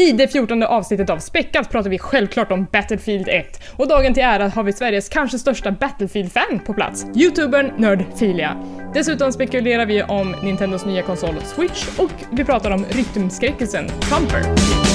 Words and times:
I 0.00 0.12
det 0.12 0.28
fjortonde 0.28 0.66
avsnittet 0.66 1.10
av 1.10 1.18
Späckat 1.18 1.70
pratar 1.70 1.90
vi 1.90 1.98
självklart 1.98 2.52
om 2.52 2.66
Battlefield 2.72 3.28
1 3.28 3.62
och 3.76 3.88
dagen 3.88 4.14
till 4.14 4.22
ära 4.22 4.48
har 4.48 4.62
vi 4.62 4.72
Sveriges 4.72 5.08
kanske 5.08 5.38
största 5.38 5.70
Battlefield-fan 5.70 6.60
på 6.66 6.74
plats, 6.74 7.06
youtubern 7.14 7.72
Nerdfilia. 7.76 8.56
Dessutom 8.94 9.32
spekulerar 9.32 9.86
vi 9.86 10.02
om 10.02 10.36
Nintendos 10.42 10.86
nya 10.86 11.02
konsol 11.02 11.34
Switch 11.44 11.98
och 11.98 12.12
vi 12.30 12.44
pratar 12.44 12.70
om 12.70 12.84
rytmskräckisen 12.90 13.88
Thumper. 13.88 14.89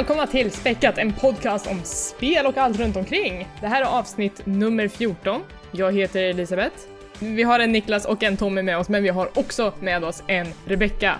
Välkomna 0.00 0.26
till 0.26 0.50
Späckat, 0.50 0.98
en 0.98 1.12
podcast 1.12 1.66
om 1.66 1.80
spel 1.84 2.46
och 2.46 2.56
allt 2.56 2.78
runt 2.78 2.96
omkring. 2.96 3.48
Det 3.60 3.66
här 3.66 3.82
är 3.82 3.86
avsnitt 3.86 4.46
nummer 4.46 4.88
14. 4.88 5.42
Jag 5.72 5.92
heter 5.92 6.22
Elisabeth. 6.22 6.76
Vi 7.18 7.42
har 7.42 7.60
en 7.60 7.72
Niklas 7.72 8.04
och 8.04 8.22
en 8.22 8.36
Tommy 8.36 8.62
med 8.62 8.78
oss, 8.78 8.88
men 8.88 9.02
vi 9.02 9.08
har 9.08 9.38
också 9.38 9.72
med 9.80 10.04
oss 10.04 10.22
en 10.26 10.46
Rebecka. 10.66 11.14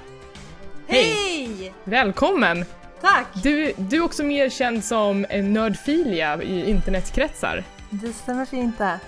Hej! 0.87 1.73
Välkommen! 1.85 2.65
Tack! 3.01 3.27
Du, 3.43 3.73
du 3.77 3.97
är 3.97 4.05
också 4.05 4.25
mer 4.25 4.51
känd 4.51 4.85
som 4.85 5.27
en 5.29 5.53
nördfilia 5.53 6.43
i 6.43 6.71
internetkretsar. 6.71 7.65
Det 7.91 8.13
stämmer 8.13 8.45
fint 8.45 8.79
det. 8.79 9.01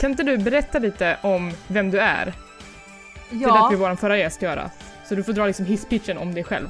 Kan 0.00 0.10
inte 0.10 0.22
du 0.22 0.38
berätta 0.38 0.78
lite 0.78 1.18
om 1.22 1.52
vem 1.68 1.90
du 1.90 2.00
är? 2.00 2.24
Det 3.30 3.36
lät 3.36 3.42
Ja, 3.42 3.70
ju 3.70 3.76
vår 3.76 3.94
förra 3.96 4.18
gäst 4.18 4.42
göra. 4.42 4.70
Så 5.08 5.14
du 5.14 5.24
får 5.24 5.32
dra 5.32 5.46
liksom 5.46 5.66
hisspitchen 5.66 6.18
om 6.18 6.34
dig 6.34 6.44
själv. 6.44 6.68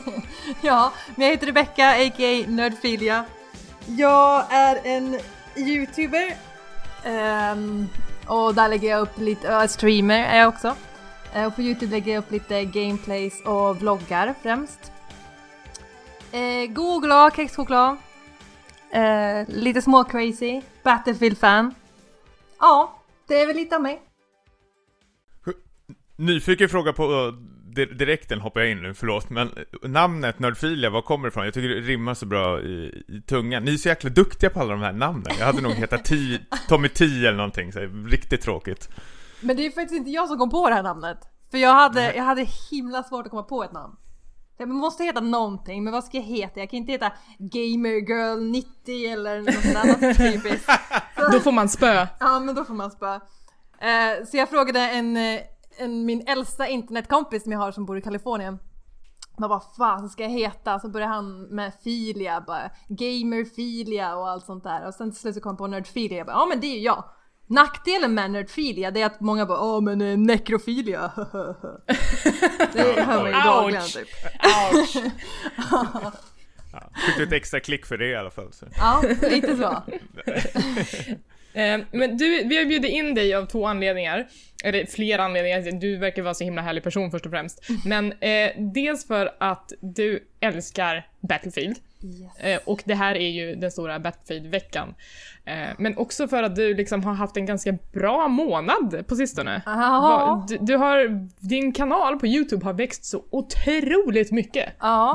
ja, 0.62 0.92
men 1.14 1.26
jag 1.26 1.32
heter 1.32 1.46
Rebecca 1.46 1.90
a.k.a. 1.90 2.44
Nerdfilia. 2.48 3.24
Jag 3.86 4.44
är 4.52 4.80
en 4.84 5.18
youtuber 5.56 6.36
ehm, 7.04 7.88
och 8.26 8.54
där 8.54 8.68
lägger 8.68 8.88
jag 8.88 9.00
upp 9.00 9.18
lite, 9.18 9.48
uh, 9.48 9.66
streamer 9.66 10.24
är 10.24 10.38
jag 10.38 10.48
också. 10.48 10.76
Eh, 11.34 11.46
och 11.46 11.56
på 11.56 11.62
youtube 11.62 11.92
lägger 11.92 12.12
jag 12.12 12.24
upp 12.24 12.30
lite 12.30 12.64
gameplays 12.64 13.42
och 13.44 13.76
vloggar 13.80 14.34
främst. 14.42 14.92
Uh, 16.34 16.94
och 16.94 17.02
glad, 17.02 17.36
kexchoklad. 17.36 17.96
Eh, 18.90 19.48
lite 19.48 19.82
små 19.82 20.04
crazy, 20.04 20.62
Battlefield-fan. 20.82 21.74
Ja, 22.58 22.98
det 23.26 23.40
är 23.40 23.46
väl 23.46 23.56
lite 23.56 23.76
av 23.76 23.82
mig. 23.82 24.02
Nyfiken 26.16 26.68
fråga 26.68 26.92
på 26.92 27.32
di- 27.74 27.94
direkten 27.94 28.40
hoppar 28.40 28.60
jag 28.60 28.70
in 28.70 28.82
nu, 28.82 28.94
förlåt, 28.94 29.30
men 29.30 29.50
namnet 29.82 30.38
Nördfilia, 30.38 30.90
var 30.90 31.02
kommer 31.02 31.24
det 31.24 31.28
ifrån? 31.28 31.44
Jag 31.44 31.54
tycker 31.54 31.68
det 31.68 31.80
rimmar 31.80 32.14
så 32.14 32.26
bra 32.26 32.60
i, 32.60 33.04
i 33.08 33.20
tungan. 33.28 33.62
Ni 33.64 33.72
är 33.72 33.76
så 33.76 33.88
jäkla 33.88 34.10
duktiga 34.10 34.50
på 34.50 34.60
alla 34.60 34.70
de 34.72 34.80
här 34.80 34.92
namnen. 34.92 35.32
Jag 35.38 35.46
hade 35.46 35.60
nog 35.62 35.72
hetat 35.72 36.04
Ti, 36.04 36.40
Tommy 36.68 36.88
T 36.88 37.04
eller 37.04 37.32
någonting, 37.32 37.72
så 37.72 37.78
här, 37.80 38.08
riktigt 38.10 38.40
tråkigt. 38.40 38.88
Men 39.40 39.56
det 39.56 39.66
är 39.66 39.70
faktiskt 39.70 39.98
inte 39.98 40.10
jag 40.10 40.28
som 40.28 40.38
kom 40.38 40.50
på 40.50 40.68
det 40.68 40.74
här 40.74 40.82
namnet. 40.82 41.18
För 41.50 41.58
jag 41.58 41.74
hade, 41.74 42.14
jag 42.14 42.24
hade 42.24 42.46
himla 42.70 43.02
svårt 43.02 43.24
att 43.26 43.30
komma 43.30 43.42
på 43.42 43.64
ett 43.64 43.72
namn. 43.72 43.94
Jag 44.58 44.68
måste 44.68 45.04
heta 45.04 45.20
någonting, 45.20 45.84
men 45.84 45.92
vad 45.92 46.04
ska 46.04 46.16
jag 46.16 46.24
heta? 46.24 46.60
Jag 46.60 46.70
kan 46.70 46.76
inte 46.76 46.92
heta 46.92 47.12
Gamergirl 47.38 48.50
90 48.50 49.12
eller 49.12 49.38
något 49.40 49.76
annat 49.84 50.16
typiskt. 50.18 50.70
Då 51.32 51.40
får 51.40 51.52
man 51.52 51.68
spö. 51.68 52.06
Ja, 52.20 52.40
men 52.40 52.54
då 52.54 52.64
får 52.64 52.74
man 52.74 52.90
spö. 52.90 53.14
Eh, 53.80 54.24
så 54.30 54.36
jag 54.36 54.50
frågade 54.50 54.80
en, 54.80 55.16
eh, 55.16 55.40
en, 55.76 56.04
min 56.04 56.28
äldsta 56.28 56.68
internetkompis 56.68 57.42
som 57.42 57.52
jag 57.52 57.58
har 57.58 57.72
som 57.72 57.86
bor 57.86 57.98
i 57.98 58.02
Kalifornien. 58.02 58.58
Jag 59.38 59.48
bara, 59.48 59.60
fan 59.60 60.08
ska 60.08 60.22
jag 60.22 60.30
heta? 60.30 60.80
Så 60.80 60.88
började 60.88 61.12
han 61.12 61.42
med 61.42 61.72
filia, 61.84 62.40
bara 62.40 62.70
gamerfilia 62.88 64.16
och 64.16 64.28
allt 64.28 64.44
sånt 64.44 64.64
där. 64.64 64.86
Och 64.86 64.94
sen 64.94 65.10
till 65.10 65.20
slut 65.20 65.34
så 65.34 65.40
kom 65.40 65.50
jag 65.50 65.58
på 65.58 65.66
nerdfilia, 65.66 66.18
jag 66.18 66.26
bara, 66.26 66.36
ja 66.36 66.46
men 66.46 66.60
det 66.60 66.66
är 66.66 66.74
ju 66.74 66.80
jag. 66.80 67.04
Nackdelen 67.46 68.14
med 68.14 68.30
nerdfilia 68.30 68.90
det 68.90 69.02
är 69.02 69.06
att 69.06 69.20
många 69.20 69.46
bara, 69.46 69.60
åh 69.60 69.80
men 69.80 70.00
eh, 70.00 70.18
nekrofilia. 70.18 71.12
det 72.72 73.02
hör 73.02 73.22
man 73.22 73.26
ju 73.26 73.32
dagligen 73.32 73.82
typ. 73.82 74.08
Ouch. 74.72 74.96
Ja, 76.72 76.90
fick 77.06 77.16
du 77.16 77.22
ett 77.22 77.32
extra 77.32 77.60
klick 77.60 77.86
för 77.86 77.98
det 77.98 78.06
i 78.06 78.16
alla 78.16 78.30
fall. 78.30 78.52
Så. 78.52 78.66
Ja, 78.76 79.02
lite 79.22 79.56
så. 79.56 79.82
Eh, 81.54 81.78
men 81.92 82.16
du, 82.16 82.44
vi 82.44 82.58
har 82.58 82.64
bjudit 82.64 82.90
in 82.90 83.14
dig 83.14 83.34
av 83.34 83.46
två 83.46 83.66
anledningar. 83.66 84.26
Eller 84.64 84.86
flera 84.86 85.22
anledningar. 85.24 85.80
Du 85.80 85.96
verkar 85.96 86.22
vara 86.22 86.34
så 86.34 86.44
himla 86.44 86.62
härlig 86.62 86.82
person 86.82 87.10
först 87.10 87.26
och 87.26 87.32
främst. 87.32 87.68
Men 87.86 88.12
eh, 88.12 88.50
dels 88.58 89.06
för 89.06 89.34
att 89.40 89.72
du 89.80 90.28
älskar 90.40 91.06
Battlefield. 91.20 91.76
Yes. 92.04 92.40
Eh, 92.40 92.60
och 92.64 92.82
det 92.84 92.94
här 92.94 93.14
är 93.14 93.28
ju 93.28 93.54
den 93.54 93.70
stora 93.70 93.98
Battlefield-veckan. 93.98 94.94
Eh, 95.44 95.54
men 95.78 95.96
också 95.96 96.28
för 96.28 96.42
att 96.42 96.56
du 96.56 96.74
liksom 96.74 97.04
har 97.04 97.14
haft 97.14 97.36
en 97.36 97.46
ganska 97.46 97.72
bra 97.92 98.28
månad 98.28 99.04
på 99.08 99.16
sistone. 99.16 99.62
Va- 99.66 100.46
Du, 100.48 100.58
du 100.60 100.76
har, 100.76 101.28
din 101.48 101.72
kanal 101.72 102.18
på 102.18 102.26
YouTube 102.26 102.64
har 102.64 102.72
växt 102.72 103.04
så 103.04 103.24
otroligt 103.30 104.30
mycket. 104.32 104.68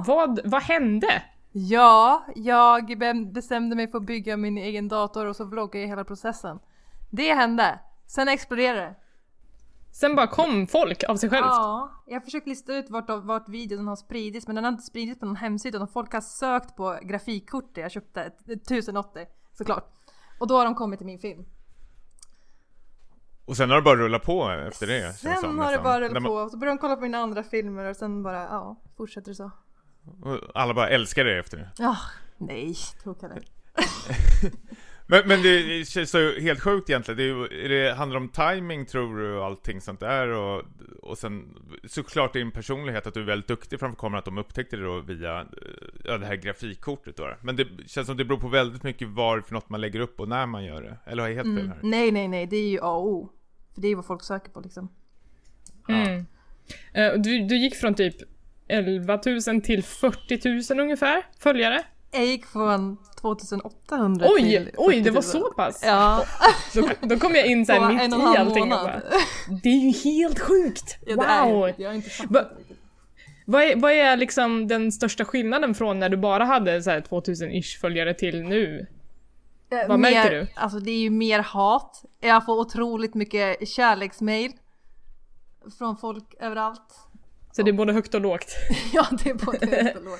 Vad, 0.07 0.39
vad 0.43 0.63
hände? 0.63 1.07
Ja, 1.51 2.25
jag 2.35 2.97
be- 2.99 3.25
bestämde 3.33 3.75
mig 3.75 3.87
för 3.87 3.97
att 3.97 4.03
bygga 4.05 4.37
min 4.37 4.57
egen 4.57 4.87
dator 4.87 5.25
och 5.25 5.35
så 5.35 5.45
vloggade 5.45 5.79
jag 5.81 5.87
hela 5.89 6.03
processen. 6.03 6.59
Det 7.09 7.33
hände. 7.33 7.79
Sen 8.07 8.27
exploderade 8.27 8.79
det. 8.81 8.95
Sen 9.91 10.15
bara 10.15 10.27
kom 10.27 10.67
folk 10.67 11.03
av 11.03 11.15
sig 11.15 11.29
självt. 11.29 11.45
Ja, 11.45 11.91
jag 12.07 12.13
har 12.15 12.21
försökt 12.21 12.47
lista 12.47 12.75
ut 12.75 12.89
vart, 12.89 13.09
vart 13.09 13.49
videon 13.49 13.87
har 13.87 13.95
spridits 13.95 14.47
men 14.47 14.55
den 14.55 14.63
har 14.65 14.71
inte 14.71 14.83
spridits 14.83 15.19
på 15.19 15.25
någon 15.25 15.35
hemsida 15.35 15.77
utan 15.77 15.87
folk 15.87 16.13
har 16.13 16.21
sökt 16.21 16.75
på 16.75 16.99
grafikkortet 17.03 17.77
jag 17.77 17.91
köpte, 17.91 18.21
ett- 18.23 18.49
ett 18.49 18.61
1080 18.71 19.25
såklart. 19.53 19.93
Och 20.39 20.47
då 20.47 20.57
har 20.57 20.65
de 20.65 20.75
kommit 20.75 20.99
till 20.99 21.05
min 21.05 21.19
film. 21.19 21.45
Och 23.45 23.57
sen 23.57 23.69
har 23.69 23.75
det 23.77 23.81
bara 23.83 23.95
rullat 23.95 24.23
på 24.23 24.49
efter 24.67 24.87
det. 24.87 25.13
Sen 25.13 25.37
som, 25.37 25.59
har 25.59 25.71
det 25.71 25.77
bara 25.83 26.01
rullat 26.01 26.23
på 26.23 26.33
och 26.33 26.51
så 26.51 26.57
börjar 26.57 26.73
de 26.75 26.77
kolla 26.81 26.95
på 26.95 27.01
mina 27.01 27.17
andra 27.17 27.43
filmer 27.43 27.85
och 27.85 27.95
sen 27.95 28.23
bara, 28.23 28.43
ja, 28.43 28.75
fortsätter 28.97 29.31
det 29.31 29.35
så. 29.35 29.51
Alla 30.53 30.73
bara 30.73 30.89
älskar 30.89 31.25
det 31.25 31.37
efter 31.39 31.57
det. 31.57 31.69
Ja, 31.77 31.97
nej, 32.37 32.75
tråkigt. 33.03 33.29
Men, 35.09 35.27
men 35.27 35.41
det 35.41 35.87
känns 35.87 36.11
så 36.11 36.31
helt 36.39 36.59
sjukt 36.61 36.89
egentligen. 36.89 37.17
Det, 37.17 37.23
är, 37.23 37.27
ju- 37.27 37.67
det 37.67 37.93
handlar 37.93 38.17
om 38.19 38.29
timing 38.29 38.85
tror 38.85 39.17
du 39.17 39.37
och 39.37 39.45
allting 39.45 39.81
sånt 39.81 39.99
där 39.99 40.27
och, 40.27 40.63
och 41.01 41.17
sen 41.17 41.57
såklart 41.87 42.33
din 42.33 42.51
personlighet 42.51 43.07
att 43.07 43.13
du 43.13 43.21
är 43.21 43.25
väldigt 43.25 43.47
duktig 43.47 43.79
framför 43.79 43.97
kameran 43.99 44.19
att 44.19 44.25
de 44.25 44.37
upptäckte 44.37 44.77
det 44.77 44.83
då 44.83 44.99
via 44.99 45.45
ja, 46.03 46.17
det 46.17 46.25
här 46.25 46.35
grafikkortet 46.35 47.17
då. 47.17 47.33
Men 47.41 47.55
det 47.55 47.67
känns 47.85 48.07
som 48.07 48.17
det 48.17 48.25
beror 48.25 48.39
på 48.39 48.47
väldigt 48.47 48.83
mycket 48.83 49.07
vad 49.07 49.45
för 49.45 49.53
något 49.53 49.69
man 49.69 49.81
lägger 49.81 49.99
upp 49.99 50.19
och 50.19 50.27
när 50.29 50.45
man 50.45 50.65
gör 50.65 50.81
det. 50.81 50.97
Eller 51.05 51.23
har 51.23 51.29
jag 51.29 51.35
helt 51.35 51.47
fel 51.57 51.65
Mm. 51.65 51.67
här? 51.71 51.79
Nej, 51.83 52.11
nej, 52.11 52.27
nej, 52.27 52.45
det 52.47 52.57
är 52.57 52.69
ju 52.69 52.79
A 52.81 52.91
och 52.95 53.07
O. 53.07 53.29
För 53.73 53.81
det 53.81 53.87
är 53.87 53.89
ju 53.89 53.95
vad 53.95 54.05
folk 54.05 54.23
söker 54.23 54.51
på 54.51 54.59
liksom. 54.61 54.89
Mm. 55.89 56.25
Eh, 56.93 57.07
och 57.11 57.19
Du, 57.19 57.39
du 57.47 57.57
gick 57.57 57.75
från 57.75 57.95
typ 57.95 58.15
11 58.67 59.19
000 59.47 59.61
till 59.61 59.83
40 59.83 60.73
000 60.73 60.79
ungefär 60.83 61.23
följare. 61.39 61.83
Jag 62.11 62.25
gick 62.25 62.45
från 62.45 62.97
2800 63.21 64.25
Oj, 64.29 64.41
till 64.41 64.69
oj, 64.77 65.01
det 65.01 65.03
40 65.03 65.09
000. 65.09 65.15
var 65.15 65.21
så 65.21 65.53
pass? 65.53 65.81
Ja, 65.85 66.23
Då, 66.73 66.89
då 67.01 67.17
kom 67.19 67.35
jag 67.35 67.45
in 67.47 67.61
på 67.65 67.73
såhär 67.73 67.93
mitt 67.93 68.01
en 68.01 68.13
och 68.13 68.27
en 68.27 68.33
i 68.33 68.37
allting 68.37 68.63
och 68.63 68.69
bara, 68.69 69.01
Det 69.63 69.69
är 69.69 69.79
ju 69.91 70.11
helt 70.11 70.39
sjukt! 70.39 70.97
Ja, 71.05 71.23
är 71.25 71.51
wow! 71.53 71.67
ju- 71.67 71.73
Jag 71.77 71.89
har 71.89 71.95
inte 71.95 72.09
Va-. 72.29 72.45
Vad 73.45 73.63
är, 73.63 73.75
vad 73.75 73.91
är 73.91 74.17
liksom 74.17 74.67
den 74.67 74.91
största 74.91 75.25
skillnaden 75.25 75.75
från 75.75 75.99
när 75.99 76.09
du 76.09 76.17
bara 76.17 76.45
hade 76.45 76.83
så 76.83 76.89
här 76.91 77.01
2000-ish 77.01 77.79
följare 77.81 78.13
till 78.13 78.43
nu? 78.43 78.87
Eh, 79.71 79.87
Vad 79.87 79.99
mer, 79.99 80.11
märker 80.11 80.31
du? 80.31 80.47
Alltså 80.55 80.79
det 80.79 80.91
är 80.91 80.99
ju 80.99 81.09
mer 81.09 81.39
hat. 81.39 82.03
Jag 82.19 82.45
får 82.45 82.59
otroligt 82.59 83.13
mycket 83.15 83.67
kärleksmail. 83.69 84.51
Från 85.77 85.97
folk 85.97 86.33
överallt. 86.39 87.06
Så 87.57 87.63
det 87.63 87.71
är 87.71 87.73
både 87.73 87.93
högt 87.93 88.13
och 88.13 88.21
lågt. 88.21 88.55
Ja, 88.93 89.07
det 89.23 89.29
är 89.29 89.33
både 89.33 89.67
högt 89.67 89.97
och 89.97 90.03
lågt. 90.03 90.19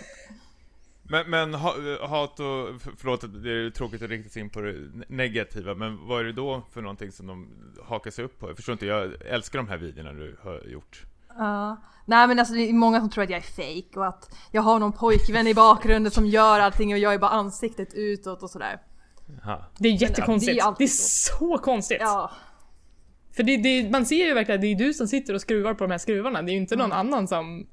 Men, 1.03 1.29
men 1.29 1.53
ha, 1.53 1.73
hat 2.07 2.39
och, 2.39 2.81
för- 2.81 2.93
förlåt 2.97 3.43
det 3.43 3.51
är 3.51 3.69
tråkigt 3.69 4.01
att 4.01 4.09
rikta 4.09 4.29
sig 4.29 4.41
in 4.41 4.49
på 4.49 4.61
det 4.61 4.75
negativa, 5.07 5.75
men 5.75 6.07
vad 6.07 6.19
är 6.19 6.23
det 6.23 6.33
då 6.33 6.63
för 6.73 6.81
någonting 6.81 7.11
som 7.11 7.27
de 7.27 7.47
hakar 7.83 8.11
sig 8.11 8.25
upp 8.25 8.39
på? 8.39 8.49
Jag 8.49 8.55
förstår 8.55 8.73
inte, 8.73 8.85
jag 8.85 9.11
älskar 9.25 9.59
de 9.59 9.67
här 9.67 9.77
videorna 9.77 10.13
du 10.13 10.37
har 10.43 10.61
gjort. 10.67 11.03
Ja. 11.37 11.77
Nej 12.05 12.27
men 12.27 12.39
alltså 12.39 12.53
det 12.53 12.69
är 12.69 12.73
många 12.73 12.99
som 12.99 13.09
tror 13.09 13.23
att 13.23 13.29
jag 13.29 13.37
är 13.37 13.81
fake 13.83 13.99
och 13.99 14.07
att 14.07 14.35
jag 14.51 14.61
har 14.61 14.79
någon 14.79 14.93
pojkvän 14.93 15.47
i 15.47 15.53
bakgrunden 15.53 16.11
som 16.11 16.25
gör 16.25 16.59
allting 16.59 16.93
och 16.93 16.99
jag 16.99 17.13
är 17.13 17.19
bara 17.19 17.31
ansiktet 17.31 17.93
utåt 17.93 18.43
och 18.43 18.49
sådär. 18.49 18.81
Aha. 19.43 19.65
Det 19.77 19.87
är 19.89 20.01
jättekonstigt. 20.01 20.59
det 20.59 20.67
är 20.67 20.75
Det 20.77 20.83
är, 20.83 20.87
så 20.87 21.57
konstigt. 21.57 21.97
Ja. 22.01 22.31
För 23.37 23.43
det, 23.43 23.57
det, 23.57 23.89
man 23.91 24.05
ser 24.05 24.25
ju 24.25 24.33
verkligen 24.33 24.57
att 24.57 24.61
det 24.61 24.71
är 24.71 24.75
du 24.75 24.93
som 24.93 25.07
sitter 25.07 25.33
och 25.33 25.41
skruvar 25.41 25.73
på 25.73 25.83
de 25.83 25.91
här 25.91 25.97
skruvarna. 25.97 26.41
Det 26.41 26.51
är 26.51 26.53
ju 26.53 26.59
inte 26.59 26.75
någon 26.75 26.91
annan 26.91 27.27
som, 27.27 27.67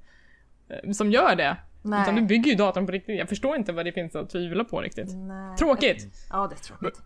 eh, 0.69 0.91
som 0.91 1.11
gör 1.11 1.37
det. 1.37 1.57
Nej. 1.83 2.03
Utan 2.03 2.15
du 2.15 2.23
bygger 2.23 2.51
ju 2.51 2.57
datorn 2.57 2.87
på 2.87 2.93
riktigt. 2.93 3.19
Jag 3.19 3.29
förstår 3.29 3.57
inte 3.57 3.73
vad 3.73 3.85
det 3.85 3.93
finns 3.93 4.17
att 4.17 4.31
tvivla 4.31 4.65
på 4.65 4.81
riktigt. 4.81 5.09
Nej. 5.15 5.57
Tråkigt! 5.57 6.07
Ja 6.31 6.49
det 6.49 6.55
är 6.55 6.59
tråkigt. 6.59 7.03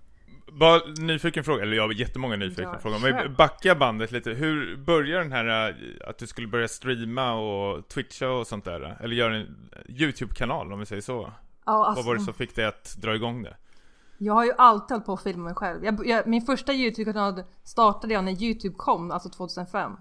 bara 0.52 0.80
nyfiken 0.98 1.44
fråga, 1.44 1.62
eller 1.62 1.76
jag 1.76 1.82
har 1.82 1.92
jättemånga 1.92 2.36
nyfikna 2.36 2.72
Ja, 2.72 2.78
frågor. 2.78 2.98
Men 2.98 3.34
backa 3.34 3.74
bandet 3.74 4.12
lite, 4.12 4.30
hur 4.30 4.76
börjar 4.76 5.18
den 5.18 5.32
här, 5.32 5.68
äh, 5.68 6.08
att 6.08 6.18
du 6.18 6.26
skulle 6.26 6.48
börja 6.48 6.68
streama 6.68 7.32
och 7.32 7.88
twitcha 7.88 8.28
och 8.28 8.46
sånt 8.46 8.64
där? 8.64 8.96
Eller 9.00 9.14
göra 9.14 9.36
en 9.36 9.70
YouTube-kanal 9.88 10.72
om 10.72 10.78
vi 10.78 10.86
säger 10.86 11.02
så? 11.02 11.32
Ja, 11.66 11.86
alltså, 11.86 11.98
Vad 11.98 12.06
var 12.06 12.14
det 12.14 12.20
som 12.20 12.34
fick 12.34 12.56
dig 12.56 12.64
att 12.64 12.96
dra 12.98 13.14
igång 13.14 13.42
det? 13.42 13.56
Jag 14.18 14.34
har 14.34 14.44
ju 14.44 14.52
alltid 14.58 14.94
hållit 14.94 15.06
på 15.06 15.12
att 15.12 15.22
filma 15.22 15.44
mig 15.44 15.54
själv. 15.54 15.84
Jag, 15.84 16.06
jag, 16.06 16.26
min 16.26 16.42
första 16.42 16.72
YouTube-kanal 16.72 17.42
startade 17.64 18.14
jag 18.14 18.24
när 18.24 18.42
YouTube 18.42 18.74
kom, 18.74 19.10
alltså 19.10 19.28
2005. 19.28 19.92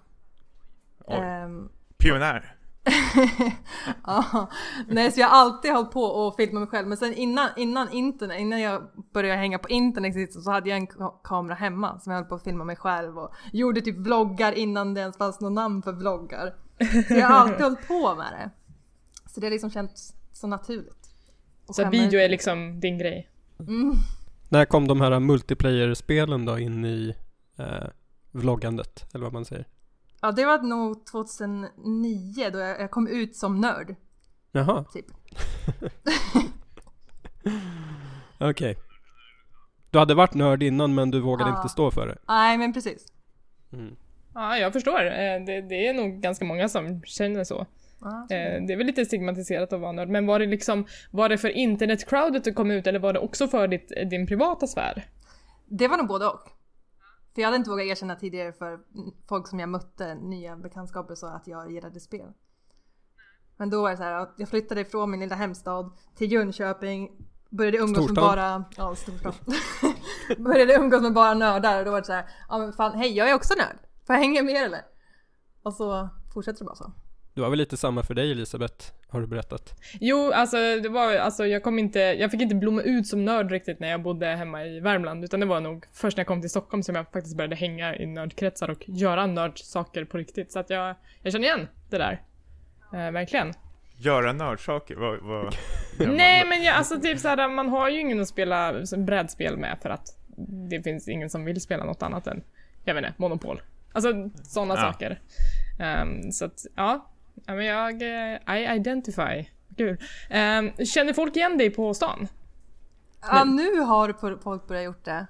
Oj. 1.05 1.15
Ehm, 1.17 1.69
Pionjär? 1.97 2.53
ja, 4.05 4.49
nej 4.87 5.11
så 5.11 5.19
jag 5.19 5.27
har 5.27 5.37
alltid 5.37 5.71
hållit 5.71 5.91
på 5.91 6.03
och 6.03 6.35
filma 6.35 6.59
mig 6.59 6.69
själv. 6.69 6.87
Men 6.87 6.97
sen 6.97 7.13
innan, 7.13 7.49
innan 7.55 7.91
internet, 7.91 8.39
innan 8.39 8.61
jag 8.61 8.81
började 9.13 9.39
hänga 9.39 9.59
på 9.59 9.69
internet 9.69 10.33
så 10.33 10.51
hade 10.51 10.69
jag 10.69 10.77
en 10.77 10.87
ka- 10.87 11.13
kamera 11.23 11.55
hemma 11.55 11.99
som 11.99 12.11
jag 12.11 12.19
höll 12.19 12.29
på 12.29 12.35
att 12.35 12.43
filma 12.43 12.63
mig 12.63 12.75
själv 12.75 13.17
och 13.19 13.33
gjorde 13.53 13.81
typ 13.81 13.97
vloggar 13.97 14.51
innan 14.51 14.93
det 14.93 15.01
ens 15.01 15.17
fanns 15.17 15.39
något 15.39 15.51
namn 15.53 15.81
för 15.81 15.91
vloggar. 15.91 16.55
Så 17.07 17.13
jag 17.13 17.27
har 17.27 17.35
alltid 17.35 17.61
hållit 17.63 17.87
på 17.87 18.15
med 18.15 18.25
det. 18.31 18.49
Så 19.29 19.39
det 19.39 19.45
har 19.45 19.51
liksom 19.51 19.71
känts 19.71 20.13
så 20.33 20.47
naturligt. 20.47 21.09
Och 21.67 21.75
Så 21.75 21.81
att 21.81 21.93
video 21.93 22.19
är 22.19 22.29
liksom 22.29 22.79
din 22.79 22.97
grej. 22.97 23.29
Mm. 23.59 23.93
När 24.49 24.65
kom 24.65 24.87
de 24.87 25.01
här 25.01 25.19
multiplayer-spelen 25.19 26.45
då 26.45 26.59
in 26.59 26.85
i 26.85 27.13
eh, 27.57 27.87
vloggandet? 28.31 29.05
Eller 29.13 29.23
vad 29.23 29.33
man 29.33 29.45
säger. 29.45 29.65
Ja 30.21 30.31
det 30.31 30.45
var 30.45 30.61
nog 30.61 31.05
2009 31.05 32.49
då 32.53 32.59
jag, 32.59 32.81
jag 32.81 32.91
kom 32.91 33.07
ut 33.07 33.35
som 33.35 33.61
nörd. 33.61 33.95
Jaha, 34.51 34.85
Typ. 34.93 35.05
okej. 38.39 38.77
Du 39.91 39.99
hade 39.99 40.13
varit 40.15 40.33
nörd 40.33 40.63
innan 40.63 40.95
men 40.95 41.11
du 41.11 41.19
vågade 41.19 41.51
Ja. 41.51 41.57
inte 41.57 41.69
stå 41.69 41.91
för 41.91 42.07
det. 42.07 42.17
Nej 42.27 42.57
men 42.57 42.73
precis. 42.73 43.05
Mm. 43.73 43.95
Ja, 44.33 44.57
jag 44.57 44.73
förstår. 44.73 45.05
Eh, 45.05 45.45
Det, 45.45 45.61
det 45.69 45.87
är 45.87 45.93
nog 45.93 46.21
ganska 46.21 46.45
många 46.45 46.69
som 46.69 47.01
känner 47.03 47.43
så. 47.43 47.65
Eh, 48.01 48.65
Det 48.67 48.73
är 48.73 48.77
väl 48.77 48.87
lite 48.87 49.05
stigmatiserat 49.05 49.73
att 49.73 49.81
vara 49.81 49.91
nörd, 49.91 50.09
men 50.09 50.25
var 50.25 50.39
det 50.39 50.45
liksom, 50.45 50.85
var 51.11 51.29
det 51.29 51.37
för 51.37 51.49
internetcrowdet 51.49 52.43
du 52.43 52.53
kom 52.53 52.71
ut 52.71 52.87
eller 52.87 52.99
var 52.99 53.13
det 53.13 53.19
också 53.19 53.47
för 53.47 53.67
ditt, 53.67 53.91
din 54.09 54.27
privata 54.27 54.67
sfär? 54.67 55.05
Det 55.65 55.87
var 55.87 55.97
nog 55.97 56.07
både 56.07 56.25
och. 56.27 56.49
För 57.35 57.41
jag 57.41 57.47
hade 57.47 57.57
inte 57.57 57.69
vågat 57.69 57.85
erkänna 57.85 58.15
tidigare 58.15 58.53
för 58.53 58.79
folk 59.29 59.47
som 59.47 59.59
jag 59.59 59.69
mötte, 59.69 60.15
nya 60.15 60.55
bekantskaper, 60.55 61.15
sa 61.15 61.29
att 61.29 61.47
jag 61.47 61.71
gillade 61.71 61.99
spel. 61.99 62.31
Men 63.57 63.69
då 63.69 63.81
var 63.81 63.91
det 63.91 63.97
så 63.97 64.03
här 64.03 64.13
att 64.13 64.33
jag 64.37 64.49
flyttade 64.49 64.81
ifrån 64.81 65.11
min 65.11 65.19
lilla 65.19 65.35
hemstad 65.35 65.91
till 66.15 66.31
Jönköping, 66.31 67.09
började 67.49 67.77
umgås 67.77 67.97
med 67.97 68.03
Storstad. 68.03 68.23
bara, 68.23 68.63
ja 68.77 68.95
storstad. 68.95 69.33
började 70.37 70.73
umgås 70.73 71.01
med 71.01 71.13
bara 71.13 71.33
nördar 71.33 71.79
och 71.79 71.85
då 71.85 71.91
var 71.91 71.99
det 71.99 72.05
så 72.05 72.13
här, 72.13 72.25
ja 72.49 72.57
men 72.57 72.73
fan 72.73 72.97
hej 72.97 73.13
jag 73.17 73.29
är 73.29 73.33
också 73.35 73.53
nörd, 73.57 73.77
får 74.07 74.15
jag 74.15 74.21
hänga 74.21 74.43
med 74.43 74.55
er 74.55 74.65
eller? 74.65 74.81
Och 75.63 75.73
så 75.73 76.09
fortsätter 76.33 76.59
det 76.59 76.65
bara 76.65 76.75
så. 76.75 76.91
Det 77.37 77.41
var 77.41 77.49
väl 77.49 77.59
lite 77.59 77.77
samma 77.77 78.03
för 78.03 78.13
dig 78.13 78.31
Elisabeth, 78.31 78.91
har 79.09 79.21
du 79.21 79.27
berättat. 79.27 79.79
Jo, 79.99 80.31
alltså 80.31 80.57
det 80.57 80.89
var, 80.89 81.15
alltså 81.15 81.45
jag 81.45 81.63
kom 81.63 81.79
inte, 81.79 81.99
jag 81.99 82.31
fick 82.31 82.41
inte 82.41 82.55
blomma 82.55 82.81
ut 82.81 83.07
som 83.07 83.25
nörd 83.25 83.51
riktigt 83.51 83.79
när 83.79 83.87
jag 83.87 84.01
bodde 84.01 84.25
hemma 84.27 84.65
i 84.65 84.79
Värmland, 84.79 85.23
utan 85.23 85.39
det 85.39 85.45
var 85.45 85.59
nog 85.61 85.85
först 85.93 86.17
när 86.17 86.21
jag 86.21 86.27
kom 86.27 86.41
till 86.41 86.49
Stockholm 86.49 86.83
som 86.83 86.95
jag 86.95 87.11
faktiskt 87.11 87.37
började 87.37 87.55
hänga 87.55 87.95
i 87.95 88.05
nördkretsar 88.05 88.69
och 88.69 88.83
göra 88.89 89.25
nördsaker 89.25 90.05
på 90.05 90.17
riktigt. 90.17 90.51
Så 90.51 90.59
att 90.59 90.69
jag, 90.69 90.95
jag 91.21 91.33
känner 91.33 91.45
igen 91.47 91.67
det 91.89 91.97
där. 91.97 92.21
Eh, 92.93 93.11
verkligen. 93.11 93.53
Göra 93.97 94.33
nördsaker? 94.33 94.95
Vad, 94.95 95.19
vad? 95.19 95.55
Nej 96.15 96.45
men 96.45 96.63
jag, 96.63 96.75
alltså 96.75 96.99
typ 96.99 97.19
såhär, 97.19 97.47
man 97.47 97.69
har 97.69 97.89
ju 97.89 97.99
ingen 97.99 98.21
att 98.21 98.27
spela 98.27 98.73
brädspel 98.97 99.57
med 99.57 99.77
för 99.81 99.89
att 99.89 100.07
det 100.69 100.83
finns 100.83 101.07
ingen 101.07 101.29
som 101.29 101.45
vill 101.45 101.61
spela 101.61 101.85
något 101.85 102.03
annat 102.03 102.27
än, 102.27 102.43
jag 102.83 102.93
vet 102.93 103.05
inte, 103.05 103.21
Monopol. 103.21 103.61
Alltså 103.93 104.29
sådana 104.43 104.73
Ja. 104.75 104.81
saker. 104.81 105.19
Ehm, 105.79 106.31
så 106.31 106.45
att, 106.45 106.65
ja. 106.75 107.09
Ja, 107.47 107.55
men 107.55 107.65
jag, 107.65 108.01
eh, 108.01 108.57
I 108.57 108.75
identify. 108.75 109.49
Kul. 109.77 109.97
Ehm, 110.29 110.71
känner 110.85 111.13
folk 111.13 111.35
igen 111.35 111.57
dig 111.57 111.69
på 111.69 111.93
stan? 111.93 112.27
Ja 113.21 113.43
nu 113.43 113.79
har 113.79 114.39
folk 114.43 114.67
börjat 114.67 114.85
gjort 114.85 115.05
det. 115.05 115.27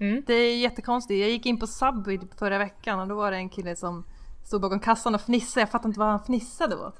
Mm. 0.00 0.22
Det 0.26 0.34
är 0.34 0.56
jättekonstigt. 0.56 1.20
Jag 1.20 1.30
gick 1.30 1.46
in 1.46 1.58
på 1.58 1.66
Subway 1.66 2.18
förra 2.38 2.58
veckan 2.58 3.00
och 3.00 3.08
då 3.08 3.14
var 3.14 3.30
det 3.30 3.36
en 3.36 3.48
kille 3.48 3.76
som 3.76 4.04
stod 4.46 4.60
bakom 4.60 4.80
kassan 4.80 5.14
och 5.14 5.20
fnissade. 5.20 5.60
Jag 5.60 5.70
fattade 5.70 5.88
inte 5.88 6.00
vad 6.00 6.08
han 6.08 6.24
fnissade 6.24 6.76
åt. 6.76 6.96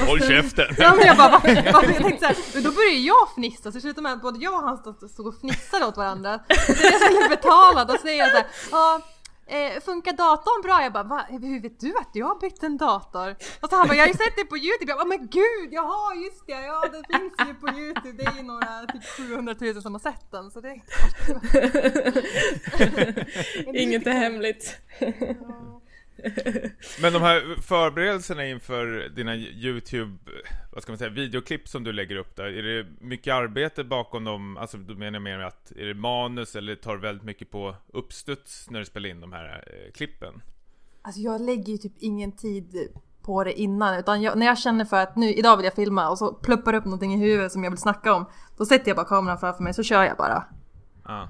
Håll 0.08 0.20
käften! 0.20 0.74
Ja 0.78 0.94
men 0.96 1.06
jag 1.06 1.16
bara, 1.16 1.30
varför? 1.30 1.72
varför? 1.72 1.92
Jag 1.92 2.02
tänkte 2.02 2.34
såhär, 2.34 2.64
då 2.64 2.70
började 2.70 2.96
jag 2.96 3.34
fnissa 3.34 3.62
så 3.62 3.70
det 3.70 3.80
slutade 3.80 4.02
med 4.02 4.12
att 4.12 4.22
både 4.22 4.38
jag 4.38 4.54
och 4.54 4.68
han 4.68 4.78
stod, 5.08 5.26
och 5.26 5.40
fnissade 5.40 5.86
åt 5.86 5.96
varandra. 5.96 6.40
Så 6.48 6.72
jag 6.82 7.00
skulle 7.02 7.28
betala 7.28 7.84
då 7.84 7.96
säger 7.98 8.18
jag 8.18 8.30
såhär, 8.30 8.46
eh, 9.52 9.80
funkar 9.80 10.12
datorn 10.12 10.62
bra? 10.62 10.82
Jag 10.82 10.92
bara, 10.92 11.02
Va? 11.02 11.26
hur 11.28 11.60
vet 11.60 11.80
du 11.80 11.96
att 11.96 12.10
jag 12.12 12.26
har 12.26 12.40
bytt 12.40 12.62
en 12.62 12.76
dator? 12.76 13.30
Och 13.60 13.68
så 13.70 13.76
han 13.76 13.88
bara, 13.88 13.94
jag 13.94 14.02
har 14.02 14.08
ju 14.08 14.14
sett 14.14 14.36
det 14.36 14.44
på 14.44 14.56
youtube. 14.56 14.90
Jag 14.92 14.98
bara, 14.98 15.08
men 15.08 15.26
gud, 15.26 15.68
jaha 15.70 16.14
just 16.14 16.46
det, 16.46 16.52
ja 16.52 16.84
det 16.92 17.18
finns 17.18 17.34
ju 17.48 17.54
på 17.54 17.68
youtube. 17.78 18.12
Det 18.22 18.24
är 18.24 18.36
ju 18.36 18.42
några, 18.42 18.86
typ 18.92 19.04
700 19.04 19.54
000 19.60 19.82
som 19.82 19.94
har 19.94 20.00
sett 20.00 20.30
den. 20.30 20.50
Så 20.50 20.60
det 20.60 20.68
är 20.68 20.80
Inget 23.82 24.06
är 24.06 24.12
hemligt. 24.12 24.76
Men 27.02 27.12
de 27.12 27.22
här 27.22 27.60
förberedelserna 27.62 28.46
inför 28.46 29.08
dina 29.08 29.36
YouTube, 29.36 30.18
vad 30.72 30.82
ska 30.82 30.92
man 30.92 30.98
säga, 30.98 31.10
videoklipp 31.10 31.68
som 31.68 31.84
du 31.84 31.92
lägger 31.92 32.16
upp 32.16 32.36
där, 32.36 32.44
är 32.44 32.62
det 32.62 32.86
mycket 33.00 33.34
arbete 33.34 33.84
bakom 33.84 34.24
dem? 34.24 34.56
Alltså 34.56 34.76
då 34.76 34.94
menar 34.94 35.12
jag 35.12 35.22
mer 35.22 35.38
att, 35.38 35.72
är 35.76 35.86
det 35.86 35.94
manus 35.94 36.56
eller 36.56 36.74
tar 36.74 36.96
väldigt 36.96 37.24
mycket 37.24 37.50
på 37.50 37.76
uppstuds 37.92 38.70
när 38.70 38.78
du 38.78 38.84
spelar 38.84 39.08
in 39.08 39.20
de 39.20 39.32
här 39.32 39.64
eh, 39.66 39.92
klippen? 39.92 40.42
Alltså 41.02 41.20
jag 41.20 41.40
lägger 41.40 41.72
ju 41.72 41.78
typ 41.78 41.94
ingen 41.98 42.32
tid 42.32 42.88
på 43.22 43.44
det 43.44 43.60
innan 43.60 43.98
utan 43.98 44.22
jag, 44.22 44.38
när 44.38 44.46
jag 44.46 44.58
känner 44.58 44.84
för 44.84 44.96
att 44.96 45.16
nu 45.16 45.32
idag 45.32 45.56
vill 45.56 45.64
jag 45.64 45.74
filma 45.74 46.10
och 46.10 46.18
så 46.18 46.34
pluppar 46.34 46.74
upp 46.74 46.84
någonting 46.84 47.14
i 47.14 47.16
huvudet 47.16 47.52
som 47.52 47.64
jag 47.64 47.70
vill 47.70 47.78
snacka 47.78 48.14
om. 48.14 48.24
Då 48.56 48.66
sätter 48.66 48.88
jag 48.88 48.96
bara 48.96 49.06
kameran 49.06 49.38
framför 49.38 49.62
mig 49.62 49.74
så 49.74 49.82
kör 49.82 50.04
jag 50.04 50.16
bara. 50.16 50.44
Ja. 51.04 51.28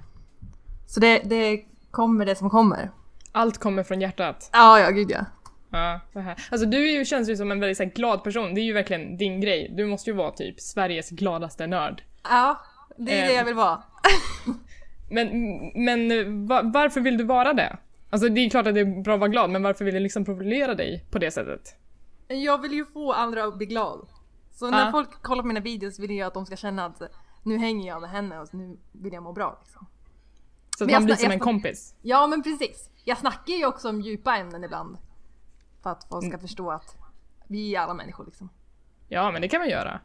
Så 0.87 1.01
det, 1.01 1.23
det 1.25 1.65
kommer 1.91 2.27
det 2.27 2.37
som 2.37 2.51
kommer. 2.51 2.91
Allt 3.33 3.59
kommer 3.59 3.83
från 3.83 4.01
hjärtat. 4.01 4.51
Ja, 4.53 4.81
ja 4.81 4.91
gud 4.91 5.11
ja. 5.11 5.25
Ja, 5.71 6.01
så 6.13 6.21
här. 6.21 6.47
Alltså 6.51 6.67
du 6.67 6.89
är 6.89 6.93
ju, 6.93 7.05
känns 7.05 7.29
ju 7.31 7.37
som 7.37 7.51
en 7.53 7.61
väldigt 7.61 7.77
så 7.77 7.83
här, 7.83 7.91
glad 7.91 8.25
person. 8.25 8.55
Det 8.55 8.61
är 8.61 8.63
ju 8.63 8.73
verkligen 8.73 9.17
din 9.17 9.41
grej. 9.41 9.73
Du 9.77 9.87
måste 9.87 10.11
ju 10.11 10.17
vara 10.17 10.31
typ 10.31 10.61
Sveriges 10.61 11.11
gladaste 11.11 11.67
nörd. 11.67 12.03
Ja, 12.23 12.61
det 12.97 13.21
är 13.21 13.27
det 13.27 13.35
jag 13.35 13.45
vill 13.45 13.55
vara. 13.55 13.83
Men, 15.11 15.29
men 15.75 16.09
va, 16.47 16.61
varför 16.65 17.01
vill 17.01 17.17
du 17.19 17.25
vara 17.25 17.53
det? 17.53 17.77
Alltså 18.11 18.29
det 18.29 18.41
är 18.41 18.51
klart 18.51 18.67
att 18.67 18.75
det 18.75 18.81
är 18.81 19.03
bra 19.03 19.15
att 19.15 19.21
vara 19.21 19.31
glad, 19.31 19.51
men 19.51 19.63
varför 19.63 19.85
vill 19.85 19.95
du 19.95 20.01
liksom 20.01 20.25
profilera 20.25 20.75
dig 20.75 21.05
på 21.11 21.19
det 21.19 21.31
sättet? 21.31 21.77
Jag 22.29 22.61
vill 22.63 22.73
ju 22.73 22.85
få 22.87 23.13
andra 23.13 23.45
att 23.45 23.57
bli 23.57 23.67
glad. 23.67 24.09
Så 24.53 24.71
när 24.71 24.85
Ja. 24.85 24.91
folk 24.91 25.23
kollar 25.23 25.43
på 25.43 25.47
mina 25.49 25.61
videos 25.61 25.99
vill 25.99 26.11
jag 26.11 26.27
att 26.27 26.35
de 26.35 26.47
ska 26.47 26.57
känna 26.57 26.85
att 26.87 27.03
nu 27.43 27.59
hänger 27.59 27.89
jag 27.89 28.01
med 28.01 28.11
henne 28.11 28.41
och 28.41 28.55
nu 28.55 28.79
vill 28.93 29.13
jag 29.13 29.23
må 29.23 29.33
bra. 29.33 29.59
Liksom. 29.63 29.87
Så 30.85 30.91
att 30.97 31.01
man 31.01 31.05
blir 31.05 31.17
som 31.17 31.31
en 31.31 31.41
kompis. 31.41 31.95
Ja 32.03 32.27
men 32.27 32.43
precis. 32.43 32.91
Jag 33.05 33.19
snackar 33.19 33.55
ju 33.55 33.67
också 33.67 33.89
om 33.89 34.01
djupa 34.01 34.37
ämnen 34.37 34.65
ibland. 34.65 34.99
För 35.83 35.91
att 35.91 36.05
folk 36.05 36.29
ska 36.29 36.39
förstå 36.39 36.71
att 36.71 36.97
vi 37.49 37.75
är 37.75 37.81
alla 37.81 37.95
människor 37.95 38.25
liksom. 38.25 38.49
Ja, 39.09 39.31
men 39.31 39.43
det 39.43 39.49
kan 39.49 39.61
man 39.61 39.69
göra. 39.69 40.01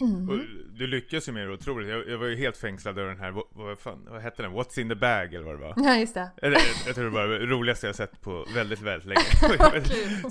Och 0.00 0.38
du 0.78 0.86
lyckas 0.86 1.28
ju 1.28 1.32
med 1.32 1.46
det 1.46 1.52
otroligt. 1.52 1.88
Jag, 1.88 2.08
jag 2.08 2.18
var 2.18 2.26
ju 2.26 2.36
helt 2.36 2.56
fängslad 2.56 2.98
över 2.98 3.08
den 3.08 3.20
här, 3.20 3.30
vad, 3.30 3.44
vad, 3.52 3.78
fan, 3.78 4.06
vad 4.10 4.22
hette 4.22 4.42
den? 4.42 4.52
What's 4.52 4.80
in 4.80 4.88
the 4.88 4.94
bag 4.94 5.34
eller 5.34 5.44
vad 5.44 5.54
det 5.54 5.60
var? 5.60 5.74
Ja 5.76 5.96
just 5.96 6.14
det. 6.14 6.30
Jag, 6.42 6.52
jag 6.86 6.94
tror 6.94 7.04
det 7.04 7.10
var 7.10 7.26
det 7.26 7.46
roligaste 7.46 7.86
jag 7.86 7.96
sett 7.96 8.20
på 8.20 8.46
väldigt, 8.54 8.80
väldigt 8.80 9.08
länge. 9.08 9.20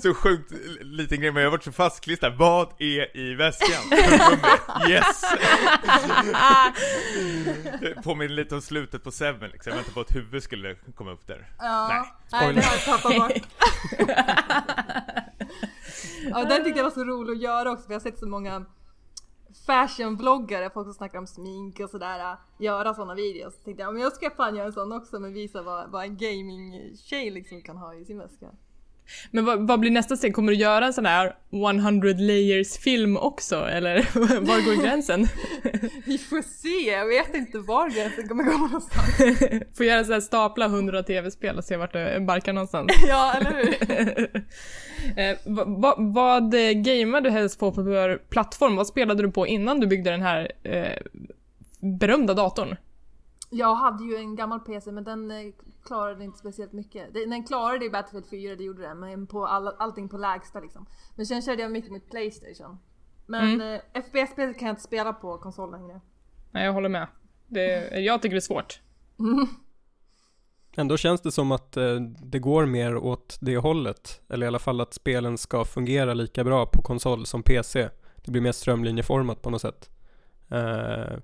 så 0.00 0.14
sjukt 0.14 0.52
liten 0.80 1.20
grej, 1.20 1.32
men 1.32 1.42
jag 1.42 1.50
har 1.50 1.56
varit 1.56 1.64
så 1.64 1.72
fastklistrad. 1.72 2.36
Vad 2.36 2.68
är 2.78 3.16
i 3.16 3.34
väskan? 3.34 3.82
yes! 4.88 5.24
Påminner 8.04 8.34
lite 8.34 8.54
om 8.54 8.60
slutet 8.60 9.04
på 9.04 9.10
Seven 9.10 9.50
liksom. 9.50 9.70
Jag 9.70 9.76
väntade 9.76 9.94
på 9.94 10.00
att 10.00 10.16
huvudet 10.16 10.44
skulle 10.44 10.74
komma 10.94 11.12
upp 11.12 11.26
där. 11.26 11.48
Ja. 11.58 11.88
Nej. 11.88 12.12
Nej, 12.32 12.54
det 12.54 12.62
har 12.62 12.72
jag 12.72 12.84
tappat 12.84 13.16
bort. 13.16 13.32
ja, 16.30 16.44
den 16.44 16.64
tyckte 16.64 16.78
jag 16.78 16.84
var 16.84 16.90
så 16.90 17.04
rolig 17.04 17.32
att 17.32 17.42
göra 17.42 17.70
också 17.70 17.86
för 17.86 17.92
jag 17.92 18.00
har 18.00 18.10
sett 18.10 18.18
så 18.18 18.28
många 18.28 18.64
fashionvloggare, 19.70 20.70
folk 20.70 20.86
som 20.86 20.94
snackar 20.94 21.18
om 21.18 21.26
smink 21.26 21.80
och 21.80 21.90
sådär, 21.90 22.32
äh, 22.32 22.38
göra 22.58 22.94
sådana 22.94 23.14
videos. 23.14 23.54
Så 23.54 23.64
tänkte 23.64 23.82
jag, 23.82 23.92
men 23.92 24.02
jag 24.02 24.12
ska 24.12 24.30
fan 24.30 24.56
göra 24.56 24.66
en 24.66 24.72
sån 24.72 24.92
också 24.92 25.20
men 25.20 25.32
visa 25.32 25.62
vad, 25.62 25.90
vad 25.90 26.04
en 26.04 26.16
gaming-tjej 26.16 27.30
liksom 27.30 27.62
kan 27.62 27.76
ha 27.76 27.94
i 27.94 28.04
sin 28.04 28.18
väska. 28.18 28.46
Men 29.30 29.44
vad, 29.44 29.66
vad 29.66 29.80
blir 29.80 29.90
nästa 29.90 30.16
steg? 30.16 30.34
Kommer 30.34 30.52
du 30.52 30.58
göra 30.58 30.86
en 30.86 30.92
sån 30.92 31.06
här 31.06 31.34
100 31.52 32.08
layers 32.08 32.78
film 32.78 33.16
också? 33.16 33.56
Eller 33.56 34.08
var 34.40 34.64
går 34.64 34.82
gränsen? 34.82 35.26
Vi 36.06 36.18
får 36.18 36.42
se, 36.42 36.90
jag 36.90 37.06
vet 37.06 37.34
inte 37.34 37.58
var 37.58 37.90
gränsen 37.90 38.28
kommer 38.28 38.44
gå 38.44 38.58
någonstans. 38.58 39.38
Får 39.76 39.86
göra 39.86 40.04
så 40.04 40.12
här 40.12 40.20
stapla 40.20 40.64
100 40.64 41.02
tv-spel 41.02 41.58
och 41.58 41.64
se 41.64 41.76
vart 41.76 41.92
det 41.92 42.20
barkar 42.20 42.52
någonstans. 42.52 42.92
ja, 43.08 43.34
eller 43.34 43.50
hur? 43.56 44.44
eh, 45.16 45.36
va, 45.44 45.64
va, 45.66 45.94
vad 45.98 46.52
gamear 46.84 47.20
du 47.20 47.30
helst 47.30 47.60
på 47.60 47.72
för 47.72 48.16
plattform? 48.16 48.76
Vad 48.76 48.86
spelade 48.86 49.22
du 49.22 49.30
på 49.30 49.46
innan 49.46 49.80
du 49.80 49.86
byggde 49.86 50.10
den 50.10 50.22
här 50.22 50.52
eh, 50.62 50.96
berömda 51.80 52.34
datorn? 52.34 52.76
Jag 53.52 53.74
hade 53.74 54.04
ju 54.04 54.16
en 54.16 54.36
gammal 54.36 54.60
PC 54.60 54.92
men 54.92 55.04
den 55.04 55.30
eh, 55.30 55.52
klarade 55.84 56.24
inte 56.24 56.38
speciellt 56.38 56.72
mycket. 56.72 57.14
Den 57.14 57.44
klarade 57.44 57.84
i 57.84 57.90
Battlefield 57.90 58.26
4, 58.30 58.56
det 58.56 58.64
gjorde 58.64 58.82
den, 58.82 59.00
men 59.00 59.26
på 59.26 59.46
all, 59.46 59.68
allting 59.68 60.08
på 60.08 60.18
lägsta 60.18 60.60
liksom. 60.60 60.86
Men 61.16 61.26
sen 61.26 61.42
körde 61.42 61.62
jag 61.62 61.70
mycket 61.72 61.92
med 61.92 62.10
Playstation. 62.10 62.78
Men 63.26 63.54
Mm. 63.60 63.74
eh, 63.94 64.02
FPS-spel 64.02 64.54
kan 64.54 64.66
jag 64.68 64.72
inte 64.72 64.82
spela 64.82 65.12
på 65.12 65.38
konsol 65.38 65.70
längre. 65.70 66.00
Nej, 66.50 66.64
jag 66.64 66.72
håller 66.72 66.88
med. 66.88 67.06
Det, 67.46 67.88
jag 68.00 68.22
tycker 68.22 68.34
det 68.34 68.38
är 68.38 68.40
svårt. 68.40 68.80
Ändå 70.76 70.96
känns 70.96 71.20
det 71.20 71.32
som 71.32 71.52
att 71.52 71.76
eh, 71.76 71.94
det 72.22 72.38
går 72.38 72.66
mer 72.66 72.96
åt 72.96 73.38
det 73.40 73.56
hållet. 73.56 74.20
Eller 74.28 74.46
i 74.46 74.48
alla 74.48 74.58
fall 74.58 74.80
att 74.80 74.94
spelen 74.94 75.38
ska 75.38 75.64
fungera 75.64 76.14
lika 76.14 76.44
bra 76.44 76.66
på 76.66 76.82
konsol 76.82 77.26
som 77.26 77.42
PC. 77.42 77.88
Det 78.24 78.30
blir 78.30 78.42
mer 78.42 78.52
strömlinjeformat 78.52 79.42
på 79.42 79.50
något 79.50 79.60
sätt. 79.60 79.90
Eh, 80.48 81.18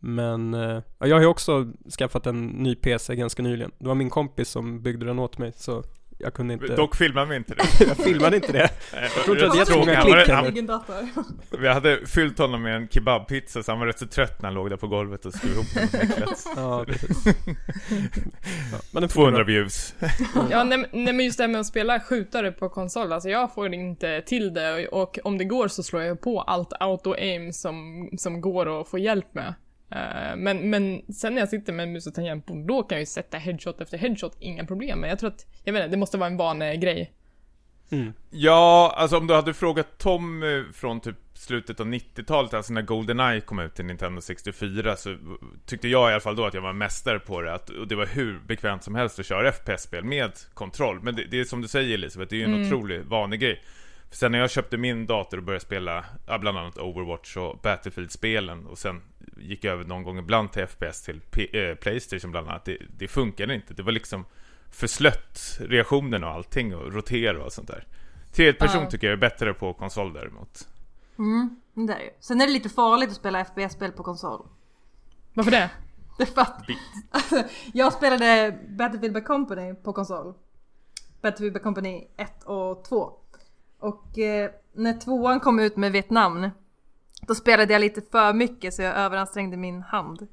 men 0.00 0.54
eh, 0.54 0.82
ja, 0.98 1.06
jag 1.06 1.16
har 1.16 1.20
ju 1.20 1.26
också 1.26 1.72
skaffat 1.98 2.26
en 2.26 2.46
ny 2.46 2.74
PC 2.74 3.16
ganska 3.16 3.42
nyligen. 3.42 3.70
Det 3.78 3.88
var 3.88 3.94
min 3.94 4.10
kompis 4.10 4.48
som 4.48 4.82
byggde 4.82 5.06
den 5.06 5.18
åt 5.18 5.38
mig 5.38 5.52
så 5.56 5.82
jag 6.18 6.34
kunde 6.34 6.54
inte... 6.54 6.76
Dock 6.76 6.96
filmade 6.96 7.26
vi 7.30 7.36
inte 7.36 7.54
det. 7.54 7.64
jag 7.86 7.96
filmade 7.96 8.36
inte 8.36 8.52
det. 8.52 8.70
Jag 8.92 9.10
tror 9.10 9.36
inte 9.36 9.46
att 9.46 9.52
det 9.52 9.58
är 9.58 9.60
jättemånga 9.60 10.00
klick 10.02 10.28
han. 10.28 11.24
Vi 11.60 11.68
hade 11.68 12.06
fyllt 12.06 12.38
honom 12.38 12.62
med 12.62 12.76
en 12.76 12.88
kebabpizza 12.88 13.62
så 13.62 13.72
han 13.72 13.78
var 13.78 13.86
rätt 13.86 13.98
så 13.98 14.06
trött 14.06 14.42
när 14.42 14.46
han 14.46 14.54
låg 14.54 14.70
där 14.70 14.76
på 14.76 14.86
golvet 14.86 15.26
och 15.26 15.34
skrev 15.34 15.52
ihop 15.52 15.66
den. 15.74 15.88
Ja, 16.56 16.84
precis. 16.86 17.26
ja, 18.72 18.78
men 18.90 19.00
den 19.00 19.08
funkar 19.08 19.08
200 19.08 19.44
bra. 19.44 19.44
views. 19.44 19.94
Ja, 20.50 20.64
nej, 20.64 20.84
nej 20.92 21.12
men 21.12 21.24
just 21.24 21.38
det 21.38 21.44
här 21.44 21.48
med 21.48 21.60
att 21.60 21.66
spela 21.66 22.00
skjutare 22.00 22.52
på 22.52 22.68
konsol, 22.68 23.12
alltså 23.12 23.28
jag 23.28 23.54
får 23.54 23.74
inte 23.74 24.22
till 24.22 24.54
det 24.54 24.88
och, 24.88 25.02
och 25.02 25.18
om 25.24 25.38
det 25.38 25.44
går 25.44 25.68
så 25.68 25.82
slår 25.82 26.02
jag 26.02 26.20
på 26.20 26.40
allt 26.40 26.72
auto-aim 26.72 27.52
som, 27.52 28.08
som 28.18 28.40
går 28.40 28.80
att 28.80 28.88
få 28.88 28.98
hjälp 28.98 29.34
med. 29.34 29.54
Eh, 29.90 30.36
men, 30.36 30.70
men 30.70 31.02
sen 31.14 31.34
när 31.34 31.42
jag 31.42 31.48
sitter 31.48 31.72
med 31.72 31.88
mus 31.88 32.06
och 32.06 32.14
tangentbord, 32.14 32.66
då 32.66 32.82
kan 32.82 32.96
jag 32.96 33.00
ju 33.02 33.06
sätta 33.06 33.38
headshot 33.38 33.80
efter 33.80 33.98
headshot, 33.98 34.36
inga 34.40 34.66
problem. 34.66 35.00
Men 35.00 35.10
jag 35.10 35.18
tror 35.18 35.30
att, 35.30 35.46
jag 35.64 35.72
vet 35.72 35.82
inte, 35.82 35.90
det 35.90 36.00
måste 36.00 36.18
vara 36.18 36.30
en 36.30 36.36
vanegrej. 36.36 37.12
Mm. 37.90 38.12
Ja, 38.30 38.94
alltså 38.96 39.16
om 39.16 39.26
du 39.26 39.34
hade 39.34 39.54
frågat 39.54 39.98
Tom 39.98 40.42
eh, 40.42 40.72
från 40.74 41.00
typ 41.00 41.16
slutet 41.34 41.80
av 41.80 41.86
90-talet, 41.86 42.54
alltså 42.54 42.72
när 42.72 42.82
Goldeneye 42.82 43.40
kom 43.40 43.58
ut 43.58 43.74
till 43.74 43.84
Nintendo 43.84 44.20
64, 44.20 44.96
så 44.96 45.16
tyckte 45.66 45.88
jag 45.88 46.10
i 46.10 46.12
alla 46.12 46.20
fall 46.20 46.36
då 46.36 46.44
att 46.44 46.54
jag 46.54 46.60
var 46.60 46.72
mästare 46.72 47.18
på 47.18 47.40
det, 47.40 47.54
att 47.54 47.70
och 47.70 47.88
det 47.88 47.96
var 47.96 48.06
hur 48.06 48.38
bekvämt 48.46 48.84
som 48.84 48.94
helst 48.94 49.18
att 49.18 49.26
köra 49.26 49.52
FPS-spel 49.52 50.04
med 50.04 50.32
kontroll. 50.54 51.00
Men 51.02 51.16
det, 51.16 51.24
det 51.24 51.40
är 51.40 51.44
som 51.44 51.62
du 51.62 51.68
säger 51.68 51.94
Elisabeth, 51.94 52.30
det 52.30 52.36
är 52.36 52.48
ju 52.48 52.54
en 52.54 52.66
otrolig 52.66 53.04
vanegrej. 53.04 53.62
För 53.62 53.85
sen 54.16 54.32
när 54.32 54.38
jag 54.38 54.50
köpte 54.50 54.76
min 54.76 55.06
dator 55.06 55.36
och 55.38 55.42
började 55.44 55.64
spela, 55.64 56.04
ja, 56.26 56.38
bland 56.38 56.58
annat 56.58 56.78
Overwatch 56.78 57.36
och 57.36 57.58
Battlefield-spelen, 57.58 58.66
och 58.66 58.78
sen 58.78 59.02
gick 59.36 59.64
jag 59.64 59.72
över 59.72 59.84
någon 59.84 60.02
gång 60.02 60.18
ibland 60.18 60.52
till 60.52 60.66
FPS 60.66 61.02
till 61.02 61.20
P- 61.30 61.58
eh, 61.60 61.74
Playstation 61.74 62.30
bland 62.30 62.48
annat, 62.48 62.64
det, 62.64 62.78
det 62.98 63.08
funkade 63.08 63.54
inte. 63.54 63.74
Det 63.74 63.82
var 63.82 63.92
liksom 63.92 64.24
för 64.70 64.86
slött, 64.86 65.58
reaktionen 65.60 66.24
och 66.24 66.30
allting, 66.30 66.76
och 66.76 66.92
rotera 66.92 67.44
och 67.44 67.52
sånt 67.52 67.68
där. 67.68 67.86
Tredje 68.32 68.52
person 68.52 68.82
Ja. 68.82 68.90
tycker 68.90 69.06
jag 69.06 69.12
är 69.12 69.20
bättre 69.20 69.54
på 69.54 69.74
konsol 69.74 70.12
däremot. 70.12 70.68
Mm, 71.18 71.60
det 71.86 71.92
är 71.92 72.00
ju. 72.00 72.10
Sen 72.20 72.40
är 72.40 72.46
det 72.46 72.52
lite 72.52 72.68
farligt 72.68 73.10
att 73.10 73.16
spela 73.16 73.44
FPS-spel 73.44 73.92
på 73.92 74.02
konsol. 74.02 74.46
Varför 75.34 75.50
det? 75.50 75.70
Det 76.18 76.22
är 76.22 76.26
för 76.26 76.40
att 76.40 76.62
alltså, 77.10 77.42
jag 77.74 77.92
spelade 77.92 78.58
Battlefield 78.68 79.14
by 79.14 79.20
Company 79.20 79.74
på 79.74 79.92
konsol. 79.92 80.34
Battlefield 81.22 81.52
by 81.54 81.60
Company 81.60 82.06
1 82.16 82.42
och 82.44 82.84
2. 82.84 83.12
Och 83.80 84.18
eh, 84.18 84.50
när 84.74 85.00
tvåan 85.00 85.40
kom 85.40 85.60
ut 85.60 85.76
med 85.76 85.92
Vietnam, 85.92 86.50
då 87.20 87.34
spelade 87.34 87.72
jag 87.72 87.80
lite 87.80 88.02
för 88.10 88.32
mycket 88.32 88.74
så 88.74 88.82
jag 88.82 88.96
överansträngde 88.96 89.56
min 89.56 89.82
hand. 89.82 90.26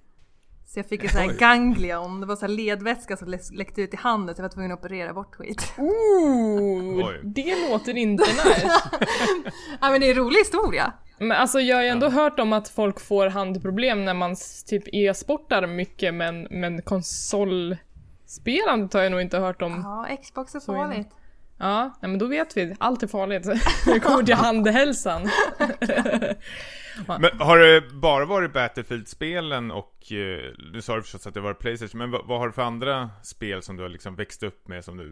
Så 0.66 0.80
jag 0.80 0.86
fick 0.90 1.04
en 1.04 1.10
sån 1.10 1.20
här 1.22 1.34
ganglion, 1.40 2.20
det 2.22 2.26
var 2.28 2.36
så 2.36 2.42
här 2.42 2.48
ledvätska 2.54 3.18
som 3.18 3.28
lä- 3.28 3.40
läckte 3.54 3.82
ut 3.82 3.94
i 3.94 3.98
handen 3.98 4.36
så 4.36 4.40
jag 4.40 4.44
var 4.44 4.50
tvungen 4.54 4.72
att 4.72 4.80
operera 4.80 5.14
bort 5.14 5.36
skit. 5.36 5.74
Ooh, 5.78 7.08
Oj. 7.08 7.20
det 7.24 7.70
låter 7.70 7.98
inte 7.98 8.24
nice. 8.24 8.68
Ja 9.82 9.90
men 9.90 10.02
det 10.02 10.08
är 10.08 10.12
en 10.12 10.18
rolig 10.18 10.38
historia. 10.38 10.94
Men 11.20 11.32
alltså 11.32 11.60
jag 11.60 11.76
har 11.78 11.84
ju 11.84 11.90
ändå 11.90 12.10
hört 12.10 12.40
om 12.40 12.54
att 12.54 12.70
folk 12.70 13.00
får 13.00 13.28
handproblem 13.28 14.06
när 14.06 14.14
man 14.14 14.36
typ 14.68 14.84
e-sportar 14.94 15.68
mycket 15.68 16.14
men, 16.14 16.48
men 16.52 16.82
konsolspelandet 16.82 18.94
har 18.94 19.02
jag 19.02 19.12
nog 19.12 19.22
inte 19.22 19.40
hört 19.40 19.62
om. 19.62 19.82
Ja, 19.84 20.08
Xbox 20.24 20.56
är 20.56 20.60
farligt. 20.60 21.08
Ja, 21.58 21.84
nej, 22.02 22.10
men 22.12 22.20
då 22.20 22.26
vet 22.28 22.58
vi. 22.58 22.76
Allt 22.80 23.04
är 23.04 23.08
farligt. 23.08 23.44
Det 23.86 24.00
kommer 24.00 24.24
till 24.24 24.36
handhälsan. 24.36 25.30
Men 27.08 27.40
har 27.40 27.58
det 27.58 27.82
bara 27.94 28.26
varit 28.26 28.54
Battlefield-spelen 28.54 29.72
och, 29.72 30.12
eh, 30.12 30.52
du 30.74 30.82
sa 30.82 30.96
det 30.96 31.02
förstås 31.02 31.28
att 31.28 31.34
det 31.34 31.42
var 31.42 31.54
Playstation, 31.54 31.98
men 32.00 32.12
vad, 32.12 32.28
vad 32.28 32.40
har 32.40 32.48
du 32.48 32.54
för 32.54 32.62
andra 32.62 33.10
spel 33.24 33.62
som 33.62 33.76
du 33.78 33.84
har 33.84 33.90
liksom 33.90 34.16
växt 34.16 34.44
upp 34.44 34.68
med 34.68 34.86
som 34.86 34.98
du 34.98 35.08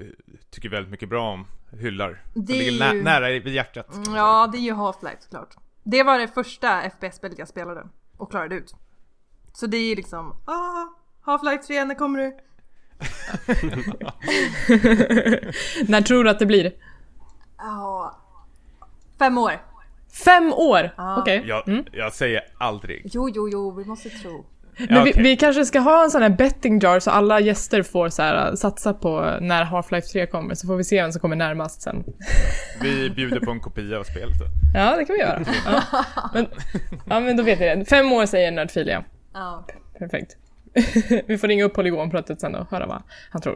eh, 0.00 0.36
tycker 0.50 0.68
väldigt 0.68 0.90
mycket 0.90 1.08
bra 1.08 1.30
om, 1.32 1.46
hyllar? 1.80 2.22
Det 2.34 2.52
är 2.52 2.70
ligger 2.72 2.86
nä- 2.88 2.94
ju- 2.94 3.02
nära 3.02 3.26
vid 3.28 3.48
hjärtat? 3.48 3.86
Ja, 4.14 4.48
det 4.52 4.58
är 4.58 4.62
ju 4.62 4.72
Half-Life 4.72 5.16
såklart. 5.20 5.56
Det 5.84 6.02
var 6.02 6.18
det 6.18 6.28
första 6.28 6.90
FPS-spelet 6.90 7.38
jag 7.38 7.48
spelade 7.48 7.88
och 8.16 8.30
klarade 8.30 8.54
ut. 8.54 8.74
Så 9.52 9.66
det 9.66 9.76
är 9.76 9.88
ju 9.88 9.94
liksom, 9.94 10.36
ah, 10.44 10.86
Half-Life 11.24 11.62
3, 11.66 11.84
när 11.84 11.94
kommer 11.94 12.18
du? 12.18 12.36
när 15.88 16.02
tror 16.02 16.24
du 16.24 16.30
att 16.30 16.38
det 16.38 16.46
blir? 16.46 16.72
Ja, 17.58 18.18
fem 19.18 19.38
år. 19.38 19.52
Fem 20.24 20.52
år? 20.52 20.90
Ja. 20.96 21.16
Okej. 21.20 21.44
Jag, 21.46 21.68
Mm. 21.68 21.84
jag 21.92 22.12
säger 22.12 22.40
aldrig. 22.58 23.02
Jo, 23.12 23.28
jo, 23.34 23.48
jo, 23.52 23.70
vi 23.70 23.84
måste 23.84 24.10
tro. 24.10 24.44
Men 24.88 25.04
vi, 25.04 25.10
okej. 25.12 25.22
vi 25.22 25.36
kanske 25.36 25.64
ska 25.64 25.78
ha 25.80 26.04
en 26.04 26.10
sån 26.10 26.22
här 26.22 26.30
betting 26.30 26.78
jar 26.78 27.00
så 27.00 27.10
alla 27.10 27.40
gäster 27.40 27.82
får 27.82 28.08
så 28.08 28.22
här, 28.22 28.48
äh, 28.48 28.54
satsa 28.54 28.94
på 28.94 29.36
när 29.40 29.64
Half-Life 29.64 30.12
3 30.12 30.26
kommer 30.26 30.54
så 30.54 30.66
får 30.66 30.76
vi 30.76 30.84
se 30.84 31.02
vem 31.02 31.12
som 31.12 31.20
kommer 31.20 31.36
närmast 31.36 31.82
sen. 31.82 32.04
Vi 32.80 33.10
bjuder 33.10 33.40
på 33.40 33.50
en 33.50 33.60
kopia 33.60 33.98
av 33.98 34.04
spelet 34.04 34.38
då. 34.38 34.44
Ja, 34.74 34.96
det 34.96 35.04
kan 35.04 35.14
vi 35.14 35.20
göra. 35.20 35.42
Ja. 35.66 35.82
Men, 36.34 36.46
ja, 37.06 37.20
men 37.20 37.36
då 37.36 37.42
vet 37.42 37.60
jag 37.60 37.78
det. 37.78 37.84
Fem 37.84 38.12
år 38.12 38.26
säger 38.26 38.52
Nördfilia. 38.52 39.04
Ja. 39.34 39.66
Perfekt. 39.98 40.36
vi 41.26 41.38
får 41.38 41.48
ringa 41.48 41.64
upp 41.64 41.74
Polygonpratet 41.74 42.40
sen 42.40 42.54
och 42.54 42.70
höra 42.70 42.86
vad 42.86 43.02
han 43.30 43.42
tror. 43.42 43.54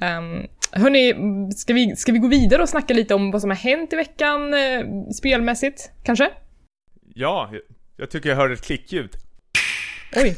Um, 0.00 0.46
hörni, 0.72 1.14
ska 1.52 1.74
vi, 1.74 1.96
ska 1.96 2.12
vi 2.12 2.18
gå 2.18 2.28
vidare 2.28 2.62
och 2.62 2.68
snacka 2.68 2.94
lite 2.94 3.14
om 3.14 3.30
vad 3.30 3.40
som 3.40 3.50
har 3.50 3.56
hänt 3.56 3.92
i 3.92 3.96
veckan 3.96 4.54
eh, 4.54 5.10
spelmässigt, 5.14 5.90
kanske? 6.04 6.30
Ja, 7.14 7.52
jag, 7.96 8.10
tycker 8.10 8.28
jag 8.28 8.36
hörde 8.36 8.54
ett 8.54 8.62
klickljud. 8.62 9.10
Oj, 10.16 10.36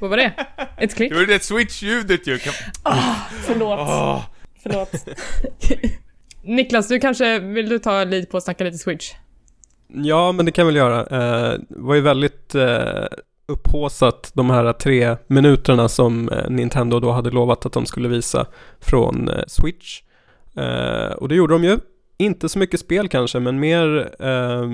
vad 0.00 0.10
var 0.10 0.16
det? 0.16 0.32
Ett 0.78 0.94
klick? 0.94 1.10
Det 1.12 1.18
var 1.18 1.26
det 1.26 1.42
switch-ljudet 1.42 2.26
ju. 2.26 2.38
Kan... 2.38 2.52
Förlåt. 3.42 3.78
Åh, 3.78 4.24
Förlåt. 4.62 5.08
Niklas, 6.42 6.88
du 6.88 7.00
kanske, 7.00 7.38
vill 7.38 7.68
du 7.68 7.78
ta 7.78 8.04
lite 8.04 8.30
på 8.30 8.36
att 8.36 8.44
snacka 8.44 8.64
lite 8.64 8.78
Switch? 8.78 9.12
Ja, 9.88 10.32
men 10.32 10.46
det 10.46 10.52
kan 10.52 10.62
jag 10.62 10.66
väl 10.66 10.76
göra. 10.76 11.00
Eh, 11.00 11.58
det 11.68 11.78
var 11.78 11.94
ju 11.94 12.00
väldigt 12.00 12.54
eh, 12.54 13.04
upphåsat 13.48 14.30
de 14.34 14.50
här 14.50 14.72
tre 14.72 15.16
minuterna 15.26 15.88
som 15.88 16.28
eh, 16.28 16.50
Nintendo 16.50 17.00
då 17.00 17.10
hade 17.10 17.30
lovat 17.30 17.66
att 17.66 17.72
de 17.72 17.86
skulle 17.86 18.08
visa 18.08 18.46
från 18.80 19.28
eh, 19.28 19.42
Switch. 19.46 20.02
Eh, 20.56 21.12
och 21.12 21.28
det 21.28 21.34
gjorde 21.34 21.54
de 21.54 21.64
ju. 21.64 21.78
Inte 22.18 22.48
så 22.48 22.58
mycket 22.58 22.80
spel 22.80 23.08
kanske, 23.08 23.40
men 23.40 23.60
mer 23.60 24.10
eh, 24.20 24.70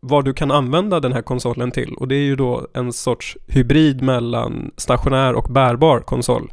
vad 0.00 0.24
du 0.24 0.34
kan 0.34 0.50
använda 0.50 1.00
den 1.00 1.12
här 1.12 1.22
konsolen 1.22 1.70
till. 1.70 1.94
Och 1.94 2.08
det 2.08 2.14
är 2.14 2.24
ju 2.24 2.36
då 2.36 2.68
en 2.74 2.92
sorts 2.92 3.36
hybrid 3.46 4.02
mellan 4.02 4.70
stationär 4.76 5.34
och 5.34 5.52
bärbar 5.52 6.00
konsol. 6.00 6.52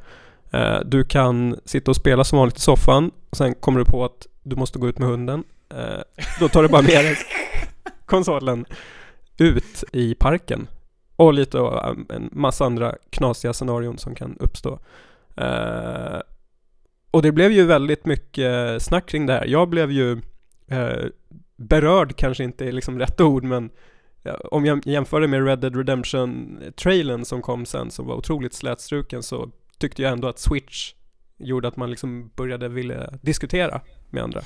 Eh, 0.51 0.79
du 0.85 1.03
kan 1.03 1.55
sitta 1.65 1.91
och 1.91 1.95
spela 1.95 2.23
som 2.23 2.37
vanligt 2.37 2.57
i 2.57 2.61
soffan, 2.61 3.11
och 3.29 3.37
sen 3.37 3.55
kommer 3.55 3.79
du 3.79 3.85
på 3.85 4.05
att 4.05 4.27
du 4.43 4.55
måste 4.55 4.79
gå 4.79 4.87
ut 4.87 4.99
med 4.99 5.07
hunden. 5.07 5.43
Eh, 5.69 6.01
då 6.39 6.47
tar 6.47 6.63
du 6.63 6.69
bara 6.69 6.81
med 6.81 7.05
dig 7.05 7.17
konsolen 8.05 8.65
ut 9.37 9.83
i 9.91 10.15
parken. 10.15 10.67
Och 11.21 11.33
lite 11.33 11.59
och 11.59 11.89
um, 11.89 12.05
en 12.09 12.29
massa 12.31 12.65
andra 12.65 12.95
knasiga 13.09 13.53
scenarion 13.53 13.97
som 13.97 14.15
kan 14.15 14.37
uppstå. 14.39 14.79
Uh, 15.41 16.19
och 17.11 17.21
det 17.21 17.31
blev 17.31 17.51
ju 17.51 17.65
väldigt 17.65 18.05
mycket 18.05 18.81
snack 18.81 19.05
kring 19.05 19.25
det 19.25 19.33
här. 19.33 19.45
Jag 19.45 19.69
blev 19.69 19.91
ju 19.91 20.11
uh, 20.71 21.07
berörd, 21.55 22.15
kanske 22.15 22.43
inte 22.43 22.67
är 22.67 22.71
liksom 22.71 22.99
rätt 22.99 23.21
ord, 23.21 23.43
men 23.43 23.69
om 24.43 24.65
jag 24.65 24.87
jämför 24.87 25.21
det 25.21 25.27
med 25.27 25.45
Red 25.45 25.59
Dead 25.59 25.75
Redemption-trailern 25.75 27.25
som 27.25 27.41
kom 27.41 27.65
sen, 27.65 27.91
som 27.91 28.07
var 28.07 28.15
otroligt 28.15 28.53
slätstruken, 28.53 29.23
så 29.23 29.49
tyckte 29.77 30.01
jag 30.01 30.11
ändå 30.11 30.27
att 30.27 30.39
Switch 30.39 30.93
gjorde 31.37 31.67
att 31.67 31.77
man 31.77 31.89
liksom 31.89 32.31
började 32.35 32.69
vilja 32.69 33.09
diskutera 33.21 33.81
med 34.09 34.23
andra. 34.23 34.41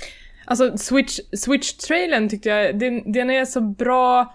Alltså 0.46 0.78
Switch, 0.78 1.20
Switch-trailern 1.38 2.30
tyckte 2.30 2.50
jag, 2.50 2.80
den, 2.80 3.12
den 3.12 3.30
är 3.30 3.46
så 3.46 3.62
bra 3.62 4.34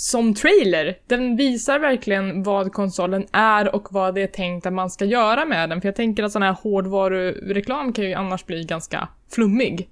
som 0.00 0.34
trailer. 0.34 0.96
Den 1.06 1.36
visar 1.36 1.78
verkligen 1.78 2.42
vad 2.42 2.72
konsolen 2.72 3.26
är 3.32 3.74
och 3.74 3.88
vad 3.90 4.14
det 4.14 4.22
är 4.22 4.26
tänkt 4.26 4.66
att 4.66 4.72
man 4.72 4.90
ska 4.90 5.04
göra 5.04 5.44
med 5.44 5.68
den. 5.68 5.80
För 5.80 5.88
jag 5.88 5.96
tänker 5.96 6.22
att 6.22 6.32
sån 6.32 6.42
här 6.42 6.56
hårdvarureklam 6.62 7.92
kan 7.92 8.04
ju 8.04 8.14
annars 8.14 8.46
bli 8.46 8.64
ganska 8.64 9.08
flummig. 9.34 9.88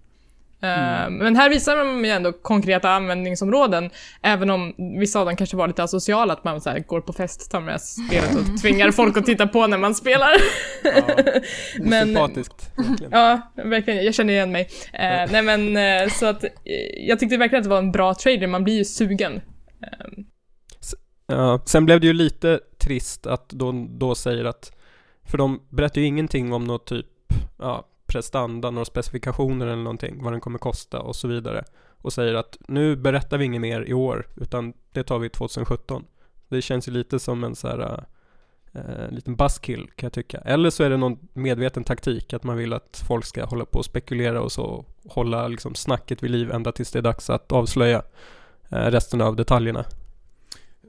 Eh, 0.63 1.11
Men 1.11 1.37
här 1.37 1.49
visar 1.51 1.77
de 1.77 2.05
ju 2.05 2.11
ändå 2.11 2.33
konkreta 2.33 2.91
användningsområden, 2.91 3.91
även 4.23 4.51
om 4.51 4.75
vissa 5.01 5.21
av 5.21 5.27
dem 5.27 5.37
kanske 5.37 5.57
var 5.57 5.67
lite 5.69 5.83
asociala, 5.83 6.33
att 6.33 6.45
man 6.45 6.61
så 6.61 6.71
går 6.87 7.01
på 7.01 7.13
fest, 7.13 7.51
tar 7.51 7.61
med 7.61 7.81
spelet 7.81 8.35
och 8.37 8.61
tvingar 8.63 8.91
folk 8.91 9.17
att 9.17 9.27
titta 9.27 9.47
på 9.47 9.67
när 9.67 9.79
man 9.79 9.95
spelar. 9.95 10.31
Men- 11.81 12.07
Sympatiskt. 12.07 12.71
verkligen. 12.77 13.13
Ja, 13.13 13.41
verkligen. 13.55 14.05
Jag 14.05 14.15
känner 14.15 14.33
igen 14.33 14.53
mig. 14.53 14.69
Eh, 14.93 15.31
nej 15.33 15.43
men, 15.43 15.77
eh, 15.77 16.09
så 16.13 16.27
att 16.27 16.45
eh, 16.45 16.51
jag 17.09 17.19
tyckte 17.19 17.37
verkligen 17.37 17.61
att 17.61 17.65
det 17.65 17.71
var 17.71 17.79
en 17.79 17.93
bra 17.93 18.15
trailer, 18.15 18.47
man 18.47 18.65
blir 18.65 18.75
ju 18.75 18.85
sugen. 18.85 19.41
Ehm. 19.81 20.27
Ja, 21.27 21.61
sen 21.65 21.85
blev 21.85 22.01
det 22.01 22.07
ju 22.07 22.13
lite 22.13 22.61
trist 22.79 23.27
att 23.27 23.49
de 23.49 23.99
då 23.99 24.15
säger 24.15 24.45
att, 24.45 24.73
för 25.23 25.39
de 25.39 25.61
berättar 25.69 26.01
ju 26.01 26.07
ingenting 26.07 26.53
om 26.53 26.65
något 26.65 26.87
typ, 26.87 27.07
ja, 27.59 27.89
prestanda, 28.07 28.71
några 28.71 28.85
specifikationer 28.85 29.67
eller 29.67 29.83
någonting, 29.83 30.23
vad 30.23 30.33
den 30.33 30.41
kommer 30.41 30.59
kosta 30.59 31.01
och 31.01 31.17
så 31.17 31.29
vidare. 31.29 31.65
Och 32.01 32.13
säger 32.13 32.35
att 32.35 32.59
nu 32.69 32.97
berättar 32.97 33.39
vi 33.39 33.45
inget 33.45 33.61
mer 33.61 33.81
i 33.81 33.95
år, 33.95 34.27
utan 34.37 34.73
det 34.93 35.05
tar 35.05 35.19
vi 35.19 35.29
2017. 35.29 36.05
Det 36.49 36.63
känns 36.63 36.89
ju 36.89 36.93
lite 36.93 37.19
som 37.19 37.45
en 37.45 37.57
så 37.57 37.69
här, 37.69 38.05
eh, 38.73 39.11
liten 39.11 39.37
buzzkill 39.37 39.91
kan 39.97 40.07
jag 40.07 40.13
tycka. 40.13 40.39
Eller 40.39 40.71
så 40.71 40.83
är 40.83 40.91
det 40.91 40.97
någon 40.97 41.29
medveten 41.33 41.85
taktik, 41.85 42.33
att 42.33 42.45
man 42.45 42.57
vill 42.57 42.73
att 42.73 43.05
folk 43.09 43.25
ska 43.25 43.45
hålla 43.45 43.65
på 43.65 43.79
och 43.79 43.85
spekulera 43.85 44.41
och 44.41 44.53
så, 44.53 44.85
hålla 45.09 45.49
liksom 45.49 45.75
snacket 45.75 46.23
vid 46.23 46.31
liv 46.31 46.51
ända 46.51 46.73
tills 46.73 46.91
det 46.91 46.99
är 46.99 47.03
dags 47.03 47.31
att 47.31 47.53
avslöja 47.53 48.03
resten 48.69 49.21
av 49.21 49.37
detaljerna. 49.37 49.85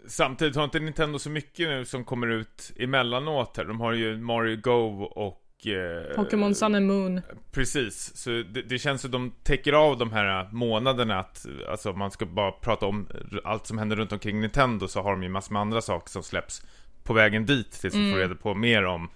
Samtidigt 0.07 0.55
har 0.55 0.63
inte 0.63 0.79
Nintendo 0.79 1.19
så 1.19 1.29
mycket 1.29 1.67
nu 1.67 1.85
som 1.85 2.05
kommer 2.05 2.27
ut 2.27 2.71
emellanåt 2.79 3.57
här. 3.57 3.65
De 3.65 3.81
har 3.81 3.93
ju 3.93 4.17
Mario 4.17 4.61
Go 4.61 5.03
och... 5.03 5.67
Eh, 5.67 6.15
Pokémon 6.15 6.55
Sun 6.55 6.75
and 6.75 6.87
Moon. 6.87 7.21
Precis, 7.51 8.15
så 8.15 8.29
det, 8.29 8.61
det 8.61 8.79
känns 8.79 9.01
som 9.01 9.11
de 9.11 9.31
täcker 9.43 9.73
av 9.73 9.97
de 9.97 10.11
här 10.11 10.49
månaderna 10.51 11.19
att, 11.19 11.45
alltså 11.69 11.91
om 11.91 11.99
man 11.99 12.11
ska 12.11 12.25
bara 12.25 12.51
prata 12.51 12.85
om 12.85 13.07
allt 13.43 13.67
som 13.67 13.77
händer 13.77 13.95
runt 13.95 14.11
omkring 14.11 14.41
Nintendo 14.41 14.87
så 14.87 15.01
har 15.01 15.11
de 15.11 15.23
ju 15.23 15.29
massor 15.29 15.53
med 15.53 15.61
andra 15.61 15.81
saker 15.81 16.09
som 16.09 16.23
släpps 16.23 16.63
på 17.03 17.13
vägen 17.13 17.45
dit 17.45 17.71
tills 17.71 17.95
vi 17.95 18.11
får 18.11 18.19
reda 18.19 18.35
på 18.35 18.55
mer 18.55 18.85
om 18.85 19.09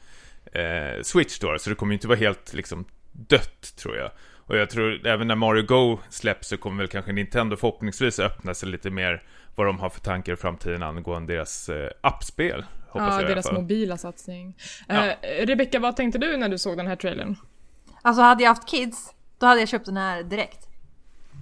eh, 0.46 1.02
Switch 1.02 1.40
då, 1.40 1.58
så 1.60 1.70
det 1.70 1.76
kommer 1.76 1.94
ju 1.94 1.96
inte 1.96 2.08
vara 2.08 2.20
helt 2.20 2.54
liksom 2.54 2.86
dött 3.12 3.76
tror 3.76 3.98
jag. 3.98 4.12
Och 4.48 4.58
jag 4.58 4.70
tror 4.70 5.08
även 5.08 5.28
när 5.28 5.36
Mario 5.36 5.64
Go 5.66 6.00
släpps 6.10 6.48
så 6.48 6.58
kommer 6.58 6.78
väl 6.78 6.88
kanske 6.88 7.12
Nintendo 7.12 7.56
förhoppningsvis 7.56 8.20
öppna 8.20 8.54
sig 8.54 8.70
lite 8.70 8.90
mer 8.90 9.24
vad 9.56 9.68
de 9.68 9.80
har 9.80 9.90
för 9.90 10.02
tankar 10.02 10.34
i 10.34 10.36
framtiden 10.36 10.84
angående 10.84 11.34
deras 11.34 11.70
eh, 11.70 11.90
appspel. 12.02 12.66
Hoppas 12.90 13.08
Ja, 13.14 13.22
jag 13.22 13.30
deras 13.30 13.52
mobila 13.52 13.98
satsning. 13.98 14.58
Ja. 14.88 15.06
Eh, 15.22 15.46
Rebecca, 15.46 15.80
vad 15.80 15.96
tänkte 15.96 16.20
du 16.20 16.38
när 16.38 16.50
du 16.50 16.58
såg 16.58 16.78
den 16.78 16.88
här 16.88 16.96
trailern? 16.96 17.36
Alltså 18.02 18.22
hade 18.22 18.44
jag 18.44 18.50
haft 18.50 18.70
kids, 18.70 19.14
då 19.38 19.46
hade 19.46 19.60
jag 19.60 19.70
köpt 19.70 19.86
den 19.86 19.98
här 19.98 20.24
direkt. 20.24 20.68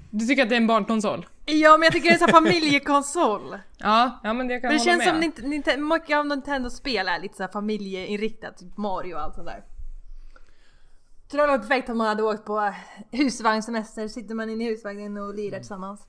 Du 0.09 0.25
tycker 0.25 0.43
att 0.43 0.49
det 0.49 0.55
är 0.55 0.57
en 0.57 0.67
barnkonsol? 0.67 1.25
Ja 1.45 1.77
men 1.77 1.83
jag 1.83 1.93
tycker 1.93 2.09
det 2.09 2.15
är 2.15 2.27
en 2.27 2.33
familjekonsol. 2.33 3.57
Ja, 3.77 4.19
ja 4.23 4.33
men 4.33 4.47
det 4.47 4.59
kan 4.59 4.67
Men 4.69 4.77
det 4.77 4.91
hålla 4.91 5.03
känns 5.03 5.05
med. 5.23 5.33
som 5.33 5.49
Nint- 5.51 5.63
Nint- 5.77 5.95
mycket 5.95 6.17
av 6.17 6.25
Nintendo-spel 6.25 7.07
är 7.07 7.19
lite 7.19 7.35
så 7.37 7.43
här 7.43 7.51
familjeinriktat, 7.51 8.57
typ 8.57 8.77
Mario 8.77 9.13
och 9.15 9.21
allt 9.21 9.35
sånt 9.35 9.47
där. 9.47 9.63
Så 11.31 11.37
det 11.37 11.47
varit 11.47 11.61
perfekt 11.61 11.89
om 11.89 11.97
man 11.97 12.07
hade 12.07 12.23
åkt 12.23 12.45
på 12.45 12.73
husvagnssemester, 13.11 14.07
sitter 14.07 14.35
man 14.35 14.49
inne 14.49 14.63
i 14.63 14.69
husvagnen 14.69 15.17
och 15.17 15.35
lirar 15.35 15.57
tillsammans. 15.57 16.07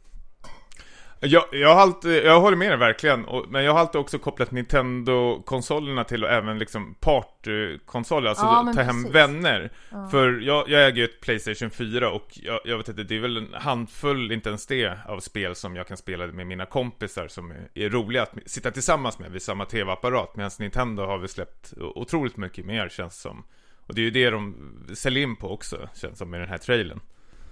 Jag, 1.21 1.45
jag, 1.53 1.75
har 1.75 1.81
alltid, 1.81 2.25
jag 2.25 2.41
håller 2.41 2.57
med 2.57 2.71
dig 2.71 2.79
verkligen, 2.79 3.25
och, 3.25 3.49
men 3.49 3.65
jag 3.65 3.73
har 3.73 3.81
alltid 3.81 4.01
också 4.01 4.19
kopplat 4.19 4.51
Nintendo-konsolerna 4.51 6.05
till 6.05 6.25
och 6.25 6.31
även 6.31 6.59
liksom 6.59 6.95
partykonsoler, 7.01 8.29
alltså 8.29 8.45
Ja, 8.45 8.73
ta 8.75 8.83
hem 8.83 9.03
precis. 9.03 9.15
vänner. 9.15 9.73
För 10.11 10.41
jag, 10.41 10.69
jag 10.69 10.87
äger 10.87 10.97
ju 10.97 11.05
ett 11.05 11.21
Playstation 11.21 11.71
4 11.71 12.11
och 12.11 12.29
jag, 12.33 12.61
jag 12.65 12.79
vet 12.79 12.89
inte, 12.89 13.03
det 13.03 13.17
är 13.17 13.21
väl 13.21 13.37
en 13.37 13.55
handfull, 13.55 14.33
inte 14.33 14.49
ens 14.49 14.67
det, 14.67 14.99
av 15.09 15.21
spel 15.21 15.55
som 15.55 15.77
jag 15.77 15.87
kan 15.87 15.97
spela 15.97 16.27
med 16.27 16.47
mina 16.47 16.67
kompisar 16.67 17.29
som 17.29 17.51
är, 17.51 17.69
är 17.75 17.91
roliga 17.91 18.23
att 18.23 18.35
sitta 18.47 18.71
tillsammans 18.71 19.19
med 19.19 19.33
vid 19.33 19.43
samma 19.43 19.65
tv-apparat. 19.65 20.37
Medan 20.37 20.51
Nintendo 20.59 21.03
har 21.03 21.19
väl 21.19 21.29
släppt 21.29 21.73
otroligt 21.95 22.37
mycket 22.37 22.67
mer 22.67 22.89
känns 22.89 23.21
som. 23.21 23.45
Och 23.93 23.97
det 23.97 24.03
är 24.03 24.05
ju 24.05 24.11
det 24.11 24.31
de 24.31 24.55
säljer 24.95 25.23
in 25.23 25.37
på 25.37 25.51
också, 25.51 25.89
känns 25.95 26.19
som 26.19 26.35
i 26.35 26.39
den 26.39 26.49
här 26.49 26.59
trailern. 26.59 27.01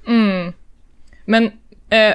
Mm. 0.06 0.52
Men 1.25 1.44
eh, 1.90 2.14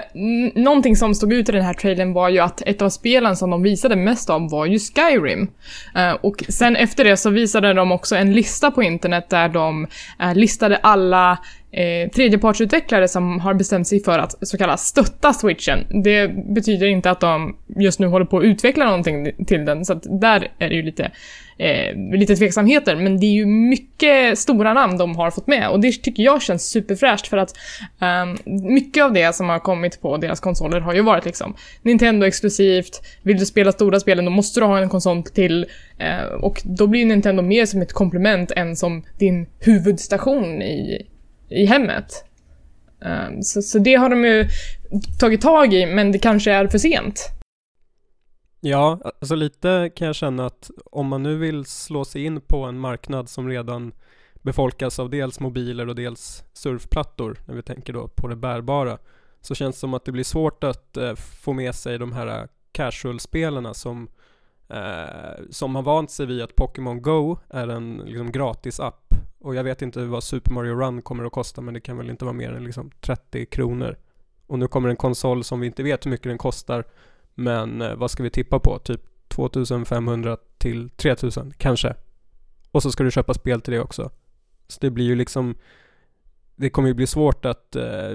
någonting 0.55 0.95
som 0.95 1.15
stod 1.15 1.33
ut 1.33 1.49
i 1.49 1.51
den 1.51 1.61
här 1.61 1.73
trailern 1.73 2.13
var 2.13 2.29
ju 2.29 2.39
att 2.39 2.61
ett 2.61 2.81
av 2.81 2.89
spelen 2.89 3.35
som 3.35 3.49
de 3.49 3.63
visade 3.63 3.95
mest 3.95 4.29
av 4.29 4.49
var 4.49 4.65
ju 4.65 4.79
Skyrim. 4.79 5.47
Eh, 5.95 6.11
och 6.11 6.43
sen 6.49 6.75
efter 6.75 7.03
det 7.03 7.17
så 7.17 7.29
visade 7.29 7.73
de 7.73 7.91
också 7.91 8.15
en 8.15 8.33
lista 8.33 8.71
på 8.71 8.83
internet 8.83 9.29
där 9.29 9.49
de 9.49 9.87
eh, 10.19 10.35
listade 10.35 10.77
alla 10.77 11.39
eh, 11.71 12.09
tredjepartsutvecklare 12.09 13.07
som 13.07 13.39
har 13.39 13.53
bestämt 13.53 13.87
sig 13.87 14.03
för 14.03 14.19
att 14.19 14.47
så 14.47 14.57
kallat 14.57 14.79
stötta 14.79 15.33
switchen. 15.33 16.03
Det 16.03 16.27
betyder 16.55 16.87
inte 16.87 17.11
att 17.11 17.19
de 17.19 17.57
just 17.77 17.99
nu 17.99 18.07
håller 18.07 18.25
på 18.25 18.37
att 18.37 18.43
utveckla 18.43 18.85
någonting 18.85 19.45
till 19.47 19.65
den, 19.65 19.85
så 19.85 19.93
att 19.93 20.03
där 20.21 20.51
är 20.59 20.69
det 20.69 20.75
ju 20.75 20.81
lite, 20.81 21.11
eh, 21.57 22.17
lite 22.17 22.35
tveksamheter. 22.35 22.95
Men 22.95 23.19
det 23.19 23.25
är 23.25 23.33
ju 23.33 23.45
mycket 23.45 24.39
stora 24.39 24.73
namn 24.73 24.97
de 24.97 25.15
har 25.15 25.31
fått 25.31 25.47
med 25.47 25.69
och 25.69 25.79
det 25.79 25.91
tycker 25.91 26.23
jag 26.23 26.41
känns 26.41 26.69
superfräscht 26.69 27.27
för 27.27 27.37
att 27.37 27.57
eh, 28.01 28.53
mycket 28.61 29.03
av 29.03 29.13
det 29.13 29.35
som 29.35 29.49
har 29.49 29.59
kommit 29.59 30.01
på 30.01 30.17
deras 30.17 30.39
konsoler 30.39 30.79
har 30.79 30.93
ju 30.93 31.01
varit 31.01 31.25
liksom 31.25 31.55
Nintendo 31.81 32.25
exklusivt, 32.25 33.01
vill 33.23 33.37
du 33.37 33.45
spela 33.45 33.71
stora 33.71 33.99
spelen 33.99 34.25
då 34.25 34.31
måste 34.31 34.59
du 34.59 34.65
ha 34.65 34.79
en 34.79 34.89
konsol 34.89 35.23
till 35.23 35.65
eh, 35.97 36.23
och 36.23 36.61
då 36.65 36.87
blir 36.87 37.05
Nintendo 37.05 37.43
mer 37.43 37.65
som 37.65 37.81
ett 37.81 37.93
komplement 37.93 38.51
än 38.51 38.75
som 38.75 39.03
din 39.19 39.47
huvudstation 39.59 40.61
i, 40.61 41.07
i 41.49 41.65
hemmet. 41.65 42.25
Ehm, 43.05 43.41
så, 43.41 43.61
så 43.61 43.79
det 43.79 43.95
har 43.95 44.09
de 44.09 44.25
ju 44.25 44.47
tagit 45.19 45.41
tag 45.41 45.73
i, 45.73 45.85
men 45.85 46.11
det 46.11 46.19
kanske 46.19 46.51
är 46.51 46.67
för 46.67 46.77
sent. 46.77 47.34
Ja, 48.67 48.99
alltså 49.03 49.35
lite 49.35 49.91
kan 49.95 50.07
jag 50.07 50.15
känna 50.15 50.45
att 50.45 50.71
om 50.85 51.07
man 51.07 51.23
nu 51.23 51.37
vill 51.37 51.65
slå 51.65 52.05
sig 52.05 52.25
in 52.25 52.41
på 52.41 52.63
en 52.63 52.79
marknad 52.79 53.29
som 53.29 53.49
redan 53.49 53.93
befolkas 54.33 54.99
av 54.99 55.09
dels 55.09 55.39
mobiler 55.39 55.89
och 55.89 55.95
dels 55.95 56.43
surfplattor, 56.53 57.37
när 57.45 57.55
vi 57.55 57.61
tänker 57.61 57.93
då 57.93 58.07
på 58.07 58.27
det 58.27 58.35
bärbara, 58.35 58.97
så 59.41 59.55
känns 59.55 59.75
det 59.75 59.79
som 59.79 59.93
att 59.93 60.05
det 60.05 60.11
blir 60.11 60.23
svårt 60.23 60.63
att 60.63 60.97
eh, 60.97 61.15
få 61.15 61.53
med 61.53 61.75
sig 61.75 61.97
de 61.97 62.13
här 62.13 62.47
casual-spelarna 62.71 63.73
som, 63.73 64.07
eh, 64.69 65.43
som 65.49 65.75
har 65.75 65.83
vant 65.83 66.11
sig 66.11 66.25
vid 66.25 66.41
att 66.41 66.55
Pokémon 66.55 67.01
Go 67.01 67.37
är 67.49 67.67
en 67.67 68.01
liksom, 68.05 68.31
gratis 68.31 68.79
app. 68.79 69.13
Och 69.39 69.55
jag 69.55 69.63
vet 69.63 69.81
inte 69.81 70.05
vad 70.05 70.23
Super 70.23 70.51
Mario 70.51 70.75
Run 70.75 71.01
kommer 71.01 71.23
att 71.23 71.31
kosta, 71.31 71.61
men 71.61 71.73
det 71.73 71.81
kan 71.81 71.97
väl 71.97 72.09
inte 72.09 72.25
vara 72.25 72.33
mer 72.33 72.53
än 72.53 72.63
liksom 72.63 72.91
30 73.01 73.45
kronor. 73.45 73.97
Och 74.47 74.59
nu 74.59 74.67
kommer 74.67 74.89
en 74.89 74.95
konsol 74.95 75.43
som 75.43 75.59
vi 75.59 75.67
inte 75.67 75.83
vet 75.83 76.05
hur 76.05 76.11
mycket 76.11 76.29
den 76.29 76.37
kostar, 76.37 76.85
men 77.35 77.81
eh, 77.81 77.95
vad 77.95 78.11
ska 78.11 78.23
vi 78.23 78.29
tippa 78.29 78.59
på? 78.59 78.79
Typ 78.79 79.01
2500 79.27 80.37
till 80.57 80.89
3000 80.89 81.53
kanske. 81.57 81.95
Och 82.71 82.83
så 82.83 82.91
ska 82.91 83.03
du 83.03 83.11
köpa 83.11 83.33
spel 83.33 83.61
till 83.61 83.73
det 83.73 83.79
också. 83.79 84.11
Så 84.67 84.77
det 84.81 84.89
blir 84.89 85.05
ju 85.05 85.15
liksom 85.15 85.55
Det 86.55 86.69
kommer 86.69 86.87
ju 86.87 86.93
bli 86.93 87.07
svårt 87.07 87.45
att 87.45 87.75
eh, 87.75 88.09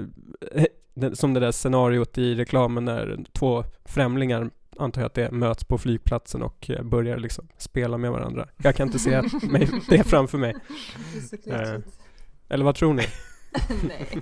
det- 0.93 1.15
Som 1.15 1.33
det 1.33 1.39
där 1.39 1.51
scenariot 1.51 2.17
i 2.17 2.35
reklamen 2.35 2.85
när 2.85 3.25
två 3.33 3.63
främlingar 3.85 4.49
Antar 4.77 5.01
jag 5.01 5.05
att 5.07 5.13
det 5.13 5.31
möts 5.31 5.63
på 5.63 5.77
flygplatsen 5.77 6.41
och 6.41 6.69
eh, 6.69 6.83
börjar 6.83 7.17
liksom 7.17 7.47
spela 7.57 7.97
med 7.97 8.11
varandra. 8.11 8.47
Jag 8.57 8.75
kan 8.75 8.87
inte 8.87 8.99
se 8.99 9.21
mig, 9.51 9.69
det 9.89 10.03
framför 10.03 10.37
mig. 10.37 10.55
Eh, 11.47 11.79
Eller 12.49 12.65
vad 12.65 12.75
tror 12.75 12.93
ni? 12.93 13.03
Nej. 13.87 14.21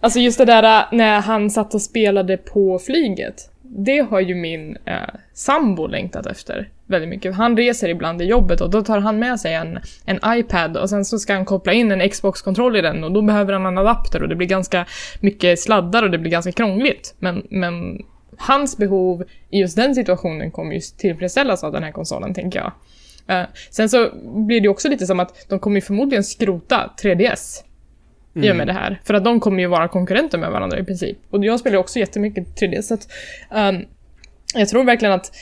Alltså 0.00 0.18
just 0.18 0.38
det 0.38 0.44
där 0.44 0.62
äh, 0.62 0.84
när 0.92 1.20
han 1.20 1.50
satt 1.50 1.74
och 1.74 1.82
spelade 1.82 2.36
på 2.36 2.78
flyget. 2.78 3.50
Det 3.62 3.98
har 3.98 4.20
ju 4.20 4.34
min 4.34 4.76
eh, 4.84 4.96
sambo 5.32 5.86
längtat 5.86 6.26
efter 6.26 6.68
väldigt 6.86 7.10
mycket. 7.10 7.34
Han 7.34 7.56
reser 7.56 7.88
ibland 7.88 8.22
i 8.22 8.24
jobbet 8.24 8.60
och 8.60 8.70
då 8.70 8.82
tar 8.82 9.00
han 9.00 9.18
med 9.18 9.40
sig 9.40 9.54
en, 9.54 9.78
en 10.04 10.20
iPad 10.26 10.76
och 10.76 10.90
sen 10.90 11.04
så 11.04 11.18
ska 11.18 11.34
han 11.34 11.44
koppla 11.44 11.72
in 11.72 11.92
en 11.92 12.10
Xbox-kontroll 12.10 12.76
i 12.76 12.80
den 12.80 13.04
och 13.04 13.12
då 13.12 13.22
behöver 13.22 13.52
han 13.52 13.66
en 13.66 13.78
adapter 13.78 14.22
och 14.22 14.28
det 14.28 14.36
blir 14.36 14.48
ganska 14.48 14.86
mycket 15.20 15.60
sladdar 15.60 16.02
och 16.02 16.10
det 16.10 16.18
blir 16.18 16.30
ganska 16.30 16.52
krångligt. 16.52 17.14
Men, 17.18 17.46
men 17.50 18.02
hans 18.36 18.76
behov 18.76 19.24
i 19.50 19.60
just 19.60 19.76
den 19.76 19.94
situationen 19.94 20.50
kommer 20.50 20.74
ju 20.74 20.80
tillfredsställas 20.80 21.64
av 21.64 21.72
den 21.72 21.82
här 21.82 21.92
konsolen, 21.92 22.34
tänker 22.34 22.58
jag. 22.58 22.72
Eh, 23.26 23.46
sen 23.70 23.88
så 23.88 24.10
blir 24.24 24.60
det 24.60 24.68
också 24.68 24.88
lite 24.88 25.06
som 25.06 25.20
att 25.20 25.48
de 25.48 25.58
kommer 25.58 25.76
ju 25.76 25.80
förmodligen 25.80 26.24
skrota 26.24 26.90
3DS 27.02 27.62
i 28.36 28.52
och 28.52 28.56
med 28.56 28.66
det 28.66 28.72
här. 28.72 29.00
För 29.04 29.14
att 29.14 29.24
de 29.24 29.40
kommer 29.40 29.60
ju 29.60 29.66
vara 29.66 29.88
konkurrenter 29.88 30.38
med 30.38 30.50
varandra 30.50 30.78
i 30.78 30.84
princip. 30.84 31.18
Och 31.30 31.44
jag 31.44 31.60
spelar 31.60 31.74
ju 31.74 31.80
också 31.80 31.98
jättemycket 31.98 32.60
3D, 32.60 32.82
så 32.82 32.94
att 32.94 33.08
ehm, 33.50 33.82
jag 34.54 34.68
tror 34.68 34.84
verkligen 34.84 35.14
att 35.14 35.32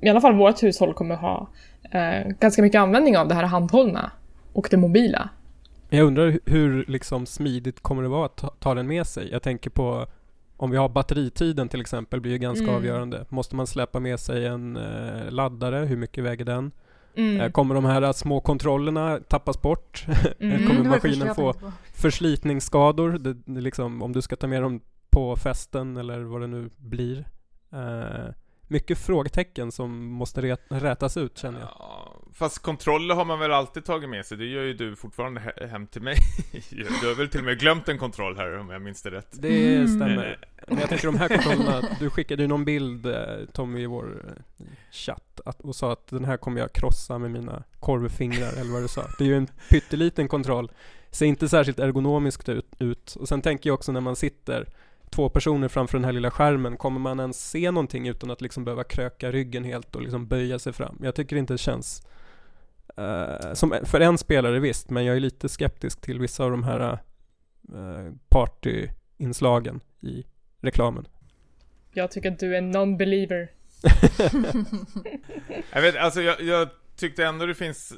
i 0.00 0.08
alla 0.08 0.20
fall 0.20 0.34
vårt 0.34 0.62
hushåll 0.62 0.94
kommer 0.94 1.16
ha 1.16 1.48
eh, 1.90 2.28
ganska 2.40 2.62
mycket 2.62 2.78
användning 2.78 3.18
av 3.18 3.28
det 3.28 3.34
här 3.34 3.44
handhållna 3.44 4.10
och 4.52 4.68
det 4.70 4.76
mobila. 4.76 5.28
Jag 5.90 6.06
undrar 6.06 6.26
hu- 6.30 6.40
hur 6.46 6.84
liksom 6.88 7.26
smidigt 7.26 7.80
kommer 7.82 8.02
det 8.02 8.08
vara 8.08 8.26
att 8.26 8.36
ta, 8.36 8.48
ta 8.58 8.74
den 8.74 8.86
med 8.86 9.06
sig? 9.06 9.28
Jag 9.32 9.42
tänker 9.42 9.70
på 9.70 10.06
om 10.56 10.70
vi 10.70 10.76
har 10.76 10.88
batteritiden 10.88 11.68
till 11.68 11.80
exempel 11.80 12.20
blir 12.20 12.32
ju 12.32 12.38
ganska 12.38 12.62
Mm. 12.64 12.76
avgörande. 12.76 13.24
Måste 13.28 13.56
man 13.56 13.66
släppa 13.66 14.00
med 14.00 14.20
sig 14.20 14.46
en 14.46 14.76
eh, 14.76 15.30
laddare? 15.30 15.76
Hur 15.76 15.96
mycket 15.96 16.24
väger 16.24 16.44
den? 16.44 16.72
Mm. 17.14 17.40
Eh, 17.40 17.50
Kommer 17.50 17.74
de 17.74 17.84
här 17.84 18.12
små 18.12 18.40
kontrollerna 18.40 19.18
tappas 19.28 19.62
bort? 19.62 20.06
Mm. 20.40 20.66
Kommer 20.66 20.76
första 20.76 20.88
maskinen 20.90 21.34
få 21.34 21.54
förslitningsskador? 21.94 23.10
Det, 23.10 23.34
det 23.34 23.60
liksom, 23.60 24.02
om 24.02 24.12
du 24.12 24.22
ska 24.22 24.36
ta 24.36 24.46
med 24.46 24.62
dem 24.62 24.80
på 25.10 25.36
festen 25.36 25.96
eller 25.96 26.20
vad 26.20 26.40
det 26.40 26.46
nu 26.46 26.70
blir. 26.76 27.28
Eh, 27.72 28.34
mycket 28.68 28.98
frågetecken 28.98 29.72
som 29.72 30.06
måste 30.06 30.56
rätas 30.68 31.16
ut 31.16 31.38
känner 31.38 31.60
jag. 31.60 31.68
Ja, 31.78 32.16
fast 32.34 32.58
kontroller 32.58 33.14
har 33.14 33.24
man 33.24 33.38
väl 33.38 33.52
alltid 33.52 33.84
tagit 33.84 34.10
med 34.10 34.26
sig, 34.26 34.38
det 34.38 34.44
gör 34.46 34.62
ju 34.62 34.74
du 34.74 34.96
fortfarande 34.96 35.40
he- 35.40 35.66
hem 35.66 35.86
till 35.86 36.02
mig. 36.02 36.16
du 36.70 36.84
har 37.08 37.14
väl 37.14 37.28
till 37.28 37.40
och 37.40 37.46
med 37.46 37.58
glömt 37.60 37.88
en 37.88 37.98
kontroll 37.98 38.36
här 38.36 38.58
om 38.58 38.70
jag 38.70 38.82
minns 38.82 39.02
det 39.02 39.10
rätt. 39.10 39.28
Det 39.32 39.74
Mm. 39.76 39.88
stämmer. 39.88 40.38
Men 40.68 40.78
jag 40.78 40.88
tänker 40.88 41.06
de 41.06 41.16
här 41.18 41.28
kontrollerna, 41.28 41.82
du 42.00 42.10
skickade 42.10 42.42
ju 42.42 42.48
någon 42.48 42.64
bild 42.64 43.06
eh, 43.06 43.14
Tommy 43.52 43.80
i 43.82 43.86
vår 43.86 44.24
eh, 44.58 44.64
chatt 44.92 45.40
att, 45.44 45.60
och 45.60 45.76
sa 45.76 45.92
att 45.92 46.06
den 46.06 46.24
här 46.24 46.36
kommer 46.36 46.60
jag 46.60 46.72
krossa 46.72 47.18
med 47.18 47.30
mina 47.30 47.62
korvfingrar 47.80 48.52
eller 48.60 48.72
vad 48.72 48.82
du 48.82 48.88
sa. 48.88 49.02
Det 49.18 49.24
är 49.24 49.28
ju 49.28 49.36
en 49.36 49.48
pytteliten 49.70 50.28
kontroll. 50.28 50.70
Ser 51.10 51.26
inte 51.26 51.48
särskilt 51.48 51.78
ergonomiskt 51.78 52.48
ut, 52.48 52.74
ut. 52.78 53.16
Och 53.20 53.28
sen 53.28 53.42
tänker 53.42 53.70
jag 53.70 53.74
också 53.74 53.92
när 53.92 54.00
man 54.00 54.16
sitter 54.16 54.66
två 55.10 55.28
personer 55.28 55.68
framför 55.68 55.98
den 55.98 56.04
här 56.04 56.12
lilla 56.12 56.30
skärmen, 56.30 56.76
kommer 56.76 57.00
man 57.00 57.20
ens 57.20 57.50
se 57.50 57.70
någonting 57.70 58.08
utan 58.08 58.30
att 58.30 58.40
liksom 58.40 58.64
behöva 58.64 58.84
kröka 58.84 59.32
ryggen 59.32 59.64
helt 59.64 59.96
och 59.96 60.02
liksom 60.02 60.26
böja 60.26 60.58
sig 60.58 60.72
fram? 60.72 60.98
Jag 61.02 61.14
tycker 61.14 61.36
inte 61.36 61.54
det 61.54 61.58
känns 61.58 62.02
eh, 62.96 63.52
som 63.52 63.74
för 63.84 64.00
en 64.00 64.18
spelare 64.18 64.60
visst, 64.60 64.90
men 64.90 65.04
jag 65.04 65.16
är 65.16 65.20
lite 65.20 65.48
skeptisk 65.48 66.00
till 66.00 66.20
vissa 66.20 66.44
av 66.44 66.50
de 66.50 66.64
här 66.64 66.98
uh, 67.74 68.12
partyinslagen 68.28 69.80
i 70.00 70.24
reklamen. 70.60 71.06
Jag 71.92 72.10
tycker 72.10 72.32
att 72.32 72.38
du 72.38 72.54
är 72.54 72.58
en 72.58 72.76
non-believer. 72.76 73.48
Jag 75.72 75.82
vet, 75.82 75.96
alltså 75.96 76.22
jag, 76.22 76.40
jag 76.40 76.68
tyckte 76.96 77.24
ändå 77.24 77.46
det 77.46 77.54
finns, 77.54 77.92
eh, 77.92 77.96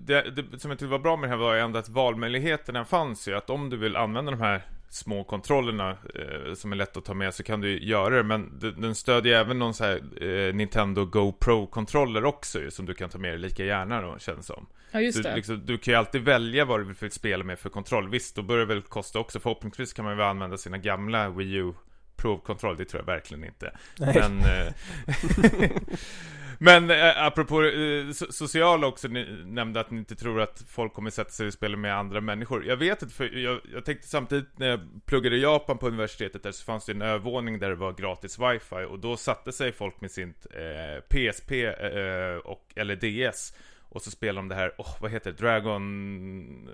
det, 0.00 0.30
det 0.30 0.58
som 0.58 0.70
jag 0.70 0.78
tyckte 0.78 0.90
var 0.90 0.98
bra 0.98 1.16
med 1.16 1.28
det 1.28 1.30
här 1.30 1.36
var 1.36 1.56
ändå 1.56 1.78
att 1.78 1.88
valmöjligheterna 1.88 2.84
fanns 2.84 3.28
ju, 3.28 3.36
att 3.36 3.50
om 3.50 3.70
du 3.70 3.76
vill 3.76 3.96
använda 3.96 4.30
de 4.30 4.40
här 4.40 4.66
små 4.88 5.24
kontrollerna 5.24 5.90
eh, 5.90 6.54
som 6.54 6.72
är 6.72 6.76
lätt 6.76 6.96
att 6.96 7.04
ta 7.04 7.14
med 7.14 7.34
så 7.34 7.42
kan 7.42 7.60
du 7.60 7.78
göra 7.84 8.16
det, 8.16 8.22
men 8.22 8.58
den, 8.76 8.94
stödjer 8.94 9.40
även 9.40 9.58
någon 9.58 9.74
så 9.74 9.84
här 9.84 10.22
eh, 10.22 10.54
Nintendo 10.54 11.04
GoPro-kontroller 11.04 12.24
också 12.24 12.60
ju, 12.60 12.70
som 12.70 12.86
du 12.86 12.94
kan 12.94 13.10
ta 13.10 13.18
med 13.18 13.30
dig 13.30 13.38
lika 13.38 13.64
gärna 13.64 14.02
då, 14.02 14.18
känns 14.18 14.46
som. 14.46 14.66
Ja, 14.90 15.00
just 15.00 15.16
Så 15.16 15.22
det. 15.28 15.36
liksom, 15.36 15.66
du 15.66 15.78
kan 15.78 15.92
ju 15.94 15.98
alltid 15.98 16.22
välja 16.22 16.64
vad 16.64 16.80
du 16.80 16.94
vill 17.00 17.10
spela 17.10 17.44
med 17.44 17.58
för 17.58 17.70
kontroll. 17.70 18.08
Visst, 18.08 18.36
då 18.36 18.42
börjar 18.42 18.66
det 18.66 18.74
väl 18.74 18.82
kosta 18.82 19.18
också. 19.18 19.40
Förhoppningsvis 19.40 19.92
kan 19.92 20.04
man 20.04 20.16
väl 20.16 20.26
använda 20.26 20.56
sina 20.56 20.78
gamla 20.78 21.28
Wii 21.30 21.54
U 21.54 21.72
Pro-kontroll. 22.16 22.76
Det 22.76 22.84
tror 22.84 23.02
jag 23.02 23.06
verkligen 23.06 23.44
inte. 23.44 23.76
Nej. 23.98 24.14
Men, 24.14 24.38
eh, 24.40 24.72
men 26.58 26.90
eh, 26.90 27.26
apropå 27.26 27.62
eh, 27.62 27.68
so- 28.06 28.30
sociala 28.30 28.86
också, 28.86 29.08
ni 29.08 29.42
nämnde 29.44 29.80
att 29.80 29.90
ni 29.90 29.98
inte 29.98 30.14
tror 30.16 30.40
att 30.40 30.64
folk 30.68 30.92
kommer 30.94 31.10
sätta 31.10 31.30
sig 31.30 31.46
och 31.46 31.52
spela 31.52 31.76
med 31.76 31.96
andra 31.96 32.20
människor. 32.20 32.66
Jag 32.66 32.76
vet 32.76 33.02
inte, 33.02 33.14
för 33.14 33.36
jag, 33.38 33.60
jag 33.72 33.84
tänkte 33.84 34.08
samtidigt 34.08 34.58
när 34.58 34.68
jag 34.68 34.80
pluggade 35.06 35.36
i 35.36 35.42
Japan 35.42 35.78
på 35.78 35.88
universitetet 35.88 36.42
där 36.42 36.52
så 36.52 36.64
fanns 36.64 36.86
det 36.86 36.92
en 36.92 37.02
övervåning 37.02 37.58
där 37.58 37.68
det 37.68 37.74
var 37.74 37.92
gratis 37.92 38.38
wifi 38.38 38.86
och 38.88 38.98
då 38.98 39.16
satte 39.16 39.52
sig 39.52 39.72
folk 39.72 40.00
med 40.00 40.10
sin 40.10 40.34
eh, 40.50 41.00
PSP 41.08 41.52
eh, 41.64 42.36
och, 42.44 42.72
eller 42.76 42.96
DS 42.96 43.52
och 43.88 44.02
så 44.02 44.10
spelar 44.10 44.36
de 44.42 44.48
det 44.48 44.54
här, 44.54 44.72
åh 44.78 44.96
vad 45.00 45.10
heter 45.10 45.32
det? 45.32 45.38
Dragon 45.38 45.82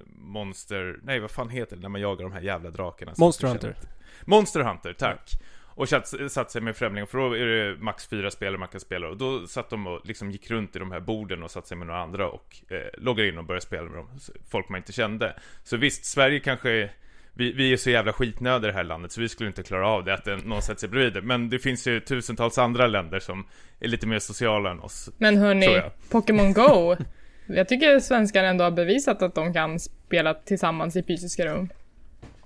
Monster, 0.06 0.98
nej 1.02 1.20
vad 1.20 1.30
fan 1.30 1.48
heter 1.48 1.76
det 1.76 1.82
när 1.82 1.88
man 1.88 2.00
jagar 2.00 2.22
de 2.22 2.32
här 2.32 2.40
jävla 2.40 2.70
drakarna? 2.70 3.12
Monster 3.18 3.48
Hunter. 3.48 3.76
Monster 4.24 4.60
Hunter, 4.60 4.92
tack. 4.92 5.30
Och 5.74 5.88
satt, 5.88 6.32
satt 6.32 6.50
sig 6.50 6.62
med 6.62 6.76
främlingar, 6.76 7.06
för 7.06 7.18
då 7.18 7.36
är 7.36 7.46
det 7.46 7.76
max 7.78 8.06
fyra 8.06 8.30
spelare 8.30 8.58
man 8.58 8.68
kan 8.68 8.80
spela. 8.80 9.08
Och 9.08 9.16
då 9.16 9.46
satt 9.46 9.70
de 9.70 9.86
och 9.86 10.00
liksom 10.04 10.30
gick 10.30 10.50
runt 10.50 10.76
i 10.76 10.78
de 10.78 10.92
här 10.92 11.00
borden 11.00 11.42
och 11.42 11.50
satt 11.50 11.66
sig 11.66 11.76
med 11.76 11.86
några 11.86 12.02
andra 12.02 12.28
och 12.28 12.56
eh, 12.68 13.00
loggade 13.02 13.28
in 13.28 13.38
och 13.38 13.44
började 13.44 13.66
spela 13.66 13.82
med 13.82 13.98
dem. 13.98 14.08
Folk 14.50 14.68
man 14.68 14.78
inte 14.78 14.92
kände. 14.92 15.36
Så 15.64 15.76
visst, 15.76 16.04
Sverige 16.04 16.40
kanske 16.40 16.90
vi, 17.34 17.52
vi 17.52 17.72
är 17.72 17.76
så 17.76 17.90
jävla 17.90 18.12
skitnödiga 18.12 18.68
i 18.68 18.72
det 18.72 18.76
här 18.76 18.84
landet 18.84 19.12
så 19.12 19.20
vi 19.20 19.28
skulle 19.28 19.48
inte 19.48 19.62
klara 19.62 19.88
av 19.88 20.04
det, 20.04 20.14
att 20.14 20.44
någon 20.44 20.62
sätter 20.62 20.80
sig 20.80 20.88
bredvid 20.88 21.12
det. 21.12 21.22
Men 21.22 21.50
det 21.50 21.58
finns 21.58 21.86
ju 21.86 22.00
tusentals 22.00 22.58
andra 22.58 22.86
länder 22.86 23.20
som 23.20 23.46
är 23.80 23.88
lite 23.88 24.06
mer 24.06 24.18
sociala 24.18 24.70
än 24.70 24.80
oss. 24.80 25.10
Men 25.18 25.36
hörni. 25.36 25.82
Pokémon 26.10 26.52
Go. 26.52 26.96
Jag 27.46 27.68
tycker 27.68 28.00
svenskar 28.00 28.44
ändå 28.44 28.64
har 28.64 28.70
bevisat 28.70 29.22
att 29.22 29.34
de 29.34 29.52
kan 29.52 29.80
spela 29.80 30.34
tillsammans 30.34 30.96
i 30.96 31.02
fysiska 31.02 31.46
rum. 31.46 31.68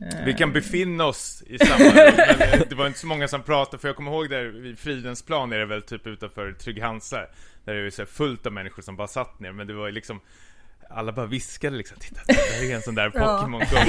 Eh, 0.00 0.24
Vi 0.24 0.34
kan 0.34 0.52
befinna 0.52 1.04
oss 1.04 1.42
i 1.46 1.58
samma 1.58 1.84
rum, 1.84 2.14
men 2.16 2.40
eh, 2.52 2.60
det 2.68 2.74
var 2.74 2.86
inte 2.86 2.98
så 2.98 3.06
många 3.06 3.28
som 3.28 3.42
pratade, 3.42 3.78
för 3.80 3.88
jag 3.88 3.96
kommer 3.96 4.10
ihåg 4.12 4.30
där 4.30 4.44
vid 4.44 4.78
Fridens 4.78 5.22
plan 5.22 5.52
är 5.52 5.58
det 5.58 5.66
väl 5.66 5.82
typ 5.82 6.06
utanför 6.06 6.52
Trygg-Hansa, 6.52 7.20
där 7.64 7.74
det 7.74 7.86
är 7.86 7.90
så 7.90 8.06
fullt 8.06 8.46
av 8.46 8.52
människor 8.52 8.82
som 8.82 8.96
bara 8.96 9.08
satt 9.08 9.40
ner, 9.40 9.52
men 9.52 9.66
det 9.66 9.74
var 9.74 9.86
ju 9.86 9.92
liksom 9.92 10.20
alla 10.90 11.12
bara 11.12 11.26
viskade 11.26 11.76
liksom, 11.76 11.96
titta, 12.00 12.20
det 12.26 12.32
där 12.34 12.70
är 12.70 12.74
en 12.74 12.82
sån 12.82 12.94
där 12.94 13.10
Ja. 13.14 13.38
Pokémon 13.38 13.60
Go. 13.60 13.76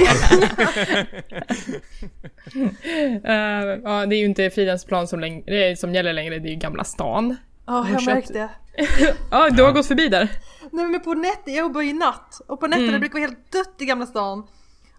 eh, 3.24 3.78
ja, 3.84 4.06
det 4.06 4.16
är 4.16 4.18
ju 4.18 4.24
inte 4.24 4.50
Fridens 4.50 4.84
plan 4.84 5.08
som, 5.08 5.20
läng- 5.20 5.42
det 5.46 5.78
som 5.78 5.94
gäller 5.94 6.12
längre, 6.12 6.38
det 6.38 6.48
är 6.48 6.50
ju 6.50 6.56
Gamla 6.56 6.84
stan. 6.84 7.36
Ja, 7.66 7.72
har 7.72 7.90
jag 7.92 8.04
märkte. 8.06 8.48
Ja, 9.30 9.50
du 9.50 9.62
har 9.62 9.72
gått 9.72 9.86
förbi 9.86 10.08
där. 10.08 10.28
Nej 10.72 10.86
men 10.86 11.00
på 11.00 11.14
nätet, 11.14 11.42
jag 11.46 11.56
jobbar 11.56 11.82
ju 11.82 11.92
natt 11.92 12.40
och 12.46 12.60
på 12.60 12.66
nätterna 12.66 12.88
Mm. 12.88 13.00
brukar 13.00 13.18
det 13.20 13.26
vara 13.26 13.30
helt 13.30 13.52
dött 13.52 13.74
i 13.78 13.84
Gamla 13.84 14.06
stan. 14.06 14.46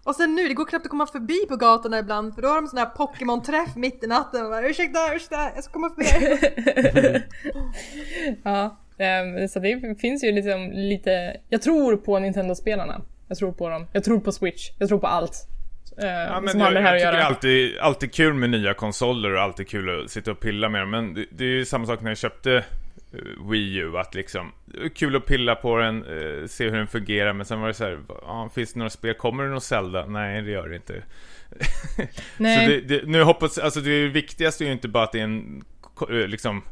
Och 0.04 0.14
sen 0.14 0.34
nu, 0.34 0.48
det 0.48 0.54
går 0.54 0.64
knappt 0.64 0.84
att 0.84 0.90
komma 0.90 1.06
förbi 1.06 1.46
på 1.48 1.56
gatorna 1.56 1.98
ibland 1.98 2.34
för 2.34 2.42
då 2.42 2.48
har 2.48 2.54
de 2.54 2.66
sån 2.68 2.78
här 2.78 2.86
Pokémon-träff 2.86 3.76
mitt 3.76 4.04
i 4.04 4.06
natten 4.06 4.44
och 4.44 4.50
bara 4.50 4.68
ursäkta, 4.68 5.14
ursäkta, 5.14 5.50
jag 5.54 5.64
ska 5.64 5.72
komma 5.72 5.90
förbi. 5.90 7.22
Ja, 8.44 8.78
ehm, 8.98 9.48
så 9.48 9.58
det 9.58 9.96
finns 10.00 10.24
ju 10.24 10.32
liksom 10.32 10.70
lite... 10.72 11.36
Jag 11.48 11.62
tror 11.62 11.96
på 11.96 12.18
Nintendo-spelarna. 12.18 13.00
Jag 13.28 13.38
tror 13.38 13.52
på 13.52 13.68
dem. 13.68 13.86
Jag 13.92 14.04
tror 14.04 14.20
på 14.20 14.32
Switch. 14.32 14.70
Jag 14.78 14.88
tror 14.88 14.98
på 14.98 15.06
allt. 15.06 15.34
eh, 16.02 16.06
Ja, 16.08 16.40
men 16.40 16.58
jag, 16.58 16.72
det 16.74 16.80
jag 16.80 16.92
tycker 16.92 17.12
göra. 17.12 17.24
alltid, 17.24 17.78
alltid 17.78 18.14
kul 18.14 18.34
med 18.34 18.50
nya 18.50 18.74
konsoler 18.74 19.34
och 19.34 19.40
alltid 19.42 19.68
kul 19.68 20.04
att 20.04 20.10
sitta 20.10 20.30
och 20.30 20.40
pilla 20.40 20.68
med 20.68 20.80
dem. 20.82 20.90
Men 20.90 21.14
det, 21.14 21.26
det 21.30 21.44
är 21.44 21.48
ju 21.48 21.64
samma 21.64 21.86
sak 21.86 22.00
när 22.02 22.10
jag 22.10 22.18
köpte 22.18 22.64
Wii 23.50 23.76
U, 23.76 23.96
att 23.96 24.14
liksom, 24.14 24.52
kul 24.94 25.16
att 25.16 25.26
pilla 25.26 25.54
på 25.54 25.78
den, 25.78 26.04
eh, 26.04 26.46
se 26.46 26.70
hur 26.70 26.76
den 26.76 26.86
fungerar, 26.86 27.32
men 27.32 27.46
sen 27.46 27.60
var 27.60 27.68
det 27.68 27.74
så 27.74 27.84
här, 27.84 28.00
ja, 28.08 28.50
finns 28.54 28.72
det 28.72 28.78
några 28.78 28.90
spel, 28.90 29.14
kommer 29.14 29.44
det 29.44 29.50
något 29.50 29.64
Zelda? 29.64 30.06
Nej, 30.06 30.42
det 30.42 30.50
gör 30.50 30.68
det 30.68 30.76
inte. 30.76 31.02
Nej. 32.36 32.66
Så 32.66 32.70
det, 32.70 32.80
det, 32.80 33.06
nu 33.06 33.22
hoppas, 33.22 33.58
alltså 33.58 33.80
det 33.80 34.08
viktigaste 34.08 34.64
är 34.64 34.66
ju 34.66 34.72
inte 34.72 34.88
bara 34.88 35.04
att 35.04 35.12
det 35.12 35.20
är 35.20 35.24
en, 35.24 35.64
eh, 36.10 36.28
liksom, 36.28 36.62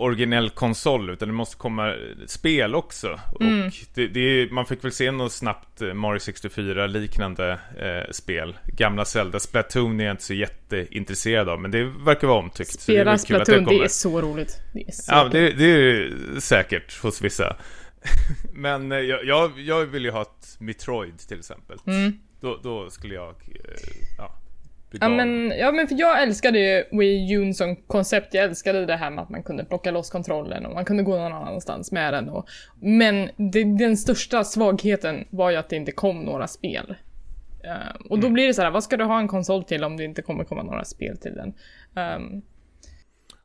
originell 0.00 0.50
konsol, 0.50 1.10
utan 1.10 1.28
det 1.28 1.34
måste 1.34 1.56
komma 1.56 1.94
spel 2.26 2.74
också. 2.74 3.20
Mm. 3.40 3.66
Och 3.66 3.72
det, 3.94 4.06
det 4.06 4.20
är, 4.20 4.50
man 4.50 4.66
fick 4.66 4.84
väl 4.84 4.92
se 4.92 5.10
något 5.10 5.32
snabbt 5.32 5.82
eh, 5.82 5.94
Mario 5.94 6.18
64-liknande 6.18 7.58
eh, 7.78 8.10
spel. 8.12 8.58
Gamla 8.66 9.04
Zelda, 9.04 9.40
Splatoon 9.40 10.00
är 10.00 10.04
jag 10.04 10.12
inte 10.12 10.24
så 10.24 10.34
jätteintresserad 10.34 11.48
av, 11.48 11.60
men 11.60 11.70
det 11.70 11.84
verkar 11.84 12.28
vara 12.28 12.38
omtyckt. 12.38 12.80
så 12.80 12.92
det 12.92 12.98
är 12.98 13.16
Spela 13.16 13.18
Splatoon, 13.18 13.58
det, 13.58 13.64
kommer. 13.64 13.84
är 13.84 13.88
så 13.88 14.20
roligt. 14.20 14.58
Det 14.72 14.88
är 14.88 14.92
så 14.92 15.12
Ja, 15.12 15.28
det, 15.28 15.52
det 15.52 15.64
är 15.64 16.40
säkert 16.40 17.02
hos 17.02 17.20
vissa. 17.20 17.56
Men 18.52 18.92
eh, 18.92 18.98
jag, 18.98 19.24
jag, 19.24 19.60
jag 19.60 19.86
vill 19.86 20.04
ju 20.04 20.10
ha 20.10 20.22
ett 20.22 20.56
Metroid 20.58 21.18
till 21.18 21.38
exempel. 21.38 21.78
Mm. 21.86 22.12
Då, 22.40 22.60
då 22.62 22.90
skulle 22.90 23.14
jag, 23.14 23.28
eh, 23.30 23.92
ja, 24.18 24.34
Ja 25.00 25.08
men, 25.08 25.52
ja 25.58 25.72
men 25.72 25.88
för 25.88 25.94
jag 25.98 26.22
älskade 26.22 26.58
ju 26.58 26.98
Wii 26.98 27.32
U 27.32 27.52
som 27.52 27.76
koncept, 27.76 28.34
jag 28.34 28.44
älskade 28.44 28.86
det 28.86 28.96
här 28.96 29.10
med 29.10 29.22
att 29.22 29.30
man 29.30 29.42
kunde 29.42 29.64
plocka 29.64 29.90
loss 29.90 30.10
kontrollen 30.10 30.66
och 30.66 30.74
man 30.74 30.84
kunde 30.84 31.02
gå 31.02 31.16
någon 31.18 31.32
annanstans 31.32 31.92
med 31.92 32.14
den 32.14 32.28
och, 32.28 32.48
Men 32.80 33.30
det, 33.36 33.64
den 33.78 33.96
största 33.96 34.44
svagheten 34.44 35.24
var 35.30 35.50
ju 35.50 35.56
att 35.56 35.68
det 35.68 35.76
inte 35.76 35.92
kom 35.92 36.20
några 36.20 36.46
spel. 36.46 36.94
Eh, 37.64 37.96
och 38.10 38.18
då 38.18 38.26
Mm. 38.26 38.32
blir 38.34 38.46
det 38.46 38.54
så 38.54 38.62
här, 38.62 38.70
vad 38.70 38.84
ska 38.84 38.96
du 38.96 39.04
ha 39.04 39.18
en 39.18 39.28
konsol 39.28 39.64
till 39.64 39.84
om 39.84 39.96
det 39.96 40.04
inte 40.04 40.22
kommer 40.22 40.44
komma 40.44 40.62
några 40.62 40.84
spel 40.84 41.18
till 41.18 41.34
den? 41.34 41.54
Ehm, 41.96 42.42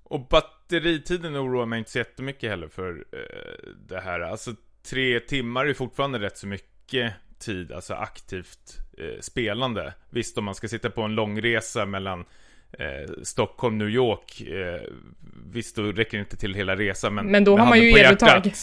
Och 0.03 0.27
batteritiden 0.27 1.37
oroar 1.37 1.65
mig 1.65 1.79
inte 1.79 1.91
så 1.91 1.97
jättemycket 1.97 2.49
heller 2.49 2.67
för 2.67 2.89
eh, 2.89 3.69
det 3.87 3.99
här. 4.01 4.19
Alltså 4.19 4.51
tre 4.89 5.19
timmar 5.19 5.65
är 5.65 5.73
fortfarande 5.73 6.19
rätt 6.19 6.37
så 6.37 6.47
mycket 6.47 7.13
tid, 7.39 7.71
alltså 7.71 7.93
aktivt 7.93 8.77
eh, 8.97 9.19
spelande. 9.21 9.93
Visst, 10.09 10.37
om 10.37 10.45
man 10.45 10.55
ska 10.55 10.67
sitta 10.67 10.89
på 10.89 11.01
en 11.01 11.15
långresa 11.15 11.85
mellan 11.85 12.25
eh, 12.71 13.11
Stockholm, 13.23 13.77
New 13.77 13.89
York, 13.89 14.41
eh, 14.41 14.81
visst 15.51 15.75
då 15.75 15.83
räcker 15.83 16.17
det 16.17 16.21
inte 16.21 16.37
till 16.37 16.53
hela 16.53 16.75
resan. 16.75 17.15
Men, 17.15 17.25
Men 17.25 17.43
då 17.43 17.57
har 17.57 17.65
man 17.65 17.79
ju 17.79 17.89
eluttag. 17.91 18.53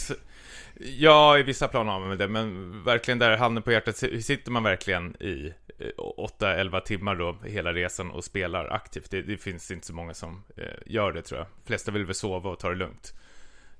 Ja, 0.98 1.38
i 1.38 1.42
vissa 1.42 1.68
plan 1.68 1.88
har 1.88 2.00
man 2.00 2.18
det, 2.18 2.28
men 2.28 2.82
verkligen 2.84 3.18
där, 3.18 3.36
handen 3.36 3.62
på 3.62 3.72
hjärtat, 3.72 3.96
sitter 3.96 4.50
man 4.50 4.62
verkligen 4.62 5.22
i 5.22 5.52
8-11 5.96 6.80
timmar 6.80 7.14
då, 7.14 7.36
hela 7.44 7.72
resan 7.72 8.10
och 8.10 8.24
spelar 8.24 8.68
aktivt. 8.68 9.10
Det, 9.10 9.22
det 9.22 9.36
finns 9.36 9.70
inte 9.70 9.86
så 9.86 9.94
många 9.94 10.14
som 10.14 10.44
eh, 10.56 10.64
gör 10.86 11.12
det 11.12 11.22
tror 11.22 11.38
jag. 11.38 11.46
De 11.56 11.66
flesta 11.66 11.90
vill 11.90 12.04
väl 12.04 12.14
sova 12.14 12.50
och 12.50 12.58
ta 12.58 12.68
det 12.68 12.74
lugnt. 12.74 13.14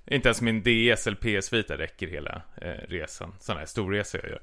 Inte 0.07 0.29
ens 0.29 0.41
min 0.41 0.63
DS 0.63 1.07
eller 1.07 1.41
PS 1.41 1.53
Vita 1.53 1.79
räcker 1.79 2.07
hela 2.07 2.43
eh, 2.57 2.89
resan. 2.89 3.35
Sådana 3.41 3.59
här 3.61 3.67
storresor 3.67 4.21
jag 4.23 4.31
gör. 4.31 4.41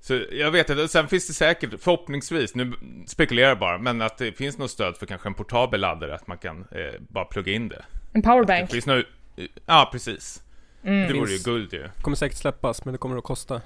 Så 0.00 0.20
jag 0.32 0.50
vet 0.50 0.70
att, 0.70 0.90
sen 0.90 1.08
finns 1.08 1.26
det 1.26 1.32
säkert, 1.32 1.70
förhoppningsvis, 1.80 2.54
nu 2.54 2.72
spekulerar 3.06 3.48
jag 3.48 3.58
bara, 3.58 3.78
men 3.78 4.02
att 4.02 4.18
det 4.18 4.32
finns 4.32 4.58
något 4.58 4.70
stöd 4.70 4.96
för 4.96 5.06
kanske 5.06 5.28
en 5.28 5.34
portabel 5.34 5.80
laddare, 5.80 6.14
att 6.14 6.26
man 6.26 6.38
kan 6.38 6.60
eh, 6.60 7.00
bara 7.08 7.24
plugga 7.24 7.52
in 7.52 7.68
det. 7.68 7.84
en 8.12 8.22
powerbank. 8.22 8.70
Det 8.70 8.86
nog, 8.86 9.04
ja 9.66 9.88
precis. 9.92 10.42
Mm. 10.84 11.08
Det 11.08 11.18
vore 11.18 11.32
ju 11.32 11.38
guld 11.38 11.72
ju. 11.72 11.88
Kommer 12.00 12.16
säkert 12.16 12.38
släppas, 12.38 12.84
men 12.84 12.92
det 12.92 12.98
kommer 12.98 13.16
att 13.16 13.24
kosta. 13.24 13.60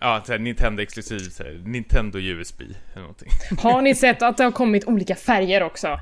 Ja, 0.00 0.22
så 0.26 0.32
här, 0.32 0.38
Nintendo 0.38 0.82
exklusiv, 0.82 1.18
så 1.18 1.42
här, 1.42 1.60
Nintendo 1.64 2.18
USB 2.18 2.60
eller 2.92 3.00
någonting. 3.00 3.28
Har 3.58 3.82
ni 3.82 3.94
sett 3.94 4.22
att 4.22 4.36
det 4.36 4.44
har 4.44 4.50
kommit 4.50 4.84
olika 4.84 5.14
färger 5.14 5.62
också? 5.62 6.00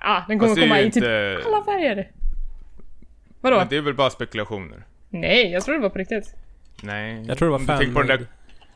Ja, 0.00 0.24
den 0.28 0.38
kommer 0.38 0.56
komma 0.56 0.80
i 0.80 0.84
typ 0.84 0.96
inte... 0.96 1.40
alla 1.46 1.64
färger. 1.64 2.10
Vadå? 3.40 3.56
Men 3.56 3.68
det 3.68 3.76
är 3.76 3.80
väl 3.80 3.94
bara 3.94 4.10
spekulationer? 4.10 4.84
Nej, 5.08 5.52
jag 5.52 5.64
tror 5.64 5.74
det 5.74 5.80
var 5.80 5.90
på 5.90 5.98
riktigt. 5.98 6.34
Nej. 6.82 7.24
Jag 7.26 7.38
tror 7.38 7.58
det 7.58 7.64
var 7.64 7.78
tänker 7.78 7.94
på 7.94 8.02
den 8.02 8.08
där... 8.08 8.26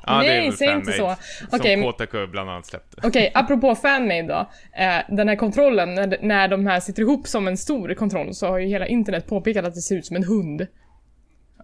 Ja, 0.06 0.22
det 0.22 0.26
är 0.26 0.40
Nej, 0.40 0.52
säg 0.52 0.68
inte 0.68 0.92
så. 0.92 1.16
Som 1.50 1.60
men- 1.62 1.82
Kotaku 1.82 2.26
bland 2.26 2.50
annat 2.50 2.66
släppte. 2.66 3.00
Okej, 3.02 3.30
apropå 3.34 3.74
fanmade 3.74 4.22
då. 4.22 4.50
Eh, 4.82 5.16
den 5.16 5.28
här 5.28 5.36
kontrollen, 5.36 5.94
när, 5.94 6.18
när 6.22 6.48
de 6.48 6.66
här 6.66 6.80
sitter 6.80 7.02
ihop 7.02 7.26
som 7.26 7.48
en 7.48 7.56
stor 7.56 7.94
kontroll 7.94 8.34
så 8.34 8.46
har 8.46 8.58
ju 8.58 8.66
hela 8.66 8.86
internet 8.86 9.26
påpekat 9.26 9.64
att 9.64 9.74
det 9.74 9.80
ser 9.80 9.96
ut 9.96 10.06
som 10.06 10.16
en 10.16 10.24
hund. 10.24 10.66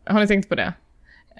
Har 0.04 0.20
ni 0.20 0.26
tänkt 0.26 0.48
på 0.48 0.54
det? 0.54 0.72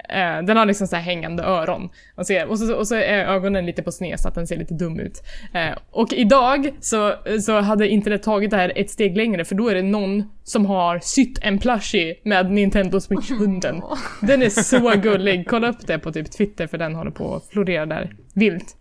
Eh, 0.08 0.42
den 0.42 0.56
har 0.56 0.66
liksom 0.66 0.86
så 0.86 0.96
här 0.96 1.02
hängande 1.02 1.42
öron. 1.42 1.90
Och, 2.14 2.26
ser, 2.26 2.46
och, 2.46 2.58
så, 2.58 2.74
och 2.74 2.88
så 2.88 2.94
är 2.94 3.24
ögonen 3.24 3.66
lite 3.66 3.82
på 3.82 3.92
sned 3.92 4.20
så 4.20 4.28
att 4.28 4.34
den 4.34 4.46
ser 4.46 4.56
lite 4.56 4.74
dum 4.74 5.00
ut. 5.00 5.22
Eh, 5.54 5.78
och 5.90 6.12
idag 6.12 6.70
så, 6.80 7.14
så 7.40 7.60
hade 7.60 7.88
internet 7.88 8.22
tagit 8.22 8.50
det 8.50 8.56
här 8.56 8.72
ett 8.76 8.90
steg 8.90 9.16
längre 9.16 9.44
för 9.44 9.54
då 9.54 9.68
är 9.68 9.74
det 9.74 9.82
någon 9.82 10.30
som 10.44 10.66
har 10.66 10.98
sytt 10.98 11.38
en 11.42 11.58
plushie 11.58 12.16
med 12.24 12.50
Nintendo 12.50 13.00
Switch-hunden. 13.00 13.82
Den 14.20 14.42
är 14.42 14.48
så 14.48 14.90
gullig. 14.90 15.48
Kolla 15.48 15.68
upp 15.68 15.86
det 15.86 15.98
på 15.98 16.12
typ 16.12 16.32
Twitter 16.32 16.66
för 16.66 16.78
den 16.78 16.94
håller 16.94 17.10
på 17.10 17.34
att 17.34 17.48
florera 17.48 17.86
där 17.86 18.14
vilt. 18.34 18.76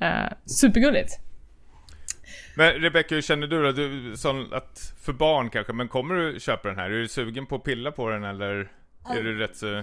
Eh, 0.00 0.32
supergulligt. 0.46 1.20
Men 2.56 2.72
Rebecca, 2.72 3.14
hur 3.14 3.22
känner 3.22 3.46
du 3.46 3.62
då? 3.62 3.72
Du 3.72 4.16
sa 4.16 4.44
att 4.52 4.94
för 5.00 5.12
barn 5.12 5.50
kanske, 5.50 5.72
men 5.72 5.88
kommer 5.88 6.14
du 6.14 6.40
köpa 6.40 6.68
den 6.68 6.78
här? 6.78 6.90
Är 6.90 7.00
du 7.00 7.08
sugen 7.08 7.46
på 7.46 7.56
att 7.56 7.64
pilla 7.64 7.92
på 7.92 8.10
den 8.10 8.24
eller 8.24 8.70
är 9.14 9.22
du 9.22 9.38
rätt 9.38 9.56
så 9.56 9.82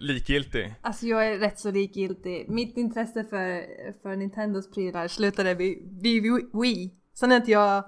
likgiltig? 0.00 0.74
Alltså 0.80 1.06
jag 1.06 1.26
är 1.26 1.38
rätt 1.38 1.58
så 1.58 1.70
likgiltig. 1.70 2.48
Mitt 2.48 2.76
intresse 2.76 3.24
för, 3.24 3.66
för 4.02 4.16
Nintendos 4.16 4.70
prylar 4.70 5.08
slutade 5.08 5.54
vid, 5.54 6.02
vid 6.02 6.22
Wii. 6.52 6.94
Sen 7.14 7.30
har 7.30 7.36
inte 7.36 7.50
jag 7.50 7.84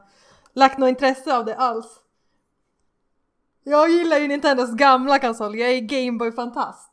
lagt 0.53 0.79
något 0.79 0.89
intresse 0.89 1.37
av 1.37 1.45
det 1.45 1.57
alls. 1.57 1.87
Jag 3.65 3.91
gillar 3.91 4.19
ju 4.19 4.29
Nintendos 4.29 4.75
gamla 4.75 5.19
konsol, 5.19 5.59
jag 5.59 5.71
är 5.71 5.81
Gameboy-fantast. 5.81 6.89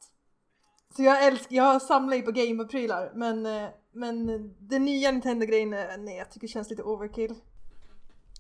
Så 0.96 1.04
jag 1.04 1.26
älskar, 1.26 1.56
jag 1.56 1.82
samlar 1.82 2.18
ju 2.18 2.22
på 2.22 2.32
Gameboy-prylar 2.32 3.12
men, 3.16 3.46
eh, 3.46 3.70
men 3.92 4.28
den 4.60 4.86
nya 4.86 5.12
Nintendo-grejen, 5.12 5.70
nej 5.70 6.18
jag 6.18 6.32
tycker 6.32 6.48
känns 6.48 6.70
lite 6.70 6.84
overkill. 6.84 7.36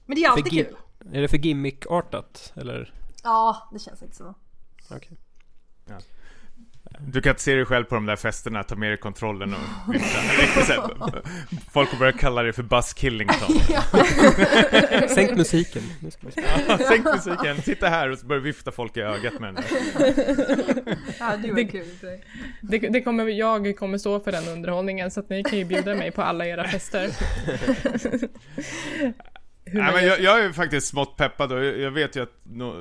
Men 0.05 0.15
det 0.15 0.23
är 0.23 0.29
alltid 0.29 0.51
kul. 0.51 0.77
Är 1.13 1.21
det 1.21 1.27
för 1.27 1.37
gimmick-artat? 1.37 2.53
Eller? 2.55 2.93
Ja, 3.23 3.69
det 3.73 3.79
känns 3.79 4.03
inte 4.03 4.15
så. 4.15 4.35
Okej. 4.91 5.17
Du 7.07 7.21
kan 7.21 7.29
inte 7.29 7.41
se 7.41 7.55
dig 7.55 7.65
själv 7.65 7.83
på 7.83 7.95
de 7.95 8.05
där 8.05 8.15
festerna, 8.15 8.63
ta 8.63 8.75
med 8.75 8.89
dig 8.89 8.97
kontrollen 8.97 9.53
och 9.53 9.93
vifta. 9.93 10.19
Folk 11.71 11.89
kommer 11.89 11.99
börja 11.99 12.11
kalla 12.11 12.43
dig 12.43 12.53
för 12.53 12.63
Buzz 12.63 12.93
Killington. 12.93 13.59
Sänk 15.09 15.37
musiken. 15.37 15.81
Spela. 16.11 16.77
Sänk 16.77 17.05
musiken, 17.05 17.61
sitta 17.61 17.87
här 17.89 18.09
och 18.11 18.17
så 18.19 18.25
börjar 18.25 18.41
vifta 18.41 18.71
folk 18.71 18.97
i 18.97 19.01
ögat 19.01 19.39
med 19.39 19.53
den 19.53 19.55
där. 19.55 19.65
Ja, 21.19 21.37
det 21.37 21.53
Det- 21.53 21.65
kul. 21.65 21.85
Det, 22.61 22.77
det 22.79 23.01
kommer, 23.01 23.25
jag 23.27 23.77
kommer 23.77 23.97
stå 23.97 24.19
för 24.19 24.31
den 24.31 24.47
underhållningen 24.47 25.11
så 25.11 25.19
att 25.19 25.29
ni 25.29 25.43
kan 25.43 25.57
ju 25.59 25.65
bjuda 25.65 25.95
mig 25.95 26.11
på 26.11 26.21
alla 26.21 26.45
era 26.45 26.67
fester. 26.67 27.09
Hur 29.71 29.81
Nej, 29.81 29.93
men 29.93 30.05
jag, 30.05 30.19
jag 30.21 30.43
är 30.45 30.51
faktiskt 30.53 30.87
smått 30.87 31.17
peppad 31.17 31.51
och 31.51 31.63
jag, 31.65 31.77
jag 31.79 31.91
vet 31.91 32.15
ju 32.15 32.23
att 32.23 32.33
no, 32.43 32.73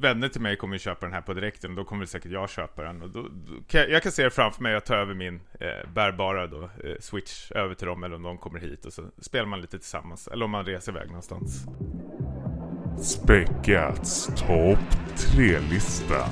vänner 0.00 0.28
till 0.28 0.40
mig 0.40 0.56
kommer 0.56 0.78
köpa 0.78 1.06
den 1.06 1.12
här 1.14 1.20
på 1.20 1.34
direkten 1.34 1.70
och 1.70 1.76
då 1.76 1.84
kommer 1.84 2.06
säkert 2.06 2.32
jag 2.32 2.50
köpa 2.50 2.82
den. 2.82 3.02
Och 3.02 3.10
då, 3.10 3.22
då 3.22 3.52
kan, 3.68 3.80
jag- 3.80 3.90
jag 3.90 4.02
kan 4.02 4.12
se 4.12 4.22
det 4.24 4.30
framför 4.30 4.62
mig 4.62 4.74
att 4.76 4.84
ta 4.86 4.94
över 4.94 5.14
min 5.14 5.40
eh, 5.60 5.90
bärbara 5.94 6.46
då, 6.46 6.62
eh, 6.62 6.68
switch 7.00 7.50
över 7.52 7.74
till 7.74 7.86
dem 7.86 8.04
eller 8.04 8.16
om 8.16 8.22
de 8.22 8.38
kommer 8.38 8.58
hit 8.60 8.84
och 8.84 8.92
så 8.92 9.02
spelar 9.20 9.46
man 9.46 9.60
lite 9.60 9.78
tillsammans. 9.78 10.28
Eller 10.28 10.44
om 10.44 10.50
man 10.50 10.64
reser 10.64 10.92
iväg 10.92 11.06
någonstans. 11.06 11.64
Späckats 13.02 14.26
topp 14.26 14.78
3-lista. 15.16 16.26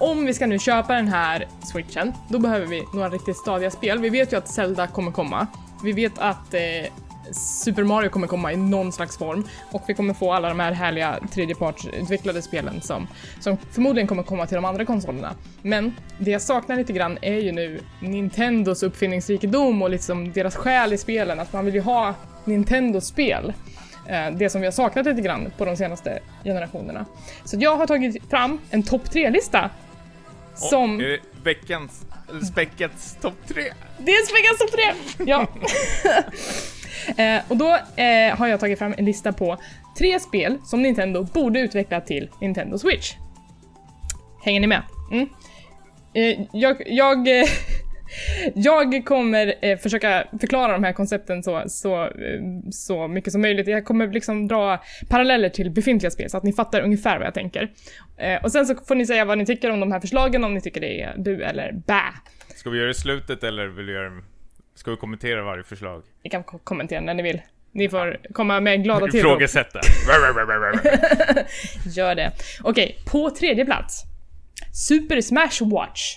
Om 0.00 0.26
vi 0.26 0.34
ska 0.34 0.46
nu 0.46 0.58
köpa 0.58 0.94
den 0.94 1.08
här 1.08 1.44
switchen, 1.72 2.12
då 2.30 2.38
behöver 2.38 2.66
vi 2.66 2.84
några 2.94 3.08
riktigt 3.08 3.36
stadiga 3.36 3.70
spel. 3.70 3.98
Vi 3.98 4.08
vet 4.08 4.32
ju 4.32 4.36
att 4.36 4.48
Zelda 4.48 4.86
kommer 4.86 5.12
komma. 5.12 5.46
Vi 5.84 5.92
vet 5.92 6.18
att 6.18 6.54
eh, 6.54 6.60
Super 7.32 7.84
Mario 7.84 8.08
kommer 8.08 8.26
komma 8.26 8.52
i 8.52 8.56
någon 8.56 8.92
slags 8.92 9.18
form 9.18 9.44
och 9.72 9.82
vi 9.88 9.94
kommer 9.94 10.14
få 10.14 10.32
alla 10.32 10.48
de 10.48 10.60
här 10.60 10.72
härliga 10.72 11.18
tredjepartsutvecklade 11.32 12.42
spelen 12.42 12.80
som, 12.80 13.06
som 13.40 13.56
förmodligen 13.70 14.08
kommer 14.08 14.22
komma 14.22 14.46
till 14.46 14.54
de 14.54 14.64
andra 14.64 14.84
konsolerna. 14.84 15.34
Men 15.62 15.94
det 16.18 16.30
jag 16.30 16.42
saknar 16.42 16.76
lite 16.76 16.92
grann 16.92 17.18
är 17.22 17.38
ju 17.38 17.52
nu 17.52 17.80
Nintendos 18.00 18.82
uppfinningsrikedom 18.82 19.82
och 19.82 19.90
liksom 19.90 20.32
deras 20.32 20.56
själ 20.56 20.92
i 20.92 20.98
spelen, 20.98 21.40
att 21.40 21.52
man 21.52 21.64
vill 21.64 21.74
ju 21.74 21.80
ha 21.80 22.14
Nintendo-spel. 22.44 23.52
Eh, 24.06 24.30
det 24.32 24.50
som 24.50 24.60
vi 24.60 24.66
har 24.66 24.72
saknat 24.72 25.06
lite 25.06 25.20
grann 25.20 25.52
på 25.56 25.64
de 25.64 25.76
senaste 25.76 26.18
generationerna. 26.44 27.06
Så 27.44 27.56
jag 27.60 27.76
har 27.76 27.86
tagit 27.86 28.30
fram 28.30 28.58
en 28.70 28.82
topp 28.82 29.02
3-lista. 29.04 29.70
Som... 30.58 30.98
Det 30.98 31.20
veckans, 31.42 32.06
eller 32.28 32.40
späckats 32.40 33.16
topp 33.20 33.34
tre? 33.48 33.64
Det 33.98 34.12
är 34.12 34.34
Veckans 34.34 34.58
topp 34.58 34.70
3! 35.16 35.24
Ja. 35.26 35.46
eh, 37.22 37.42
och 37.48 37.56
då 37.56 37.78
eh, 38.02 38.36
har 38.36 38.46
jag 38.46 38.60
tagit 38.60 38.78
fram 38.78 38.94
en 38.98 39.04
lista 39.04 39.32
på 39.32 39.58
tre 39.98 40.20
spel 40.20 40.58
som 40.64 40.82
Nintendo 40.82 41.24
borde 41.24 41.60
utveckla 41.60 42.00
till 42.00 42.30
Nintendo 42.40 42.78
Switch. 42.78 43.14
Hänger 44.44 44.60
ni 44.60 44.66
med? 44.66 44.82
Mm. 45.12 45.28
Eh, 46.14 46.46
jag, 46.52 46.82
jag, 46.86 47.40
eh, 47.40 47.48
jag 48.54 49.04
kommer 49.04 49.54
eh, 49.62 49.78
försöka 49.78 50.24
förklara 50.40 50.72
de 50.72 50.84
här 50.84 50.92
koncepten 50.92 51.42
så, 51.42 51.62
så, 51.66 52.04
eh, 52.04 52.10
så 52.70 53.08
mycket 53.08 53.32
som 53.32 53.40
möjligt. 53.42 53.66
Jag 53.68 53.84
kommer 53.84 54.06
liksom 54.06 54.48
dra 54.48 54.82
paralleller 55.08 55.48
till 55.48 55.70
befintliga 55.70 56.10
spel 56.10 56.30
så 56.30 56.36
att 56.36 56.44
ni 56.44 56.52
fattar 56.52 56.80
ungefär 56.80 57.18
vad 57.18 57.26
jag 57.26 57.34
tänker. 57.34 57.70
Eh, 58.16 58.42
och 58.44 58.52
sen 58.52 58.66
så 58.66 58.74
får 58.74 58.94
ni 58.94 59.06
säga 59.06 59.24
vad 59.24 59.38
ni 59.38 59.46
tycker 59.46 59.70
om 59.70 59.80
de 59.80 59.92
här 59.92 60.00
förslagen, 60.00 60.44
om 60.44 60.54
ni 60.54 60.60
tycker 60.60 60.80
det 60.80 61.00
är 61.02 61.14
bu 61.18 61.42
eller 61.42 61.72
bä. 61.72 62.02
Ska 62.56 62.70
vi 62.70 62.76
göra 62.78 62.86
det 62.86 62.90
i 62.90 62.94
slutet 62.94 63.44
eller 63.44 63.66
vill 63.66 63.86
du 63.86 63.92
göra 63.92 64.10
Ska 64.74 64.90
vi 64.90 64.96
kommentera 64.96 65.42
varje 65.44 65.64
förslag? 65.64 66.02
Ni 66.24 66.30
kan 66.30 66.44
ko- 66.44 66.58
kommentera 66.64 67.00
när 67.00 67.14
ni 67.14 67.22
vill. 67.22 67.40
Ni 67.72 67.88
får 67.88 68.20
komma 68.32 68.60
med 68.60 68.84
glada 68.84 69.06
tillrop. 69.10 69.30
Ifrågasätta. 69.30 69.80
Gör 71.96 72.14
det. 72.14 72.32
Okej, 72.62 72.96
på 73.06 73.30
tredje 73.30 73.64
plats. 73.64 74.02
Super 74.72 75.20
Smash 75.20 75.62
Watch. 75.72 76.16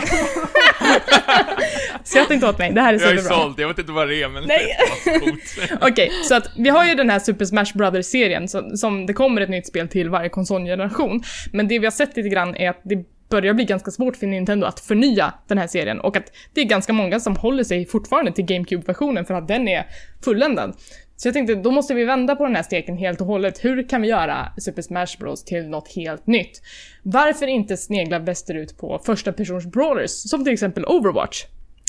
Skratta 2.04 2.34
inte 2.34 2.48
åt 2.48 2.58
mig, 2.58 2.72
det 2.72 2.80
här 2.80 2.94
är 2.94 3.00
Jag 3.00 3.12
är 3.12 3.16
superbra. 3.16 3.36
såld, 3.36 3.60
jag 3.60 3.68
vet 3.68 3.78
inte 3.78 3.92
vad 3.92 4.08
det 4.08 4.22
är 4.22 4.28
men 4.28 4.44
Nej. 4.44 4.76
Okej, 5.80 6.10
så 6.24 6.34
att 6.34 6.46
vi 6.58 6.68
har 6.68 6.84
ju 6.84 6.94
den 6.94 7.10
här 7.10 7.18
Super 7.18 7.44
Smash 7.44 7.72
Brothers-serien 7.74 8.48
som, 8.48 8.76
som 8.76 9.06
det 9.06 9.12
kommer 9.12 9.40
ett 9.40 9.50
nytt 9.50 9.66
spel 9.66 9.88
till 9.88 10.10
varje 10.10 10.28
konsolgeneration. 10.28 11.22
Men 11.52 11.68
det 11.68 11.78
vi 11.78 11.86
har 11.86 11.92
sett 11.92 12.16
lite 12.16 12.28
grann 12.28 12.56
är 12.56 12.70
att 12.70 12.80
det 12.84 13.04
börjar 13.30 13.54
bli 13.54 13.64
ganska 13.64 13.90
svårt 13.90 14.16
för 14.16 14.26
Nintendo 14.26 14.66
att 14.66 14.80
förnya 14.80 15.34
den 15.48 15.58
här 15.58 15.66
serien 15.66 16.00
och 16.00 16.16
att 16.16 16.32
det 16.54 16.60
är 16.60 16.64
ganska 16.64 16.92
många 16.92 17.20
som 17.20 17.36
håller 17.36 17.64
sig 17.64 17.86
fortfarande 17.86 18.32
till 18.32 18.44
GameCube-versionen 18.44 19.24
för 19.24 19.34
att 19.34 19.48
den 19.48 19.68
är 19.68 19.86
fulländad. 20.24 20.76
Så 21.20 21.28
jag 21.28 21.34
tänkte, 21.34 21.54
då 21.54 21.70
måste 21.70 21.94
vi 21.94 22.04
vända 22.04 22.36
på 22.36 22.44
den 22.44 22.56
här 22.56 22.62
steken 22.62 22.96
helt 22.96 23.20
och 23.20 23.26
hållet. 23.26 23.64
Hur 23.64 23.88
kan 23.88 24.02
vi 24.02 24.08
göra 24.08 24.52
Super 24.58 24.82
Smash 24.82 25.18
Bros 25.18 25.44
till 25.44 25.68
något 25.68 25.94
helt 25.96 26.26
nytt? 26.26 26.62
Varför 27.02 27.46
inte 27.46 27.76
snegla 27.76 28.18
västerut 28.18 28.78
på 28.78 29.00
första 29.04 29.32
persons 29.32 29.66
brawlers, 29.66 30.10
som 30.10 30.44
till 30.44 30.52
exempel 30.52 30.84
Overwatch? 30.84 31.44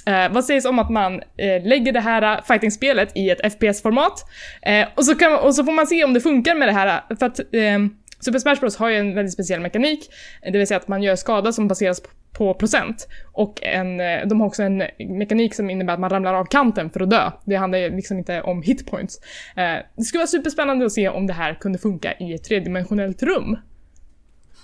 Eh, 0.06 0.32
vad 0.32 0.46
sägs 0.46 0.66
om 0.66 0.80
att 0.80 0.90
man 0.90 1.14
eh, 1.38 1.64
lägger 1.64 1.92
det 1.92 2.00
här 2.00 2.38
eh, 2.38 2.44
fighting-spelet 2.44 3.18
i 3.18 3.30
ett 3.30 3.54
FPS-format 3.54 4.14
eh, 4.62 4.88
och, 4.96 5.06
så 5.06 5.16
kan, 5.16 5.40
och 5.40 5.56
så 5.56 5.64
får 5.64 5.72
man 5.72 5.88
se 5.88 6.04
om 6.04 6.14
det 6.14 6.22
funkar 6.22 6.56
med 6.56 6.68
det 6.68 6.72
här. 6.72 7.04
Eh, 7.10 7.18
för 7.18 7.26
att 7.26 7.40
eh, 7.40 7.80
Super 8.26 8.40
Smash 8.40 8.60
Bros 8.60 8.76
har 8.76 8.90
ju 8.90 8.96
en 8.96 9.16
väldigt 9.16 9.34
speciell 9.34 9.60
mekanik, 9.60 10.10
det 10.44 10.58
vill 10.58 10.68
säga 10.68 10.78
att 10.78 10.88
man 10.88 11.04
gör 11.04 11.16
skada 11.16 11.52
som 11.52 11.68
baseras 11.68 12.02
på, 12.32 12.54
procent. 12.54 13.08
Och 13.32 13.64
en, 13.64 14.00
eh, 14.00 14.28
de 14.28 14.42
har 14.42 14.48
också 14.48 14.64
en 14.64 14.84
mekanik 15.00 15.56
som 15.56 15.70
innebär 15.70 15.94
att 15.94 16.00
man 16.00 16.10
ramlar 16.10 16.34
av 16.34 16.46
kanten 16.46 16.90
för 16.90 17.00
att 17.00 17.10
dö. 17.10 17.32
Det 17.46 17.56
handlar 17.56 17.90
liksom 17.90 18.18
inte 18.18 18.42
om 18.42 18.62
hitpoints. 18.62 19.20
Eh, 19.56 19.78
det 19.98 20.04
skulle 20.04 20.20
vara 20.20 20.28
superspännande 20.28 20.86
att 20.86 20.92
se 20.92 21.10
om 21.10 21.28
det 21.28 21.34
här 21.34 21.54
kunde 21.54 21.80
funka 21.80 22.14
i 22.20 22.34
ett 22.34 22.44
tredimensionellt 22.44 23.24
rum. 23.24 23.58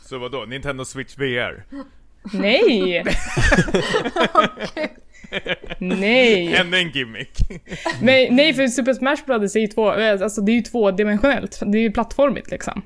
Så 0.06 0.18
vadå, 0.18 0.46
Nintendo 0.46 0.86
Switch 0.86 1.18
VR? 1.18 1.64
Nej! 2.34 3.04
Nej! 5.80 6.56
Ännu 6.56 6.78
en 6.78 6.92
gimmick. 6.92 7.38
Men, 8.02 8.36
nej, 8.36 8.54
för 8.54 8.68
Super 8.68 8.94
Smash 8.94 9.26
Brothers 9.26 9.56
är 9.56 9.60
ju 9.60 9.68
två, 9.68 9.94
eh, 9.94 10.22
alltså 10.22 10.42
det 10.42 10.52
är 10.52 10.56
ju 10.56 10.62
tvådimensionellt. 10.62 11.60
Det 11.66 11.78
är 11.78 11.82
ju 11.82 11.92
plattformigt 11.92 12.52
liksom. 12.52 12.82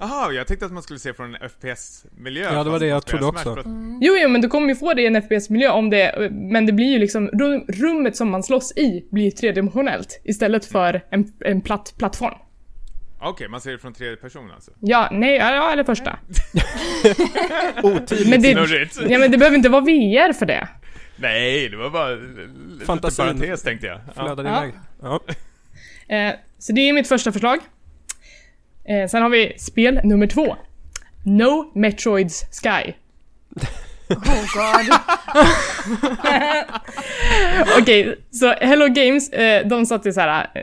Jaha, 0.00 0.32
jag 0.32 0.46
tänkte 0.46 0.66
att 0.66 0.72
man 0.72 0.82
skulle 0.82 0.98
se 0.98 1.14
från 1.14 1.34
en 1.34 1.48
FPS-miljö. 1.50 2.52
Ja, 2.52 2.64
det 2.64 2.70
var 2.70 2.78
det 2.80 2.86
jag 2.86 3.06
trodde 3.06 3.26
också. 3.26 3.54
Bros. 3.54 3.66
Jo, 4.00 4.14
jo, 4.22 4.28
men 4.28 4.40
du 4.40 4.48
kommer 4.48 4.68
ju 4.68 4.74
få 4.74 4.94
det 4.94 5.02
i 5.02 5.06
en 5.06 5.22
FPS-miljö 5.22 5.70
om 5.70 5.90
det, 5.90 6.30
men 6.30 6.66
det 6.66 6.72
blir 6.72 6.86
ju 6.92 6.98
liksom, 6.98 7.28
rum, 7.28 7.64
rummet 7.68 8.16
som 8.16 8.30
man 8.30 8.42
slåss 8.42 8.72
i 8.76 9.04
blir 9.10 9.30
tredimensionellt 9.30 10.20
istället 10.24 10.64
för 10.64 11.04
en, 11.10 11.32
en 11.44 11.60
platt 11.60 11.94
plattform. 11.98 12.34
Okej, 13.22 13.48
man 13.48 13.60
ser 13.60 13.70
det 13.72 13.78
från 13.78 13.92
tredje 13.94 14.16
person 14.16 14.50
alltså. 14.54 14.70
Ja, 14.80 15.08
nej, 15.12 15.36
ja, 15.36 15.54
ja 15.54 15.72
eller 15.72 15.84
första. 15.84 16.18
Otydligt. 17.82 18.28
Men 18.30 18.42
det, 18.42 18.88
ja, 19.08 19.18
men 19.18 19.30
det 19.30 19.38
behöver 19.38 19.56
inte 19.56 19.68
vara 19.68 19.80
VR 19.80 20.32
för 20.32 20.46
det. 20.46 20.68
Nej, 21.16 21.68
det 21.68 21.76
var 21.76 21.90
bara 21.90 22.18
Fantasin. 22.86 23.24
lite 23.26 23.38
parentes 23.38 23.62
tänkte 23.62 23.86
jag. 23.86 24.00
Ja. 24.06 24.22
Flödade 24.24 24.48
Ja. 24.48 24.62
iväg. 24.64 24.74
Ja. 25.02 25.20
Eh, 26.16 26.34
så 26.58 26.72
det 26.72 26.80
är 26.88 26.92
mitt 26.92 27.08
första 27.08 27.32
förslag. 27.32 27.58
Eh, 28.90 29.08
sen 29.08 29.22
har 29.22 29.28
vi 29.28 29.52
spel 29.58 30.00
nummer 30.04 30.26
två. 30.26 30.56
No 31.24 31.72
Metroids 31.74 32.44
Sky. 32.62 32.92
Oh 34.08 34.44
god. 34.54 34.98
Okej, 37.80 38.16
så 38.30 38.52
Hello 38.52 38.86
Games, 38.88 39.30
eh, 39.30 39.66
de 39.66 39.86
satte 39.86 40.12
så 40.12 40.20
här 40.20 40.50
eh, 40.54 40.62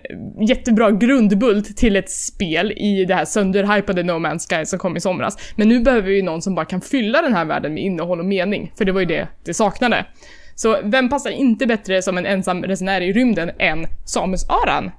jättebra 0.49 0.91
grundbult 0.91 1.77
till 1.77 1.95
ett 1.95 2.11
spel 2.11 2.71
i 2.71 3.05
det 3.05 3.15
här 3.15 3.25
sönderhypade 3.25 4.03
No 4.03 4.11
Man's 4.11 4.57
Sky 4.57 4.65
som 4.65 4.79
kom 4.79 4.97
i 4.97 5.01
somras. 5.01 5.37
Men 5.55 5.69
nu 5.69 5.79
behöver 5.79 6.07
vi 6.09 6.15
ju 6.15 6.21
någon 6.21 6.41
som 6.41 6.55
bara 6.55 6.65
kan 6.65 6.81
fylla 6.81 7.21
den 7.21 7.33
här 7.33 7.45
världen 7.45 7.73
med 7.73 7.83
innehåll 7.83 8.19
och 8.19 8.25
mening, 8.25 8.71
för 8.77 8.85
det 8.85 8.91
var 8.91 8.99
ju 8.99 9.05
det 9.05 9.27
det 9.45 9.53
saknade. 9.53 10.05
Så 10.55 10.77
vem 10.83 11.09
passar 11.09 11.29
inte 11.29 11.67
bättre 11.67 12.01
som 12.01 12.17
en 12.17 12.25
ensam 12.25 12.63
resenär 12.63 13.01
i 13.01 13.13
rymden 13.13 13.51
än 13.59 13.87
Samus 14.05 14.49
Aran? 14.49 14.91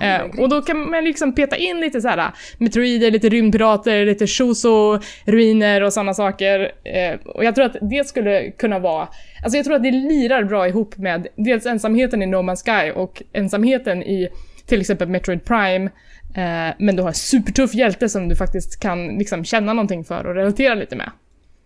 Eh, 0.00 0.40
och 0.40 0.48
då 0.48 0.62
kan 0.62 0.90
man 0.90 1.04
liksom 1.04 1.34
peta 1.34 1.56
in 1.56 1.80
lite 1.80 2.00
så 2.00 2.08
här 2.08 2.32
meteorider, 2.58 3.10
lite 3.10 3.28
rymdpirater, 3.28 4.04
lite 4.06 4.26
Shuzo-ruiner 4.26 5.80
och 5.80 5.92
sådana 5.92 6.14
saker. 6.14 6.72
Eh, 6.84 7.18
och 7.24 7.44
jag 7.44 7.54
tror 7.54 7.64
att 7.64 7.76
det 7.80 8.08
skulle 8.08 8.50
kunna 8.50 8.78
vara... 8.78 9.08
Alltså 9.44 9.56
jag 9.56 9.64
tror 9.64 9.76
att 9.76 9.82
det 9.82 9.90
lirar 9.90 10.44
bra 10.44 10.68
ihop 10.68 10.96
med 10.96 11.26
dels 11.36 11.66
ensamheten 11.66 12.22
i 12.22 12.26
No 12.26 12.36
Man's 12.36 12.64
Sky 12.64 12.92
och 12.92 13.22
ensamheten 13.32 14.02
i 14.02 14.28
till 14.66 14.80
exempel 14.80 15.08
Metroid 15.08 15.44
Prime. 15.44 15.90
Eh, 16.34 16.74
men 16.78 16.96
du 16.96 17.02
har 17.02 17.08
en 17.08 17.14
supertuff 17.14 17.74
hjälte 17.74 18.08
som 18.08 18.28
du 18.28 18.36
faktiskt 18.36 18.80
kan 18.80 19.18
liksom 19.18 19.44
känna 19.44 19.72
någonting 19.72 20.04
för 20.04 20.26
och 20.26 20.34
relatera 20.34 20.74
lite 20.74 20.96
med. 20.96 21.10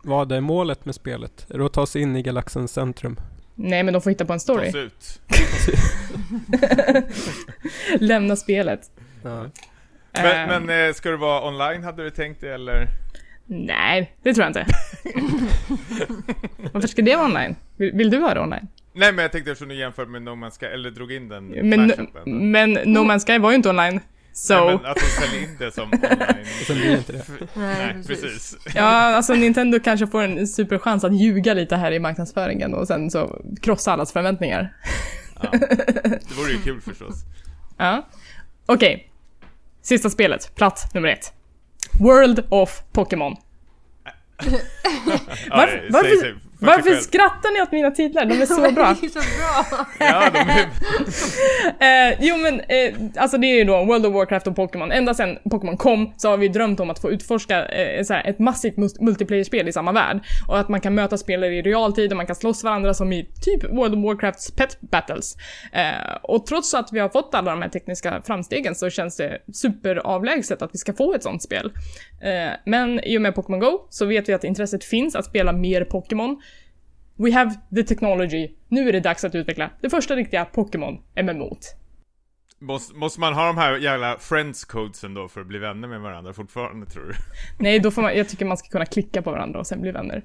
Vad 0.03 0.33
är 0.33 0.41
målet 0.41 0.85
med 0.85 0.95
spelet? 0.95 1.47
Är 1.51 1.59
det 1.59 1.67
att 1.67 1.73
ta 1.73 1.87
sig 1.87 2.03
in 2.03 2.17
i 2.17 2.23
galaxens 2.23 2.73
centrum? 2.73 3.17
Nej, 3.61 3.83
men 3.83 3.93
de 3.93 4.03
får 4.03 4.11
hitta 4.11 4.25
på 4.25 4.33
en 4.33 4.41
story. 4.41 4.73
sig 4.73 4.81
ut. 4.83 5.21
Lämna 8.01 8.37
spelet. 8.37 8.81
Ja. 9.23 9.45
Men, 10.13 10.67
men 10.67 10.87
eh, 10.89 10.93
ska 10.95 11.11
det 11.11 11.17
vara 11.17 11.49
online 11.49 11.85
hade 11.85 12.03
du 12.03 12.11
tänkt 12.11 12.41
det 12.41 12.55
eller? 12.55 12.89
Nej, 13.47 14.13
det 14.23 14.35
tror 14.35 14.43
jag 14.45 14.51
inte. 14.51 14.67
Varför 16.73 16.89
ska 16.89 17.03
det 17.03 17.17
vara 17.17 17.27
online? 17.27 17.57
Vill, 17.77 17.93
vill 17.93 18.11
du 18.11 18.19
ha 18.19 18.35
det 18.35 18.41
online? 18.41 18.69
Nej 18.93 19.13
men 19.13 19.23
jag 19.23 19.33
tänkte 19.33 19.51
eftersom 19.51 19.69
du 19.69 19.75
jämför 19.75 20.07
med 20.07 20.23
No 20.23 20.31
Man's 20.31 20.59
Sky, 20.59 20.67
eller 20.67 20.91
drog 20.91 21.13
in 21.13 21.29
den 21.29 21.47
Men, 21.49 21.87
mashupen. 21.87 22.51
men 22.51 22.73
No 22.73 22.99
Man's 22.99 23.27
Sky 23.27 23.39
var 23.39 23.51
ju 23.51 23.57
inte 23.57 23.69
online. 23.69 24.01
Så, 24.41 24.65
Nej, 24.65 24.77
men 24.83 24.87
att 24.91 24.97
de 24.97 25.01
säljer 25.23 25.43
in 25.43 25.57
det 25.59 25.73
som 25.73 25.83
online. 25.93 26.47
Sen 26.67 26.77
blir 26.77 26.91
det 26.91 26.99
inte 26.99 27.13
det. 27.13 27.25
Nej, 27.55 27.95
precis. 28.07 28.57
ja 28.75 28.83
alltså 28.85 29.35
Nintendo 29.35 29.79
kanske 29.85 30.07
får 30.07 30.23
en 30.23 30.47
superchans 30.49 31.05
att 31.05 31.15
ljuga 31.21 31.55
lite 31.55 31.77
här 31.77 31.93
i 31.93 31.99
marknadsföringen 31.99 32.75
och 32.75 32.87
sen 32.87 33.11
så 33.11 33.43
krossa 33.63 33.93
allas 33.93 34.13
förväntningar. 34.13 34.77
Ja. 35.43 35.51
Det 35.51 36.35
vore 36.39 36.51
ju 36.53 36.59
kul 36.63 36.81
förstås. 36.81 37.15
Ja. 37.79 38.09
Okej. 38.67 39.11
Sista 39.83 40.11
spelet, 40.11 40.55
plats 40.55 40.95
nummer 40.95 41.09
ett. 41.09 41.33
World 42.01 42.45
of 42.51 42.83
Pokémon. 42.93 43.37
Ja, 45.49 45.69
Varför- 45.91 46.48
varför- 46.67 46.95
skrattar 46.95 47.55
ni 47.55 47.63
åt 47.63 47.73
mina 47.73 47.91
titlar? 47.91 48.25
De 48.25 48.43
är 48.43 48.47
så 48.47 48.73
bra. 48.73 48.97
Det 49.01 49.07
är 49.07 49.11
så 49.11 49.19
bra. 49.19 49.87
Ja, 49.99 50.31
de 50.33 50.39
är... 50.39 50.69
Eh, 51.81 52.17
jo 52.21 52.37
men, 52.37 52.61
eh, 52.61 52.95
alltså 53.17 53.39
det 53.39 53.47
är 53.47 53.57
ju 53.59 53.65
då 53.65 53.85
World 53.85 54.07
of 54.07 54.15
Warcraft 54.15 54.47
och 54.47 54.57
Pokémon. 54.57 54.93
Ända 54.93 55.15
sedan 55.15 55.39
Pokémon 55.51 55.77
kom 55.77 56.13
så 56.17 56.29
har 56.31 56.37
vi 56.37 56.49
drömt 56.49 56.81
om 56.81 56.91
att 56.91 56.99
få 56.99 57.11
utforska 57.11 57.67
eh, 57.69 58.03
så 58.05 58.15
här, 58.15 58.27
ett 58.27 58.39
massivt 58.39 58.77
multiplayer-spel 59.01 59.69
i 59.69 59.73
samma 59.73 59.93
värld. 59.93 60.21
Och 60.49 60.59
att 60.59 60.69
man 60.69 60.81
kan 60.81 60.95
möta 60.95 61.19
spelare 61.19 61.55
i 61.55 61.63
realtid 61.63 62.11
och 62.13 62.17
man 62.17 62.27
kan 62.27 62.37
slåss 62.37 62.65
varandra 62.65 62.95
som 62.95 63.13
i 63.13 63.29
typ 63.45 63.65
World 63.65 63.95
of 63.95 64.05
Warcrafts 64.05 64.51
pet 64.51 64.81
battles. 64.81 65.37
Eh, 65.73 66.17
och 66.23 66.47
trots 66.47 66.75
att 66.75 66.89
vi 66.93 66.99
har 67.01 67.09
fått 67.09 67.35
alla 67.35 67.51
de 67.51 67.63
här 67.63 67.69
tekniska 67.69 68.23
framstegen 68.27 68.75
så 68.75 68.91
känns 68.91 69.17
det 69.17 69.39
superavlägset 69.55 70.63
att 70.63 70.71
vi 70.75 70.79
ska 70.79 70.93
få 70.93 71.15
ett 71.15 71.23
sånt 71.23 71.43
spel. 71.43 71.73
Eh, 72.23 72.53
men 72.67 73.05
i 73.05 73.19
och 73.19 73.23
med 73.23 73.35
Pokémon 73.35 73.61
Go 73.61 73.87
så 73.91 74.07
vet 74.07 74.29
vi 74.29 74.33
att 74.35 74.45
intresset 74.45 74.85
finns 74.85 75.15
att 75.17 75.25
spela 75.25 75.53
mer 75.53 75.85
Pokémon. 75.85 76.43
We 77.19 77.33
have 77.33 77.55
the 77.75 77.83
technology. 77.83 78.51
Nu 78.69 78.89
är 78.89 78.93
det 78.93 79.01
dags 79.01 79.25
att 79.25 79.35
utveckla 79.35 79.71
det 79.81 79.91
första 79.91 80.17
riktiga 80.17 80.45
Pokémon 80.45 80.99
MMO't. 81.15 81.61
Måste, 82.59 82.95
måste 82.95 83.21
man 83.21 83.35
ha 83.35 83.47
de 83.47 83.59
här 83.59 83.77
jävla 83.77 84.19
friends 84.19 84.65
codesen 84.65 85.15
då 85.15 85.29
för 85.29 85.41
att 85.41 85.47
bli 85.47 85.59
vänner 85.59 85.89
med 85.89 86.01
varandra 86.01 86.33
fortfarande 86.33 86.87
tror 86.87 87.05
du? 87.05 87.15
Nej, 87.59 87.79
då 87.79 87.91
får 87.91 88.03
man, 88.03 88.17
jag 88.17 88.29
tycker 88.29 88.45
man 88.45 88.57
ska 88.57 88.69
kunna 88.69 88.87
klicka 88.87 89.23
på 89.23 89.31
varandra 89.31 89.61
och 89.61 89.67
sen 89.67 89.81
bli 89.81 89.91
vänner. 89.91 90.25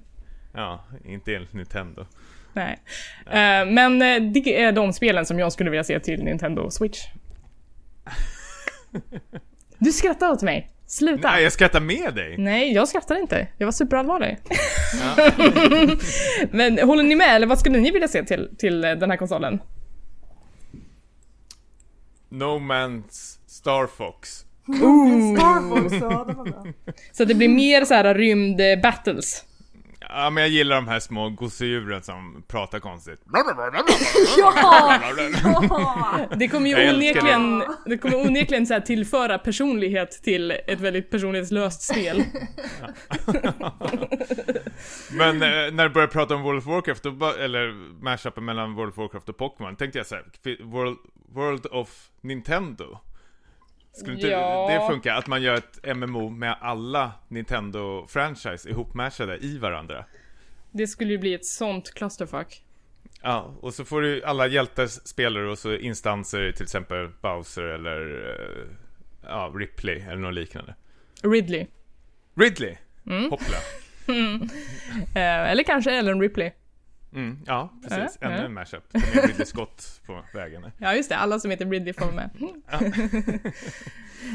Ja, 0.54 0.84
inte 1.06 1.36
enligt 1.36 1.54
Nintendo. 1.54 2.06
Nej. 2.54 2.80
Eh, 3.26 3.66
men 3.72 4.02
eh, 4.02 4.32
det 4.32 4.62
är 4.62 4.72
de 4.72 4.94
spelen 4.94 5.26
som 5.26 5.40
jag 5.40 5.54
skulle 5.54 5.70
vilja 5.70 5.84
se 5.84 6.00
till 6.00 6.24
Nintendo 6.24 6.70
Switch. 6.70 7.00
Du 9.78 9.92
skrattar 9.92 10.32
åt 10.32 10.42
mig. 10.42 10.70
Sluta. 10.94 11.32
Nej, 11.32 11.44
jag 11.44 11.52
skrattar 11.52 11.80
med 11.80 12.16
dig! 12.16 12.36
Nej, 12.38 12.74
jag 12.74 12.88
skrattar 12.88 13.16
inte. 13.16 13.48
Jag 13.58 13.68
var 13.68 13.72
superallvarlig. 13.72 14.38
Ja. 15.02 15.32
Men 16.52 16.80
håller 16.80 17.04
ni 17.04 17.16
med, 17.16 17.36
eller 17.36 17.48
vad 17.48 17.60
skulle 17.60 17.80
ni 17.80 17.92
vilja 17.92 18.08
se 18.08 18.24
till, 18.24 18.50
till 18.58 18.84
eh, 18.84 18.92
den 18.92 19.10
här 19.10 19.18
konsolen? 19.18 19.60
No 22.30 22.60
Man's 22.60 23.40
Star 23.48 23.88
Fox. 23.88 24.30
Star 24.66 25.70
Fox, 25.70 25.94
ja 25.94 26.26
det 26.28 26.34
var 26.34 26.46
bra. 26.46 26.66
Så 27.12 27.24
att 27.24 27.30
det 27.30 27.36
blir 27.36 27.50
mer 27.50 27.86
så 27.86 27.94
här 27.94 28.16
rymd 28.16 28.62
eh, 28.62 28.82
battles. 28.84 29.46
Ja, 30.16 30.30
men 30.30 30.44
jag 30.44 30.50
gillar 30.50 30.76
de 30.76 30.88
här 30.88 31.00
små 31.00 31.30
gosedjuren 31.30 32.04
som 32.04 32.44
pratar 32.48 32.80
konstigt. 32.80 33.22
Ja! 34.38 34.54
ja! 35.64 36.20
Det 36.38 36.48
kommer 36.48 36.70
ju 36.70 36.78
Jag 36.78 36.96
onekligen, 36.96 37.64
det 37.86 37.98
kommer 37.98 38.16
onekligen 38.16 38.68
så 38.68 38.74
här 38.74 38.82
tillföra 38.82 39.38
personlighet 39.38 40.24
till 40.24 40.52
ett 40.52 40.80
väldigt 40.80 41.10
personlighetslöst 41.10 41.82
spel. 41.82 42.24
Men 45.12 45.42
eh, 45.42 45.74
när 45.74 45.84
du 45.84 45.90
började 45.90 46.14
prata 46.14 46.36
om 46.36 46.42
World 46.44 46.60
of 46.60 46.66
Warcraft, 46.66 47.04
då, 47.04 47.34
eller 47.40 47.74
mashupen 48.04 48.46
mellan 48.46 48.76
World 48.76 48.90
of 48.90 48.98
Warcraft 48.98 49.30
och 49.30 49.38
Pokémon, 49.38 49.76
tänkte 49.76 50.00
jag 50.00 50.08
såhär, 50.08 50.26
World, 50.64 50.98
World 51.34 51.66
of 51.66 51.90
Nintendo. 52.22 53.00
Skulle 53.94 54.16
inte 54.16 54.28
Ja. 54.28 54.68
det 54.70 54.88
funka? 54.94 55.14
Att 55.14 55.28
man 55.28 55.42
gör 55.42 55.56
ett 55.56 55.96
MMO 55.98 56.30
med 56.30 56.56
alla 56.62 57.12
Nintendo-franchise 57.28 58.70
ihopmashade 58.70 59.38
i 59.38 59.58
varandra? 59.58 60.06
Det 60.72 60.88
skulle 60.88 61.12
ju 61.12 61.18
bli 61.18 61.34
ett 61.34 61.46
sånt 61.46 61.94
clusterfuck. 61.94 62.64
Ja, 63.22 63.56
och 63.62 63.74
så 63.74 63.86
får 63.86 64.02
du 64.02 64.24
alla 64.24 64.48
hjältar 64.48 64.88
spelare 64.88 65.52
och 65.52 65.58
så 65.60 65.74
instanser, 65.76 66.52
till 66.52 66.64
exempel 66.64 67.10
Bowser 67.22 67.64
eller 67.64 68.30
eh, 68.30 68.68
ja, 69.30 69.52
Ripley 69.56 70.00
eller 70.00 70.16
något 70.22 70.34
liknande. 70.34 70.76
Ridley. 71.24 71.66
Ridley! 72.36 72.76
Mm. 73.08 73.30
Hoppla. 73.30 73.58
Eh, 75.16 75.52
eller 75.52 75.64
kanske 75.64 75.92
Ellen 75.92 76.22
Ripley. 76.22 76.52
Mm, 77.16 77.40
ja, 77.46 77.74
precis. 77.84 78.18
Ja, 78.22 78.28
Ännu 78.28 78.38
ja. 78.38 78.44
en 78.46 78.54
mashup. 78.54 78.94
Med 78.94 79.26
Ridley 79.26 79.46
Scott 79.46 80.02
på 80.06 80.24
vägen. 80.34 80.72
Ja 80.78 80.96
just 80.96 81.10
det, 81.10 81.18
alla 81.18 81.40
som 81.40 81.52
heter 81.52 81.66
Ridley 81.66 81.94
får 81.94 82.06
vara 82.06 82.16
med. 82.16 82.30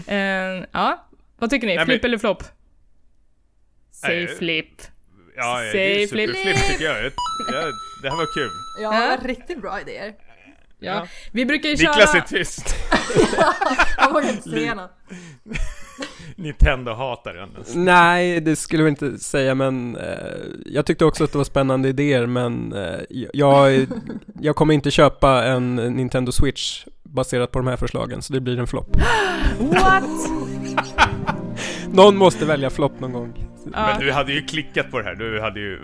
Eh, 0.06 0.64
ja, 0.72 1.08
vad 1.38 1.50
tycker 1.50 1.66
ni? 1.66 1.76
Nej, 1.76 1.86
men- 1.86 1.86
Flip 1.86 2.04
eller 2.04 2.18
flopp? 2.18 2.42
Säg 3.92 4.24
Nej, 4.24 4.36
flipp. 4.36 4.82
Ja, 5.36 5.60
det 5.60 5.72
Säg 5.72 6.02
är 6.02 6.06
flip. 6.08 6.30
superflipp 6.30 6.68
tycker 6.70 6.84
jag. 6.84 7.04
jag. 7.04 7.12
Det 8.02 8.10
här 8.10 8.16
var 8.16 8.34
kul. 8.34 8.50
Ja, 8.82 8.90
det 8.92 9.16
var 9.16 9.28
riktigt 9.28 9.60
bra 9.60 9.80
idéer. 9.80 10.14
Ja. 10.78 10.92
Ja. 10.94 11.06
Vi 11.32 11.46
brukar 11.46 11.68
ju 11.68 11.74
Niklas 11.76 12.12
köra... 12.12 12.22
är 12.22 12.26
tyst. 12.26 12.74
Jag 13.98 14.12
vågar 14.12 14.30
inte 14.30 14.50
säga 14.50 14.74
något. 14.74 14.90
Nintendo-hataren. 16.38 17.48
Nej, 17.74 18.40
det 18.40 18.56
skulle 18.56 18.82
jag 18.82 18.90
inte 18.90 19.18
säga, 19.18 19.54
men 19.54 19.96
eh, 19.96 20.02
jag 20.66 20.86
tyckte 20.86 21.04
också 21.04 21.24
att 21.24 21.32
det 21.32 21.38
var 21.38 21.44
spännande 21.44 21.88
idéer, 21.88 22.26
men 22.26 22.72
eh, 22.72 23.00
jag, 23.32 23.86
jag 24.40 24.56
kommer 24.56 24.74
inte 24.74 24.90
köpa 24.90 25.44
en 25.44 25.76
Nintendo 25.76 26.32
Switch 26.32 26.84
baserat 27.02 27.52
på 27.52 27.58
de 27.58 27.68
här 27.68 27.76
förslagen, 27.76 28.22
så 28.22 28.32
det 28.32 28.40
blir 28.40 28.58
en 28.58 28.66
flopp. 28.66 28.96
What? 29.58 30.04
Någon 31.92 32.16
måste 32.16 32.44
välja 32.44 32.70
flopp 32.70 33.00
någon 33.00 33.12
gång. 33.12 33.46
Men 33.64 34.00
du 34.00 34.12
hade 34.12 34.32
ju 34.32 34.42
klickat 34.42 34.90
på 34.90 34.98
det 34.98 35.04
här. 35.04 35.14
Du 35.14 35.40
hade 35.40 35.60
ju... 35.60 35.80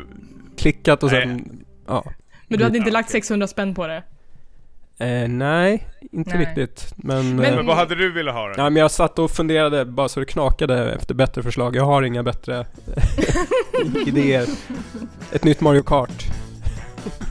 Klickat 0.59 1.03
och 1.03 1.11
sen, 1.11 1.65
ja. 1.87 2.05
men 2.49 2.59
du 2.59 2.65
hade 2.65 2.79
inte 2.79 2.91
lagt 2.91 3.09
okej. 3.09 3.21
600 3.21 3.47
spänn 3.47 3.75
på 3.75 3.87
det? 3.87 4.03
Eh, 4.99 5.29
nej, 5.29 5.87
inte 6.13 6.37
Nej. 6.37 6.47
riktigt. 6.47 6.93
Men, 6.97 7.37
Men- 7.37 7.45
eh, 7.45 7.57
Men 7.57 7.67
vad 7.67 7.77
hade 7.77 7.95
du 7.95 8.13
velat 8.13 8.35
ha 8.35 8.47
då? 8.49 8.55
ja, 8.57 8.71
men 8.71 8.77
jag 8.77 8.91
satt 8.91 9.19
och 9.19 9.31
funderade 9.31 9.85
bara 9.85 10.09
så 10.09 10.21
det 10.21 10.27
knakade 10.27 10.93
efter 10.95 11.15
bättre 11.15 11.43
förslag. 11.43 11.77
Jag 11.77 11.85
har 11.85 12.03
inga 12.03 12.23
bättre 12.23 12.67
idéer. 14.07 14.47
Ett 15.33 15.45
nytt 15.45 15.61
Mario 15.61 15.83
Kart. 15.83 16.25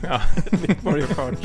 Ja. 0.08 0.20
Ett 0.36 0.68
nytt 0.68 0.82
Mario 0.82 1.06
Kart. 1.06 1.38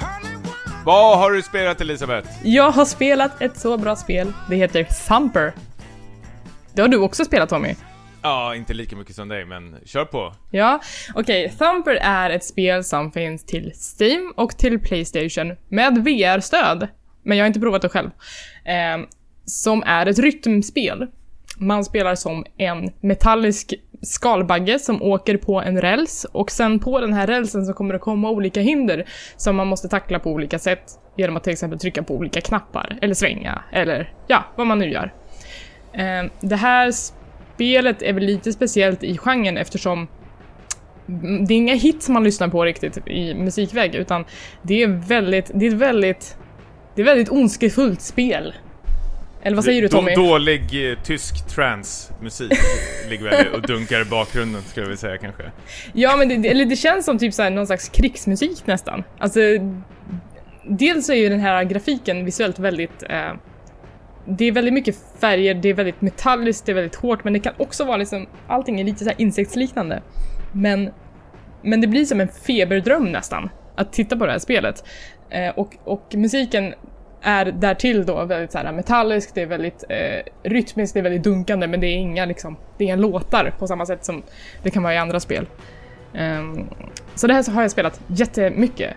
Hardly 0.00 0.34
one 0.34 0.84
Vad 0.84 1.18
har 1.18 1.30
du 1.30 1.42
spelat 1.42 1.80
Elisabeth? 1.80 2.28
Jag 2.42 2.70
har 2.70 2.84
spelat 2.84 3.42
ett 3.42 3.58
så 3.60 3.76
bra 3.76 3.96
spel. 3.96 4.32
Det 4.50 4.56
heter 4.56 4.84
Thumper. 5.08 5.52
Det 6.74 6.82
har 6.82 6.88
du 6.88 6.98
också 6.98 7.24
spelat 7.24 7.48
Tommy. 7.48 7.74
Ja, 8.22 8.54
inte 8.54 8.74
lika 8.74 8.96
mycket 8.96 9.16
som 9.16 9.28
dig, 9.28 9.44
men 9.44 9.76
kör 9.84 10.04
på. 10.04 10.32
Ja, 10.50 10.80
okej. 11.14 11.54
Thumper 11.58 11.94
är 11.94 12.30
ett 12.30 12.44
spel 12.44 12.84
som 12.84 13.12
finns 13.12 13.44
till 13.44 13.72
Steam 13.98 14.32
och 14.36 14.58
till 14.58 14.78
Playstation 14.78 15.56
med 15.68 16.04
VR-stöd. 16.04 16.88
Men 17.22 17.38
jag 17.38 17.44
har 17.44 17.46
inte 17.46 17.60
provat 17.60 17.82
det 17.82 17.88
själv. 17.88 18.10
Ehm, 18.64 19.06
som 19.44 19.82
är 19.86 20.06
ett 20.06 20.18
rytmspel. 20.18 21.06
Man 21.58 21.84
spelar 21.84 22.14
som 22.14 22.44
en 22.56 22.92
metallisk 23.00 23.74
skalbagge 24.02 24.78
som 24.78 25.02
åker 25.02 25.36
på 25.36 25.60
en 25.60 25.80
räls 25.80 26.26
och 26.32 26.50
sen 26.50 26.78
på 26.78 27.00
den 27.00 27.12
här 27.12 27.26
rälsen 27.26 27.66
så 27.66 27.72
kommer 27.72 27.92
det 27.92 27.98
komma 27.98 28.30
olika 28.30 28.60
hinder 28.60 29.04
som 29.36 29.56
man 29.56 29.66
måste 29.66 29.88
tackla 29.88 30.18
på 30.18 30.30
olika 30.30 30.58
sätt 30.58 30.82
genom 31.16 31.36
att 31.36 31.44
till 31.44 31.52
exempel 31.52 31.78
trycka 31.78 32.02
på 32.02 32.14
olika 32.14 32.40
knappar 32.40 32.98
eller 33.02 33.14
svänga 33.14 33.62
eller 33.72 34.12
ja, 34.26 34.44
vad 34.56 34.66
man 34.66 34.78
nu 34.78 34.90
gör. 34.90 35.12
Ehm, 35.94 36.30
Det 36.40 36.56
här 36.56 36.92
spelet 37.54 38.02
är 38.02 38.12
väl 38.12 38.24
lite 38.24 38.52
speciellt 38.52 39.04
i 39.04 39.18
genren 39.18 39.56
eftersom 39.56 40.08
det 41.46 41.54
är 41.54 41.58
inga 41.58 41.74
hits 41.74 42.08
man 42.08 42.24
lyssnar 42.24 42.48
på 42.48 42.64
riktigt 42.64 43.08
i 43.08 43.34
musikväg 43.34 43.94
utan 43.94 44.24
det 44.62 44.82
är 44.82 44.86
väldigt, 44.86 45.50
det 45.54 45.66
är 45.66 45.70
ett 45.70 45.76
väldigt, 45.76 46.36
det 46.94 47.02
är 47.02 47.06
väldigt 47.06 47.28
ondskefullt 47.30 48.00
spel. 48.00 48.54
Eller 49.42 49.56
vad 49.56 49.64
säger 49.64 49.82
du 49.82 49.88
Tommy? 49.88 50.14
Dålig 50.14 50.90
eh, 50.90 50.98
tysk 51.02 51.48
trance-musik 51.48 52.52
ligger 53.10 53.24
väl 53.24 53.46
och 53.54 53.62
dunkar 53.62 54.00
i 54.00 54.04
bakgrunden, 54.04 54.62
skulle 54.62 54.84
jag 54.84 54.88
vilja 54.88 55.00
säga 55.00 55.18
kanske. 55.18 55.42
Ja 55.92 56.16
men 56.16 56.42
det, 56.42 56.48
eller 56.48 56.64
det 56.64 56.76
känns 56.76 57.04
som 57.04 57.18
typ 57.18 57.34
såhär 57.34 57.50
någon 57.50 57.66
slags 57.66 57.88
krigsmusik 57.88 58.66
nästan. 58.66 59.04
Alltså, 59.18 59.40
dels 60.64 61.08
är 61.10 61.14
ju 61.14 61.28
den 61.28 61.40
här 61.40 61.64
grafiken 61.64 62.24
visuellt 62.24 62.58
väldigt 62.58 63.02
eh, 63.10 63.32
det 64.26 64.44
är 64.44 64.52
väldigt 64.52 64.74
mycket 64.74 64.96
färger, 65.20 65.54
det 65.54 65.68
är 65.68 65.74
väldigt 65.74 66.00
metalliskt, 66.00 66.66
det 66.66 66.72
är 66.72 66.74
väldigt 66.74 66.94
hårt, 66.94 67.24
men 67.24 67.32
det 67.32 67.40
kan 67.40 67.54
också 67.56 67.84
vara 67.84 67.96
liksom, 67.96 68.26
allting 68.46 68.80
är 68.80 68.84
lite 68.84 69.04
så 69.04 69.10
här 69.10 69.20
insektsliknande. 69.20 70.02
Men, 70.52 70.90
men 71.62 71.80
det 71.80 71.86
blir 71.86 72.04
som 72.04 72.20
en 72.20 72.28
feberdröm 72.28 73.12
nästan, 73.12 73.50
att 73.74 73.92
titta 73.92 74.16
på 74.16 74.26
det 74.26 74.32
här 74.32 74.38
spelet. 74.38 74.84
Eh, 75.30 75.48
och, 75.48 75.76
och 75.84 76.14
musiken 76.14 76.74
är 77.20 77.44
därtill 77.44 78.06
då 78.06 78.24
väldigt 78.24 78.52
så 78.52 78.58
här 78.58 78.72
metallisk, 78.72 79.34
det 79.34 79.42
är 79.42 79.46
väldigt 79.46 79.84
eh, 79.88 80.50
rytmiskt, 80.50 80.94
det 80.94 81.00
är 81.00 81.02
väldigt 81.02 81.24
dunkande, 81.24 81.66
men 81.66 81.80
det 81.80 81.86
är 81.86 81.96
inga 81.96 82.24
liksom, 82.24 82.56
det 82.78 82.84
är 82.84 82.86
inga 82.86 82.96
låtar 82.96 83.54
på 83.58 83.66
samma 83.66 83.86
sätt 83.86 84.04
som 84.04 84.22
det 84.62 84.70
kan 84.70 84.82
vara 84.82 84.94
i 84.94 84.98
andra 84.98 85.20
spel. 85.20 85.46
Um, 86.14 86.70
så 87.14 87.26
det 87.26 87.34
här 87.34 87.42
så 87.42 87.52
har 87.52 87.62
jag 87.62 87.70
spelat 87.70 88.00
jättemycket. 88.06 88.94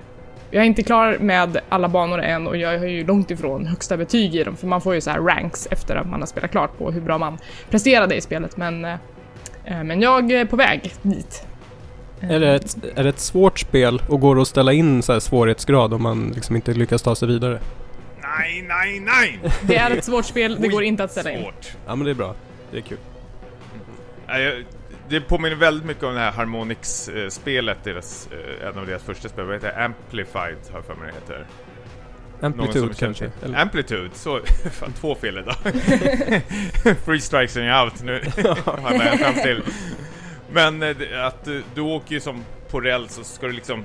Jag 0.52 0.62
är 0.62 0.68
inte 0.68 0.84
klar 0.84 1.18
med 1.20 1.62
alla 1.70 1.90
banor 1.90 2.20
än 2.20 2.48
och 2.48 2.58
jag 2.58 2.80
har 2.80 2.86
ju 2.86 3.06
långt 3.06 3.32
ifrån 3.32 3.66
högsta 3.66 3.98
betyg 3.98 4.36
i 4.36 4.44
dem 4.44 4.56
för 4.56 4.68
man 4.68 4.82
får 4.82 4.96
ju 4.96 5.02
så 5.02 5.10
här 5.10 5.20
ranks 5.20 5.68
efter 5.72 5.96
att 5.96 6.08
man 6.08 6.20
har 6.20 6.28
spelat 6.28 6.52
klart 6.52 6.78
på 6.78 6.92
hur 6.92 7.02
bra 7.02 7.18
man 7.18 7.38
presterade 7.70 8.16
i 8.16 8.22
spelet 8.22 8.58
men, 8.58 8.86
eh, 8.86 8.94
eh, 9.66 9.84
men 9.84 10.02
jag 10.02 10.32
är 10.32 10.46
på 10.46 10.56
väg 10.56 10.94
dit. 11.02 11.46
Är 12.20 12.40
det, 12.40 12.56
ett, 12.56 12.78
är 12.96 13.04
det 13.04 13.10
ett 13.10 13.20
svårt 13.20 13.60
spel 13.60 14.02
och 14.10 14.22
går 14.22 14.36
det 14.36 14.42
att 14.42 14.48
ställa 14.48 14.74
in 14.74 15.04
så 15.04 15.14
här 15.14 15.20
svårighetsgrad 15.20 15.94
om 15.94 16.04
man 16.04 16.32
liksom 16.36 16.56
inte 16.56 16.74
lyckas 16.74 17.02
ta 17.02 17.16
sig 17.16 17.28
vidare? 17.28 17.60
Nej, 18.22 18.66
nej, 18.68 19.00
nej! 19.00 19.40
Det 19.62 19.76
är 19.76 19.92
ett 19.92 20.06
svårt 20.06 20.26
spel, 20.26 20.58
det 20.60 20.68
går 20.68 20.84
inte 20.84 21.04
att 21.04 21.12
ställa 21.12 21.32
in. 21.32 21.44
Svårt. 21.44 21.72
Ja 21.88 21.96
men 21.96 22.06
det 22.06 22.12
är 22.12 22.16
bra. 22.16 22.36
Det 22.72 22.78
är 22.78 22.82
kul. 22.82 22.98
Det 25.10 25.22
påminner 25.22 25.56
väldigt 25.56 25.86
mycket 25.86 26.04
om 26.04 26.14
det 26.14 26.20
här 26.20 26.32
Harmonix-spelet, 26.32 27.78
deras, 27.84 28.30
eh, 28.32 28.68
en 28.68 28.78
av 28.78 28.88
deras 28.88 29.04
första 29.04 29.30
spel. 29.30 29.46
Vad 29.46 29.56
heter 29.56 29.68
det? 29.68 29.86
Amplified, 29.86 30.58
har 30.72 30.78
jag 30.78 30.86
för 30.86 30.96
mig 30.96 31.08
det 31.08 31.34
heter. 31.34 31.48
Amplitude 32.42 32.94
kanske? 32.94 33.32
Eller? 33.44 33.58
Amplitude, 33.58 34.10
så... 34.14 34.40
Fan, 34.72 34.94
två 34.94 35.16
fel 35.16 35.38
idag. 35.38 35.56
Free 37.06 37.22
strikes 37.22 37.58
and 37.58 37.66
you're 37.66 37.84
out. 37.84 38.04
Nu 38.04 38.22
har 38.66 39.06
jag 39.06 39.20
fram 39.20 39.34
till. 39.34 39.64
Men 40.52 40.84
eh, 40.84 41.26
att 41.26 41.46
du, 41.46 41.64
du 41.76 41.82
åker 41.82 42.14
ju 42.14 42.20
som 42.20 42.44
på 42.70 42.82
räls 42.82 43.18
och 43.18 43.26
så 43.26 43.36
ska 43.36 43.48
du 43.48 43.54
liksom... 43.54 43.84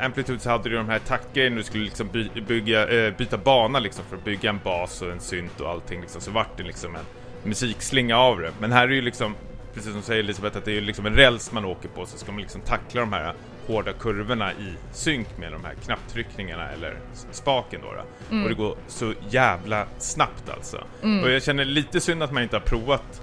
Amplitude 0.00 0.38
så 0.38 0.50
hade 0.50 0.68
du 0.68 0.76
de 0.76 0.88
här 0.88 0.98
taktgrejerna 0.98 1.56
du 1.56 1.62
skulle 1.62 1.84
liksom 1.84 2.08
by, 2.08 2.28
bygga, 2.46 2.88
eh, 2.88 3.16
byta 3.16 3.38
bana 3.38 3.78
liksom 3.78 4.04
för 4.08 4.16
att 4.16 4.24
bygga 4.24 4.50
en 4.50 4.60
bas 4.64 5.02
och 5.02 5.12
en 5.12 5.20
synt 5.20 5.60
och 5.60 5.70
allting 5.70 6.00
liksom. 6.00 6.20
Så 6.20 6.30
vart 6.30 6.56
det 6.56 6.62
liksom 6.62 6.96
en 6.96 7.04
musikslinga 7.42 8.16
av 8.16 8.40
det. 8.40 8.52
Men 8.60 8.72
här 8.72 8.88
är 8.88 8.92
ju 8.92 9.02
liksom, 9.02 9.34
precis 9.74 9.92
som 9.92 10.02
säger 10.02 10.22
Elisabeth, 10.22 10.56
att 10.58 10.64
det 10.64 10.70
är 10.70 10.74
ju 10.74 10.80
liksom 10.80 11.06
en 11.06 11.14
räls 11.16 11.52
man 11.52 11.64
åker 11.64 11.88
på 11.88 12.06
så 12.06 12.18
ska 12.18 12.32
man 12.32 12.40
liksom 12.40 12.60
tackla 12.60 13.00
de 13.00 13.12
här 13.12 13.34
hårda 13.66 13.92
kurvorna 13.92 14.52
i 14.52 14.74
synk 14.92 15.38
med 15.38 15.52
de 15.52 15.64
här 15.64 15.74
knapptryckningarna 15.84 16.68
eller 16.70 16.96
spaken 17.30 17.80
då. 17.82 17.92
då. 17.92 18.42
Och 18.42 18.48
det 18.48 18.54
går 18.54 18.76
så 18.88 19.14
jävla 19.30 19.86
snabbt 19.98 20.50
alltså. 20.50 20.84
Och 21.22 21.30
jag 21.30 21.42
känner 21.42 21.64
lite 21.64 22.00
synd 22.00 22.22
att 22.22 22.32
man 22.32 22.42
inte 22.42 22.56
har 22.56 22.60
provat 22.60 23.22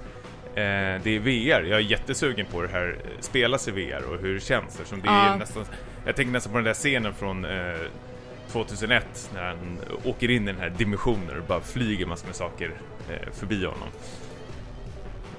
eh, 0.54 1.02
det 1.02 1.06
i 1.06 1.18
VR. 1.18 1.62
Jag 1.62 1.78
är 1.78 1.78
jättesugen 1.84 2.46
på 2.46 2.62
det 2.62 2.68
här, 2.68 2.96
eh, 3.04 3.20
spelas 3.20 3.68
i 3.68 3.70
VR 3.70 4.02
och 4.12 4.18
hur 4.20 4.34
det 4.34 4.40
känns 4.40 4.74
eftersom 4.80 5.00
det 5.00 5.06
Ja. 5.06 5.34
är 5.34 5.38
nästan, 5.38 5.64
jag 6.06 6.16
tänker 6.16 6.32
nästan 6.32 6.52
på 6.52 6.58
den 6.58 6.64
där 6.64 6.74
scenen 6.74 7.14
från 7.14 7.44
eh, 7.44 7.76
2001 8.52 9.30
när 9.34 9.44
han 9.44 9.78
åker 10.04 10.30
in 10.30 10.42
i 10.48 10.52
den 10.52 10.60
här 10.60 10.70
dimensionen 10.70 11.38
och 11.38 11.44
bara 11.44 11.60
flyger 11.60 12.06
massor 12.06 12.26
med 12.26 12.36
saker 12.36 12.72
eh, 13.10 13.32
förbi 13.32 13.64
honom. 13.64 13.88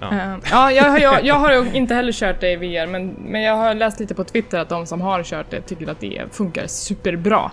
Ja. 0.02 0.12
Eh, 0.14 0.36
ja, 0.52 0.72
jag, 0.72 0.84
har- 0.84 1.00
jag, 1.00 1.26
jag 1.26 1.36
har 1.36 1.76
inte 1.76 1.96
heller 1.96 2.12
kört 2.12 2.40
det 2.42 2.52
i 2.52 2.56
VR, 2.56 2.88
men, 2.88 3.08
men 3.08 3.42
jag 3.42 3.56
har 3.58 3.74
läst 3.74 4.00
lite 4.00 4.16
på 4.16 4.24
Twitter 4.24 4.60
att 4.60 4.70
de 4.70 4.86
som 4.86 5.02
har 5.02 5.24
kört 5.24 5.50
det 5.52 5.62
tycker 5.62 5.92
att 5.92 6.00
det 6.00 6.22
funkar 6.32 6.68
superbra. 6.68 7.52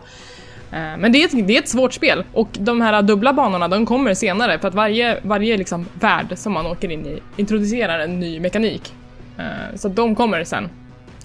Eh, 0.72 0.78
men 0.98 1.12
det 1.12 1.22
är, 1.22 1.24
ett, 1.24 1.46
det 1.48 1.56
är 1.56 1.58
ett 1.58 1.68
svårt 1.68 1.92
spel 1.92 2.24
och 2.32 2.48
de 2.52 2.80
här 2.80 3.02
dubbla 3.02 3.32
banorna 3.32 3.68
de 3.68 3.86
kommer 3.86 4.14
senare 4.14 4.58
för 4.58 4.68
att 4.68 4.74
varje, 4.74 5.18
varje 5.22 5.56
liksom 5.56 5.86
värld 6.00 6.26
som 6.36 6.52
man 6.52 6.66
åker 6.66 6.90
in 6.90 7.06
i 7.06 7.22
introducerar 7.36 7.98
en 7.98 8.20
ny 8.20 8.40
mekanik. 8.40 8.92
Eh, 9.38 9.44
så 9.76 9.88
de 9.88 10.14
kommer 10.14 10.44
sen. 10.44 10.68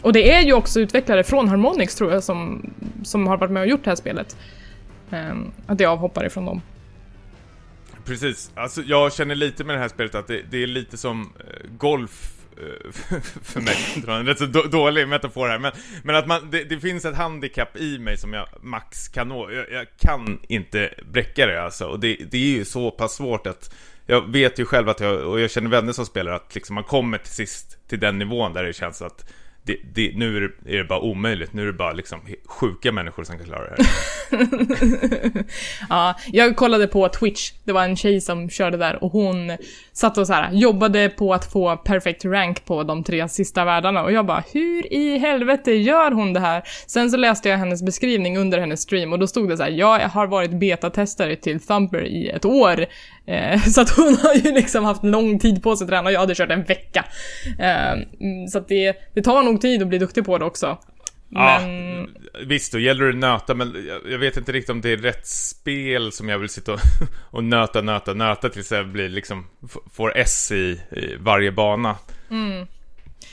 Och 0.01 0.13
det 0.13 0.33
är 0.33 0.41
ju 0.41 0.53
också 0.53 0.79
utvecklare 0.79 1.23
från 1.23 1.47
Harmonix 1.49 1.95
tror 1.95 2.11
jag 2.13 2.23
som, 2.23 2.69
som 3.03 3.27
har 3.27 3.37
varit 3.37 3.51
med 3.51 3.61
och 3.61 3.67
gjort 3.67 3.83
det 3.83 3.89
här 3.91 3.95
spelet. 3.95 4.35
Att 5.67 5.77
det 5.77 5.85
avhoppar 5.85 6.25
ifrån 6.25 6.45
dem. 6.45 6.61
Precis, 8.05 8.51
alltså 8.55 8.81
jag 8.81 9.13
känner 9.13 9.35
lite 9.35 9.63
med 9.63 9.75
det 9.75 9.79
här 9.79 9.87
spelet 9.87 10.15
att 10.15 10.27
det, 10.27 10.41
det 10.51 10.63
är 10.63 10.67
lite 10.67 10.97
som 10.97 11.33
eh, 11.39 11.69
golf 11.77 12.31
eh, 12.57 12.91
för 13.41 13.61
mig, 13.61 13.77
det 13.95 14.07
var 14.07 14.19
en 14.19 14.25
rätt 14.25 14.37
så 14.37 14.45
dålig 14.45 15.07
metafor 15.07 15.47
här, 15.47 15.59
men, 15.59 15.71
men 16.03 16.15
att 16.15 16.27
man, 16.27 16.51
det, 16.51 16.63
det 16.63 16.79
finns 16.79 17.05
ett 17.05 17.15
handikapp 17.15 17.77
i 17.77 17.99
mig 17.99 18.17
som 18.17 18.33
jag 18.33 18.47
max 18.61 19.07
kan 19.07 19.27
nå, 19.27 19.51
jag, 19.51 19.71
jag 19.71 19.87
kan 19.99 20.39
inte 20.47 20.93
bräcka 21.11 21.47
det 21.47 21.63
alltså, 21.63 21.85
och 21.85 21.99
det, 21.99 22.15
det 22.31 22.37
är 22.37 22.57
ju 22.57 22.65
så 22.65 22.91
pass 22.91 23.15
svårt 23.15 23.47
att 23.47 23.75
jag 24.05 24.31
vet 24.31 24.59
ju 24.59 24.65
själv 24.65 24.89
att 24.89 24.99
jag, 24.99 25.27
och 25.27 25.39
jag 25.39 25.51
känner 25.51 25.69
vänner 25.69 25.93
som 25.93 26.05
spelar, 26.05 26.31
att 26.31 26.55
liksom 26.55 26.75
man 26.75 26.83
kommer 26.83 27.17
till 27.17 27.33
sist 27.33 27.77
till 27.87 27.99
den 27.99 28.17
nivån 28.17 28.53
där 28.53 28.63
det 28.63 28.73
känns 28.73 29.01
att 29.01 29.25
det, 29.65 29.77
det, 29.93 30.11
nu 30.15 30.37
är 30.37 30.41
det, 30.41 30.73
är 30.73 30.77
det 30.77 30.83
bara 30.83 30.99
omöjligt, 30.99 31.53
nu 31.53 31.61
är 31.61 31.65
det 31.65 31.73
bara 31.73 31.91
liksom 31.91 32.19
sjuka 32.45 32.91
människor 32.91 33.23
som 33.23 33.37
kan 33.37 33.45
klara 33.45 33.63
det 33.63 33.83
här. 33.83 33.89
Ja, 35.89 36.15
jag 36.31 36.55
kollade 36.55 36.87
på 36.87 37.09
Twitch, 37.09 37.51
det 37.63 37.71
var 37.71 37.83
en 37.83 37.95
tjej 37.95 38.21
som 38.21 38.49
körde 38.49 38.77
där 38.77 39.03
och 39.03 39.11
hon 39.11 39.57
satt 39.93 40.17
och 40.17 40.27
så 40.27 40.33
här, 40.33 40.51
jobbade 40.51 41.09
på 41.09 41.33
att 41.33 41.51
få 41.51 41.77
perfect 41.77 42.25
rank 42.25 42.65
på 42.65 42.83
de 42.83 43.03
tre 43.03 43.29
sista 43.29 43.65
världarna 43.65 44.03
och 44.03 44.11
jag 44.11 44.25
bara 44.25 44.43
hur 44.53 44.93
i 44.93 45.17
helvete 45.17 45.71
gör 45.71 46.11
hon 46.11 46.33
det 46.33 46.39
här? 46.39 46.63
Sen 46.87 47.11
så 47.11 47.17
läste 47.17 47.49
jag 47.49 47.57
hennes 47.57 47.83
beskrivning 47.83 48.37
under 48.37 48.59
hennes 48.59 48.81
stream 48.81 49.13
och 49.13 49.19
då 49.19 49.27
stod 49.27 49.49
det 49.49 49.57
så 49.57 49.63
här, 49.63 49.69
jag 49.69 49.99
har 49.99 50.27
varit 50.27 50.51
betatestare 50.51 51.35
till 51.35 51.59
Thumper 51.59 52.05
i 52.05 52.29
ett 52.29 52.45
år. 52.45 52.85
Eh, 53.25 53.61
så 53.67 53.81
att 53.81 53.89
hon 53.89 54.17
har 54.23 54.33
ju 54.33 54.51
liksom 54.51 54.83
haft 54.83 55.03
lång 55.03 55.39
tid 55.39 55.63
på 55.63 55.75
sig 55.75 55.85
att 55.85 55.89
träna 55.89 56.09
och 56.09 56.11
jag 56.11 56.19
hade 56.19 56.35
kört 56.35 56.51
en 56.51 56.63
vecka. 56.63 57.05
Eh, 57.59 57.91
mm, 57.91 58.47
så 58.47 58.57
att 58.57 58.67
det, 58.67 58.95
det 59.13 59.21
tar 59.21 59.43
nog 59.43 59.52
tid 59.59 59.81
att 59.81 59.87
bli 59.87 59.97
duktig 59.97 60.25
på 60.25 60.37
det 60.37 60.45
också. 60.45 60.77
Ja, 61.29 61.59
Men 61.61 62.07
visst, 62.47 62.71
då 62.71 62.79
gäller 62.79 63.05
det 63.05 63.09
att 63.09 63.15
nöta, 63.15 63.53
men 63.53 63.87
jag, 64.11 64.19
vet 64.19 64.37
inte 64.37 64.51
riktigt 64.51 64.69
om 64.69 64.81
det 64.81 64.89
är 64.89 64.97
rätt 64.97 65.27
spel 65.27 66.11
som 66.11 66.29
jag 66.29 66.39
vill 66.39 66.49
sitta 66.49 66.73
och, 66.73 66.79
och 67.31 67.43
nöta, 67.43 67.81
nöta, 67.81 68.13
nöta 68.13 68.49
tills 68.49 68.71
jag 68.71 68.87
blir 68.87 69.09
liksom, 69.09 69.45
får 69.91 70.17
S 70.17 70.51
i, 70.51 70.81
i 70.91 71.15
varje 71.19 71.51
bana. 71.51 71.95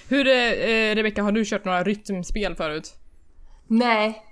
hur, 0.08 0.26
eh, 0.26 0.94
Rebecka, 0.94 1.22
har 1.22 1.32
du 1.32 1.44
kört 1.44 1.64
några 1.64 1.82
rytmspel 1.82 2.54
förut? 2.54 2.94
Nej. 3.66 4.22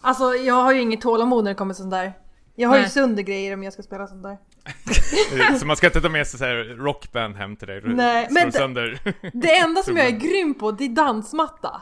Alltså 0.00 0.24
jag 0.24 0.54
har 0.54 0.72
ju 0.72 0.80
inget 0.80 1.00
tålamod 1.00 1.44
när 1.44 1.50
det 1.50 1.54
kommer 1.54 1.74
sånt 1.74 1.90
där. 1.90 2.12
Jag 2.54 2.68
har 2.68 2.76
ju 2.76 2.82
Nej. 2.82 2.90
sönder 2.90 3.22
grejer 3.22 3.54
om 3.54 3.62
jag 3.62 3.72
ska 3.72 3.82
spela 3.82 4.06
sånt 4.06 4.22
där. 4.22 4.38
Så 5.60 5.66
man 5.66 5.76
ska 5.76 5.86
inte 5.86 6.00
ta 6.00 6.08
med 6.08 6.26
sig 6.26 6.38
så 6.38 6.44
här 6.44 6.76
rockband 6.84 7.36
hem 7.36 7.56
till 7.56 7.68
dig? 7.68 7.82
Nej, 7.84 8.28
men- 8.30 8.52
sönder. 8.52 8.98
Det 9.32 9.56
enda 9.58 9.82
som 9.82 9.96
jag 9.96 10.06
är 10.06 10.10
grym 10.10 10.54
på, 10.54 10.70
det 10.70 10.84
är 10.84 10.88
dansmatta. 10.88 11.80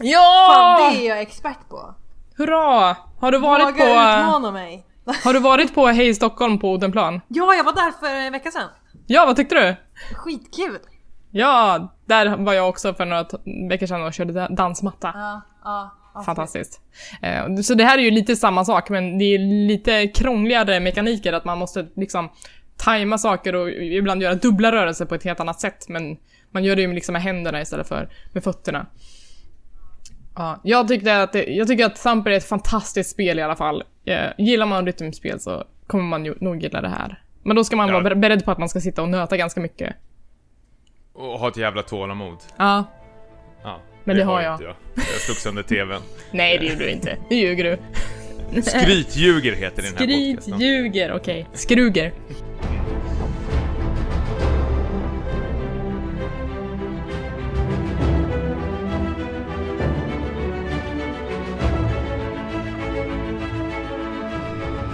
Ja! 0.00 0.52
Fan, 0.54 0.92
det 0.92 1.06
är 1.06 1.08
jag 1.08 1.20
expert 1.20 1.68
på. 1.68 1.94
Hurra! 2.36 2.96
Har 3.20 3.32
du 3.32 3.38
varit 3.38 3.64
Våga 3.66 3.84
på... 3.84 3.90
utmana 4.22 4.50
mig. 4.50 4.86
Har 5.24 5.32
du 5.32 5.40
varit 5.40 5.74
på 5.74 5.86
Hej 5.86 6.14
Stockholm 6.14 6.58
på 6.58 6.72
Odenplan? 6.72 7.20
Ja, 7.28 7.54
jag 7.54 7.64
var 7.64 7.72
där 7.72 7.90
för 8.00 8.06
en 8.14 8.32
vecka 8.32 8.50
sedan. 8.50 8.68
Ja, 9.06 9.26
vad 9.26 9.36
tyckte 9.36 9.54
du? 9.54 9.76
Skitkul! 10.16 10.78
Ja, 11.30 11.88
där 12.06 12.36
var 12.44 12.52
jag 12.52 12.68
också 12.68 12.94
för 12.94 13.04
några 13.04 13.26
veckor 13.68 13.86
sedan 13.86 14.02
och 14.02 14.14
körde 14.14 14.32
da- 14.32 14.48
dansmatta. 14.48 15.12
Ja, 15.14 15.40
ja. 15.64 15.90
Fantastiskt. 16.24 16.80
Eh, 17.22 17.56
Så 17.56 17.74
det 17.74 17.84
här 17.84 17.98
är 17.98 18.02
ju 18.02 18.10
lite 18.10 18.36
samma 18.36 18.64
sak, 18.64 18.90
men 18.90 19.18
det 19.18 19.24
är 19.24 19.38
lite 19.68 20.06
krångligare 20.08 20.80
mekaniker, 20.80 21.32
att 21.32 21.44
man 21.44 21.58
måste 21.58 21.86
liksom 21.96 22.28
tajma 22.76 23.18
saker 23.18 23.54
och 23.54 23.70
ibland 23.70 24.22
göra 24.22 24.34
dubbla 24.34 24.72
rörelser 24.72 25.04
på 25.04 25.14
ett 25.14 25.24
helt 25.24 25.40
annat 25.40 25.60
sätt, 25.60 25.88
men 25.88 26.16
man 26.50 26.64
gör 26.64 26.76
det 26.76 26.82
ju 26.82 26.92
liksom 26.92 27.12
med 27.12 27.22
händerna 27.22 27.60
istället 27.60 27.88
för 27.88 28.08
med 28.32 28.44
fötterna. 28.44 28.86
Ja, 30.36 30.60
jag, 30.64 30.88
tyckte 30.88 31.22
att 31.22 31.32
det, 31.32 31.44
jag 31.44 31.68
tycker 31.68 31.86
att 31.86 32.02
Thumper 32.02 32.30
är 32.30 32.36
ett 32.36 32.48
fantastiskt 32.48 33.10
spel 33.10 33.38
i 33.38 33.42
alla 33.42 33.56
fall. 33.56 33.82
Eh, 34.04 34.26
Gillar 34.38 34.66
man 34.66 34.86
rytmspel 34.86 35.40
så 35.40 35.64
kommer 35.86 36.04
man 36.04 36.24
ju 36.24 36.34
nog 36.40 36.62
gilla 36.62 36.80
det 36.80 36.88
här. 36.88 37.22
Men 37.42 37.56
då 37.56 37.64
ska 37.64 37.76
man 37.76 37.88
Ja. 37.88 37.94
vara 37.94 38.04
ber- 38.04 38.14
beredd 38.14 38.44
på 38.44 38.50
att 38.50 38.58
man 38.58 38.68
ska 38.68 38.80
sitta 38.80 39.02
och 39.02 39.08
nöta 39.08 39.36
ganska 39.36 39.60
mycket. 39.60 39.96
Och 41.12 41.38
ha 41.38 41.48
ett 41.48 41.56
jävla 41.56 41.82
tålamod. 41.82 42.38
Ja, 42.56 42.84
Ja, 43.62 43.80
Men 44.06 44.16
det 44.16 44.24
har 44.24 44.52
inte 44.52 44.64
jag. 44.64 44.74
Jag 44.94 45.04
slog 45.04 45.36
sönder 45.36 45.62
TVn. 45.62 46.00
nej 46.30 46.58
det 46.58 46.66
gjorde 46.66 46.84
du 46.84 46.90
inte. 46.90 47.16
Det 47.28 47.34
ljuger 47.36 47.64
du. 47.64 48.62
Skrytljuger 48.62 49.52
heter 49.52 49.82
den 49.82 49.96
här 49.96 50.32
podcasten. 50.34 50.60
ljuger, 50.60 51.12
okej. 51.12 51.46
Skruger. 51.52 52.12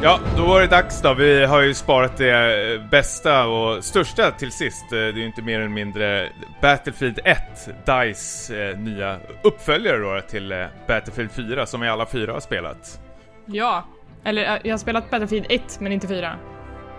Ja, 0.03 0.21
då 0.37 0.47
var 0.47 0.61
det 0.61 0.67
dags 0.67 1.03
då. 1.03 1.15
Vi 1.15 1.45
har 1.45 1.61
ju 1.61 1.75
sparat 1.75 2.17
det 2.17 2.91
bästa 2.91 3.47
och 3.47 3.85
största 3.85 4.31
till 4.31 4.53
sist. 4.53 4.83
Eh, 4.85 4.89
Det 4.91 4.97
är 5.09 5.13
ju 5.13 5.27
inte 5.27 5.43
mer 5.43 5.59
eller 5.61 5.69
mindre 5.69 6.29
Battlefield 6.61 7.21
1, 7.25 7.39
DICE 7.87 8.71
eh, 8.71 8.79
nya 8.79 9.17
uppföljare 9.43 9.99
då 9.99 10.21
till 10.21 10.53
eh, 10.53 10.65
Battlefield 10.89 11.31
4 11.31 11.67
som 11.67 11.81
vi 11.81 11.89
alla 11.89 12.07
fyra 12.07 12.33
har 12.33 12.41
spelat. 12.41 13.01
Ja. 13.47 13.85
Eller 14.25 14.61
jag 14.65 14.73
har 14.73 14.79
spelat 14.79 15.11
Battlefield 15.11 15.47
1, 15.49 15.81
men 15.81 15.93
inte 15.93 16.09
4. 16.09 16.37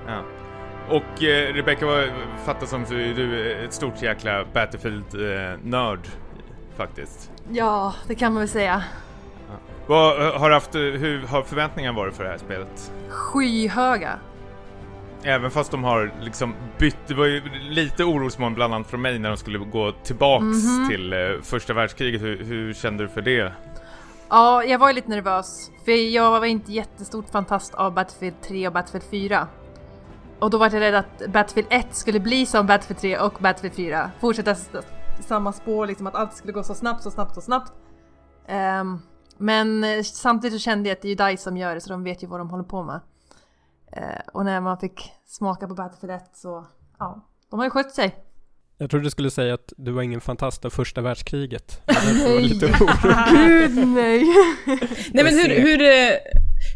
Ja. 0.08 0.22
Och 0.90 1.24
eh, 1.24 1.54
Rebecca, 1.54 1.86
vad 1.86 2.10
fattar 2.46 2.66
som 2.68 2.86
så 2.86 2.94
är 2.94 3.14
du 3.14 3.52
ett 3.66 3.74
stort 3.74 4.02
jäkla 4.02 4.46
Battlefield-nörd 4.54 6.00
faktiskt. 6.78 7.32
Ja, 7.52 7.94
det 8.08 8.16
kan 8.16 8.34
man 8.34 8.40
väl 8.42 8.50
säga. 8.50 8.84
Vad 9.88 10.34
har 10.34 10.50
du 10.50 10.56
haft, 10.56 10.76
eh, 10.76 10.82
hur 10.82 11.28
har 11.28 11.44
förväntningarna 11.44 11.98
varit 11.98 12.16
för 12.16 12.24
det 12.24 12.30
här 12.30 12.38
spelet? 12.38 12.92
Skyhöga. 13.10 14.20
Även 15.24 15.52
fast 15.52 15.72
de 15.72 15.84
har 15.84 16.12
liksom 16.22 16.56
bytt, 16.78 16.98
det 17.08 17.14
var 17.14 17.26
ju 17.26 17.42
lite 17.70 18.04
orosmoln 18.04 18.54
bland 18.54 18.74
annat 18.74 18.88
från 18.88 19.02
mig 19.02 19.20
när 19.20 19.30
de 19.30 19.38
skulle 19.38 19.60
gå 19.60 19.92
tillbaks 19.92 20.58
till 20.90 21.14
eh, 21.14 21.20
första 21.42 21.74
världskriget. 21.74 22.22
Hur, 22.22 22.44
hur 22.44 22.74
kände 22.74 23.04
du 23.04 23.10
för 23.10 23.22
det? 23.22 23.54
Ja, 24.30 24.64
jag 24.64 24.80
var 24.80 24.94
lite 24.94 25.10
nervös. 25.10 25.72
För 25.86 25.92
jag 25.92 26.32
var 26.32 26.46
inte 26.46 26.72
jättestort 26.72 27.30
fantast 27.30 27.74
av 27.74 27.94
Battlefield 27.94 28.42
3 28.42 28.68
och 28.68 28.74
Battlefield 28.74 29.30
4. 29.30 29.48
Och 30.40 30.50
då 30.50 30.58
var 30.58 30.70
jag 30.74 30.82
rädd 30.82 30.96
att 30.96 31.28
Battlefield 31.28 31.68
1 31.72 31.96
skulle 31.96 32.20
bli 32.20 32.46
som 32.46 32.68
Battlefield 32.68 33.02
3 33.02 33.18
och 33.18 33.34
Battlefield 33.40 33.76
4. 33.76 34.12
Fortsätta 34.22 34.56
samma 35.20 35.54
spår, 35.54 35.88
liksom 35.88 36.08
att 36.08 36.16
allt 36.16 36.34
skulle 36.34 36.54
gå 36.54 36.64
så 36.64 36.74
snabbt, 36.74 37.04
så 37.04 37.12
snabbt, 37.12 37.36
så 37.36 37.42
snabbt. 37.42 37.72
Ehm, 38.48 39.00
men 39.44 39.84
eh, 39.84 40.04
samtidigt 40.04 40.62
så 40.62 40.64
kände 40.64 40.90
jag 40.90 40.96
att 40.96 41.02
det 41.02 41.08
är 41.08 41.10
ju 41.10 41.32
DICE 41.32 41.44
som 41.44 41.58
gör 41.58 41.76
det, 41.76 41.82
så 41.82 41.90
de 41.90 42.04
vet 42.04 42.24
ju 42.24 42.28
vad 42.28 42.40
de 42.40 42.50
håller 42.50 42.64
på 42.64 42.84
med. 42.84 43.00
Eh, 43.92 44.22
och 44.34 44.46
när 44.46 44.62
man 44.62 44.78
fick 44.78 45.12
smaka 45.26 45.68
på 45.68 45.74
Battlefield 45.74 46.16
1 46.16 46.24
så, 46.34 46.68
ja, 47.00 47.28
de 47.50 47.60
har 47.60 47.66
ju 47.66 47.70
skött 47.70 47.92
sig. 47.92 48.16
Jag 48.78 48.90
trodde 48.90 49.06
du 49.06 49.10
skulle 49.10 49.32
säga 49.32 49.54
att 49.54 49.74
du 49.78 49.92
var 49.92 50.02
ingen 50.02 50.22
fantast 50.22 50.66
av 50.66 50.70
första 50.70 51.02
världskriget. 51.02 51.82
Orolig. 51.88 52.60
Gud 53.32 53.88
nej! 53.88 54.26
Nej 55.12 55.24
men 55.24 55.34
hur, 55.34 55.62
hur, 55.62 55.82
eh, 55.82 56.18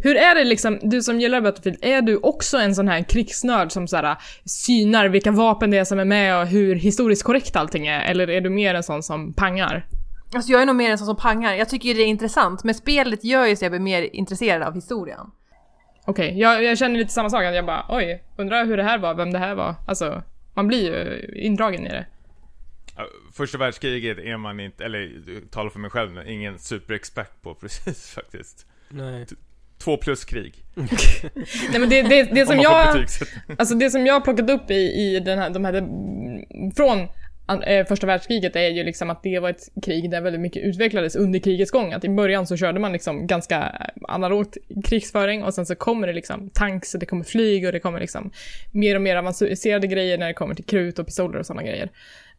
hur 0.04 0.16
är 0.16 0.36
det 0.36 0.44
liksom, 0.44 0.80
du 0.82 1.02
som 1.02 1.20
gillar 1.20 1.42
Battlefield, 1.42 1.78
är 1.82 2.02
du 2.02 2.18
också 2.18 2.58
en 2.58 2.76
sån 2.76 2.88
här 2.88 3.04
krigsnörd 3.04 3.72
som 3.72 3.88
såhär 3.88 4.18
synar 4.46 5.10
vilka 5.10 5.32
vapen 5.32 5.72
det 5.72 5.78
är 5.78 5.86
som 5.86 6.00
är 6.00 6.06
med 6.06 6.42
och 6.42 6.48
hur 6.48 6.76
historiskt 6.76 7.24
korrekt 7.24 7.56
allting 7.56 7.88
är? 7.88 8.02
Eller 8.02 8.30
är 8.30 8.42
du 8.42 8.50
mer 8.50 8.74
en 8.74 8.84
sån 8.84 9.04
som 9.04 9.34
pangar? 9.34 9.88
Alltså 10.34 10.52
jag 10.52 10.62
är 10.62 10.66
nog 10.66 10.76
mer 10.76 10.92
en 10.92 10.98
sån 10.98 11.08
som 11.08 11.16
pangar. 11.16 11.54
Jag 11.54 11.70
tycker 11.70 11.90
ju 11.90 11.94
det 11.96 12.02
är 12.02 12.08
intressant, 12.08 12.64
men 12.64 12.76
spelet 12.76 13.24
gör 13.24 13.46
ju 13.46 13.56
så 13.56 13.66
jag 13.66 13.72
blir 13.72 13.80
mer 13.80 14.16
intresserad 14.16 14.64
av 14.64 14.76
historien. 14.76 15.32
Okej, 16.06 16.40
jag, 16.40 16.64
jag 16.64 16.78
känner 16.78 17.00
lite 17.00 17.14
samma 17.14 17.30
sak, 17.30 17.44
att 17.44 17.56
jag 17.56 17.66
bara 17.66 17.86
oj, 17.90 18.24
undrar 18.38 18.66
hur 18.66 18.78
det 18.78 18.84
här 18.84 18.98
var, 18.98 19.14
vem 19.14 19.32
det 19.32 19.40
här 19.40 19.56
var. 19.56 19.76
Alltså, 19.88 20.24
man 20.54 20.68
blir 20.68 20.84
ju 20.84 21.26
indragen 21.42 21.88
i 21.88 21.90
det. 21.90 22.06
Första 23.34 23.58
världskriget 23.58 24.18
är 24.18 24.38
man 24.38 24.60
inte, 24.60 24.86
eller 24.86 25.12
talar 25.52 25.70
för 25.70 25.80
mig 25.80 25.92
själv 25.92 26.28
ingen 26.28 26.60
superexpert 26.60 27.42
på 27.42 27.56
precis 27.62 28.12
faktiskt. 28.12 28.66
Nej. 28.90 29.26
Två 29.78 29.98
plus 29.98 30.26
krig. 30.26 30.64
Nej 31.70 31.80
men 31.80 31.90
det, 31.90 32.02
det, 32.02 32.24
det 32.24 32.42
Om 32.42 32.48
som 32.48 32.60
jag... 32.60 33.06
Alltså 33.58 33.76
det 33.76 33.90
som 33.90 34.06
jag 34.06 34.14
har 34.14 34.22
plockat 34.22 34.50
upp 34.50 34.72
i, 34.72 34.76
i 34.76 35.20
den 35.20 35.40
här, 35.40 35.50
de 35.50 35.66
här, 35.66 35.74
från 36.76 37.08
Eh, 37.48 37.86
första 37.86 38.08
världskriget 38.08 38.56
är 38.56 38.70
ju 38.70 38.84
liksom 38.84 39.10
att 39.10 39.24
det 39.24 39.40
var 39.40 39.50
ett 39.50 39.70
krig 39.84 40.12
där 40.12 40.22
väldigt 40.22 40.42
mycket 40.42 40.64
utvecklades 40.64 41.16
under 41.16 41.40
krigets 41.40 41.72
gång. 41.72 41.94
Att 41.94 42.04
i 42.04 42.10
början 42.10 42.48
så 42.48 42.58
körde 42.58 42.80
man 42.80 42.92
liksom 42.92 43.28
ganska 43.28 43.58
eh, 43.58 44.04
analogt 44.08 44.58
krigsföring 44.84 45.44
och 45.44 45.54
sen 45.54 45.66
så 45.66 45.76
kommer 45.76 46.08
det 46.08 46.14
liksom 46.14 46.50
tanks 46.50 46.94
och 46.94 47.00
det 47.00 47.06
kommer 47.06 47.24
flyg 47.24 47.66
och 47.66 47.72
det 47.72 47.80
kommer 47.80 48.00
liksom 48.00 48.32
mer 48.72 48.96
och 48.96 49.02
mer 49.02 49.16
avancerade 49.16 49.88
grejer 49.88 50.18
när 50.18 50.28
det 50.28 50.34
kommer 50.34 50.56
till 50.56 50.66
krut 50.66 51.00
och 51.00 51.06
pistoler 51.06 51.40
och 51.40 51.46
sådana 51.46 51.64
grejer. 51.64 51.90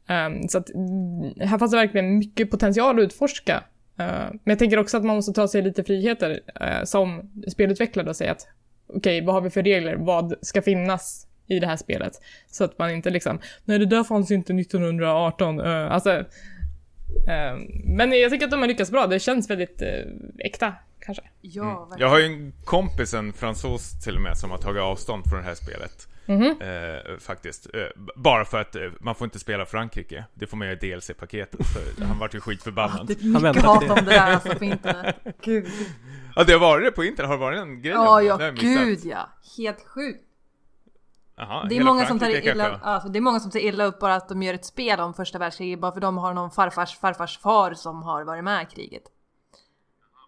Um, 0.08 0.48
så 0.48 0.58
att 0.58 0.70
mm, 0.70 1.48
här 1.48 1.58
fanns 1.58 1.70
det 1.70 1.76
verkligen 1.76 2.18
mycket 2.18 2.50
potential 2.50 2.98
att 2.98 3.02
utforska. 3.02 3.54
Uh, 4.00 4.30
men 4.30 4.40
jag 4.44 4.58
tänker 4.58 4.78
också 4.78 4.96
att 4.96 5.04
man 5.04 5.16
måste 5.16 5.32
ta 5.32 5.48
sig 5.48 5.62
lite 5.62 5.84
friheter 5.84 6.30
uh, 6.30 6.84
som 6.84 7.30
spelutvecklare 7.48 8.08
och 8.08 8.16
säga 8.16 8.32
att 8.32 8.48
okej, 8.86 9.20
vad 9.20 9.34
har 9.34 9.42
vi 9.42 9.50
för 9.50 9.62
regler? 9.62 9.96
Vad 9.96 10.34
ska 10.42 10.62
finnas 10.62 11.27
i 11.48 11.58
det 11.58 11.66
här 11.66 11.76
spelet? 11.76 12.12
Så 12.46 12.64
att 12.64 12.78
man 12.78 12.90
inte 12.90 13.10
liksom, 13.10 13.40
nej 13.64 13.78
det 13.78 13.86
där 13.86 14.04
fanns 14.04 14.30
inte 14.30 14.52
1918. 14.52 15.60
Uh, 15.60 15.92
alltså, 15.92 16.10
eh, 16.10 17.56
men 17.84 18.12
jag 18.12 18.30
tycker 18.30 18.44
att 18.44 18.50
de 18.50 18.60
har 18.60 18.68
lyckats 18.68 18.90
bra. 18.90 19.06
Det 19.06 19.20
känns 19.20 19.50
väldigt 19.50 19.82
eh, 19.82 19.88
äkta, 20.38 20.74
kanske. 21.00 21.22
Ja, 21.40 21.84
verkligen. 21.84 22.00
Jag 22.00 22.08
har 22.08 22.18
ju 22.18 22.26
en 22.26 22.52
kompis, 22.64 23.14
en 23.14 23.32
fransos 23.32 24.04
till 24.04 24.16
och 24.16 24.22
med, 24.22 24.38
som 24.38 24.50
har 24.50 24.58
tagit 24.58 24.82
avstånd 24.82 25.24
från 25.30 25.38
det 25.38 25.44
här 25.44 25.54
spelet. 25.54 26.08
Mhm. 26.28 26.56
Eh, 26.60 27.18
faktiskt. 27.18 27.66
Eh, 27.74 27.80
bara 28.16 28.44
för 28.44 28.60
att 28.60 28.76
eh, 28.76 28.82
man 29.00 29.14
får 29.14 29.24
inte 29.24 29.38
spela 29.38 29.66
Frankrike. 29.66 30.24
Det 30.34 30.46
får 30.46 30.56
man 30.56 30.68
göra 30.68 30.78
i 30.82 30.90
DLC-paketet. 30.90 31.60
Han 32.08 32.18
vart 32.18 32.34
ju 32.34 32.40
skitförbannad. 32.40 33.06
Det 33.06 33.12
är 33.22 33.40
mycket 33.40 33.62
hat 33.62 33.90
om 33.90 34.04
det 34.04 34.10
där 34.10 34.32
alltså 34.32 34.54
på 34.54 34.64
internet. 34.64 35.16
Gud. 35.42 35.66
Ja, 36.36 36.44
det 36.44 36.52
har 36.52 36.60
varit 36.60 36.84
det 36.84 36.90
på 36.90 37.04
internet. 37.04 37.28
Har 37.28 37.36
det 37.36 37.40
varit 37.40 37.58
en 37.58 37.82
grej 37.82 37.92
Ja, 37.92 38.22
ja, 38.22 38.50
gud 38.50 38.98
ja. 39.04 39.28
Helt 39.56 39.86
sjukt. 39.86 40.27
Jaha, 41.38 41.66
Det 41.68 41.76
är, 41.76 41.84
många 41.84 42.06
som 42.06 42.18
tar 42.18 42.48
illa, 42.48 42.78
alltså, 42.82 43.08
det 43.08 43.18
är 43.18 43.20
många 43.20 43.40
som 43.40 43.50
tar 43.50 43.58
illa 43.58 43.84
upp 43.84 43.98
bara 43.98 44.14
att 44.14 44.28
de 44.28 44.42
gör 44.42 44.54
ett 44.54 44.64
spel 44.64 45.00
om 45.00 45.14
första 45.14 45.38
världskriget 45.38 45.80
bara 45.80 45.92
för 45.92 46.00
de 46.00 46.18
har 46.18 46.34
någon 46.34 46.50
farfars 46.50 46.98
farfars 46.98 47.38
far 47.38 47.74
som 47.74 48.02
har 48.02 48.24
varit 48.24 48.44
med 48.44 48.62
i 48.62 48.74
kriget. 48.74 49.02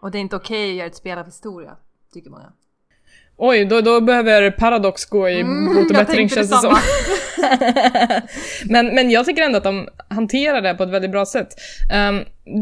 Och 0.01 0.11
det 0.11 0.19
är 0.19 0.21
inte 0.21 0.37
okej 0.37 0.71
att 0.71 0.77
göra 0.77 0.87
ett 0.87 0.97
spel 0.97 1.19
av 1.19 1.25
historia, 1.25 1.77
tycker 2.13 2.31
många. 2.31 2.53
Oj, 3.43 3.65
då, 3.65 3.81
då 3.81 4.01
behöver 4.01 4.51
Paradox 4.51 5.05
gå 5.05 5.29
i 5.29 5.45
bot 5.45 5.51
och 5.77 5.77
Mm, 5.77 5.87
bättring 5.93 6.29
känns 6.29 6.51
det 6.51 6.57
som. 6.57 6.77
men, 8.65 8.87
men 8.95 9.11
jag 9.11 9.27
tycker 9.27 9.43
ändå 9.43 9.59
att 9.59 9.65
de 9.65 9.89
hanterar 10.09 10.61
det 10.61 10.75
på 10.75 10.83
ett 10.83 10.89
väldigt 10.91 11.11
bra 11.11 11.27
sätt. 11.27 11.49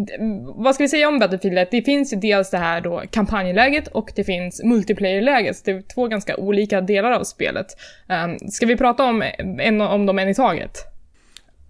D- 0.07 0.19
vad 0.57 0.75
ska 0.75 0.85
vi 0.85 0.89
säga 0.89 1.09
om 1.09 1.19
Battlefield 1.19 1.59
1? 1.59 1.69
Det 1.71 1.83
finns 1.83 2.13
ju 2.13 2.17
dels 2.17 2.51
det 2.51 2.59
här 2.59 2.81
då 2.81 3.03
kampanjläget 3.11 3.89
och 3.89 4.09
det 4.17 4.25
finns 4.25 4.63
multiplayerläget. 4.65 5.57
Så 5.57 5.63
det 5.65 5.71
är 5.71 5.83
två 5.95 6.07
ganska 6.09 6.37
olika 6.37 6.81
delar 6.81 7.13
av 7.13 7.25
spelet. 7.25 7.67
Um, 8.25 8.51
ska 8.51 8.67
vi 8.67 8.77
prata 8.77 9.05
om, 9.05 9.23
en, 9.59 9.81
om 9.81 10.07
dem 10.07 10.19
en 10.19 10.29
i 10.29 10.35
taget? 10.35 10.71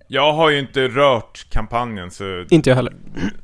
Jag 0.08 0.32
har 0.32 0.50
ju 0.50 0.58
inte 0.58 0.80
rört 0.80 1.46
kampanjen 1.50 2.10
så... 2.10 2.44
Inte 2.50 2.70
jag 2.70 2.76
heller. 2.76 2.92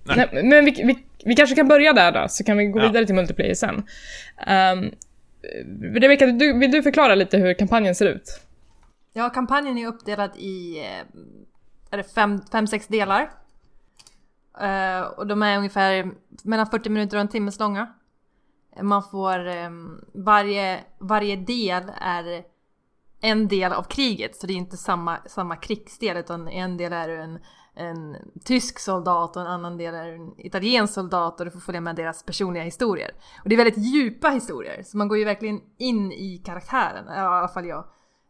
Nej, 0.16 0.28
men 0.44 0.64
vi, 0.64 0.70
vi, 0.70 0.96
vi 1.24 1.34
kanske 1.34 1.56
kan 1.56 1.68
börja 1.68 1.92
där 1.92 2.12
då, 2.12 2.26
så 2.28 2.44
kan 2.44 2.56
vi 2.56 2.64
gå 2.66 2.80
Ja. 2.80 2.86
vidare 2.86 3.06
till 3.06 3.14
multiplayer 3.14 3.54
sen. 3.54 3.74
Um, 3.74 4.90
Eh, 5.52 6.00
Rebecka, 6.00 6.26
du, 6.26 6.58
vill 6.58 6.70
du 6.70 6.82
förklara 6.82 7.14
lite 7.14 7.38
hur 7.38 7.54
kampanjen 7.54 7.94
ser 7.94 8.06
ut? 8.06 8.40
Ja, 9.12 9.30
kampanjen 9.30 9.78
är 9.78 9.86
uppdelad 9.86 10.36
i 10.36 10.78
eh, 10.78 11.20
är 11.90 11.96
det 11.96 12.14
fem, 12.14 12.40
fem, 12.52 12.66
sex 12.66 12.86
delar. 12.86 13.30
Uh, 14.62 15.00
och 15.00 15.26
de 15.26 15.42
är 15.42 15.58
ungefär 15.58 16.10
mellan 16.44 16.66
40 16.66 16.90
minuter 16.90 17.16
och 17.16 17.20
en 17.20 17.28
timmes 17.28 17.58
långa. 17.58 17.94
Man 18.82 19.02
får, 19.02 19.46
um, 19.46 20.04
varje, 20.14 20.80
varje 20.98 21.36
del 21.36 21.82
är 22.00 22.44
en 23.20 23.48
del 23.48 23.72
av 23.72 23.82
kriget, 23.82 24.36
så 24.36 24.46
det 24.46 24.52
är 24.52 24.56
inte 24.56 24.76
samma, 24.76 25.18
samma 25.26 25.56
krigsdel, 25.56 26.16
utan 26.16 26.48
en 26.48 26.76
del 26.76 26.92
är 26.92 27.08
en, 27.08 27.38
en 27.74 28.16
tysk 28.44 28.78
soldat 28.78 29.36
och 29.36 29.42
en 29.42 29.48
annan 29.48 29.76
del 29.76 29.94
är 29.94 30.12
en 30.12 30.40
italiensk 30.40 30.94
soldat 30.94 31.40
och 31.40 31.46
du 31.46 31.50
får 31.50 31.60
följa 31.60 31.80
med 31.80 31.96
deras 31.96 32.22
personliga 32.22 32.62
historier. 32.62 33.10
Och 33.42 33.48
det 33.48 33.54
är 33.54 33.56
väldigt 33.56 33.94
djupa 33.94 34.28
historier, 34.28 34.82
så 34.82 34.96
man 34.96 35.08
går 35.08 35.18
ju 35.18 35.24
verkligen 35.24 35.60
in 35.78 36.12
i 36.12 36.42
karaktären, 36.44 37.04
ja, 37.08 37.14
i 37.14 37.38
alla 37.38 37.48
fall 37.48 37.66
jag. 37.66 37.84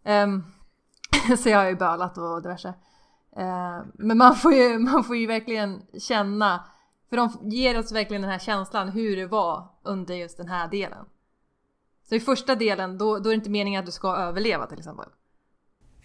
Um, 0.05 0.45
så 1.39 1.49
jag 1.49 1.59
har 1.59 1.67
ju 1.67 1.77
bölat 1.77 2.19
och 2.19 2.43
diverse. 2.43 2.69
Uh, 3.39 3.87
men 3.95 4.19
man 4.19 4.37
får, 4.37 4.53
ju, 4.53 4.79
man 4.93 5.05
får 5.05 5.17
ju 5.17 5.27
verkligen 5.27 5.83
känna, 5.99 6.65
för 7.11 7.17
de 7.17 7.39
ger 7.43 7.79
oss 7.79 7.93
verkligen 7.93 8.23
den 8.23 8.31
här 8.31 8.39
känslan 8.39 8.89
hur 8.89 9.17
det 9.17 9.27
var 9.27 9.69
under 9.83 10.15
just 10.15 10.37
den 10.37 10.49
här 10.49 10.69
delen. 10.69 11.07
Så 12.09 12.15
i 12.15 12.21
första 12.21 12.55
delen, 12.55 12.99
då, 12.99 13.19
då 13.19 13.29
är 13.29 13.33
det 13.33 13.35
inte 13.35 13.51
meningen 13.51 13.81
att 13.81 13.87
du 13.87 13.93
ska 13.93 14.17
överleva 14.17 14.67
till 14.67 14.79
exempel. 14.79 15.09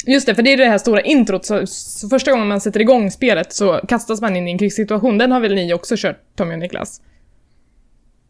Just 0.06 0.26
det, 0.26 0.36
för 0.36 0.42
det 0.42 0.54
är 0.54 0.58
det 0.58 0.66
här 0.66 0.78
stora 0.78 1.02
introt, 1.02 1.46
så, 1.46 1.68
så 1.68 2.10
första 2.10 2.32
gången 2.32 2.48
man 2.48 2.62
sätter 2.62 2.80
igång 2.80 3.12
spelet 3.12 3.54
så 3.54 3.82
kastas 3.88 4.22
man 4.22 4.36
in 4.36 4.48
i 4.48 4.52
en 4.52 4.58
krigssituation. 4.58 5.18
Den 5.18 5.32
har 5.32 5.40
väl 5.40 5.56
ni 5.56 5.74
också 5.74 5.96
kört, 5.98 6.18
Tommy 6.36 6.54
och 6.54 6.60
Niklas? 6.60 7.02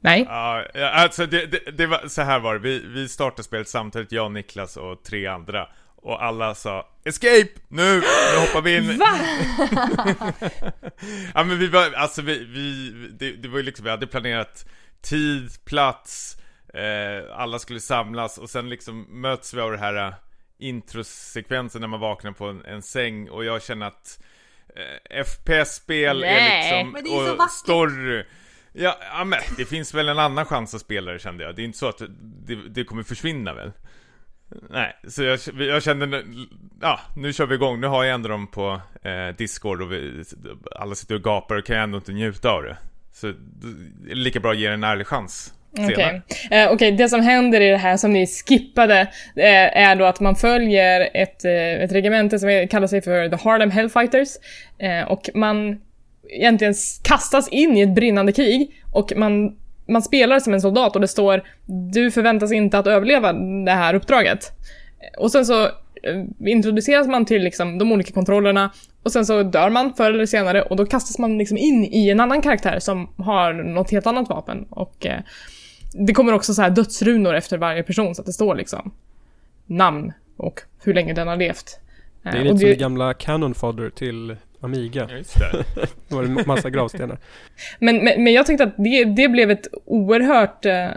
Nej? 0.01 0.25
Ja, 0.29 0.65
ja, 0.73 0.89
alltså 0.89 1.25
det, 1.25 1.45
det, 1.45 1.71
det 1.71 1.87
var, 1.87 2.07
så 2.07 2.21
här 2.21 2.39
var 2.39 2.53
det, 2.53 2.59
vi, 2.59 2.83
vi 2.87 3.09
startade 3.09 3.43
spelet 3.43 3.67
samtidigt, 3.67 4.11
jag, 4.11 4.31
Niklas 4.31 4.77
och 4.77 5.03
tre 5.03 5.27
andra. 5.27 5.67
Och 6.01 6.23
alla 6.23 6.55
sa 6.55 6.87
'Escape! 7.05 7.49
Nu! 7.67 7.95
Nu 7.95 8.39
hoppar 8.39 8.61
vi 8.61 8.77
in' 8.77 8.97
Va? 8.99 9.19
Ja 11.33 11.43
men 11.43 11.59
vi 11.59 11.67
var, 11.67 11.93
alltså 11.93 12.21
vi, 12.21 12.45
vi 12.45 12.91
det, 13.19 13.31
det 13.31 13.47
var 13.47 13.57
ju 13.57 13.63
liksom, 13.63 13.83
vi 13.83 13.89
hade 13.89 14.07
planerat 14.07 14.65
tid, 15.01 15.49
plats, 15.65 16.37
eh, 16.73 17.39
alla 17.39 17.59
skulle 17.59 17.79
samlas 17.79 18.37
och 18.37 18.49
sen 18.49 18.69
liksom 18.69 19.21
möts 19.21 19.53
vi 19.53 19.61
av 19.61 19.71
det 19.71 19.77
här 19.77 20.07
eh, 20.07 20.13
introsekvensen 20.59 21.81
när 21.81 21.87
man 21.87 21.99
vaknar 21.99 22.31
på 22.31 22.45
en, 22.45 22.65
en 22.65 22.81
säng 22.81 23.29
och 23.29 23.45
jag 23.45 23.63
känner 23.63 23.87
att 23.87 24.19
eh, 24.75 25.23
FPS-spel 25.23 26.23
är 26.23 26.61
liksom, 26.61 26.91
men 26.91 27.03
det 27.03 27.09
är 27.09 27.25
så 27.25 27.31
och 27.31 27.37
vackert. 27.37 27.53
story 27.53 28.23
Ja, 28.73 28.97
ja 29.13 29.23
men 29.23 29.39
det 29.57 29.65
finns 29.65 29.93
väl 29.93 30.09
en 30.09 30.19
annan 30.19 30.45
chans 30.45 30.73
att 30.73 30.81
spela 30.81 31.11
det 31.11 31.19
kände 31.19 31.43
jag. 31.43 31.55
Det 31.55 31.61
är 31.61 31.63
inte 31.63 31.77
så 31.77 31.87
att 31.87 32.01
det, 32.45 32.55
det 32.55 32.83
kommer 32.83 33.03
försvinna 33.03 33.53
väl? 33.53 33.71
Nej, 34.69 34.99
så 35.07 35.23
jag, 35.23 35.39
jag 35.55 35.83
kände, 35.83 36.23
ja, 36.81 36.99
nu 37.15 37.33
kör 37.33 37.45
vi 37.45 37.55
igång. 37.55 37.81
Nu 37.81 37.87
har 37.87 38.03
jag 38.03 38.13
ändå 38.13 38.29
dem 38.29 38.47
på 38.47 38.81
eh, 39.01 39.35
Discord 39.37 39.81
och 39.81 39.91
vi, 39.91 40.23
alla 40.75 40.95
sitter 40.95 41.15
och 41.15 41.23
gapar 41.23 41.55
och 41.55 41.65
kan 41.65 41.75
jag 41.75 41.83
ändå 41.83 41.97
inte 41.97 42.11
njuta 42.11 42.49
av 42.49 42.63
det. 42.63 42.77
Så 43.13 43.27
det 43.27 44.11
är 44.11 44.15
lika 44.15 44.39
bra 44.39 44.51
att 44.51 44.57
ge 44.57 44.67
det 44.67 44.73
en 44.73 44.83
ärlig 44.83 45.07
chans 45.07 45.53
Okej, 45.77 46.21
Eh, 46.51 46.71
okej, 46.71 46.91
det 46.91 47.09
som 47.09 47.21
händer 47.21 47.61
i 47.61 47.69
det 47.69 47.77
här 47.77 47.97
som 47.97 48.13
ni 48.13 48.27
skippade 48.27 48.99
eh, 49.35 49.77
är 49.77 49.95
då 49.95 50.05
att 50.05 50.19
man 50.19 50.35
följer 50.35 51.09
ett, 51.13 51.45
eh, 51.45 51.83
ett 51.83 51.91
regemente 51.91 52.39
som 52.39 52.67
kallar 52.69 52.87
sig 52.87 53.01
för 53.01 53.29
The 53.29 53.35
Harlem 53.35 53.71
Hellfighters. 53.71 54.29
Eh, 54.79 55.11
och 55.11 55.29
man 55.33 55.81
egentligen 56.29 56.73
kastas 57.03 57.49
in 57.49 57.77
i 57.77 57.81
ett 57.81 57.95
brinnande 57.95 58.31
krig 58.31 58.71
och 58.91 59.13
man, 59.15 59.55
man 59.87 60.01
spelar 60.01 60.39
som 60.39 60.53
en 60.53 60.61
soldat 60.61 60.95
och 60.95 61.01
det 61.01 61.07
står 61.07 61.43
du 61.91 62.11
förväntas 62.11 62.51
inte 62.51 62.79
att 62.79 62.87
överleva 62.87 63.33
det 63.65 63.71
här 63.71 63.93
uppdraget. 63.93 64.51
Och 65.17 65.31
sen 65.31 65.45
så 65.45 65.63
eh, 65.63 65.71
introduceras 66.45 67.07
man 67.07 67.25
till 67.25 67.43
liksom 67.43 67.77
de 67.77 67.91
olika 67.91 68.13
kontrollerna 68.13 68.71
och 69.03 69.11
sen 69.11 69.25
så 69.25 69.43
dör 69.43 69.69
man 69.69 69.93
förr 69.93 70.11
eller 70.11 70.25
senare 70.25 70.61
och 70.61 70.75
då 70.75 70.85
kastas 70.85 71.19
man 71.19 71.37
liksom 71.37 71.57
in 71.57 71.85
i 71.85 72.09
en 72.09 72.19
annan 72.19 72.41
karaktär 72.41 72.79
som 72.79 73.13
har 73.17 73.53
något 73.53 73.91
helt 73.91 74.07
annat 74.07 74.29
vapen 74.29 74.65
och 74.69 75.05
eh, 75.05 75.19
det 75.93 76.13
kommer 76.13 76.33
också 76.33 76.53
så 76.53 76.61
här 76.61 76.69
dödsrunor 76.69 77.33
efter 77.33 77.57
varje 77.57 77.83
person 77.83 78.15
så 78.15 78.21
att 78.21 78.25
det 78.25 78.33
står 78.33 78.55
liksom 78.55 78.91
namn 79.65 80.13
och 80.37 80.61
hur 80.83 80.93
länge 80.93 81.13
den 81.13 81.27
har 81.27 81.35
levt. 81.35 81.79
Det 82.23 82.29
Eh, 82.29 82.35
är 82.35 82.39
och 82.39 82.45
lite 82.45 82.57
som 82.57 82.69
det 82.69 82.75
gamla 82.75 83.13
Canon 83.13 83.53
Fodder 83.53 83.89
till 83.89 84.35
Amiga. 84.61 85.07
Ja, 85.09 85.17
just 85.17 85.39
det. 85.39 85.63
Det 86.07 86.15
var 86.15 86.23
en 86.23 86.43
massa 86.45 86.69
gravstenar. 86.69 87.17
Men, 87.79 88.03
men, 88.03 88.23
men 88.23 88.33
jag 88.33 88.45
tyckte 88.45 88.63
att 88.63 88.77
det, 88.77 89.03
det 89.03 89.29
blev 89.29 89.51
ett 89.51 89.67
oerhört... 89.85 90.65
Eh, 90.65 90.87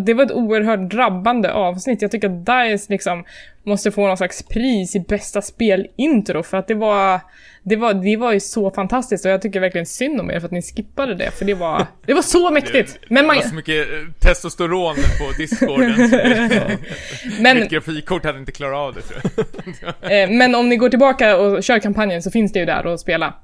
det 0.00 0.14
var 0.14 0.24
ett 0.24 0.32
oerhört 0.32 0.90
drabbande 0.90 1.52
avsnitt. 1.52 2.02
Jag 2.02 2.10
tycker 2.10 2.28
att 2.28 2.46
DICE 2.46 2.92
liksom 2.92 3.24
måste 3.68 3.90
få 3.92 4.06
någon 4.06 4.16
slags 4.16 4.42
pris 4.42 4.96
i 4.96 5.00
bästa 5.00 5.42
spelintro 5.42 6.42
för 6.42 6.56
att 6.56 6.68
det 6.68 6.74
var... 6.74 7.20
Det 7.62 7.76
var, 7.76 7.94
det 7.94 8.16
var 8.16 8.32
ju 8.32 8.40
så 8.40 8.70
fantastiskt 8.70 9.24
och 9.24 9.30
jag 9.30 9.42
tycker 9.42 9.60
verkligen 9.60 9.86
synd 9.86 10.20
om 10.20 10.30
er 10.30 10.40
för 10.40 10.46
att 10.46 10.52
ni 10.52 10.62
skippade 10.62 11.14
det 11.14 11.30
för 11.30 11.44
det 11.44 11.54
var... 11.54 11.86
Det 12.06 12.14
var 12.14 12.22
så 12.22 12.50
mäktigt! 12.50 12.98
Men, 13.08 13.22
det 13.22 13.26
man, 13.26 13.36
var 13.36 13.42
så 13.42 13.54
mycket 13.54 13.88
eh, 13.88 13.94
testosteron 14.20 14.94
på 14.94 15.32
discorden. 15.38 16.08
så 16.10 16.16
det- 16.16 16.78
men, 17.40 17.56
Mitt 17.60 17.70
grafikkort 17.70 18.24
hade 18.24 18.38
inte 18.38 18.52
klarat 18.52 18.76
av 18.78 18.94
det 18.94 19.00
tror 19.02 19.94
jag. 20.00 20.22
eh, 20.22 20.30
men 20.30 20.54
om 20.54 20.68
ni 20.68 20.76
går 20.76 20.88
tillbaka 20.88 21.36
och 21.38 21.62
kör 21.62 21.78
kampanjen 21.78 22.22
så 22.22 22.30
finns 22.30 22.52
det 22.52 22.58
ju 22.58 22.64
där 22.66 22.94
att 22.94 23.00
spela. 23.00 23.34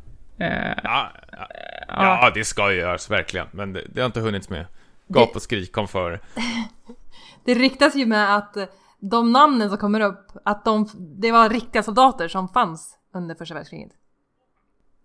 Eh, 0.41 0.49
Ja, 0.83 1.13
ja, 1.33 1.49
ja, 1.89 2.31
det 2.35 2.45
ska 2.45 2.73
ju 2.73 2.79
göras 2.79 3.11
verkligen. 3.11 3.47
Men 3.53 3.73
det, 3.73 3.83
det 3.95 4.01
har 4.01 4.07
inte 4.07 4.21
hunnits 4.21 4.51
med. 4.51 4.67
Gap 5.09 5.37
och 5.37 5.43
skrik 5.43 5.73
kom 5.73 5.89
före. 5.89 6.19
Det 7.45 7.55
ryktas 7.55 7.95
ju 7.97 8.07
med 8.07 8.37
att 8.37 8.57
de 9.01 9.33
namnen 9.33 9.69
som 9.69 9.79
kommer 9.79 10.01
upp, 10.01 10.27
att 10.45 10.65
de, 10.65 10.89
det 11.21 11.33
var 11.33 11.49
riktiga 11.49 11.83
soldater 11.83 12.29
som 12.29 12.49
fanns 12.49 12.99
under 13.15 13.35
första 13.35 13.55
världskriget. 13.55 13.93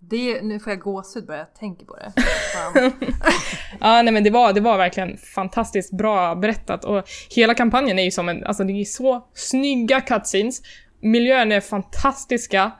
Det, 0.01 0.41
nu 0.41 0.59
får 0.59 0.71
jag 0.71 0.79
gåshud 0.79 1.25
bara 1.25 1.37
jag 1.37 1.55
tänker 1.55 1.85
på 1.85 1.95
det. 1.95 2.13
Ja, 3.79 4.01
nej 4.01 4.13
men 4.13 4.23
det 4.23 4.29
var, 4.29 4.53
det 4.53 4.61
var 4.61 4.77
verkligen 4.77 5.17
fantastiskt 5.17 5.97
bra 5.97 6.35
berättat 6.35 6.85
och 6.85 7.03
hela 7.29 7.53
kampanjen 7.53 7.99
är 7.99 8.03
ju 8.03 8.11
som 8.11 8.29
en, 8.29 8.45
alltså 8.45 8.63
det 8.63 8.73
är 8.73 8.85
så 8.85 9.27
snygga 9.33 10.01
cutscenes, 10.01 10.61
miljön 10.99 11.51
är 11.51 11.61
fantastiska 11.61 12.71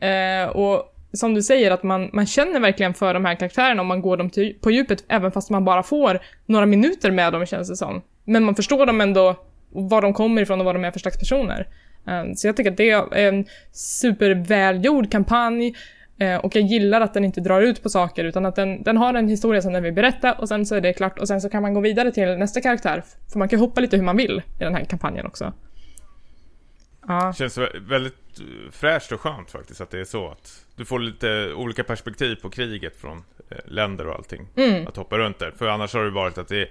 eh, 0.00 0.48
och 0.48 0.92
som 1.12 1.34
du 1.34 1.42
säger 1.42 1.70
att 1.70 1.82
man, 1.82 2.10
man 2.12 2.26
känner 2.26 2.60
verkligen 2.60 2.94
för 2.94 3.14
de 3.14 3.24
här 3.24 3.34
karaktärerna 3.34 3.80
om 3.80 3.86
man 3.86 4.02
går 4.02 4.16
dem 4.16 4.30
till, 4.30 4.58
på 4.60 4.70
djupet 4.70 5.04
även 5.08 5.32
fast 5.32 5.50
man 5.50 5.64
bara 5.64 5.82
får 5.82 6.20
några 6.46 6.66
minuter 6.66 7.10
med 7.10 7.32
dem 7.32 7.46
känns 7.46 7.68
det 7.68 7.76
som. 7.76 8.02
Men 8.24 8.44
man 8.44 8.54
förstår 8.54 8.86
dem 8.86 9.00
ändå, 9.00 9.36
var 9.70 10.02
de 10.02 10.12
kommer 10.12 10.42
ifrån 10.42 10.60
och 10.60 10.64
vad 10.64 10.74
de 10.74 10.84
är 10.84 10.90
för 10.90 11.00
slags 11.00 11.18
personer. 11.18 11.68
Eh, 12.06 12.24
så 12.34 12.46
jag 12.46 12.56
tycker 12.56 12.70
att 12.70 12.76
det 12.76 12.90
är 12.90 13.28
en 13.28 13.44
supervälgjord 13.72 15.12
kampanj 15.12 15.74
Eh, 16.18 16.36
och 16.36 16.56
jag 16.56 16.64
gillar 16.64 17.00
att 17.00 17.14
den 17.14 17.24
inte 17.24 17.40
drar 17.40 17.62
ut 17.62 17.82
på 17.82 17.88
saker 17.88 18.24
utan 18.24 18.46
att 18.46 18.56
den, 18.56 18.82
den 18.82 18.96
har 18.96 19.14
en 19.14 19.28
historia 19.28 19.62
som 19.62 19.72
den 19.72 19.82
vill 19.82 19.92
berätta 19.92 20.32
och 20.32 20.48
sen 20.48 20.66
så 20.66 20.74
är 20.74 20.80
det 20.80 20.92
klart 20.92 21.18
och 21.18 21.28
sen 21.28 21.40
så 21.40 21.48
kan 21.48 21.62
man 21.62 21.74
gå 21.74 21.80
vidare 21.80 22.12
till 22.12 22.28
nästa 22.38 22.60
karaktär. 22.60 23.02
För 23.32 23.38
man 23.38 23.48
kan 23.48 23.58
hoppa 23.58 23.80
lite 23.80 23.96
hur 23.96 24.04
man 24.04 24.16
vill 24.16 24.42
i 24.60 24.64
den 24.64 24.74
här 24.74 24.84
kampanjen 24.84 25.26
också. 25.26 25.52
Ja, 27.08 27.32
Känns 27.32 27.58
vä- 27.58 27.88
väldigt 27.88 28.40
eh, 28.40 28.70
fräscht 28.72 29.12
och 29.12 29.20
skönt 29.20 29.50
faktiskt 29.50 29.80
att 29.80 29.90
det 29.90 30.00
är 30.00 30.04
så 30.04 30.28
att 30.28 30.64
du 30.76 30.84
får 30.84 30.98
lite 30.98 31.52
olika 31.52 31.84
perspektiv 31.84 32.36
på 32.36 32.50
kriget 32.50 32.96
från 32.96 33.24
eh, 33.50 33.56
länder 33.64 34.06
och 34.06 34.14
allting. 34.14 34.48
Mm. 34.56 34.86
Att 34.86 34.96
hoppa 34.96 35.18
runt 35.18 35.38
där. 35.38 35.50
För 35.58 35.68
annars 35.68 35.94
har 35.94 36.04
det 36.04 36.10
varit 36.10 36.38
att 36.38 36.48
det 36.48 36.62
är 36.62 36.68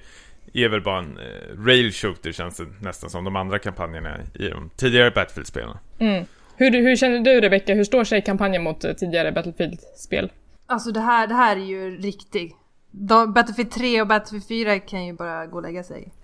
väl 0.53 0.81
bara 0.81 0.99
en 0.99 1.17
eh, 1.17 1.63
rail 1.65 1.91
shooter 1.91 2.31
känns 2.31 2.57
det 2.57 2.65
nästan 2.81 3.09
som 3.09 3.23
de 3.23 3.35
andra 3.35 3.59
kampanjerna 3.59 4.17
i 4.33 4.47
de 4.49 4.69
tidigare 4.75 5.11
Battlefield-spelen. 5.11 5.77
mm. 5.99 6.25
hur, 6.55 6.71
hur 6.71 6.95
känner 6.95 7.19
du 7.19 7.41
Rebecca? 7.41 7.73
Hur 7.73 7.83
står 7.83 8.03
sig 8.03 8.21
kampanjen 8.21 8.63
mot 8.63 8.83
eh, 8.83 8.93
tidigare 8.93 9.31
Battlefield-spel? 9.31 10.31
Alltså 10.67 10.91
det 10.91 10.99
här, 10.99 11.27
det 11.27 11.33
här 11.35 11.55
är 11.55 11.65
ju 11.65 11.97
riktig. 11.97 12.55
De, 12.91 13.33
Battlefield 13.33 13.71
3 13.71 14.01
och 14.01 14.07
Battlefield 14.07 14.47
4 14.47 14.79
kan 14.79 15.05
ju 15.05 15.13
bara 15.13 15.45
gå 15.45 15.55
och 15.55 15.63
lägga 15.63 15.83
sig. 15.83 16.11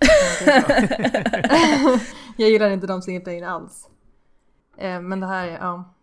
jag 2.36 2.50
gillar 2.50 2.70
inte 2.70 2.86
de 2.86 3.02
single 3.02 3.24
player 3.24 3.46
alls. 3.46 3.88
Eh, 4.78 5.00
men 5.00 5.20
det 5.20 5.26
här, 5.26 5.48
är- 5.48 5.58
ja. 5.60 5.94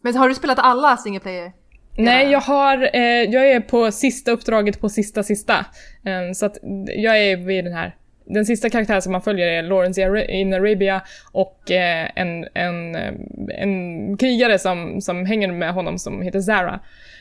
Men 0.00 0.16
har 0.16 0.28
du 0.28 0.34
spelat 0.34 0.58
alla 0.58 0.96
single 0.96 1.20
player? 1.20 1.52
Nej, 1.98 2.30
jag 2.30 2.40
har, 2.40 2.90
eh, 2.92 3.02
jag 3.02 3.50
är 3.50 3.60
på 3.60 3.92
sista 3.92 4.30
uppdraget 4.30 4.80
på 4.80 4.88
sista 4.88 5.22
sista. 5.22 5.66
Eh, 6.04 6.32
så 6.34 6.46
att 6.46 6.58
jag 6.96 7.18
är 7.18 7.36
vid 7.36 7.64
den 7.64 7.74
här. 7.74 7.96
Den 8.26 8.46
sista 8.46 8.70
karaktären 8.70 9.02
som 9.02 9.12
man 9.12 9.22
följer 9.22 9.46
är 9.46 9.62
Lawrence 9.62 10.24
in 10.24 10.54
Arabia 10.54 11.02
och 11.32 11.70
eh, 11.70 12.10
en, 12.14 12.46
en, 12.54 12.94
eh, 12.94 13.12
en 13.48 14.16
krigare 14.16 14.58
som, 14.58 15.00
som 15.00 15.26
hänger 15.26 15.52
med 15.52 15.74
honom 15.74 15.98
som 15.98 16.22
heter 16.22 16.40
Zara. 16.40 16.80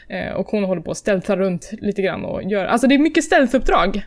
Eh, 0.09 0.33
och 0.33 0.47
hon 0.47 0.63
håller 0.63 0.81
på 0.81 0.91
att 0.91 0.97
stealtha 0.97 1.35
runt 1.35 1.69
lite 1.71 2.01
grann 2.01 2.25
och 2.25 2.43
gör, 2.43 2.65
alltså 2.65 2.87
det 2.87 2.95
är 2.95 2.99
mycket 2.99 3.23
stealth-uppdrag. 3.23 4.05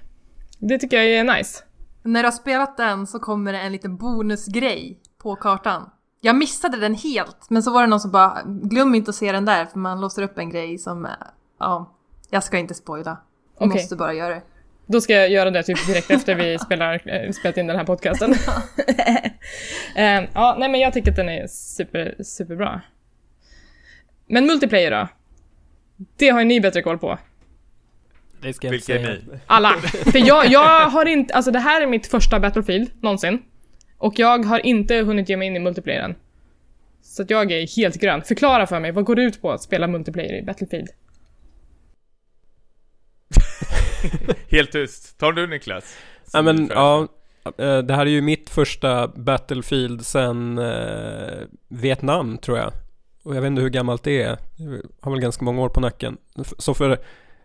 Det 0.58 0.78
tycker 0.78 0.96
jag 0.96 1.06
är 1.06 1.36
nice. 1.36 1.64
När 2.02 2.22
du 2.22 2.26
har 2.26 2.32
spelat 2.32 2.76
den 2.76 3.06
så 3.06 3.18
kommer 3.18 3.52
det 3.52 3.58
en 3.58 3.72
liten 3.72 3.96
bonusgrej 3.96 4.98
på 5.22 5.36
kartan. 5.36 5.90
Jag 6.20 6.36
missade 6.36 6.76
den 6.76 6.94
helt, 6.94 7.50
men 7.50 7.62
så 7.62 7.72
var 7.72 7.80
det 7.80 7.86
någon 7.86 8.00
som 8.00 8.10
bara 8.10 8.42
glöm 8.46 8.94
inte 8.94 9.08
att 9.08 9.14
se 9.14 9.32
den 9.32 9.44
där 9.44 9.66
för 9.66 9.78
man 9.78 10.00
låser 10.00 10.22
upp 10.22 10.38
en 10.38 10.50
grej 10.50 10.78
som, 10.78 11.04
eh, 11.06 11.10
ja, 11.58 11.94
jag 12.30 12.44
ska 12.44 12.58
inte 12.58 12.74
spoila. 12.74 13.10
Du 13.58 13.64
Okej. 13.64 13.68
måste 13.68 13.96
bara 13.96 14.14
göra 14.14 14.34
det. 14.34 14.42
Då 14.86 15.00
ska 15.00 15.12
jag 15.12 15.30
göra 15.30 15.50
det 15.50 15.62
typ 15.62 15.86
direkt 15.86 16.10
efter 16.10 16.34
vi 16.34 16.58
spelar, 16.64 17.08
eh, 17.08 17.30
spelat 17.32 17.56
in 17.56 17.66
den 17.66 17.76
här 17.76 17.84
podcasten. 17.84 18.34
Eh, 19.94 20.24
ja, 20.34 20.56
nej 20.58 20.68
men 20.68 20.80
jag 20.80 20.92
tycker 20.92 21.10
att 21.10 21.16
den 21.16 21.28
är 21.28 21.46
super, 21.46 22.14
superbra. 22.24 22.80
Men 24.26 24.46
multiplayer 24.46 24.90
då? 24.90 25.08
Det 26.16 26.28
har 26.28 26.40
ju 26.40 26.46
ni 26.46 26.60
bättre 26.60 26.82
koll 26.82 26.98
på. 26.98 27.18
Det 28.42 28.52
ska 28.52 28.66
jag 28.66 28.74
inte 28.74 28.92
Vilka 28.92 29.10
är 29.10 29.14
säga. 29.14 29.32
ni? 29.32 29.40
Alla. 29.46 29.74
För 30.12 30.26
jag, 30.26 30.46
jag 30.46 30.80
har 30.90 31.06
inte, 31.06 31.34
alltså 31.34 31.50
det 31.50 31.58
här 31.58 31.80
är 31.80 31.86
mitt 31.86 32.06
första 32.06 32.40
Battlefield 32.40 32.90
någonsin. 33.02 33.42
Och 34.00 34.18
jag 34.18 34.44
har 34.44 34.66
inte 34.66 34.96
hunnit 34.96 35.28
ge 35.28 35.36
mig 35.36 35.48
in 35.48 35.56
i 35.56 35.58
multiplayern. 35.58 36.14
Så 37.02 37.22
att 37.22 37.30
jag 37.30 37.52
är 37.52 37.76
helt 37.76 38.00
grön. 38.00 38.22
Förklara 38.22 38.66
för 38.66 38.80
mig, 38.80 38.92
vad 38.92 39.04
går 39.04 39.16
det 39.16 39.22
ut 39.22 39.42
på 39.42 39.52
att 39.52 39.62
spela 39.62 39.86
multiplayer 39.86 40.38
i 40.38 40.42
Battlefield? 40.42 40.88
Helt 44.50 44.72
tyst. 44.72 45.18
Tar 45.18 45.32
du 45.32 45.46
Niklas? 45.46 45.96
Ja 46.32 46.42
men 46.42 46.70
ja, 46.74 47.08
eh, 47.58 47.78
det 47.78 47.94
här 47.94 48.06
är 48.06 48.10
ju 48.10 48.20
mitt 48.20 48.50
första 48.50 49.08
Battlefield 49.08 50.06
sen 50.06 50.58
eh, 50.58 51.38
Vietnam 51.68 52.38
tror 52.38 52.58
jag. 52.58 52.72
Och 53.22 53.36
jag 53.36 53.40
vet 53.40 53.48
inte 53.48 53.62
hur 53.62 53.68
gammalt 53.68 54.02
det 54.02 54.22
är. 54.22 54.38
Jag 54.56 54.82
har 55.00 55.10
väl 55.10 55.20
ganska 55.20 55.44
många 55.44 55.62
år 55.62 55.68
på 55.68 55.80
nacken. 55.80 56.16
Så 56.58 56.74
för, 56.74 56.98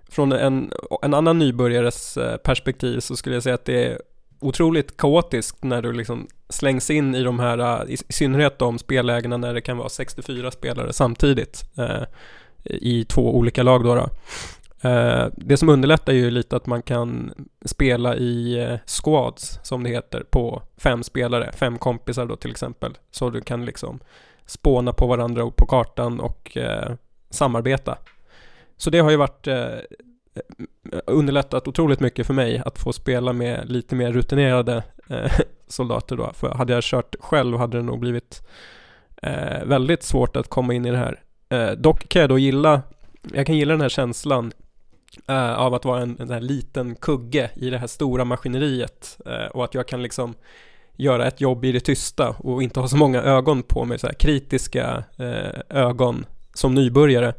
från 0.10 0.32
en, 0.32 0.72
en 1.02 1.14
annan 1.14 1.40
nybörjares 1.40 2.18
eh, 2.18 2.38
perspektiv 2.38 3.00
så 3.00 3.16
skulle 3.16 3.36
jag 3.36 3.44
säga 3.44 3.56
att 3.56 3.66
det 3.66 3.86
är 3.86 4.02
otroligt 4.40 4.98
kaotiskt 4.98 5.64
när 5.64 5.82
du 5.82 5.94
liksom 5.94 6.28
slängs 6.50 6.90
in 6.90 7.16
i 7.16 7.24
de 7.24 7.40
här, 7.40 7.58
äh, 7.58 7.94
i, 7.94 7.98
synnerhet 8.10 8.60
de 8.60 8.80
spellägena 8.80 9.38
när 9.38 9.54
det 9.54 9.62
kan 9.62 9.78
vara 9.78 9.90
64 9.90 10.52
spelare 10.52 10.94
samtidigt 10.94 11.64
eh, 11.78 12.04
i 12.64 13.06
två 13.06 13.36
olika 13.36 13.64
lag 13.64 13.84
då. 13.84 13.96
då. 13.96 14.10
Eh, 14.90 15.28
det 15.38 15.58
som 15.58 15.70
underlättar 15.70 16.14
är 16.14 16.18
ju 16.18 16.32
lite 16.32 16.56
att 16.56 16.66
man 16.66 16.82
kan 16.82 17.34
spela 17.66 18.16
i 18.16 18.64
eh, 18.64 18.78
squads, 18.86 19.60
som 19.64 19.84
det 19.84 19.90
heter, 19.90 20.24
på 20.30 20.64
fem 20.78 21.04
spelare, 21.04 21.52
fem 21.52 21.78
kompisar 21.78 22.26
då 22.26 22.36
till 22.36 22.52
exempel. 22.52 22.98
Så 23.12 23.30
du 23.30 23.42
kan 23.42 23.66
liksom 23.66 24.00
spåna 24.46 24.94
på 24.94 25.08
varandra 25.08 25.44
och 25.44 25.56
på 25.56 25.66
kartan 25.66 26.20
och 26.20 26.58
eh, 26.58 26.94
samarbeta. 27.30 27.98
Så 28.78 28.90
det 28.90 29.00
har 29.00 29.12
ju 29.12 29.18
varit 29.18 29.48
eh, 29.48 29.68
Eh, 30.36 31.00
underlättat 31.08 31.68
otroligt 31.68 32.00
mycket 32.00 32.28
för 32.28 32.34
mig 32.34 32.62
att 32.66 32.80
få 32.80 32.94
spela 32.94 33.34
med 33.34 33.72
lite 33.72 33.96
mer 33.96 34.12
rutinerade 34.12 34.84
eh, 35.10 35.32
soldater 35.68 36.18
då. 36.18 36.32
För 36.34 36.50
hade 36.50 36.74
jag 36.74 36.84
kört 36.84 37.16
själv 37.20 37.58
hade 37.58 37.78
det 37.78 37.84
nog 37.84 38.00
blivit 38.00 38.48
eh, 39.22 39.66
väldigt 39.66 40.04
svårt 40.04 40.36
att 40.36 40.50
komma 40.50 40.74
in 40.74 40.86
i 40.86 40.92
det 40.92 40.98
här. 40.98 41.20
Eh, 41.50 41.72
dock 41.72 42.10
kan 42.10 42.20
jag 42.20 42.30
då 42.30 42.40
gilla, 42.40 42.82
jag 43.34 43.46
kan 43.46 43.58
gilla 43.58 43.74
den 43.74 43.82
här 43.82 43.90
känslan 43.90 44.52
eh, 45.28 45.54
av 45.54 45.74
att 45.74 45.86
vara 45.86 46.02
en, 46.02 46.18
en 46.20 46.30
här 46.30 46.42
liten 46.42 46.96
kugge 46.96 47.52
i 47.56 47.70
det 47.70 47.78
här 47.78 47.88
stora 47.88 48.26
maskineriet 48.26 49.18
eh, 49.26 49.46
och 49.46 49.64
att 49.64 49.74
jag 49.74 49.88
kan 49.88 50.04
liksom 50.04 50.34
göra 50.96 51.28
ett 51.28 51.42
jobb 51.42 51.66
i 51.66 51.72
det 51.72 51.80
tysta 51.80 52.30
och 52.30 52.64
inte 52.64 52.80
ha 52.80 52.88
så 52.88 52.98
många 52.98 53.22
ögon 53.22 53.64
på 53.64 53.86
mig, 53.86 54.00
så 54.00 54.08
här 54.08 54.14
kritiska 54.14 55.04
ögon 55.70 56.26
som 56.54 56.76
nybörjare. 56.76 57.34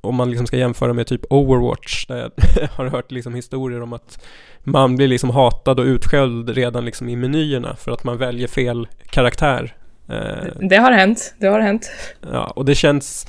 Om 0.00 0.14
man 0.14 0.30
liksom 0.30 0.46
ska 0.46 0.56
jämföra 0.56 0.92
med 0.92 1.06
typ 1.06 1.20
Overwatch, 1.30 2.06
där 2.06 2.16
jag 2.16 2.68
har 2.76 2.86
hört 2.86 3.10
liksom 3.10 3.34
historier 3.34 3.82
om 3.82 3.92
att 3.92 4.24
man 4.64 4.96
blir 4.96 5.08
liksom 5.08 5.30
hatad 5.30 5.80
och 5.80 5.84
utskälld 5.84 6.48
redan 6.50 6.84
liksom 6.84 7.08
i 7.08 7.16
menyerna 7.16 7.76
för 7.76 7.92
att 7.92 8.04
man 8.04 8.18
väljer 8.18 8.48
fel 8.48 8.88
karaktär. 9.10 9.74
Eh, 10.08 10.52
Det 10.68 10.76
har 10.76 10.92
hänt, 10.92 11.34
det 11.38 11.46
har 11.46 11.60
hänt. 11.60 11.90
Ja, 12.32 12.44
och 12.46 12.64
det 12.64 12.74
känns 12.74 13.26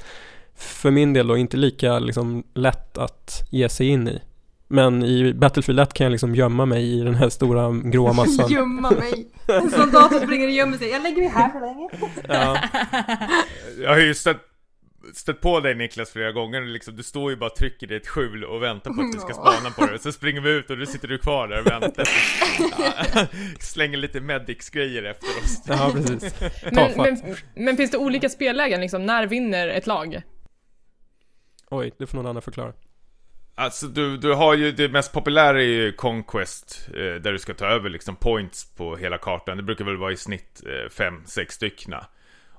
för 0.56 0.92
min 0.92 1.14
del 1.14 1.28
då 1.28 1.38
inte 1.38 1.58
lika 1.58 2.00
liksom 2.00 2.44
lätt 2.54 2.98
att 2.98 3.48
ge 3.52 3.70
sig 3.70 3.88
in 3.88 4.08
i. 4.08 4.22
Men 4.68 5.04
i 5.04 5.34
Battlefield 5.34 5.80
1 5.80 5.94
kan 5.94 6.06
jag 6.06 6.12
liksom 6.12 6.36
gömma 6.36 6.66
mig 6.66 7.00
i 7.00 7.02
den 7.02 7.16
här 7.16 7.30
stora 7.30 7.72
gråa 7.84 8.14
massan. 8.20 8.50
Gömma 8.52 8.92
mig. 8.92 9.28
En 9.48 9.72
soldat 9.72 10.12
som 10.12 10.20
springer 10.22 10.48
och 10.48 10.54
gömmer 10.54 10.78
sig. 10.78 10.90
Jag 10.90 11.04
lägger 11.04 11.18
mig 11.18 11.28
här 11.30 11.50
för 11.50 11.60
länge. 11.60 11.90
ja, 12.28 12.58
Jag 13.84 13.90
har 13.90 13.98
ju 14.00 14.16
stött, 14.16 14.38
stött 15.14 15.42
på 15.42 15.60
dig 15.60 15.76
Niklas 15.76 16.12
flera 16.12 16.32
gånger 16.32 16.62
och 16.62 16.68
liksom, 16.68 16.96
du 16.96 17.04
står 17.04 17.32
ju 17.32 17.38
bara 17.38 17.50
och 17.50 17.56
trycker 17.56 17.92
i 17.92 17.96
ett 17.96 18.08
skjul 18.08 18.44
och 18.44 18.64
väntar 18.64 18.92
på 18.92 19.02
att 19.02 19.16
vi 19.16 19.20
ska 19.20 19.34
spana 19.34 19.72
på 19.72 19.86
det. 19.86 20.00
Så 20.00 20.12
springer 20.12 20.42
vi 20.42 20.50
ut 20.50 20.70
och 20.70 20.78
då 20.78 20.86
sitter 20.86 21.08
du 21.08 21.18
kvar 21.18 21.48
där 21.48 21.60
och 21.60 21.68
väntar. 21.68 22.10
Ja, 22.60 23.26
Slänger 23.60 23.98
lite 23.98 24.22
medics-grejer 24.22 25.04
efter 25.04 25.28
oss. 25.28 25.62
ja 25.68 25.92
precis. 25.94 26.36
Men, 26.72 26.92
men, 26.98 27.36
men 27.56 27.78
finns 27.78 27.92
det 27.92 27.98
olika 27.98 28.30
spellägen 28.30 28.82
liksom? 28.82 29.06
När 29.06 29.28
vinner 29.28 29.68
ett 29.68 29.88
lag? 29.88 30.22
Oj, 31.70 31.92
det 32.00 32.08
får 32.08 32.18
någon 32.18 32.28
annan 32.28 32.42
förklara. 32.42 32.74
Alltså 33.56 33.88
du, 33.88 34.18
du 34.18 34.34
har 34.34 34.54
ju, 34.54 34.72
det 34.72 34.90
mest 34.90 35.14
populära 35.14 35.62
är 35.62 35.66
ju 35.66 35.92
Conquest, 35.92 36.88
eh, 36.88 36.94
där 36.96 37.32
du 37.32 37.40
ska 37.40 37.54
ta 37.54 37.66
över 37.66 37.90
liksom 37.90 38.16
points 38.16 38.76
på 38.76 38.96
hela 38.96 39.18
kartan. 39.18 39.58
Det 39.58 39.64
brukar 39.64 39.86
väl 39.86 39.98
vara 39.98 40.12
i 40.12 40.18
snitt 40.18 40.62
5-6 40.90 41.50
styckna. 41.50 42.06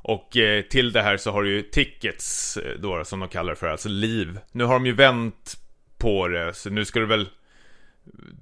Och 0.02 0.36
eh, 0.36 0.62
till 0.62 0.92
det 0.92 1.02
här 1.02 1.16
så 1.16 1.30
har 1.30 1.42
du 1.42 1.50
ju 1.50 1.62
tickets 1.62 2.56
eh, 2.56 2.78
då, 2.78 3.04
som 3.04 3.20
de 3.20 3.28
kallar 3.28 3.54
för, 3.54 3.66
alltså 3.66 3.88
liv. 3.88 4.38
Nu 4.52 4.64
har 4.64 4.72
de 4.74 4.86
ju 4.86 4.92
vänt 4.92 5.56
på 5.98 6.28
det, 6.28 6.54
så 6.54 6.70
nu 6.70 6.84
ska 6.84 7.00
du 7.00 7.06
väl 7.06 7.28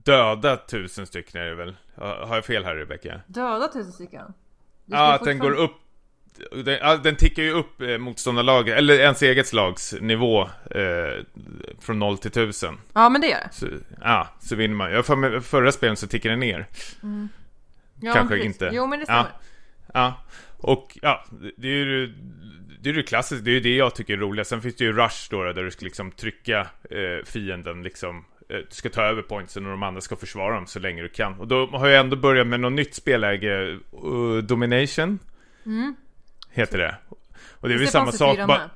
döda 0.04 0.56
tusen 0.56 1.06
stycken 1.06 1.40
är 1.40 1.46
det 1.46 1.54
väl? 1.54 1.76
Har 1.96 2.34
jag 2.34 2.44
fel 2.44 2.64
här 2.64 2.74
Rebecka? 2.74 3.20
Döda 3.26 3.68
tusen 3.68 3.92
stycken. 3.92 4.34
Ja, 4.84 5.14
att 5.14 5.24
den 5.24 5.38
går 5.38 5.52
upp 5.52 5.72
den, 6.64 7.02
den 7.02 7.16
tickar 7.16 7.42
ju 7.42 7.52
upp 7.52 7.80
eh, 7.82 7.98
motståndarlaget, 7.98 8.78
eller 8.78 8.94
ens 8.98 9.22
eget 9.22 9.52
lags 9.52 9.94
nivå 10.00 10.42
eh, 10.70 11.24
från 11.80 11.98
0 11.98 12.18
till 12.18 12.30
1000. 12.30 12.78
Ja 12.94 13.08
men 13.08 13.20
det 13.20 13.26
gör 13.26 13.40
det. 13.60 13.76
Ja, 14.00 14.28
så 14.40 14.56
vinner 14.56 14.74
man. 14.74 14.92
Jag 14.92 15.18
med 15.18 15.44
förra 15.44 15.72
spelen 15.72 15.96
så 15.96 16.06
tickar 16.06 16.30
den 16.30 16.40
ner. 16.40 16.66
Ja, 18.00 18.12
Kanske 18.14 18.34
precis. 18.34 18.46
inte. 18.46 18.70
Jo 18.72 18.86
men 18.86 18.98
det 18.98 19.04
Ja. 19.08 19.14
stämmer. 19.24 19.32
Ja, 19.94 20.14
och 20.58 20.98
ja, 21.02 21.24
det 21.56 21.68
är 21.68 21.72
ju 21.72 22.14
det, 22.80 22.90
är 22.90 22.94
det 22.94 23.02
klassiskt, 23.02 23.44
det 23.44 23.50
är 23.50 23.52
ju 23.52 23.60
det 23.60 23.76
jag 23.76 23.94
tycker 23.94 24.12
är 24.12 24.16
roligt. 24.16 24.46
Sen 24.46 24.62
finns 24.62 24.76
det 24.76 24.84
ju 24.84 24.92
Rush 24.92 25.30
då, 25.30 25.52
där 25.52 25.64
du 25.64 25.70
ska 25.70 25.84
liksom 25.84 26.10
trycka 26.10 26.60
eh, 26.90 27.24
fienden 27.24 27.82
liksom. 27.82 28.24
Eh, 28.48 28.56
du 28.56 28.66
ska 28.70 28.88
ta 28.88 29.02
över 29.02 29.22
pointsen 29.22 29.64
och 29.64 29.70
de 29.70 29.82
andra 29.82 30.00
ska 30.00 30.16
försvara 30.16 30.54
dem 30.54 30.66
så 30.66 30.78
länge 30.78 31.02
du 31.02 31.08
kan. 31.08 31.40
Och 31.40 31.48
då 31.48 31.66
har 31.66 31.88
jag 31.88 32.00
ändå 32.00 32.16
börjat 32.16 32.46
med 32.46 32.60
något 32.60 32.72
nytt 32.72 32.94
spelläge, 32.94 33.78
uh, 34.04 34.38
Domination. 34.42 35.18
Heter 36.50 36.78
det. 36.78 36.96
Och 37.60 37.68
det 37.68 37.74
är 37.74 37.78
väl 37.78 37.88
samma 37.88 38.12
sak. 38.12 38.38
bara-. 38.46 38.70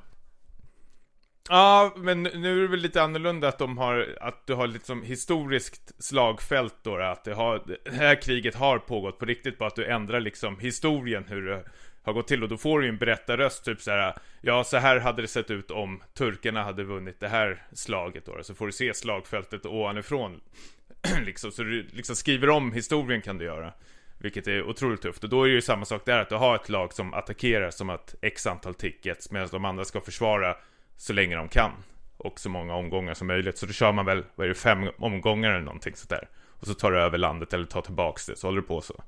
Ja, 1.49 1.93
men 1.97 2.23
nu 2.23 2.57
är 2.57 2.61
det 2.61 2.67
väl 2.67 2.79
lite 2.79 3.01
annorlunda 3.01 3.47
att 3.47 3.57
de 3.57 3.77
har, 3.77 4.17
att 4.21 4.47
du 4.47 4.53
har 4.53 4.67
liksom 4.67 5.03
historiskt 5.03 6.03
slagfält 6.03 6.75
då, 6.83 6.97
att 6.97 7.23
det, 7.23 7.33
har, 7.33 7.63
det 7.65 7.91
här 7.91 8.21
kriget 8.21 8.55
har 8.55 8.79
pågått 8.79 9.19
på 9.19 9.25
riktigt, 9.25 9.57
bara 9.57 9.67
att 9.67 9.75
du 9.75 9.85
ändrar 9.85 10.19
liksom 10.19 10.59
historien 10.59 11.25
hur 11.27 11.41
det 11.41 11.63
har 12.03 12.13
gått 12.13 12.27
till 12.27 12.43
och 12.43 12.49
då 12.49 12.57
får 12.57 12.79
du 12.79 12.85
ju 12.85 12.89
en 12.89 12.97
berättarröst 12.97 13.65
typ 13.65 13.81
så 13.81 13.91
här. 13.91 14.13
Ja, 14.41 14.63
så 14.63 14.77
här 14.77 14.99
hade 14.99 15.21
det 15.21 15.27
sett 15.27 15.51
ut 15.51 15.71
om 15.71 16.03
turkarna 16.13 16.63
hade 16.63 16.83
vunnit 16.83 17.19
det 17.19 17.27
här 17.27 17.63
slaget 17.73 18.25
då, 18.25 18.43
så 18.43 18.53
får 18.53 18.65
du 18.65 18.71
se 18.71 18.93
slagfältet 18.93 19.65
ovanifrån 19.65 20.41
liksom, 21.25 21.51
så 21.51 21.63
du 21.63 21.87
liksom 21.91 22.15
skriver 22.15 22.49
om 22.49 22.71
historien 22.71 23.21
kan 23.21 23.37
du 23.37 23.45
göra. 23.45 23.73
Vilket 24.17 24.47
är 24.47 24.63
otroligt 24.63 25.01
tufft. 25.01 25.23
Och 25.23 25.29
då 25.29 25.43
är 25.43 25.47
det 25.47 25.53
ju 25.53 25.61
samma 25.61 25.85
sak 25.85 26.05
där, 26.05 26.19
att 26.19 26.29
du 26.29 26.35
har 26.35 26.55
ett 26.55 26.69
lag 26.69 26.93
som 26.93 27.13
attackerar 27.13 27.71
som 27.71 27.89
att 27.89 28.15
x 28.21 28.47
antal 28.47 28.73
tickets, 28.73 29.31
medan 29.31 29.47
de 29.51 29.65
andra 29.65 29.85
ska 29.85 30.01
försvara 30.01 30.55
så 31.03 31.13
länge 31.13 31.35
de 31.35 31.49
kan. 31.49 31.71
Och 32.17 32.39
så 32.39 32.49
många 32.49 32.75
omgångar 32.75 33.13
som 33.13 33.27
möjligt. 33.27 33.57
Så 33.57 33.65
då 33.65 33.73
kör 33.73 33.91
man 33.91 34.05
väl, 34.05 34.23
vad 34.35 34.45
är 34.45 34.49
det, 34.49 34.55
fem 34.55 34.89
omgångar 34.97 35.51
eller 35.51 35.65
någonting 35.65 35.95
sådär. 35.95 36.29
Och 36.59 36.67
så 36.67 36.73
tar 36.73 36.91
du 36.91 36.99
över 36.99 37.17
landet 37.17 37.53
eller 37.53 37.65
tar 37.65 37.81
tillbaks 37.81 38.25
det, 38.25 38.35
så 38.35 38.47
håller 38.47 38.61
du 38.61 38.67
på 38.67 38.81
så. 38.81 39.03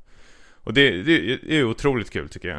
Och 0.54 0.74
det, 0.74 1.04
det, 1.04 1.38
det 1.38 1.58
är 1.58 1.64
otroligt 1.64 2.10
kul 2.10 2.30
tycker 2.30 2.48
jag. 2.48 2.58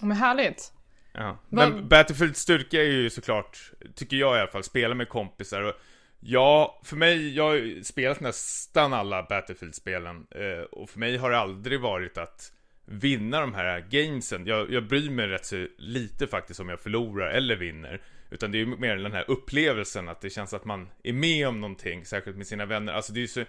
Ja, 0.00 0.06
Men 0.06 0.16
härligt. 0.16 0.72
Ja. 1.12 1.38
Men 1.48 1.88
Battlefields 1.88 2.40
styrka 2.40 2.82
är 2.82 2.90
ju 2.90 3.10
såklart, 3.10 3.72
tycker 3.94 4.16
jag 4.16 4.36
i 4.36 4.40
alla 4.40 4.50
fall, 4.50 4.64
spela 4.64 4.94
med 4.94 5.08
kompisar 5.08 5.62
och 5.62 5.74
Ja, 6.20 6.80
för 6.84 6.96
mig, 6.96 7.36
jag 7.36 7.44
har 7.44 7.54
ju 7.54 7.84
spelat 7.84 8.20
nästan 8.20 8.92
alla 8.92 9.22
Battlefield-spelen 9.22 10.26
eh, 10.30 10.62
och 10.62 10.90
för 10.90 10.98
mig 10.98 11.16
har 11.16 11.30
det 11.30 11.38
aldrig 11.38 11.80
varit 11.80 12.18
att 12.18 12.52
vinna 12.88 13.40
de 13.40 13.54
här 13.54 13.80
gamesen. 13.90 14.46
Jag, 14.46 14.72
jag 14.72 14.86
bryr 14.86 15.10
mig 15.10 15.26
rätt 15.26 15.46
så 15.46 15.66
lite 15.78 16.26
faktiskt 16.26 16.60
om 16.60 16.68
jag 16.68 16.80
förlorar 16.80 17.30
eller 17.30 17.56
vinner. 17.56 18.00
Utan 18.30 18.52
det 18.52 18.58
är 18.58 18.60
ju 18.60 18.66
mer 18.66 18.96
den 18.96 19.12
här 19.12 19.24
upplevelsen 19.28 20.08
att 20.08 20.20
det 20.20 20.30
känns 20.30 20.54
att 20.54 20.64
man 20.64 20.88
är 21.02 21.12
med 21.12 21.48
om 21.48 21.60
någonting, 21.60 22.04
särskilt 22.04 22.36
med 22.36 22.46
sina 22.46 22.66
vänner. 22.66 22.92
Alltså 22.92 23.12
det 23.12 23.18
är 23.18 23.22
ju 23.22 23.28
så 23.28 23.44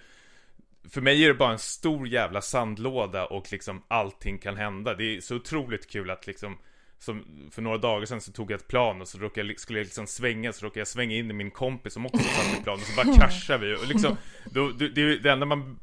för 0.89 1.01
mig 1.01 1.23
är 1.23 1.27
det 1.27 1.33
bara 1.33 1.51
en 1.51 1.59
stor 1.59 2.07
jävla 2.07 2.41
sandlåda 2.41 3.25
och 3.25 3.51
liksom 3.51 3.83
allting 3.87 4.37
kan 4.37 4.57
hända. 4.57 4.93
Det 4.93 5.17
är 5.17 5.21
så 5.21 5.35
otroligt 5.35 5.89
kul 5.89 6.09
att 6.09 6.27
liksom 6.27 6.57
som 6.99 7.25
för 7.51 7.61
några 7.61 7.77
dagar 7.77 8.05
sedan 8.05 8.21
så 8.21 8.31
tog 8.31 8.51
jag 8.51 8.59
ett 8.59 8.67
plan 8.67 9.01
och 9.01 9.07
så 9.07 9.17
råkade 9.17 9.47
jag, 9.47 9.59
skulle 9.59 9.79
jag 9.79 9.85
liksom 9.85 10.07
svänga 10.07 10.53
så 10.53 10.65
råkade 10.65 10.79
jag 10.79 10.87
svänga 10.87 11.15
in 11.15 11.31
i 11.31 11.33
min 11.33 11.51
kompis 11.51 11.93
som 11.93 12.05
också 12.05 12.23
satt 12.23 12.59
i 12.59 12.63
plan 12.63 12.79
och 12.79 12.85
så 12.85 13.03
bara 13.03 13.15
kraschade 13.19 13.67
vi 13.67 13.75
och 13.75 13.87
liksom 13.87 14.17
då, 14.45 14.69
det, 14.69 15.17
det, 15.17 15.31
enda 15.31 15.45
man 15.45 15.79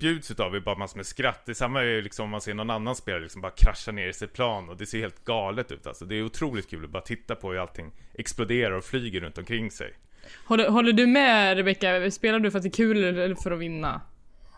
bjuds 0.00 0.30
utav 0.30 0.54
är 0.54 0.60
bara 0.60 0.74
massor 0.78 0.96
med 0.96 1.06
skratt. 1.06 1.42
Det 1.46 1.54
samma 1.54 1.80
är 1.80 1.84
ju 1.84 2.02
liksom 2.02 2.24
om 2.24 2.30
man 2.30 2.40
ser 2.40 2.54
någon 2.54 2.70
annan 2.70 2.96
spelare 2.96 3.20
liksom 3.22 3.40
bara 3.42 3.52
krascha 3.52 3.92
ner 3.92 4.08
i 4.08 4.12
sitt 4.12 4.32
plan 4.32 4.68
och 4.68 4.76
det 4.76 4.86
ser 4.86 4.98
helt 4.98 5.24
galet 5.24 5.72
ut 5.72 5.86
alltså. 5.86 6.04
Det 6.04 6.14
är 6.14 6.22
otroligt 6.24 6.70
kul 6.70 6.84
att 6.84 6.90
bara 6.90 7.02
titta 7.02 7.34
på 7.34 7.50
hur 7.52 7.58
allting 7.58 7.92
exploderar 8.14 8.72
och 8.76 8.84
flyger 8.84 9.20
runt 9.20 9.38
omkring 9.38 9.70
sig. 9.70 9.92
Håller, 10.46 10.68
håller 10.68 10.92
du 10.92 11.06
med 11.06 11.56
Rebecca? 11.56 12.10
Spelar 12.10 12.38
du 12.38 12.50
för 12.50 12.58
att 12.58 12.62
det 12.62 12.68
är 12.68 12.72
kul 12.72 13.04
eller 13.04 13.34
för 13.34 13.50
att 13.50 13.58
vinna? 13.58 14.00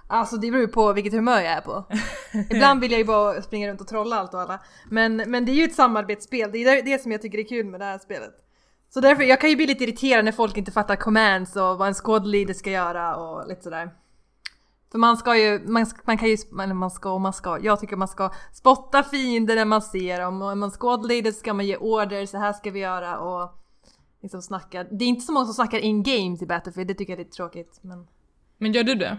Alltså 0.06 0.36
det 0.36 0.50
beror 0.50 0.60
ju 0.66 0.68
på 0.72 0.92
vilket 0.92 1.12
humör 1.12 1.40
jag 1.40 1.52
är 1.52 1.60
på. 1.60 1.84
Ibland 2.50 2.80
vill 2.80 2.90
jag 2.90 2.98
ju 2.98 3.04
bara 3.04 3.42
springa 3.42 3.68
runt 3.68 3.80
och 3.80 3.88
trolla 3.88 4.16
allt 4.16 4.34
och 4.34 4.40
alla. 4.40 4.60
Men, 4.90 5.16
men 5.16 5.44
det 5.44 5.52
är 5.52 5.54
ju 5.54 5.64
ett 5.64 5.74
samarbetsspel, 5.74 6.52
det 6.52 6.58
är 6.58 6.76
det- 6.76 6.82
det 6.82 7.02
som 7.02 7.12
jag 7.12 7.22
tycker 7.22 7.38
är 7.38 7.48
kul 7.48 7.66
med 7.66 7.80
det 7.80 7.84
här 7.84 7.98
spelet. 7.98 8.30
Så 8.90 9.00
därför, 9.00 9.22
jag 9.22 9.40
kan 9.40 9.50
ju 9.50 9.56
bli 9.56 9.66
lite 9.66 9.84
irriterad 9.84 10.24
när 10.24 10.32
folk 10.32 10.56
inte 10.56 10.72
fattar 10.72 10.96
commands 10.96 11.56
och 11.56 11.78
vad 11.78 11.88
en 11.88 11.94
squad 11.94 12.26
leader 12.26 12.54
ska 12.54 12.70
göra 12.70 13.16
och 13.16 13.48
lite 13.48 13.62
sådär. 13.62 13.90
För 14.92 14.98
man 14.98 15.16
ska 15.16 15.36
ju, 15.36 15.62
man, 15.68 15.86
ska- 15.86 16.00
man 16.06 16.18
kan 16.18 16.28
ju, 16.28 16.36
eller 16.62 16.74
man 16.74 16.90
ska 16.90 17.12
och 17.12 17.20
man 17.20 17.32
ska, 17.32 17.58
jag 17.60 17.80
tycker 17.80 17.96
man 17.96 18.08
ska 18.08 18.30
spotta 18.52 19.02
fiender 19.02 19.56
när 19.56 19.64
man 19.64 19.82
ser 19.82 20.20
dem 20.20 20.42
och 20.42 20.50
är 20.50 20.54
man 20.54 20.70
då 21.22 21.32
ska 21.32 21.54
man 21.54 21.66
ge 21.66 21.76
order, 21.76 22.26
så 22.26 22.38
här 22.38 22.52
ska 22.52 22.70
vi 22.70 22.80
göra 22.80 23.18
och 23.18 23.58
liksom 24.22 24.42
snacka. 24.42 24.84
Det 24.84 25.04
är 25.04 25.08
inte 25.08 25.26
så 25.26 25.32
många 25.32 25.44
som 25.46 25.54
snackar 25.54 25.78
in 25.78 26.02
games 26.02 26.42
i 26.42 26.46
Battlefield, 26.46 26.88
det 26.88 26.94
tycker 26.94 27.12
jag 27.12 27.20
är 27.20 27.24
lite 27.24 27.36
tråkigt 27.36 27.78
men 27.82 28.06
Men 28.58 28.72
gör 28.72 28.84
du 28.84 28.94
det? 28.94 29.18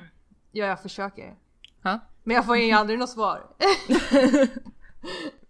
ja, 0.51 0.65
jag 0.65 0.81
försöker. 0.81 1.35
Ja. 1.81 1.99
Men 2.23 2.35
jag 2.35 2.45
får 2.45 2.57
ju 2.57 2.71
aldrig 2.71 2.99
något 2.99 3.09
svar. 3.09 3.43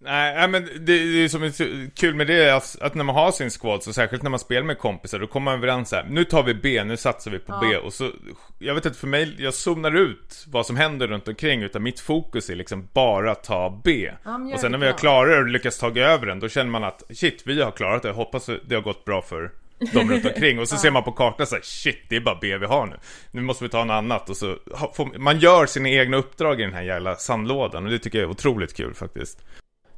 Nej, 0.05 0.47
men 0.47 0.65
det, 0.65 1.13
det 1.13 1.23
är 1.23 1.27
som 1.27 1.43
är 1.43 1.95
kul 1.95 2.15
med 2.15 2.27
det 2.27 2.55
att, 2.55 2.81
att 2.81 2.95
när 2.95 3.03
man 3.03 3.15
har 3.15 3.31
sin 3.31 3.49
squad, 3.49 3.83
så 3.83 3.93
särskilt 3.93 4.23
när 4.23 4.29
man 4.29 4.39
spelar 4.39 4.63
med 4.63 4.77
kompisar, 4.77 5.19
då 5.19 5.27
kommer 5.27 5.45
man 5.45 5.53
överens 5.53 5.89
så 5.89 5.95
här. 5.95 6.05
Nu 6.09 6.23
tar 6.23 6.43
vi 6.43 6.53
B, 6.53 6.83
nu 6.83 6.97
satsar 6.97 7.31
vi 7.31 7.39
på 7.39 7.59
B. 7.61 7.77
Och 7.77 7.93
så, 7.93 8.11
jag 8.59 8.75
vet 8.75 8.85
inte, 8.85 8.97
för 8.97 9.07
mig, 9.07 9.35
jag 9.37 9.53
zonar 9.53 9.95
ut 9.95 10.45
vad 10.47 10.65
som 10.65 10.75
händer 10.75 11.07
runt 11.07 11.27
omkring, 11.27 11.63
utan 11.63 11.83
mitt 11.83 11.99
fokus 11.99 12.49
är 12.49 12.55
liksom 12.55 12.87
bara 12.93 13.31
att 13.31 13.43
ta 13.43 13.81
B. 13.83 14.11
Ja, 14.23 14.39
och 14.53 14.59
sen 14.59 14.71
när 14.71 14.77
vi 14.77 14.85
har 14.85 14.97
klarat 14.97 15.31
det 15.31 15.37
och 15.37 15.47
lyckats 15.47 15.79
ta 15.79 15.99
över 15.99 16.25
den, 16.25 16.39
då 16.39 16.49
känner 16.49 16.71
man 16.71 16.83
att 16.83 17.03
shit, 17.13 17.43
vi 17.45 17.61
har 17.61 17.71
klarat 17.71 18.03
det, 18.03 18.11
hoppas 18.11 18.49
det 18.65 18.75
har 18.75 18.81
gått 18.81 19.05
bra 19.05 19.21
för 19.21 19.51
de 19.93 20.09
runt 20.09 20.25
omkring. 20.25 20.59
Och 20.59 20.67
så 20.67 20.77
ser 20.83 20.91
man 20.91 21.03
på 21.03 21.11
kartan 21.11 21.47
så 21.47 21.55
här, 21.55 21.61
shit, 21.61 22.05
det 22.09 22.15
är 22.15 22.21
bara 22.21 22.37
B 22.41 22.57
vi 22.57 22.65
har 22.65 22.85
nu. 22.85 22.95
Nu 23.31 23.41
måste 23.41 23.63
vi 23.63 23.69
ta 23.69 23.83
något 23.83 23.93
annat. 23.93 24.29
Och 24.29 24.37
så 24.37 24.57
får, 24.93 25.19
man 25.19 25.39
gör 25.39 25.65
sina 25.65 25.89
egna 25.89 26.17
uppdrag 26.17 26.59
i 26.59 26.63
den 26.63 26.73
här 26.73 26.83
jävla 26.83 27.15
sandlådan. 27.15 27.85
Och 27.85 27.91
det 27.91 27.99
tycker 27.99 28.17
jag 28.17 28.25
är 28.25 28.31
otroligt 28.31 28.73
kul 28.73 28.93
faktiskt. 28.93 29.39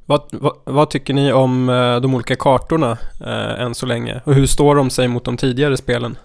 Vad, 0.06 0.22
vad, 0.32 0.56
vad 0.64 0.90
tycker 0.90 1.14
ni 1.14 1.32
om 1.32 1.68
eh, 1.68 2.00
de 2.00 2.14
olika 2.14 2.36
kartorna 2.36 2.98
eh, 3.20 3.60
än 3.60 3.74
så 3.74 3.86
länge? 3.86 4.20
Och 4.24 4.34
hur 4.34 4.46
står 4.46 4.74
de 4.74 4.90
sig 4.90 5.08
mot 5.08 5.24
de 5.24 5.36
tidigare 5.36 5.76
spelen? 5.76 6.18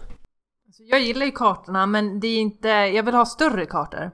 Så 0.72 0.84
jag 0.86 1.02
gillar 1.02 1.26
ju 1.26 1.32
kartorna 1.32 1.86
men 1.86 2.20
det 2.20 2.28
är 2.28 2.40
inte, 2.40 2.68
jag 2.68 3.04
vill 3.04 3.16
ha 3.16 3.26
större 3.26 3.66
kartor. 3.66 4.12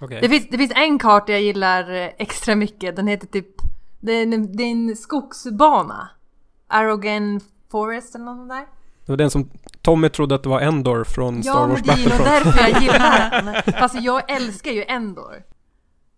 Okej. 0.00 0.18
Det 0.22 0.28
finns, 0.28 0.48
det 0.50 0.58
finns 0.58 0.72
en 0.74 0.98
karta 0.98 1.32
jag 1.32 1.42
gillar 1.42 1.94
eh, 1.94 2.08
extra 2.18 2.54
mycket, 2.54 2.96
den 2.96 3.06
heter 3.06 3.26
typ, 3.26 3.46
det 4.00 4.12
är 4.12 4.22
en, 4.22 4.56
det 4.56 4.62
är 4.62 4.70
en 4.70 4.96
skogsbana. 4.96 6.10
Arrogant 6.68 7.44
Forest 7.72 8.14
eller 8.14 8.24
något 8.24 8.48
där. 8.48 8.66
Det 9.06 9.12
var 9.12 9.16
den 9.16 9.30
som 9.30 9.50
Tommy 9.82 10.08
trodde 10.08 10.34
att 10.34 10.42
det 10.42 10.48
var 10.48 10.60
Endor 10.60 11.04
från 11.04 11.42
Star 11.42 11.52
Ja 11.52 11.66
Wars 11.66 11.80
men 11.84 11.96
det 11.96 12.02
är 12.02 12.04
ju 12.04 12.08
Battlefront. 12.08 12.44
därför 12.44 12.60
jag 12.70 12.82
gillar 12.82 13.42
den. 13.64 13.72
Fast 13.72 14.00
jag 14.02 14.30
älskar 14.30 14.70
ju 14.70 14.84
Endor. 14.84 15.42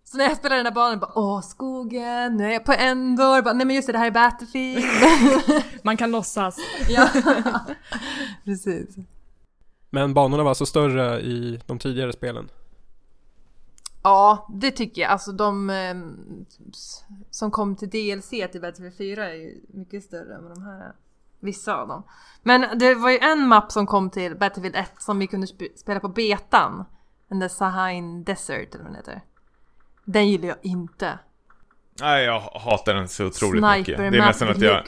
Så 0.03 0.17
när 0.17 0.25
jag 0.25 0.37
spelar 0.37 0.55
den 0.55 0.65
här 0.65 0.73
banan 0.73 0.99
bara 0.99 1.11
åh 1.15 1.41
skogen, 1.41 2.37
nu 2.37 2.45
är 2.45 2.51
jag 2.51 2.65
på 2.65 2.71
Endor, 2.73 3.41
bara, 3.41 3.53
nej 3.53 3.65
men 3.67 3.75
just 3.75 3.87
det, 3.87 3.91
det 3.91 3.99
här 3.99 4.07
är 4.07 4.11
Battlefield. 4.11 4.85
Man 5.83 5.97
kan 5.97 6.11
låtsas. 6.11 6.57
ja, 6.89 7.09
precis. 8.43 8.95
Men 9.89 10.13
banorna 10.13 10.43
var 10.43 10.49
alltså 10.51 10.65
större 10.65 11.19
i 11.21 11.59
de 11.65 11.79
tidigare 11.79 12.13
spelen. 12.13 12.49
Ja, 14.03 14.47
det 14.53 14.71
tycker 14.71 15.01
jag. 15.01 15.11
Alltså 15.11 15.31
de 15.31 15.69
ehm, 15.69 16.45
som 17.29 17.51
kom 17.51 17.75
till 17.75 17.89
DLC 17.89 18.29
till 18.29 18.61
Battlefield 18.61 18.97
4 18.97 19.29
är 19.29 19.35
ju 19.35 19.61
mycket 19.73 20.03
större 20.03 20.35
än 20.35 20.43
vad 20.43 20.51
de 20.55 20.63
här 20.63 20.79
är. 20.81 20.93
Vissa 21.45 21.75
av 21.75 21.87
dem. 21.87 22.03
Men 22.43 22.77
det 22.79 22.95
var 22.95 23.09
ju 23.09 23.17
en 23.17 23.47
mapp 23.47 23.71
som 23.71 23.87
kom 23.87 24.09
till 24.09 24.35
Battlefield 24.35 24.75
1 24.75 24.91
som 24.97 25.19
vi 25.19 25.27
kunde 25.27 25.47
sp- 25.47 25.75
spela 25.75 25.99
på 25.99 26.07
betan. 26.07 26.85
Den 27.29 27.39
där 27.39 27.47
Sahain 27.47 28.23
Desert 28.23 28.75
eller 28.75 28.83
vad 28.83 28.93
den 28.93 28.95
heter. 28.95 29.21
Den 30.05 30.29
gillar 30.29 30.47
jag 30.47 30.57
inte. 30.61 31.19
Nej, 32.01 32.25
jag 32.25 32.39
hatar 32.39 32.93
den 32.93 33.07
så 33.07 33.25
otroligt 33.25 33.63
Sniper 33.63 33.77
mycket. 33.77 33.97
Det 33.97 34.05
är 34.05 34.11
nästan 34.11 34.49
att 34.49 34.61
jag... 34.61 34.83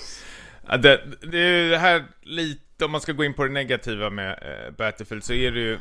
Det, 0.82 1.02
det 1.32 1.40
är 1.40 1.64
ju 1.64 1.70
det 1.70 1.78
här 1.78 2.06
lite, 2.22 2.86
om 2.86 2.92
man 2.92 3.02
ska 3.02 3.12
gå 3.12 3.24
in 3.24 3.34
på 3.34 3.44
det 3.44 3.52
negativa 3.52 4.10
med 4.10 4.30
eh, 4.32 4.76
Battlefield 4.78 5.24
så 5.24 5.34
är 5.34 5.52
det 5.52 5.60
ju 5.60 5.80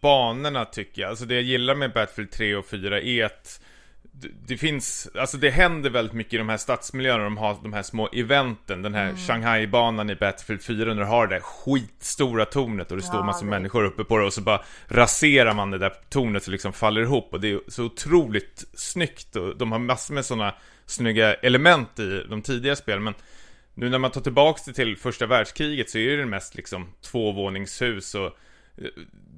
banorna 0.00 0.64
tycker 0.64 1.02
jag. 1.02 1.08
Alltså 1.10 1.24
det 1.24 1.34
jag 1.34 1.42
gillar 1.42 1.74
med 1.74 1.92
Battlefield 1.92 2.30
3 2.30 2.56
och 2.56 2.66
4 2.66 3.00
är 3.00 3.24
att 3.24 3.60
det, 4.20 4.28
det 4.46 4.56
finns, 4.56 5.08
alltså 5.14 5.36
det 5.36 5.50
händer 5.50 5.90
väldigt 5.90 6.14
mycket 6.14 6.32
i 6.34 6.36
de 6.36 6.48
här 6.48 6.56
stadsmiljöerna, 6.56 7.24
de 7.24 7.36
har 7.36 7.56
de 7.62 7.72
här 7.72 7.82
små 7.82 8.08
eventen, 8.12 8.82
den 8.82 8.94
Mm. 8.94 9.06
här 9.16 9.26
Shanghai-banan 9.26 10.10
i 10.10 10.14
Battlefield 10.16 10.62
4 10.62 10.94
när 10.94 11.00
du 11.02 11.06
har 11.08 11.26
det 11.26 11.34
där 11.34 11.40
skitstora 11.40 12.44
tornet 12.44 12.90
och 12.90 12.96
det 12.96 13.02
står 13.02 13.16
Ja, 13.20 13.24
massor 13.24 13.44
det- 13.44 13.50
människor 13.50 13.84
uppe 13.84 14.04
på 14.04 14.18
det 14.18 14.24
och 14.24 14.32
så 14.32 14.40
bara 14.40 14.62
raserar 14.88 15.54
man 15.54 15.70
det 15.70 15.78
där 15.78 15.92
tornet 16.08 16.42
så 16.44 16.50
liksom 16.50 16.72
faller 16.72 17.00
ihop. 17.02 17.28
Och 17.32 17.40
det 17.40 17.50
är 17.50 17.60
så 17.68 17.84
otroligt 17.84 18.64
snyggt 18.74 19.36
och 19.36 19.56
de 19.56 19.72
har 19.72 19.78
massor 19.78 20.14
med 20.14 20.24
sådana 20.24 20.54
snygga 20.86 21.34
element 21.34 21.98
i 21.98 22.22
de 22.30 22.42
tidiga 22.42 22.76
spelen 22.76 23.02
men 23.04 23.14
nu 23.74 23.88
när 23.88 23.98
man 23.98 24.10
tar 24.10 24.20
tillbaks 24.20 24.64
det 24.64 24.72
till 24.72 24.96
första 24.96 25.26
världskriget 25.26 25.90
så 25.90 25.98
är 25.98 26.16
det 26.16 26.26
mest 26.26 26.54
liksom 26.54 26.88
tvåvåningshus 27.02 28.14
och 28.14 28.26
eh, 28.78 28.84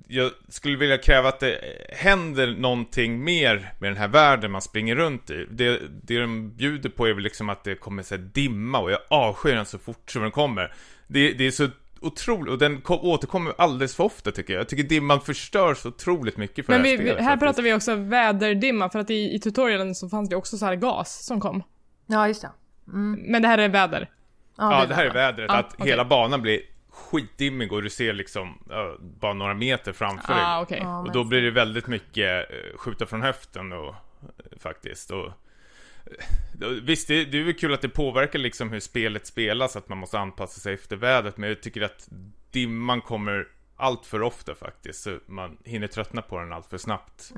jag 0.08 0.30
skulle 0.48 0.76
vilja 0.76 0.98
kräva 0.98 1.28
att 1.28 1.40
det 1.40 1.58
händer 1.92 2.46
någonting 2.58 3.24
mer 3.24 3.72
med 3.78 3.90
den 3.90 3.96
här 3.96 4.08
världen 4.08 4.50
man 4.50 4.62
springer 4.62 4.96
runt 4.96 5.30
i. 5.30 5.46
Det, 5.50 5.80
det 6.02 6.20
de 6.20 6.50
bjuder 6.56 6.88
på 6.90 7.06
är 7.06 7.12
väl 7.12 7.22
liksom 7.22 7.48
att 7.48 7.64
det 7.64 7.74
kommer 7.74 8.02
så 8.02 8.14
här 8.14 8.22
dimma 8.22 8.78
och 8.78 8.90
jag 8.90 8.98
avskyr 9.10 9.54
den 9.54 9.66
så 9.66 9.78
fort 9.78 10.10
som 10.10 10.22
den 10.22 10.30
kommer. 10.30 10.74
Det, 11.06 11.32
det 11.32 11.46
är 11.46 11.50
så 11.50 11.68
otroligt, 12.00 12.52
och 12.52 12.58
den 12.58 12.80
ko- 12.80 13.00
återkommer 13.02 13.52
alldeles 13.58 13.96
för 13.96 14.04
ofta 14.04 14.30
tycker 14.32 14.52
jag. 14.52 14.60
Jag 14.60 14.68
tycker 14.68 14.82
dimman 14.82 15.20
förstör 15.20 15.74
så 15.74 15.88
otroligt 15.88 16.36
mycket 16.36 16.66
för 16.66 16.72
Men 16.72 16.82
det 16.82 16.88
här 16.88 16.96
vi, 16.96 17.04
spelet. 17.04 17.24
här 17.24 17.36
pratar 17.36 17.62
vi 17.62 17.74
också 17.74 17.94
väderdimma, 17.94 18.90
för 18.90 18.98
att 18.98 19.10
i, 19.10 19.34
i 19.34 19.38
tutorialen 19.40 19.94
så 19.94 20.08
fanns 20.08 20.28
det 20.28 20.36
också 20.36 20.58
så 20.58 20.66
här 20.66 20.74
gas 20.74 21.24
som 21.26 21.40
kom. 21.40 21.62
Ja, 22.06 22.28
just 22.28 22.42
det. 22.42 22.50
Mm. 22.88 23.20
Men 23.26 23.42
det 23.42 23.48
här 23.48 23.58
är 23.58 23.68
väder. 23.68 24.10
Ja, 24.58 24.86
det 24.88 24.94
här 24.94 25.04
är 25.06 25.12
vädret. 25.14 25.46
Ja, 25.48 25.56
att 25.58 25.74
okej. 25.74 25.90
hela 25.90 26.04
banan 26.04 26.42
blir 26.42 26.60
skitdimmig 26.96 27.72
och 27.72 27.82
du 27.82 27.90
ser 27.90 28.12
liksom 28.12 28.58
ja, 28.70 28.96
bara 29.00 29.32
några 29.32 29.54
meter 29.54 29.92
framför 29.92 30.34
dig. 30.34 30.42
Ah, 30.42 30.60
okej. 30.62 30.78
Ja, 30.82 30.98
Och 30.98 31.04
men- 31.04 31.12
då 31.12 31.24
blir 31.24 31.42
det 31.42 31.50
väldigt 31.50 31.86
mycket 31.86 32.50
eh, 32.50 32.76
skjuta 32.78 33.06
från 33.06 33.22
höften 33.22 33.72
och 33.72 33.88
eh, 33.88 34.58
faktiskt. 34.58 35.10
Och, 35.10 35.26
eh, 35.26 36.68
visst, 36.82 37.08
det, 37.08 37.24
det 37.24 37.38
är 37.40 37.44
väl 37.44 37.54
kul 37.54 37.74
att 37.74 37.80
det 37.80 37.88
påverkar 37.88 38.38
liksom 38.38 38.70
hur 38.72 38.80
spelet 38.80 39.26
spelas, 39.26 39.76
att 39.76 39.88
man 39.88 39.98
måste 39.98 40.18
anpassa 40.18 40.60
sig 40.60 40.74
efter 40.74 40.96
vädret. 40.96 41.36
Men 41.36 41.48
jag 41.48 41.62
tycker 41.62 41.82
att 41.82 42.08
dimman 42.50 43.00
kommer 43.00 43.48
allt 43.76 44.06
för 44.06 44.22
ofta 44.22 44.54
faktiskt. 44.54 45.02
Så 45.02 45.18
man 45.26 45.56
hinner 45.64 45.86
tröttna 45.86 46.22
på 46.22 46.38
den 46.38 46.52
allt 46.52 46.66
för 46.66 46.78
snabbt. 46.78 47.32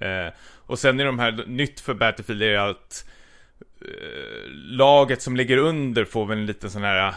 Eh, 0.00 0.32
och 0.40 0.78
sen 0.78 1.00
är 1.00 1.04
de 1.04 1.18
här, 1.18 1.44
nytt 1.46 1.80
för 1.80 1.94
Battlefield 1.94 2.42
är 2.42 2.58
att 2.58 3.08
eh, 3.80 4.50
laget 4.52 5.22
som 5.22 5.36
ligger 5.36 5.56
under 5.56 6.04
får 6.04 6.26
väl 6.26 6.38
en 6.38 6.46
liten 6.46 6.70
sån 6.70 6.82
här 6.82 7.14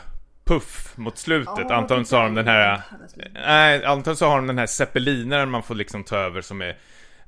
puff 0.52 0.97
mot 0.97 1.18
slutet. 1.18 1.72
Antagligen 1.72 2.06
så 2.06 2.18
har 2.18 2.24
de 2.24 2.36
den 2.36 2.47
här 2.47 2.82
Nej, 3.34 3.86
antagligen 3.86 4.18
så 4.18 4.26
har 4.26 4.36
de 4.36 4.47
den 4.47 4.58
här 4.58 4.66
zeppelinaren 4.66 5.49
man 5.49 5.64
får 5.64 5.76
liksom 5.76 6.04
ta 6.04 6.16
över 6.16 6.41
som 6.41 6.62
är 6.62 6.78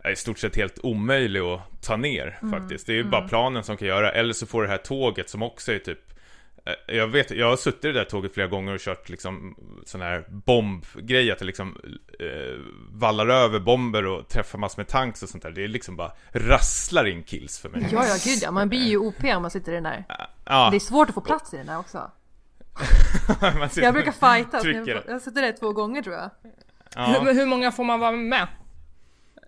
är 0.03 0.11
i 0.11 0.15
stort 0.15 0.39
sett 0.39 0.55
helt 0.55 0.80
omöjlig 0.84 1.39
att 1.39 1.82
ta 1.82 1.95
ner 1.95 2.39
faktiskt. 2.51 2.88
Det 2.88 2.93
är 2.93 2.95
ju 2.95 3.03
bara 3.03 3.28
planen 3.28 3.63
som 3.63 3.78
kan 3.78 3.88
göra. 3.88 4.11
Eller 4.11 4.34
så 4.34 4.45
får 4.45 4.63
det 4.63 4.69
här 4.69 4.78
tåget 4.78 5.30
som 5.30 5.43
också 5.43 5.71
är 5.74 5.80
typ 5.80 5.99
eh, 6.65 6.95
jag 6.95 7.07
vet, 7.07 7.32
jag 7.32 7.49
har 7.49 7.55
suttit 7.55 7.86
i 7.86 7.88
det 7.88 7.93
där 7.93 8.05
tåget 8.05 8.34
flera 8.34 8.47
gånger 8.47 8.74
och 8.74 8.80
kört 8.80 9.09
liksom 9.09 9.55
sån 9.86 10.01
här 10.01 10.26
bombgrej 10.30 11.32
att 11.32 11.39
det 11.39 11.45
liksom 11.45 11.78
eh, 12.19 12.59
vallar 12.91 13.28
över 13.28 13.59
bomber 13.59 14.05
och 14.05 14.30
träffar 14.30 14.59
massor 14.59 14.80
med 14.80 14.88
tanks 14.88 15.24
och 15.24 15.30
sånt 15.30 15.43
där. 15.43 15.51
Det 15.51 15.63
är 15.63 15.67
liksom 15.67 15.95
bara 15.95 16.11
rasslar 16.32 17.07
in 17.07 17.24
kills 17.24 17.59
för 17.59 17.69
mig. 17.69 17.88
Ja, 17.91 18.05
ja, 18.05 18.15
gud 18.26 18.39
ja. 18.41 18.51
Man 18.51 18.69
blir 18.69 18.88
ju 18.88 18.97
OP 18.97 19.24
om 19.24 19.41
man 19.41 19.51
sitter 19.51 19.71
i 19.71 19.76
den 19.76 19.84
där. 19.84 20.05
Ja, 20.45 20.69
Det 20.69 20.78
är 20.78 20.80
svårt 20.80 21.09
att 21.09 21.15
få 21.15 21.21
plats 21.21 21.53
i 21.53 21.57
den 21.57 21.65
där 21.65 21.80
också. 21.80 22.11
Jag 23.76 23.93
brukar 23.93 24.11
fighta. 24.11 24.57
så 24.57 24.63
trycker. 24.63 25.03
Jag 25.05 25.13
har 25.13 25.19
suttit 25.19 25.36
där 25.36 25.51
två 25.51 25.71
gånger 25.74 26.01
tror 26.01 26.15
jag. 26.15 26.30
Ja. 26.95 27.05
Hur, 27.05 27.34
hur 27.34 27.45
många 27.45 27.71
får 27.71 27.84
man 27.84 27.99
vara 27.99 28.11
med? 28.11 28.47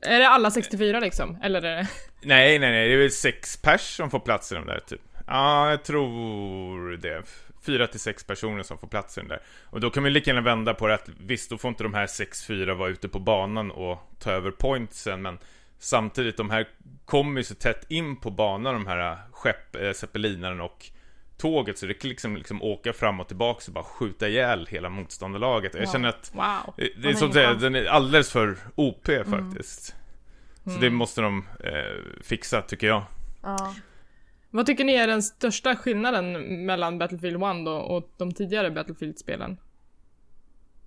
Är 0.02 0.20
det 0.20 0.28
alla 0.28 0.52
64 0.52 1.00
liksom? 1.00 1.38
Eller 1.44 1.62
är 1.62 1.76
det... 1.76 1.88
Nej, 2.22 2.60
nej, 2.60 2.72
nej, 2.72 2.88
det 2.88 2.94
är 2.94 2.98
väl 2.98 3.12
sex 3.12 3.58
pers 3.58 3.96
som 3.96 4.10
får 4.10 4.20
plats 4.20 4.52
i 4.52 4.56
den 4.56 4.66
där 4.66 4.80
typ. 4.80 5.02
Ja, 5.28 5.70
jag 5.70 5.84
tror 5.84 6.98
det. 6.98 7.24
Fyra 7.66 7.88
till 7.88 8.00
sex 8.00 8.24
personer 8.24 8.64
som 8.64 8.78
får 8.78 8.88
plats 8.88 9.18
i 9.18 9.22
den 9.22 9.28
där. 9.28 9.40
Och 9.64 9.80
då 9.80 9.90
kan 9.90 10.04
vi 10.04 10.10
lika 10.10 10.30
gärna 10.30 10.42
vända 10.42 10.74
på 10.74 10.88
det 10.88 10.94
att 10.94 11.10
visst, 11.20 11.50
då 11.50 11.58
får 11.58 11.70
inte 11.70 11.84
de 11.84 11.94
här 11.94 12.08
sex, 12.08 12.46
fyra 12.46 12.74
vara 12.74 12.90
ute 12.90 13.08
på 13.10 13.20
banan 13.20 13.72
och 13.72 14.12
ta 14.20 14.32
över 14.32 14.52
pointsen, 14.52 15.22
men 15.22 15.40
samtidigt, 15.80 16.38
de 16.38 16.50
här 16.50 16.68
kommer 17.06 17.40
ju 17.40 17.44
så 17.44 17.56
tätt 17.56 17.86
in 17.92 18.16
på 18.16 18.32
banan, 18.32 18.74
de 18.74 18.88
här 18.88 19.18
skepp, 19.32 19.76
äh, 19.76 19.92
zeppelinaren 19.92 20.62
och 20.62 20.90
tåget, 21.38 21.78
så 21.78 21.86
det 21.86 21.94
kan 21.94 22.10
liksom, 22.10 22.38
liksom 22.38 22.62
åka 22.64 22.94
fram 22.94 23.20
och 23.20 23.28
tillbaka 23.28 23.64
och 23.68 23.74
bara 23.74 23.84
skjuta 23.84 24.28
ihjäl 24.30 24.68
hela 24.70 24.90
motståndarlaget. 24.90 25.74
Jag 25.76 25.90
känner 25.92 26.10
att 26.10 26.32
Wow. 26.34 26.74
det 26.78 27.02
det 27.02 27.10
är 27.10 27.14
som 27.14 27.34
säger, 27.34 27.48
chans. 27.48 27.62
den 27.62 27.76
är 27.76 27.86
alldeles 27.86 28.32
för 28.32 28.58
OP 28.76 29.08
faktiskt. 29.30 29.96
Så 30.64 30.70
Mm. 30.70 30.82
det 30.82 30.90
måste 30.90 31.22
de 31.22 31.46
eh, 31.64 32.22
fixa, 32.24 32.62
tycker 32.62 32.88
jag. 32.88 33.04
Ja. 33.44 33.74
Vad 34.50 34.66
tycker 34.66 34.84
ni 34.86 34.94
är 34.94 35.08
den 35.08 35.24
största 35.24 35.76
skillnaden 35.76 36.32
mellan 36.66 36.98
Battlefield 36.98 37.36
1 37.44 37.66
då 37.66 37.72
och 37.72 38.10
de 38.18 38.32
tidigare 38.34 38.72
Battlefield-spelen? 38.72 39.58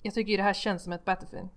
Jag 0.03 0.14
tycker 0.14 0.30
ju 0.30 0.36
det 0.36 0.42
här 0.42 0.55
känns 0.55 0.82
som 0.84 0.92
ett 0.92 1.05
Battlefield. 1.05 1.49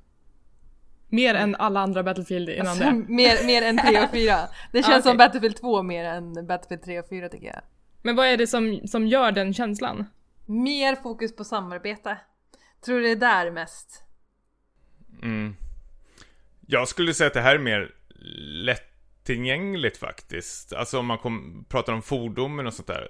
Mer 1.09 1.35
än 1.35 1.55
alla 1.55 1.79
andra 1.79 2.03
Battlefield 2.03 2.49
innan 2.49 2.67
Alltså, 2.67 2.83
det. 2.83 2.91
mer, 2.93 3.45
mer 3.45 3.61
än 3.61 3.77
3 3.77 4.03
och 4.03 4.11
4. 4.11 4.35
Det 4.71 4.77
känns 4.83 4.87
okej. 4.87 5.01
som 5.01 5.17
Battlefield 5.17 5.55
2 5.57 5.83
mer 5.83 6.05
än 6.05 6.47
Battlefield 6.47 6.83
3 6.83 6.99
och 6.99 7.09
4 7.09 7.29
tycker 7.29 7.47
jag. 7.47 7.61
Men 8.01 8.15
vad 8.15 8.27
är 8.27 8.37
det 8.37 8.47
som, 8.47 8.87
som 8.87 9.07
gör 9.07 9.31
den 9.31 9.53
känslan? 9.53 10.05
Mer 10.45 10.95
fokus 10.95 11.35
på 11.35 11.43
samarbete. 11.43 12.17
Tror 12.85 13.01
det 13.01 13.09
är 13.09 13.15
där 13.15 13.51
mest. 13.51 14.03
Mm. 15.23 15.55
Jag 16.67 16.87
skulle 16.87 17.13
säga 17.13 17.27
att 17.27 17.33
det 17.33 17.41
här 17.41 17.55
är 17.55 17.59
mer 17.59 17.95
lättillgängligt 18.63 19.97
faktiskt. 19.97 20.73
Alltså 20.73 20.99
om 20.99 21.05
man 21.05 21.17
kom, 21.17 21.65
pratar 21.69 21.93
om 21.93 22.01
fordomen 22.01 22.67
och 22.67 22.73
sånt 22.73 22.87
där. 22.87 23.07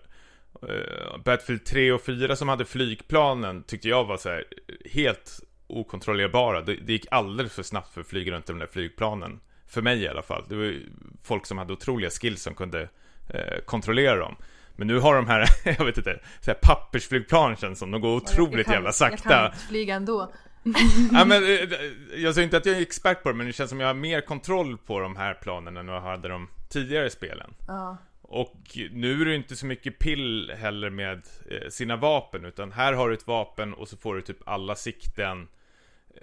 Uh, 0.63 1.17
Battlefield 1.23 1.65
3 1.65 1.91
och 1.91 2.01
4 2.01 2.35
som 2.35 2.49
hade 2.49 2.65
flygplanen 2.65 3.63
tyckte 3.63 3.89
jag 3.89 4.05
var 4.05 4.17
så 4.17 4.29
här 4.29 4.45
helt 4.91 5.39
okontrollerbara. 5.67 6.61
Det, 6.61 6.75
det 6.75 6.93
gick 6.93 7.05
alldeles 7.11 7.53
för 7.53 7.63
snabbt 7.63 7.93
för 7.93 8.01
att 8.01 8.07
flyga 8.07 8.31
runt 8.31 8.45
de 8.45 8.59
där 8.59 8.67
flygplanen. 8.67 9.39
För 9.67 9.81
mig 9.81 10.01
i 10.01 10.07
alla 10.07 10.21
fall. 10.21 10.45
Det 10.49 10.55
var 10.55 10.63
ju 10.63 10.89
folk 11.23 11.45
som 11.45 11.57
hade 11.57 11.73
otroliga 11.73 12.09
skills 12.09 12.41
som 12.41 12.55
kunde 12.55 12.89
eh, 13.29 13.59
kontrollera 13.65 14.15
dem. 14.15 14.35
Men 14.82 14.88
nu 14.88 14.99
har 14.99 15.15
de 15.15 15.27
här, 15.27 15.49
jag 15.77 15.86
vet 15.86 15.97
inte, 15.97 16.19
så 16.39 16.51
här 16.51 16.59
pappersflygplan 16.61 17.55
känns 17.55 17.79
som, 17.79 17.91
de 17.91 18.01
går 18.01 18.15
otroligt 18.15 18.57
jag 18.57 18.65
kan, 18.65 18.73
jävla 18.73 18.88
Jag 18.88 18.95
sakta. 18.95 19.29
kan 19.29 19.45
inte 19.45 19.57
flyga 19.57 19.95
ändå. 19.95 20.32
ja, 21.11 21.25
men, 21.25 21.43
eh, 21.43 21.69
jag 22.15 22.34
säger 22.34 22.43
inte 22.43 22.57
att 22.57 22.65
jag 22.65 22.77
är 22.77 22.82
expert 22.82 23.23
på 23.23 23.29
det, 23.29 23.36
men 23.36 23.47
det 23.47 23.53
känns 23.53 23.69
som 23.69 23.79
jag 23.79 23.88
har 23.88 23.93
mer 23.93 24.21
kontroll 24.21 24.77
på 24.77 24.99
de 24.99 25.15
här 25.15 25.34
planen 25.34 25.77
än 25.77 25.88
jag 25.88 26.01
hade 26.01 26.27
de 26.27 26.47
tidigare 26.69 27.09
spelen. 27.09 27.53
Ja. 27.67 27.97
Och 28.21 28.77
nu 28.91 29.21
är 29.21 29.25
det 29.25 29.36
inte 29.36 29.55
så 29.55 29.65
mycket 29.65 29.99
pill 29.99 30.51
heller 30.57 30.89
med 30.89 31.27
eh, 31.51 31.69
sina 31.69 31.95
vapen, 31.95 32.45
utan 32.45 32.71
här 32.71 32.93
har 32.93 33.09
du 33.09 33.15
ett 33.15 33.27
vapen 33.27 33.73
och 33.73 33.88
så 33.88 33.97
får 33.97 34.15
du 34.15 34.21
typ 34.21 34.47
alla 34.47 34.75
sikten. 34.75 35.47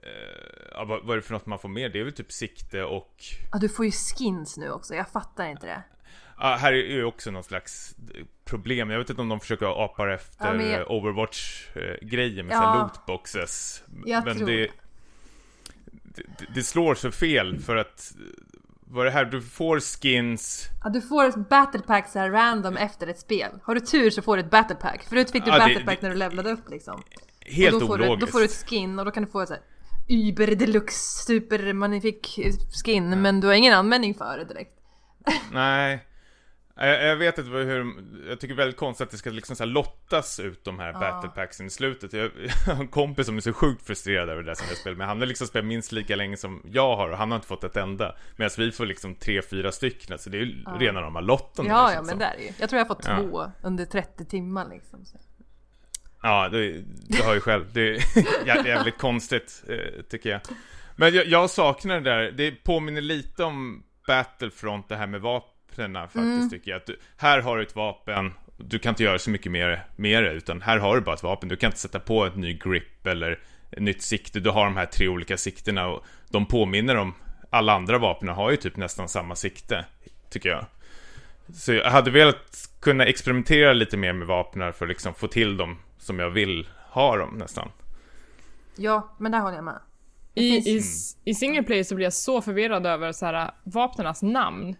Eh, 0.02 0.68
ja, 0.72 0.84
vad, 0.84 1.04
vad 1.04 1.10
är 1.10 1.16
det 1.16 1.22
för 1.22 1.34
något 1.34 1.46
man 1.46 1.58
får 1.58 1.68
mer? 1.68 1.88
Det 1.88 2.00
är 2.00 2.04
väl 2.04 2.12
typ 2.12 2.32
sikte 2.32 2.84
och... 2.84 3.14
ja, 3.52 3.58
du 3.58 3.68
får 3.68 3.84
ju 3.84 3.90
skins 3.90 4.56
nu 4.56 4.70
också, 4.70 4.94
jag 4.94 5.08
fattar 5.08 5.46
inte 5.46 5.66
det. 5.66 5.82
Ja, 6.40 6.56
här 6.60 6.72
är 6.72 6.76
ju 6.76 7.04
också 7.04 7.30
någon 7.30 7.44
slags 7.44 7.94
problem. 8.44 8.90
Jag 8.90 8.98
vet 8.98 9.10
inte 9.10 9.22
om 9.22 9.28
de 9.28 9.40
försöker 9.40 9.84
apa 9.84 10.14
efter 10.14 10.54
Ja, 10.54 10.62
jag- 10.62 10.90
Overwatch-grejer 10.90 12.42
med 12.42 12.52
Ja. 12.54 12.62
ja. 12.62 12.82
lootboxes. 12.82 13.82
Jag 14.04 14.24
men 14.24 14.36
tror- 14.36 14.46
det, 14.46 14.68
det, 16.14 16.24
det 16.54 16.62
slår 16.62 16.94
så 16.94 17.10
fel 17.10 17.58
för 17.58 17.76
att 17.76 18.12
vad 18.90 19.00
är 19.00 19.04
det 19.04 19.10
här? 19.10 19.24
Du 19.24 19.42
får 19.42 19.80
skins 19.80 20.68
Ja, 20.84 20.90
du 20.90 21.00
får 21.00 21.38
battle 21.48 21.80
pack 21.80 22.08
så 22.08 22.18
här 22.18 22.30
random 22.30 22.76
efter 22.76 23.06
ett 23.06 23.18
spel. 23.18 23.50
Har 23.62 23.74
du 23.74 23.80
tur 23.80 24.10
så 24.10 24.22
får 24.22 24.36
du 24.36 24.42
ett 24.42 24.50
battle 24.50 24.76
pack. 24.76 25.04
Förut 25.08 25.30
fick 25.30 25.44
du 25.44 25.50
Ja, 25.50 25.58
battle 25.58 25.84
pack 25.84 26.02
när 26.02 26.10
du 26.10 26.16
levlade 26.16 26.50
upp 26.50 26.70
liksom. 26.70 27.02
helt 27.46 27.74
och 27.74 27.80
då 27.80 27.86
får, 27.86 27.98
du, 27.98 28.04
ologiskt. 28.04 28.26
då 28.26 28.32
får 28.32 28.38
du 28.38 28.44
ett 28.44 28.68
skin 28.68 28.98
och 28.98 29.04
då 29.04 29.10
kan 29.10 29.24
du 29.24 29.30
få 29.30 29.40
ett 29.40 29.48
så 29.48 29.54
här 29.54 29.62
Uber 30.08 30.46
deluxe 30.46 31.24
super 31.26 31.72
magnifik 31.72 32.38
skin 32.84 33.22
men 33.22 33.40
du 33.40 33.46
har 33.46 33.54
ingen 33.54 33.74
användning 33.74 34.14
för 34.14 34.38
det 34.38 34.44
direkt. 34.44 34.72
Nej. 35.52 36.04
Jag, 36.80 37.04
jag 37.04 37.16
vet 37.16 37.38
inte 37.38 37.50
hur, 37.50 37.94
jag 38.28 38.40
tycker 38.40 38.54
det 38.54 38.60
är 38.62 38.64
väldigt 38.64 38.76
konstigt 38.76 39.04
att 39.04 39.10
det 39.10 39.16
ska 39.18 39.30
liksom 39.30 39.56
så 39.56 39.64
lottas 39.64 40.40
ut 40.40 40.64
de 40.64 40.78
här 40.78 40.92
battle 40.92 41.30
packsen 41.30 41.66
i 41.66 41.70
slutet. 41.70 42.12
Jag, 42.12 42.30
jag 42.66 42.74
har 42.74 42.82
en 42.82 42.88
kompis 42.88 43.26
som 43.26 43.36
är 43.36 43.40
så 43.40 43.52
sjukt 43.52 43.86
frustrerad 43.86 44.28
över 44.28 44.42
det 44.42 44.50
där 44.50 44.54
som 44.54 44.66
jag 44.68 44.76
spelar 44.78 44.96
med. 44.96 45.06
Han 45.06 45.18
har 45.18 45.26
liksom 45.26 45.46
spelat 45.46 45.66
minst 45.66 45.92
lika 45.92 46.16
länge 46.16 46.36
som 46.36 46.62
jag 46.72 46.96
har 46.96 47.08
och 47.10 47.18
han 47.18 47.30
har 47.30 47.36
inte 47.36 47.48
fått 47.48 47.64
ett 47.64 47.76
enda. 47.76 48.14
Medan 48.36 48.50
vi 48.58 48.72
får 48.72 48.86
liksom 48.86 49.14
tre, 49.14 49.42
fyra 49.42 49.72
stycken. 49.72 50.18
Så 50.18 50.30
det 50.30 50.38
är 50.38 50.40
ju 50.40 50.64
rena 50.78 51.00
rama 51.02 51.20
lotten. 51.20 51.66
Ja, 51.66 51.86
där, 51.88 51.94
ja 51.94 52.02
men 52.02 52.18
det 52.18 52.24
är 52.24 52.38
ju. 52.38 52.50
Jag 52.60 52.68
tror 52.70 52.78
jag 52.78 52.84
har 52.86 52.94
fått 52.94 53.06
Ja. 53.06 53.16
två 53.16 53.50
under 53.62 53.84
30 53.84 54.24
timmar 54.24 54.68
liksom. 54.70 55.04
Så. 55.04 55.18
Ja, 56.22 56.48
det, 56.48 56.72
du 57.08 57.22
har 57.22 57.34
ju 57.34 57.40
själv. 57.40 57.64
Det 57.72 57.80
är 57.80 57.96
jä- 58.46 58.66
jävligt 58.66 58.98
konstigt, 58.98 59.64
eh, 59.68 60.02
tycker 60.02 60.30
jag. 60.30 60.40
Men 60.96 61.14
jag, 61.14 61.26
jag 61.26 61.50
saknar 61.50 62.00
det 62.00 62.10
där. 62.10 62.32
Det 62.32 62.50
påminner 62.50 63.00
lite 63.00 63.44
om 63.44 63.82
Battlefront, 64.06 64.88
det 64.88 64.96
här 64.96 65.06
med 65.06 65.20
vapnen 65.82 66.02
faktiskt, 66.08 66.24
Mm. 66.24 66.50
tycker 66.50 66.70
jag. 66.70 66.78
Att 66.78 66.86
du, 66.86 66.98
här 67.16 67.40
har 67.40 67.56
du 67.56 67.62
ett 67.62 67.76
vapen, 67.76 68.32
du 68.56 68.78
kan 68.78 68.90
inte 68.90 69.02
göra 69.04 69.18
så 69.18 69.30
mycket 69.30 69.52
mer 69.52 69.84
med 69.96 70.22
det, 70.24 70.32
utan 70.32 70.62
här 70.62 70.78
har 70.78 70.94
du 70.96 71.00
bara 71.02 71.14
ett 71.14 71.22
vapen. 71.22 71.48
Du 71.48 71.56
kan 71.56 71.68
inte 71.68 71.78
sätta 71.80 72.00
på 72.00 72.24
ett 72.26 72.36
ny 72.36 72.54
grip 72.58 73.06
eller 73.06 73.38
ett 73.70 73.82
nytt 73.82 74.02
sikte. 74.02 74.40
Du 74.40 74.50
har 74.50 74.64
de 74.64 74.76
här 74.76 74.86
tre 74.86 75.08
olika 75.08 75.36
siktena 75.36 75.88
och 75.88 76.04
de 76.30 76.46
påminner 76.46 76.96
om 76.96 77.14
alla 77.50 77.72
andra 77.72 77.98
vapen 77.98 78.28
har 78.28 78.50
ju 78.50 78.56
typ 78.56 78.76
nästan 78.76 79.08
samma 79.08 79.34
sikte, 79.34 79.84
tycker 80.30 80.48
jag. 80.48 80.66
Så 81.54 81.72
jag 81.72 81.90
hade 81.90 82.10
velat 82.10 82.68
kunna 82.80 83.04
experimentera 83.06 83.72
lite 83.72 83.96
mer 83.96 84.12
med 84.12 84.26
vapnen 84.28 84.72
för 84.72 84.84
att 84.84 84.88
liksom 84.88 85.14
få 85.14 85.26
till 85.26 85.56
dem 85.56 85.78
som 85.98 86.18
jag 86.18 86.30
vill 86.30 86.68
ha 86.90 87.16
dem 87.16 87.34
nästan. 87.38 87.68
Ja, 88.76 89.14
men 89.18 89.32
där 89.32 89.38
håller 89.38 89.54
jag 89.56 89.64
med. 89.64 89.78
Det 90.34 90.40
I, 90.42 90.52
finns- 90.52 90.66
i, 90.66 90.78
s- 90.78 91.16
I 91.24 91.34
single 91.34 91.62
player 91.62 91.84
så 91.84 91.94
blir 91.94 92.06
jag 92.06 92.12
så 92.12 92.40
förvirrad 92.42 92.86
över 92.86 93.12
så 93.12 93.26
här, 93.26 93.50
vapnens 93.64 94.22
namn. 94.22 94.76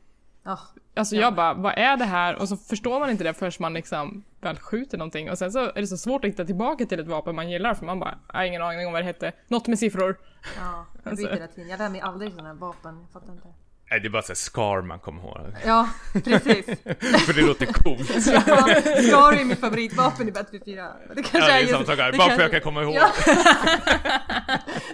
Ja. 0.49 0.59
Alltså 0.97 1.17
jag 1.17 1.35
bara, 1.35 1.55
vad 1.55 1.79
är 1.79 1.97
det 1.97 2.05
här? 2.05 2.35
Och 2.37 2.49
så 2.49 2.57
förstår 2.57 3.01
man 3.01 3.11
inte 3.11 3.25
det 3.25 3.35
förrän 3.35 3.53
man 3.59 3.75
liksom 3.75 4.25
väl 4.41 4.59
skjuter 4.59 4.99
någonting. 4.99 5.31
Och 5.31 5.39
sen 5.39 5.53
så 5.53 5.59
är 5.59 5.73
det 5.81 5.87
så 5.87 5.97
svårt 5.97 6.25
att 6.25 6.31
hitta 6.31 6.45
tillbaka 6.45 6.87
till 6.87 7.01
ett 7.01 7.07
vapen 7.07 7.35
man 7.37 7.51
gillar 7.51 7.75
för 7.75 7.87
man 7.87 8.01
bara, 8.01 8.19
jag 8.33 8.39
har 8.39 8.45
ingen 8.45 8.63
aning 8.63 8.87
om 8.87 8.93
vad 8.93 9.03
det 9.03 9.07
hette. 9.07 9.33
Något 9.49 9.67
med 9.69 9.79
siffror. 9.79 10.19
Ja, 10.57 10.87
jag 11.05 11.11
Alltså. 11.11 11.27
byter 11.27 11.35
hela 11.35 11.47
tiden. 11.47 11.69
Jag 11.71 11.79
lär 11.79 11.89
mig 11.89 12.01
aldrig 12.01 12.31
sådana 12.33 12.49
här 12.49 12.57
vapen. 12.57 13.01
Jag 13.01 13.13
fattar 13.13 13.33
inte. 13.33 13.49
Nej, 13.91 14.01
det 14.01 14.09
är 14.09 14.11
bara 14.11 14.23
så 14.23 14.29
här 14.29 14.35
Scar 14.35 14.83
man 14.83 14.99
kommer 14.99 15.23
ihåg. 15.23 15.39
Ja, 15.67 15.89
precis. 16.25 16.67
för 17.27 17.33
det 17.33 17.43
låter 17.43 17.67
coolt. 17.67 18.11
Ja, 18.27 18.81
Scar 19.03 19.41
är 19.41 19.45
mitt 19.45 19.61
favoritvapen 19.61 20.29
i 20.29 20.33
Battlefield 20.33 20.65
4. 20.65 20.83
Det 20.83 20.91
Ja, 21.17 21.23
kanske 21.31 21.39
det 21.41 21.53
är 21.53 21.59
just- 21.61 21.73
samma 21.73 21.85
sak 21.85 21.99
här. 21.99 22.13
Bara 22.13 22.13
för 22.13 22.19
kanske- 22.29 22.43
jag 22.43 22.51
kan 22.51 22.61
komma 22.61 22.83
ihåg. 22.83 22.95
Ja. 22.95 23.09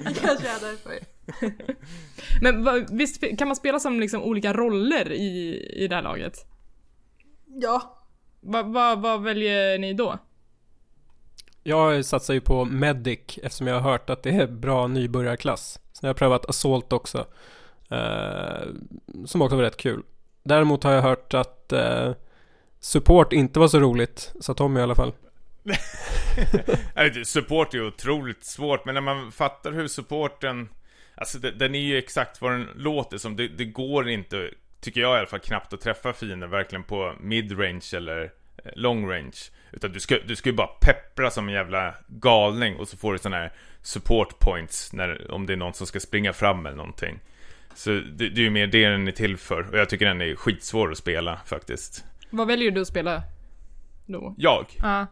det 0.05 0.15
kanske 0.21 0.49
är 0.49 0.61
därför. 0.61 1.14
Men 2.41 2.87
visst 2.91 3.39
kan 3.39 3.49
man 3.49 3.57
spela 3.57 3.81
som 3.81 4.01
liksom 4.01 4.23
olika 4.23 4.53
roller 4.53 5.13
i, 5.13 5.57
i 5.77 5.89
det 5.89 5.95
här 5.95 6.03
laget? 6.03 6.47
Ja. 7.47 8.01
Vad 8.41 8.73
vad- 8.73 9.03
vad 9.03 9.23
väljer 9.23 9.79
ni 9.79 9.95
då? 9.95 10.19
Jag 11.63 12.05
satsar 12.05 12.35
ju 12.35 12.41
på 12.41 12.65
Medic 12.65 13.39
eftersom 13.43 13.67
jag 13.67 13.81
har 13.81 13.91
hört 13.91 14.11
att 14.11 14.23
det 14.23 14.31
är 14.31 14.47
bra 14.47 14.87
nybörjarklass. 14.87 15.81
Sen 15.93 16.01
har 16.03 16.09
jag 16.09 16.17
prövat 16.17 16.49
Assault 16.49 16.93
också. 16.93 17.27
Eh, 17.91 18.67
som 19.25 19.43
också 19.43 19.57
var 19.57 19.63
rätt 19.63 19.77
kul. 19.77 20.03
Däremot 20.43 20.85
har 20.85 20.93
jag 20.93 21.03
hört 21.03 21.35
att 21.35 21.73
eh, 21.73 22.13
support 22.81 23.33
inte 23.33 23.61
var 23.61 23.69
så 23.69 23.81
roligt, 23.81 24.33
sa 24.41 24.55
Tommy 24.55 24.81
i 24.81 24.83
alla 24.83 24.95
fall. 24.95 25.13
Support 27.25 27.75
är 27.75 27.79
ju 27.79 27.87
otroligt 27.87 28.45
svårt, 28.45 28.85
men 28.85 28.95
när 28.95 29.01
man 29.03 29.33
fattar 29.33 29.73
hur 29.73 29.89
supporten... 29.89 30.69
Alltså 31.15 31.39
den 31.39 31.75
är 31.75 31.81
ju 31.81 31.99
exakt 31.99 32.41
vad 32.41 32.53
den 32.53 32.69
låter 32.77 33.19
som. 33.19 33.37
Det, 33.37 33.49
det 33.49 33.65
går 33.65 34.09
inte, 34.09 34.51
tycker 34.81 35.01
jag 35.01 35.17
i 35.17 35.19
alla 35.19 35.27
fall, 35.27 35.41
knappt 35.41 35.73
att 35.73 35.81
träffa 35.81 36.13
fienden 36.13 36.51
verkligen 36.51 36.85
på 36.85 37.15
mid-range 37.21 37.97
eller 37.97 38.23
eh, 38.23 38.71
long 38.77 39.11
range. 39.11 39.37
Utan 39.73 39.93
du 39.93 40.01
ska, 40.01 40.19
du 40.27 40.37
ska 40.37 40.49
ju 40.49 40.55
bara 40.55 40.67
peppra 40.81 41.31
som 41.31 41.49
en 41.49 41.55
jävla 41.55 41.95
galning 42.07 42.77
och 42.77 42.89
så 42.89 42.97
får 42.97 43.13
du 43.13 43.19
sådana 43.19 43.37
här 43.37 43.53
support 43.83 44.39
points 44.39 44.93
när, 44.93 45.31
om 45.31 45.47
det 45.47 45.53
är 45.53 45.57
någon 45.57 45.75
som 45.75 45.87
ska 45.87 46.01
springa 46.01 46.33
fram 46.33 46.67
eller 46.67 46.77
någonting. 46.77 47.19
Så 47.75 47.91
det, 47.91 48.29
det 48.29 48.41
är 48.41 48.45
ju 48.45 48.51
mer 48.51 48.67
det 48.67 48.89
den 48.89 49.09
är 49.09 49.13
till 49.13 49.37
för. 49.37 49.71
Och 49.71 49.79
jag 49.79 49.89
tycker 49.89 50.07
den 50.07 50.21
är 50.21 50.35
skitsvår 50.35 50.91
att 50.91 50.99
spela 50.99 51.41
faktiskt. 51.47 52.05
Vad 52.31 52.47
väljer 52.47 52.71
du 52.71 52.81
att 52.81 52.89
spela 52.89 53.23
då? 54.07 54.35
Jag? 54.39 54.67
Ja, 54.83 55.07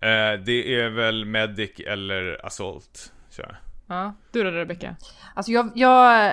Eh, 0.00 0.40
det 0.40 0.74
är 0.74 0.88
väl 0.88 1.24
Medic 1.24 1.80
eller 1.86 2.46
Assault, 2.46 3.12
kör 3.30 3.44
jag. 3.44 3.56
Ja. 3.86 4.14
Du 4.32 4.42
då 4.44 4.50
Rebecca? 4.50 4.96
Alltså 5.34 5.52
jag, 5.52 5.70
jag 5.74 6.24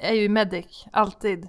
är 0.00 0.12
ju 0.14 0.28
medic, 0.28 0.84
alltid. 0.92 1.48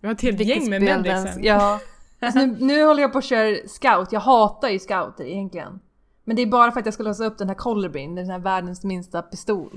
Vi 0.00 0.06
har 0.08 0.14
ett 0.14 0.22
helt 0.22 0.40
gäng 0.40 0.70
med 0.70 0.82
spel 0.82 0.96
medics 1.02 1.24
den- 1.24 1.26
här. 1.26 1.40
Ja. 1.42 1.80
Alltså 2.22 2.38
nu, 2.40 2.56
nu 2.60 2.84
håller 2.84 3.02
jag 3.02 3.12
på 3.12 3.18
att 3.18 3.24
köra 3.24 3.56
scout, 3.68 4.12
jag 4.12 4.20
hatar 4.20 4.68
ju 4.68 4.78
scouter 4.78 5.24
egentligen. 5.24 5.80
Men 6.24 6.36
det 6.36 6.42
är 6.42 6.46
bara 6.46 6.72
för 6.72 6.80
att 6.80 6.86
jag 6.86 6.94
ska 6.94 7.02
låsa 7.02 7.24
upp 7.24 7.38
den 7.38 7.48
här 7.48 7.54
Colibrin, 7.54 8.14
den 8.14 8.30
här 8.30 8.38
världens 8.38 8.84
minsta 8.84 9.22
pistol. 9.22 9.70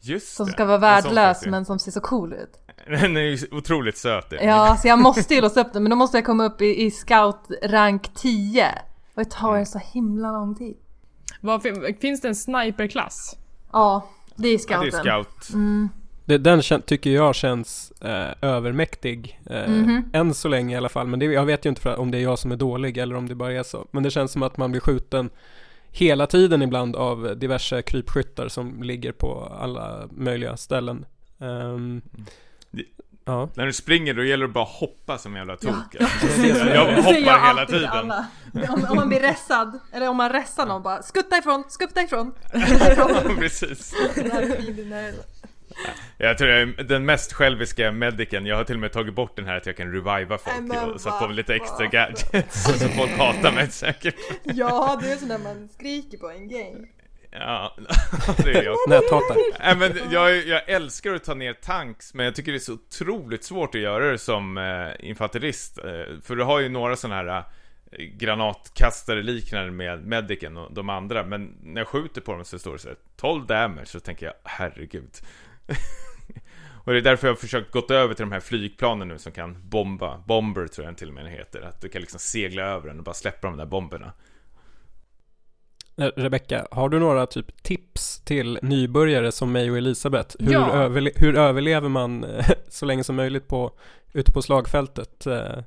Just 0.00 0.36
Som 0.36 0.46
det. 0.46 0.52
ska 0.52 0.64
vara 0.64 0.78
värdelös 0.78 1.46
men 1.46 1.64
som 1.64 1.78
ser 1.78 1.90
så 1.90 2.00
cool 2.00 2.32
ut. 2.32 2.58
Den 2.86 3.16
är 3.16 3.20
ju 3.20 3.38
otroligt 3.56 3.98
söt. 3.98 4.30
den. 4.30 4.48
Ja, 4.48 4.76
så 4.76 4.88
jag 4.88 4.98
måste 4.98 5.34
ju 5.34 5.40
låsa 5.40 5.60
upp 5.60 5.72
den 5.72 5.82
men 5.82 5.90
då 5.90 5.96
måste 5.96 6.16
jag 6.16 6.24
komma 6.24 6.44
upp 6.44 6.62
i, 6.62 6.82
i 6.84 6.90
scout 6.90 7.40
rank 7.62 8.14
10. 8.14 8.66
Och 9.14 9.24
det 9.24 9.30
tar 9.30 9.56
ju 9.56 9.64
så 9.66 9.78
himla 9.78 10.32
lång 10.32 10.54
tid. 10.54 10.76
Fin- 11.62 11.96
finns 12.00 12.20
det 12.20 12.28
en 12.28 12.34
sniperklass? 12.36 13.36
Ja, 13.72 14.08
det 14.42 14.48
är 14.48 14.52
Ja, 14.52 14.58
scouten. 14.58 14.90
det 14.90 14.96
är 14.96 15.02
scout. 15.02 15.48
Det, 16.24 16.38
den 16.38 16.62
tycker 16.86 17.10
jag 17.10 17.34
känns 17.34 17.92
eh, 18.00 18.28
övermäktig. 18.40 19.40
Eh, 19.50 19.68
Mhm. 19.70 20.10
Än 20.12 20.34
så 20.34 20.48
länge 20.48 20.74
i 20.74 20.78
alla 20.78 20.88
fall. 20.88 21.06
Men 21.06 21.18
det, 21.18 21.24
jag 21.26 21.46
vet 21.46 21.64
ju 21.66 21.68
inte 21.68 21.80
för, 21.80 21.96
om 22.00 22.10
det 22.10 22.18
är 22.18 22.22
jag 22.22 22.38
som 22.38 22.52
är 22.52 22.56
dålig 22.56 22.98
eller 22.98 23.14
om 23.16 23.28
det 23.28 23.34
bara 23.34 23.52
är 23.52 23.62
så. 23.62 23.86
Men 23.90 24.02
det 24.02 24.10
känns 24.10 24.32
som 24.32 24.42
att 24.42 24.56
man 24.56 24.70
blir 24.70 24.80
skjuten 24.80 25.30
hela 25.90 26.26
tiden 26.26 26.62
ibland 26.62 26.96
av 26.96 27.38
diverse 27.38 27.82
krypskyttar 27.82 28.48
som 28.48 28.82
ligger 28.82 29.12
på 29.12 29.52
alla 29.60 30.08
möjliga 30.10 30.56
ställen. 30.56 31.04
Ehm, 31.40 32.02
Det- 32.70 32.84
ja. 33.24 33.48
När 33.54 33.66
du 33.66 33.72
springer 33.72 34.14
då 34.14 34.24
gäller 34.24 34.46
det 34.46 34.52
bara 34.52 34.64
att 34.64 34.70
hoppa 34.70 35.18
som 35.18 35.32
en 35.32 35.38
jävla 35.38 35.56
tok. 35.56 35.74
ja, 35.92 36.08
jag, 36.74 36.96
hoppar 36.96 37.20
jag 37.20 37.46
hela 37.46 37.66
tiden. 37.66 38.12
Om, 38.68 38.86
om 38.88 38.96
man 38.96 39.08
blir 39.08 39.20
ressad, 39.20 39.80
eller 39.92 40.08
om 40.08 40.16
man 40.16 40.32
ressar 40.32 40.66
någon 40.66 40.82
bara 40.82 41.02
skutta 41.02 41.38
ifrån, 41.38 41.64
skutta 41.68 42.02
ifrån. 42.02 42.34
Precis. 43.38 43.94
Jag 46.18 46.38
tror 46.38 46.50
jag 46.50 46.60
är 46.60 46.84
den 46.84 47.04
mest 47.04 47.32
själviska 47.32 47.92
medicen. 47.92 48.46
Jag 48.46 48.56
har 48.56 48.64
till 48.64 48.74
och 48.74 48.80
med 48.80 48.92
tagit 48.92 49.14
bort 49.14 49.36
den 49.36 49.46
här 49.46 49.56
att 49.56 49.66
jag 49.66 49.76
kan 49.76 49.92
reviva 49.92 50.38
folk 50.38 50.56
Nej, 50.60 50.78
och 50.78 51.00
så 51.00 51.10
får 51.10 51.28
vi 51.28 51.34
lite 51.34 51.54
extra 51.54 51.86
gadgets. 51.86 52.64
Så 52.80 52.88
folk 52.88 53.10
hatar 53.10 53.52
mig 53.52 53.70
säkert. 53.70 54.14
Ja, 54.42 55.00
det 55.02 55.12
är 55.12 55.16
sån 55.16 55.28
där 55.28 55.38
man 55.38 55.68
skriker 55.68 56.18
på 56.18 56.30
en 56.30 56.48
game. 56.48 56.86
Ja, 57.32 57.76
det 58.44 58.50
är 58.50 58.62
jag. 58.62 58.76
Näthatar. 58.88 59.36
Nej 59.60 59.76
men 59.76 60.12
jag, 60.12 60.46
jag 60.46 60.68
älskar 60.68 61.14
att 61.14 61.24
ta 61.24 61.34
ner 61.34 61.52
tanks, 61.52 62.14
men 62.14 62.26
jag 62.26 62.34
tycker 62.34 62.52
det 62.52 62.58
är 62.58 62.60
så 62.60 62.72
otroligt 62.72 63.44
svårt 63.44 63.74
att 63.74 63.80
göra 63.80 64.10
det 64.10 64.18
som 64.18 64.58
eh, 64.58 65.08
infanterist. 65.08 65.78
Eh, 65.78 66.20
för 66.22 66.36
du 66.36 66.44
har 66.44 66.60
ju 66.60 66.68
några 66.68 66.96
sådana 66.96 67.16
här 67.16 67.44
eh, 67.92 68.04
granatkastare 68.04 69.22
liknande 69.22 69.70
med 69.70 70.06
Medicen 70.06 70.56
och 70.56 70.74
de 70.74 70.88
andra, 70.88 71.24
men 71.24 71.56
när 71.62 71.80
jag 71.80 71.88
skjuter 71.88 72.20
på 72.20 72.32
dem 72.32 72.44
så 72.44 72.58
står 72.58 72.72
det 72.72 72.78
så 72.78 72.88
här 72.88 72.96
12 73.16 73.46
damage, 73.46 73.86
så 73.86 74.00
tänker 74.00 74.26
jag 74.26 74.34
herregud. 74.44 75.10
och 76.84 76.92
det 76.92 76.98
är 76.98 77.02
därför 77.02 77.26
jag 77.26 77.34
har 77.34 77.40
försökt 77.40 77.70
gått 77.70 77.90
över 77.90 78.14
till 78.14 78.22
de 78.22 78.32
här 78.32 78.40
flygplanen 78.40 79.08
nu 79.08 79.18
som 79.18 79.32
kan 79.32 79.68
bomba, 79.68 80.18
bomber 80.26 80.66
tror 80.66 80.86
jag 80.86 80.98
till 80.98 81.08
och 81.08 81.14
med 81.14 81.24
den 81.24 81.32
heter, 81.32 81.62
att 81.62 81.80
du 81.80 81.88
kan 81.88 82.00
liksom 82.00 82.20
segla 82.20 82.62
över 82.62 82.88
den 82.88 82.98
och 82.98 83.04
bara 83.04 83.14
släppa 83.14 83.48
de 83.48 83.56
där 83.56 83.66
bomberna. 83.66 84.12
Eh, 85.96 86.04
Rebecka, 86.16 86.66
har 86.70 86.88
du 86.88 86.98
några 86.98 87.26
typ 87.26 87.62
tips 87.62 88.20
till 88.20 88.58
nybörjare 88.62 89.32
som 89.32 89.52
mig 89.52 89.70
och 89.70 89.76
Elisabeth? 89.76 90.36
Hur, 90.38 90.52
Ja. 90.52 90.70
överle- 90.72 91.12
hur 91.16 91.36
överlever 91.38 91.88
man 91.88 92.24
eh, 92.24 92.46
så 92.68 92.86
länge 92.86 93.04
som 93.04 93.16
möjligt 93.16 93.48
på, 93.48 93.72
ute 94.12 94.32
på 94.32 94.42
slagfältet? 94.42 95.26
Eh, 95.26 95.58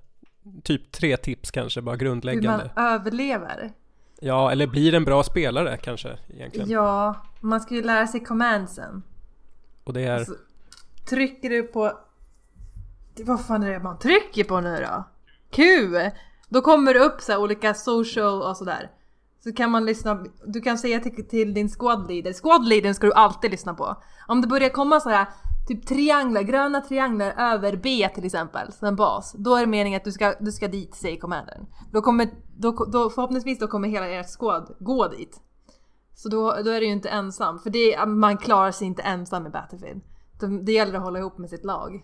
Typ 0.63 0.91
tre 0.91 1.17
tips 1.17 1.51
kanske, 1.51 1.81
bara 1.81 1.91
Hur 1.91 1.99
grundläggande. 1.99 2.71
man 2.75 2.85
överlever. 2.85 3.71
Ja, 4.19 4.51
eller 4.51 4.67
blir 4.67 4.93
en 4.93 5.03
bra 5.03 5.23
spelare 5.23 5.77
kanske 5.77 6.17
egentligen. 6.33 6.69
Ja, 6.69 7.15
man 7.41 7.61
ska 7.61 7.75
ju 7.75 7.81
lära 7.83 8.07
sig 8.07 8.23
commandsen. 8.23 9.03
Och 9.83 9.93
det 9.93 10.01
är, 10.01 10.23
Så 10.25 10.33
trycker 11.09 11.49
du 11.49 11.63
på... 11.63 11.91
Vad 13.25 13.45
fan 13.45 13.63
är 13.63 13.71
det 13.71 13.79
man 13.79 13.99
trycker 13.99 14.43
på 14.43 14.61
nu 14.61 14.85
då? 14.89 15.03
Q! 15.51 15.63
Då 16.49 16.61
kommer 16.61 16.93
det 16.93 16.99
upp 16.99 17.21
så 17.21 17.37
olika 17.43 17.73
social 17.73 18.41
och 18.41 18.57
sådär. 18.57 18.89
Så 19.45 19.53
kan 19.53 19.71
man 19.71 19.85
lyssna, 19.85 20.25
du 20.45 20.61
kan 20.61 20.77
säga 20.77 20.99
till, 20.99 21.27
till 21.27 21.53
din 21.53 21.69
squad 21.69 22.07
leader, 22.07 22.33
squad 22.33 22.67
leader 22.67 22.93
ska 22.93 23.07
du 23.07 23.13
alltid 23.13 23.51
lyssna 23.51 23.73
på. 23.73 23.95
Om 24.27 24.41
det 24.41 24.47
börjar 24.47 24.69
komma 24.69 24.99
så 24.99 25.09
här 25.09 25.27
typ 25.67 25.87
trianglar, 25.87 26.41
gröna 26.41 26.81
trianglar 26.81 27.33
över 27.37 27.75
B 27.75 28.09
till 28.15 28.25
exempel, 28.25 28.71
som 28.71 28.87
en 28.87 28.95
bas. 28.95 29.35
Då 29.37 29.55
är 29.55 29.61
det 29.61 29.67
meningen 29.67 29.97
att 29.97 30.03
du 30.03 30.11
ska, 30.11 30.33
du 30.39 30.51
ska 30.51 30.67
dit, 30.67 30.95
säger 30.95 31.17
commandern. 31.17 31.65
Då 31.91 32.01
kommer, 32.01 32.29
då, 32.57 32.71
då, 32.71 33.09
förhoppningsvis 33.09 33.59
då 33.59 33.67
kommer 33.67 33.87
hela 33.87 34.07
ert 34.07 34.39
squad 34.39 34.75
gå 34.79 35.07
dit. 35.07 35.41
Så 36.15 36.29
då, 36.29 36.51
då 36.51 36.69
är 36.71 36.79
du 36.79 36.85
ju 36.85 36.91
inte 36.91 37.09
ensam, 37.09 37.59
för 37.59 37.69
det, 37.69 38.05
man 38.05 38.37
klarar 38.37 38.71
sig 38.71 38.87
inte 38.87 39.01
ensam 39.01 39.47
i 39.47 39.49
Battlefield. 39.49 40.01
Det, 40.39 40.63
det 40.63 40.71
gäller 40.71 40.93
att 40.93 41.03
hålla 41.03 41.19
ihop 41.19 41.37
med 41.37 41.49
sitt 41.49 41.65
lag. 41.65 42.03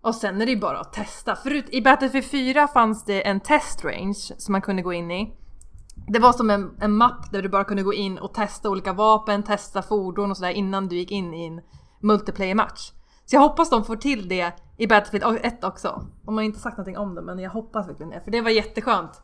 Och 0.00 0.14
sen 0.14 0.40
är 0.40 0.46
det 0.46 0.52
ju 0.52 0.60
bara 0.60 0.80
att 0.80 0.92
testa. 0.92 1.36
Förut, 1.36 1.66
I 1.68 1.82
Battlefield 1.82 2.26
4 2.26 2.68
fanns 2.68 3.04
det 3.04 3.26
en 3.26 3.40
test 3.40 3.84
range 3.84 4.34
som 4.38 4.52
man 4.52 4.62
kunde 4.62 4.82
gå 4.82 4.92
in 4.92 5.10
i. 5.10 5.36
Det 6.08 6.18
var 6.18 6.32
som 6.32 6.50
en, 6.50 6.76
en 6.80 6.92
mapp 6.92 7.32
där 7.32 7.42
du 7.42 7.48
bara 7.48 7.64
kunde 7.64 7.82
gå 7.82 7.94
in 7.94 8.18
och 8.18 8.34
testa 8.34 8.70
olika 8.70 8.92
vapen, 8.92 9.42
testa 9.42 9.82
fordon 9.82 10.30
och 10.30 10.36
sådär 10.36 10.50
innan 10.50 10.88
du 10.88 10.96
gick 10.96 11.10
in 11.10 11.34
i 11.34 11.46
en 11.46 11.60
multiplayer-match. 12.00 12.92
Så 13.26 13.36
jag 13.36 13.40
hoppas 13.40 13.70
de 13.70 13.84
får 13.84 13.96
till 13.96 14.28
det 14.28 14.52
i 14.76 14.86
Battlefield 14.86 15.38
1 15.42 15.64
också. 15.64 16.06
De 16.22 16.34
har 16.36 16.42
inte 16.44 16.58
sagt 16.58 16.76
någonting 16.76 16.98
om 16.98 17.14
det 17.14 17.22
men 17.22 17.38
jag 17.38 17.50
hoppas 17.50 17.88
verkligen 17.88 18.10
det. 18.10 18.20
För 18.20 18.30
det 18.30 18.40
var 18.40 18.50
jätteskönt. 18.50 19.22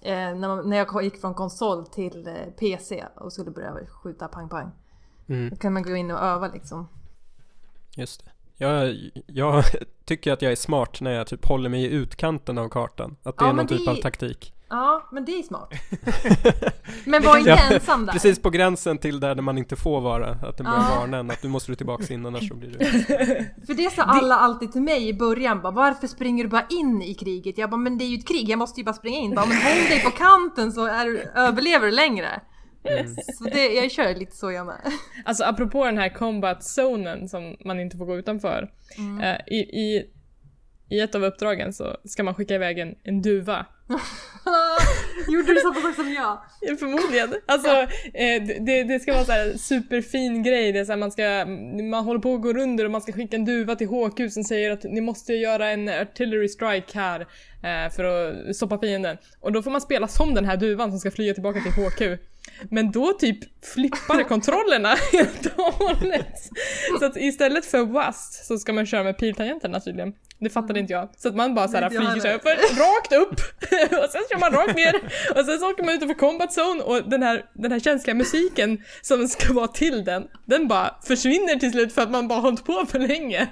Eh, 0.00 0.12
när, 0.14 0.62
när 0.62 0.76
jag 0.76 1.04
gick 1.04 1.20
från 1.20 1.34
konsol 1.34 1.86
till 1.86 2.26
eh, 2.26 2.34
PC 2.58 3.04
och 3.16 3.32
skulle 3.32 3.50
börja 3.50 3.72
skjuta 4.02 4.28
pang 4.28 4.48
pang. 4.48 4.70
mm, 5.28 5.50
Då 5.50 5.56
kan 5.56 5.72
man 5.72 5.82
gå 5.82 5.96
in 5.96 6.10
och 6.10 6.18
öva 6.18 6.48
liksom. 6.48 6.88
just 7.96 8.24
det. 8.24 8.30
Jag, 8.56 8.96
jag 9.26 9.64
tycker 10.04 10.32
att 10.32 10.42
jag 10.42 10.52
är 10.52 10.56
smart 10.56 11.00
när 11.00 11.10
jag 11.12 11.26
typ 11.26 11.44
håller 11.44 11.68
mig 11.68 11.82
i 11.84 11.88
utkanten 11.88 12.58
av 12.58 12.68
kartan. 12.68 13.16
Att 13.22 13.38
det 13.38 13.44
Ja, 13.44 13.50
är 13.50 13.54
någon 13.54 13.66
typ 13.66 13.84
det- 13.84 13.90
av 13.90 13.94
taktik. 13.96 14.54
Ja, 14.74 15.08
men 15.12 15.24
det 15.24 15.32
är 15.32 15.42
smart. 15.42 15.70
men 17.04 17.22
var 17.22 17.36
inte 17.38 17.50
Ja, 17.50 17.58
ensam 17.74 18.06
där. 18.06 18.12
Precis 18.12 18.42
på 18.42 18.50
gränsen 18.50 18.98
till 18.98 19.20
där 19.20 19.34
man 19.34 19.58
inte 19.58 19.76
får 19.76 20.00
vara. 20.00 20.26
Att 20.30 20.56
den 20.56 20.64
börjar 20.64 20.78
Ja. 20.90 20.96
varna 21.00 21.16
en 21.18 21.30
att 21.30 21.42
du 21.42 21.48
måste 21.48 21.72
du 21.72 21.76
tillbaka 21.76 22.14
in 22.14 22.26
annars 22.26 22.48
så 22.48 22.54
blir 22.54 22.70
du... 22.70 22.78
För 23.66 23.74
det 23.74 23.92
sa 23.92 24.02
alla 24.02 24.34
alltid 24.36 24.72
till 24.72 24.82
mig 24.82 25.08
i 25.08 25.14
början 25.14 25.62
bara, 25.62 25.72
varför 25.72 26.06
springer 26.06 26.44
du 26.44 26.50
bara 26.50 26.66
in 26.70 27.02
i 27.02 27.14
kriget? 27.14 27.58
Jag 27.58 27.70
bara, 27.70 27.76
men 27.76 27.98
det 27.98 28.04
är 28.04 28.06
ju 28.08 28.16
ett 28.18 28.28
krig, 28.28 28.48
jag 28.48 28.58
måste 28.58 28.80
ju 28.80 28.84
bara 28.84 28.92
springa 28.94 29.18
in. 29.18 29.34
Bara, 29.34 29.46
men 29.46 29.56
håll 29.56 29.88
dig 29.88 30.02
på 30.04 30.10
kanten 30.10 30.72
så 30.72 30.86
är, 30.86 31.04
du- 31.04 31.22
överlever 31.34 31.86
du 31.86 31.92
längre. 31.92 32.40
Så 33.38 33.44
det, 33.44 33.66
jag 33.74 33.90
kör 33.90 34.14
lite 34.14 34.36
så 34.36 34.50
jag 34.52 34.66
med. 34.72 34.80
Alltså 35.24 35.44
apropå 35.44 35.84
den 35.84 35.98
här 35.98 36.08
combat-zonen 36.08 37.28
som 37.28 37.56
man 37.64 37.80
inte 37.80 37.96
får 37.96 38.06
gå 38.06 38.16
utanför. 38.16 38.70
Eh, 39.22 39.54
i, 39.54 39.58
i, 39.58 40.06
I 40.88 41.00
ett 41.00 41.14
av 41.14 41.24
uppdragen 41.24 41.72
så 41.72 41.96
ska 42.04 42.22
man 42.22 42.34
skicka 42.34 42.54
iväg 42.54 42.78
en, 42.78 42.94
en 43.04 43.22
duva. 43.22 43.66
Gjorde 45.28 45.54
du 45.54 45.60
samma 45.60 45.80
sak 45.80 45.94
som 45.94 46.12
jag? 46.12 46.38
Ja, 46.60 46.76
Förmodligen. 46.76 47.34
Alltså, 47.46 47.68
eh, 48.14 48.42
det, 48.60 48.82
det 48.82 49.00
ska 49.00 49.12
vara 49.12 49.24
så 49.24 49.32
här 49.32 49.56
superfin 49.58 50.42
grej. 50.42 50.72
Det 50.72 50.78
är 50.78 50.84
så 50.84 50.96
man, 50.96 51.12
ska, 51.12 51.44
man 51.90 52.04
håller 52.04 52.20
på 52.20 52.34
att 52.34 52.42
gå 52.42 52.48
under 52.48 52.84
och 52.84 52.90
man 52.90 53.00
ska 53.00 53.12
skicka 53.12 53.36
en 53.36 53.44
duva 53.44 53.76
till 53.76 53.88
HQ 53.88 54.30
som 54.30 54.44
säger 54.44 54.70
att 54.70 54.84
ni 54.84 55.00
måste 55.00 55.32
göra 55.32 55.70
en 55.70 55.88
artillery 55.88 56.48
strike 56.48 56.98
här 56.98 57.20
eh, 57.62 57.92
för 57.92 58.04
att 58.04 58.56
stoppa 58.56 58.78
fienden. 58.78 59.16
Och 59.40 59.52
då 59.52 59.62
får 59.62 59.70
man 59.70 59.80
spela 59.80 60.08
som 60.08 60.34
den 60.34 60.44
här 60.44 60.56
duvan 60.56 60.90
som 60.90 60.98
ska 60.98 61.10
flyga 61.10 61.34
tillbaka 61.34 61.60
till 61.60 61.72
HQ. 61.72 62.18
Men 62.70 62.90
då 62.90 63.12
typ 63.12 63.64
flippar 63.64 64.22
kontrollerna 64.28 64.94
helt 65.12 65.46
och 65.46 65.74
hållet. 65.74 66.50
Så 66.98 67.04
att 67.04 67.16
istället 67.16 67.64
för 67.64 67.84
WAST 67.84 68.46
så 68.46 68.58
ska 68.58 68.72
man 68.72 68.86
köra 68.86 69.04
med 69.04 69.18
piltangenterna 69.18 69.80
tydligen. 69.80 70.14
Det 70.42 70.50
fattade 70.50 70.80
inte 70.80 70.92
jag. 70.92 71.08
Så 71.16 71.28
att 71.28 71.34
man 71.36 71.54
bara 71.54 71.68
så 71.68 71.76
här 71.76 71.88
flyger 71.90 72.04
heller. 72.04 72.38
för, 72.38 72.50
rakt 72.80 73.12
upp 73.12 73.40
och 74.04 74.10
sen 74.10 74.22
kör 74.30 74.38
man 74.40 74.52
rakt 74.52 74.76
ner 74.76 74.94
och 75.40 75.44
sen 75.46 75.58
så 75.58 75.70
åker 75.70 75.84
man 75.84 75.94
utanför 75.94 76.14
combat 76.14 76.50
zone 76.58 76.82
och 76.82 77.08
den 77.10 77.22
här, 77.22 77.44
den 77.54 77.72
här 77.72 77.80
känsliga 77.80 78.14
musiken 78.14 78.82
som 79.02 79.28
ska 79.28 79.52
vara 79.52 79.68
till 79.68 80.04
den, 80.04 80.24
den 80.46 80.68
bara 80.68 80.94
försvinner 81.06 81.56
till 81.56 81.72
slut 81.72 81.92
för 81.92 82.02
att 82.02 82.10
man 82.10 82.28
bara 82.28 82.38
hållit 82.40 82.64
på 82.64 82.86
för 82.88 82.98
länge 82.98 83.48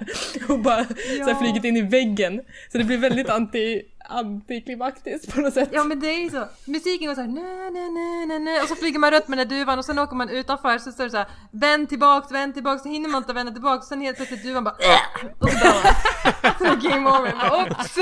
och 0.49 0.59
bara 0.59 0.85
så 0.85 0.93
här 1.23 1.29
Ja. 1.29 1.39
flugit 1.39 1.63
in 1.63 1.77
i 1.77 1.81
väggen. 1.81 2.41
Så 2.71 2.77
det 2.77 2.83
blir 2.83 2.97
väldigt 2.97 3.29
anti, 3.29 3.81
antiklimaktiskt 4.11 5.33
på 5.35 5.41
något 5.41 5.53
sätt. 5.53 5.69
Ja 5.71 5.83
men 5.83 5.99
det 5.99 6.07
är 6.07 6.23
ju 6.23 6.29
så. 6.29 6.47
Musiken 6.65 7.07
går 7.07 7.15
såhär 7.15 7.27
nä, 7.27 7.69
nä, 7.69 7.89
nä, 7.89 8.25
nä, 8.25 8.39
nä. 8.39 8.61
och 8.61 8.67
så 8.67 8.75
flyger 8.75 8.99
man 8.99 9.11
runt 9.11 9.27
med 9.27 9.37
den 9.37 9.47
där 9.47 9.55
duvan 9.59 9.79
och 9.79 9.85
sen 9.85 9.99
åker 9.99 10.15
man 10.15 10.29
utanför 10.29 10.77
så 10.77 10.91
står 10.91 11.03
det 11.03 11.09
såhär 11.09 11.27
vänd 11.51 11.89
tillbaks, 11.89 12.31
vänd 12.31 12.53
tillbaks, 12.53 12.83
så 12.83 12.89
hinner 12.89 13.09
man 13.09 13.17
inte 13.21 13.33
vända 13.33 13.51
tillbaks 13.51 13.87
sen 13.87 14.01
helt 14.01 14.17
plötsligt 14.17 14.43
duvan 14.43 14.63
bara 14.63 14.75
"Äh!" 14.79 15.25
och 15.39 15.49
så 15.49 15.57
dör 15.57 15.73
man. 15.83 16.53
Så 16.57 16.65
är 16.65 16.75
det 16.75 16.89
game 16.89 17.09
over. 17.09 17.31
Bara, 17.31 17.63
Oops! 17.63 17.97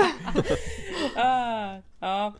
Ah, 1.16 1.82
ja. 1.99 2.36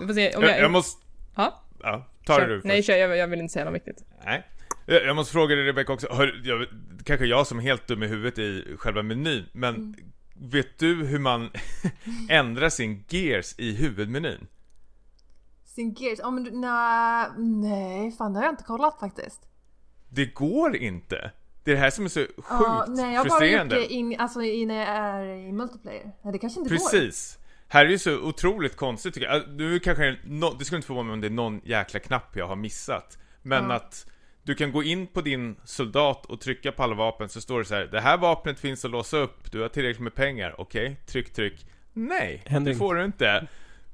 Vi 0.00 0.06
får 0.06 0.14
se 0.14 0.36
om 0.36 0.42
Jag, 0.42 0.50
jag... 0.52 0.60
jag 0.60 0.70
måste... 0.70 1.04
Ja, 1.36 1.64
Ja, 1.82 2.06
ta 2.26 2.38
det 2.38 2.46
du 2.46 2.56
först. 2.56 2.66
Nej, 2.66 2.82
kör. 2.82 2.96
Jag, 2.96 3.16
jag 3.16 3.26
vill 3.28 3.40
inte 3.40 3.52
säga 3.52 3.64
något 3.64 3.74
viktigt. 3.74 4.04
Nej. 4.24 4.46
Jag 4.86 5.16
måste 5.16 5.32
fråga 5.32 5.54
dig 5.54 5.64
Rebecca 5.64 5.92
också, 5.92 6.06
Hör, 6.10 6.40
jag, 6.44 6.66
kanske 7.04 7.26
jag 7.26 7.46
som 7.46 7.58
är 7.58 7.62
helt 7.62 7.86
dum 7.86 8.02
i 8.02 8.06
huvudet 8.06 8.38
i 8.38 8.76
själva 8.78 9.02
menyn, 9.02 9.44
men 9.52 9.74
Mm. 9.74 9.94
Vet 10.40 10.78
du 10.78 10.94
hur 11.06 11.18
man 11.18 11.50
ändrar 12.28 12.68
sin 12.68 13.04
gears 13.08 13.54
i 13.58 13.74
huvudmenyn? 13.74 14.46
Sin 15.64 15.94
gears, 15.94 16.18
ja 16.18 16.30
men 16.30 16.44
du, 16.44 16.50
nej, 16.50 17.26
nej 17.36 18.12
fan 18.12 18.32
det 18.32 18.38
har 18.38 18.44
jag 18.44 18.52
inte 18.52 18.64
kollat 18.64 19.00
faktiskt. 19.00 19.40
Det 20.08 20.26
går 20.26 20.76
inte! 20.76 21.30
Det 21.64 21.70
är 21.70 21.74
det 21.74 21.80
här 21.80 21.90
som 21.90 22.04
är 22.04 22.08
så 22.08 22.20
sjukt 22.20 22.44
Ja, 22.48 22.84
nej 22.88 23.14
jag 23.14 23.20
har 23.20 23.28
bara 23.28 23.46
gjort 23.46 23.70
det 23.70 23.86
in, 23.86 24.16
alltså, 24.20 24.38
när 24.38 24.74
jag 24.74 24.88
är 24.88 25.24
i 25.48 25.52
multiplayer. 25.52 26.12
Nej 26.22 26.32
det 26.32 26.38
kanske 26.38 26.60
inte 26.60 26.70
går. 26.70 26.78
Precis. 26.78 27.38
Här 27.68 27.84
är 27.86 27.90
ju 27.90 27.98
så 27.98 28.18
otroligt 28.20 28.76
konstigt 28.76 29.14
tycker 29.14 29.26
jag. 29.26 29.48
Du 29.48 29.80
kanske, 29.80 30.16
no, 30.24 30.54
det 30.58 30.64
skulle 30.64 30.76
inte 30.76 30.86
förvåna 30.86 31.06
mig 31.06 31.12
om 31.12 31.20
det 31.20 31.26
är 31.26 31.30
någon 31.30 31.60
jäkla 31.64 32.00
knapp 32.00 32.36
jag 32.36 32.46
har 32.46 32.56
missat. 32.56 33.18
Men 33.42 33.64
Ja. 33.64 33.74
att 33.76 34.06
du 34.48 34.54
kan 34.54 34.72
gå 34.72 34.82
in 34.82 35.06
på 35.06 35.20
din 35.20 35.56
soldat 35.64 36.26
och 36.26 36.40
trycka 36.40 36.72
på 36.72 36.82
alla 36.82 36.94
vapen 36.94 37.28
så 37.28 37.40
står 37.40 37.58
det 37.58 37.64
så 37.64 37.74
här. 37.74 37.86
Det 37.86 38.00
här 38.00 38.16
vapnet 38.18 38.60
finns 38.60 38.84
att 38.84 38.90
låsa 38.90 39.16
upp, 39.16 39.52
du 39.52 39.60
har 39.60 39.68
tillräckligt 39.68 40.02
med 40.02 40.14
pengar, 40.14 40.54
okej? 40.58 40.96
Tryck, 41.06 41.32
tryck. 41.32 41.66
Nej, 41.92 42.42
Händer 42.46 42.72
det 42.72 42.78
får 42.78 42.94
du 42.94 43.04
inte. 43.04 43.46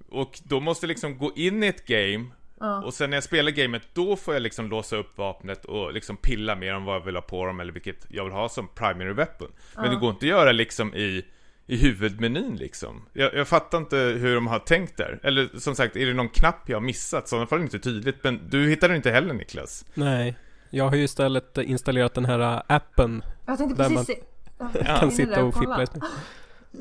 Och 0.08 0.40
då 0.44 0.60
måste 0.60 0.86
jag 0.86 0.88
liksom 0.88 1.18
gå 1.18 1.32
in 1.36 1.62
i 1.62 1.66
ett 1.66 1.86
game 1.86 2.26
Ja. 2.60 2.82
och 2.84 2.94
sen 2.94 3.10
när 3.10 3.16
jag 3.16 3.24
spelar 3.24 3.50
gamet, 3.50 3.82
då 3.94 4.16
får 4.16 4.34
jag 4.34 4.42
liksom 4.42 4.68
låsa 4.70 4.96
upp 4.96 5.18
vapnet 5.18 5.64
och 5.64 5.92
liksom 5.92 6.16
pilla 6.16 6.56
mer 6.56 6.74
om 6.74 6.84
vad 6.84 6.94
jag 6.94 7.04
vill 7.04 7.14
ha 7.14 7.22
på 7.22 7.46
dem 7.46 7.60
eller 7.60 7.72
vilket 7.72 8.06
jag 8.08 8.24
vill 8.24 8.32
ha 8.32 8.48
som 8.48 8.68
primary 8.68 9.12
weapon. 9.12 9.52
Men 9.76 9.90
det 9.90 9.96
går 9.96 10.10
inte 10.10 10.24
att 10.26 10.30
göra 10.30 10.52
liksom 10.52 10.94
i, 10.94 11.24
i 11.66 11.76
huvudmenyn 11.76 12.56
liksom. 12.56 13.06
Jag, 13.12 13.34
jag 13.34 13.48
fattar 13.48 13.78
inte 13.78 13.96
hur 13.96 14.34
de 14.34 14.46
har 14.46 14.58
tänkt 14.58 14.96
där. 14.96 15.20
Eller 15.22 15.48
som 15.58 15.74
sagt, 15.76 15.96
är 15.96 16.06
det 16.06 16.14
någon 16.14 16.28
knapp 16.28 16.68
jag 16.68 16.76
har 16.76 16.82
missat? 16.82 17.28
Så 17.28 17.36
i 17.36 17.38
alla 17.38 17.46
fall 17.46 17.60
inte 17.60 17.78
tydligt, 17.78 18.24
men 18.24 18.40
du 18.50 18.68
hittar 18.68 18.88
det 18.88 18.96
inte 18.96 19.10
heller 19.10 19.34
Niklas. 19.34 19.84
Nej, 19.94 20.34
jag 20.74 20.88
har 20.88 20.96
ju 20.96 21.02
istället 21.04 21.58
installerat 21.58 22.14
den 22.14 22.24
här 22.24 22.38
äh, 22.38 22.62
appen. 22.66 23.24
Jag 23.46 23.58
tänkte 23.58 23.82
Där 23.82 23.88
precis 23.88 23.96
man 23.96 24.04
se. 24.04 24.18
Ja, 24.58 24.70
Ja. 24.74 24.80
jag 24.86 25.00
Kan 25.00 25.10
sitta 25.10 25.44
och 25.44 25.54
fippla. 25.54 25.86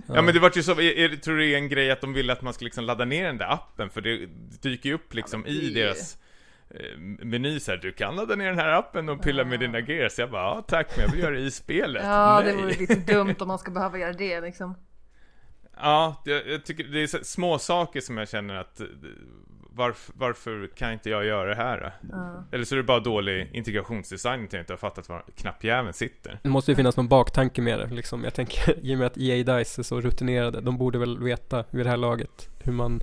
Ja, 0.08 0.22
men 0.22 0.34
det 0.34 0.40
vart 0.40 0.58
ju 0.58 0.64
så, 0.64 0.72
är, 0.72 1.16
tror 1.16 1.36
du 1.38 1.42
det 1.48 1.54
är 1.54 1.58
en 1.58 1.70
grej 1.70 1.92
att 1.92 2.02
de 2.02 2.14
vill 2.14 2.30
att 2.30 2.42
man 2.42 2.54
ska 2.54 2.64
liksom 2.66 2.84
ladda 2.84 3.06
ner 3.06 3.26
den 3.26 3.38
där 3.38 3.54
appen? 3.54 3.90
För 3.90 4.02
det 4.02 4.26
dyker 4.62 4.90
ju 4.90 4.96
upp 4.96 5.14
liksom 5.14 5.44
Ja, 5.48 5.52
men 5.54 5.62
i 5.62 5.70
det- 5.70 5.82
deras 5.84 6.18
eh, 6.70 6.98
meny 7.26 7.60
så 7.60 7.72
här, 7.72 7.78
du 7.78 7.92
kan 7.92 8.16
ladda 8.16 8.36
ner 8.36 8.46
den 8.46 8.60
här 8.60 8.72
appen 8.72 9.10
och 9.10 9.22
pilla 9.24 9.44
med 9.44 9.60
dina 9.60 9.80
gears. 9.80 10.20
Jag 10.20 10.32
bara, 10.32 10.42
ja 10.44 10.62
tack, 10.68 10.88
men 10.98 11.06
jag 11.06 11.12
vill 11.12 11.22
göra 11.24 11.36
det 11.36 11.42
i 11.42 11.52
spelet. 11.52 12.04
Ja 12.04 12.42
Nej. 12.44 12.54
det 12.56 12.62
vore 12.62 12.74
lite 12.74 12.96
dumt 13.14 13.36
om 13.40 13.48
man 13.48 13.60
ska 13.60 13.72
behöva 13.80 13.98
göra 13.98 14.14
det 14.14 14.42
liksom. 14.42 14.76
Ja, 15.78 16.22
jag, 16.26 16.48
jag 16.48 16.66
tycker 16.66 16.84
det 16.84 17.04
är 17.04 17.24
små 17.24 17.60
saker 17.60 18.02
som 18.02 18.18
jag 18.18 18.30
känner 18.30 18.56
att 18.56 18.80
eh, 18.80 18.86
varför, 19.76 20.14
varför 20.18 20.68
kan 20.76 20.94
inte 20.94 21.10
jag 21.10 21.26
göra 21.26 21.50
det 21.50 21.56
här 21.56 21.94
då? 22.02 22.44
Eller 22.52 22.66
så 22.66 22.76
är 22.76 22.78
det 22.78 22.84
bara 22.84 23.00
dålig 23.00 23.50
integrationsdesign 23.54 24.48
till 24.48 24.58
jag 24.58 24.62
inte 24.62 24.74
har 24.74 24.78
fattat 24.78 25.10
var 25.10 25.24
knappjäveln 25.36 25.94
sitter. 25.94 26.40
Det 26.44 26.50
måste 26.50 26.72
ju 26.72 26.76
finnas 26.76 26.98
någon 26.98 27.08
baktanke 27.08 27.62
med 27.62 27.80
det 27.80 27.88
liksom. 27.88 28.24
Jag 28.24 28.34
tänker, 28.34 28.80
i 28.86 28.94
och 28.96 28.98
med 28.98 29.08
att 29.08 29.18
EA 29.18 29.36
DICE 29.58 29.82
är 29.82 29.84
så 29.84 30.02
rutinerade, 30.02 30.62
de 30.62 30.78
borde 30.78 31.00
väl 31.00 31.24
veta 31.24 31.66
vid 31.70 31.86
det 31.86 31.90
här 31.90 31.98
laget 31.98 32.50
hur 32.64 32.74
man 32.74 33.02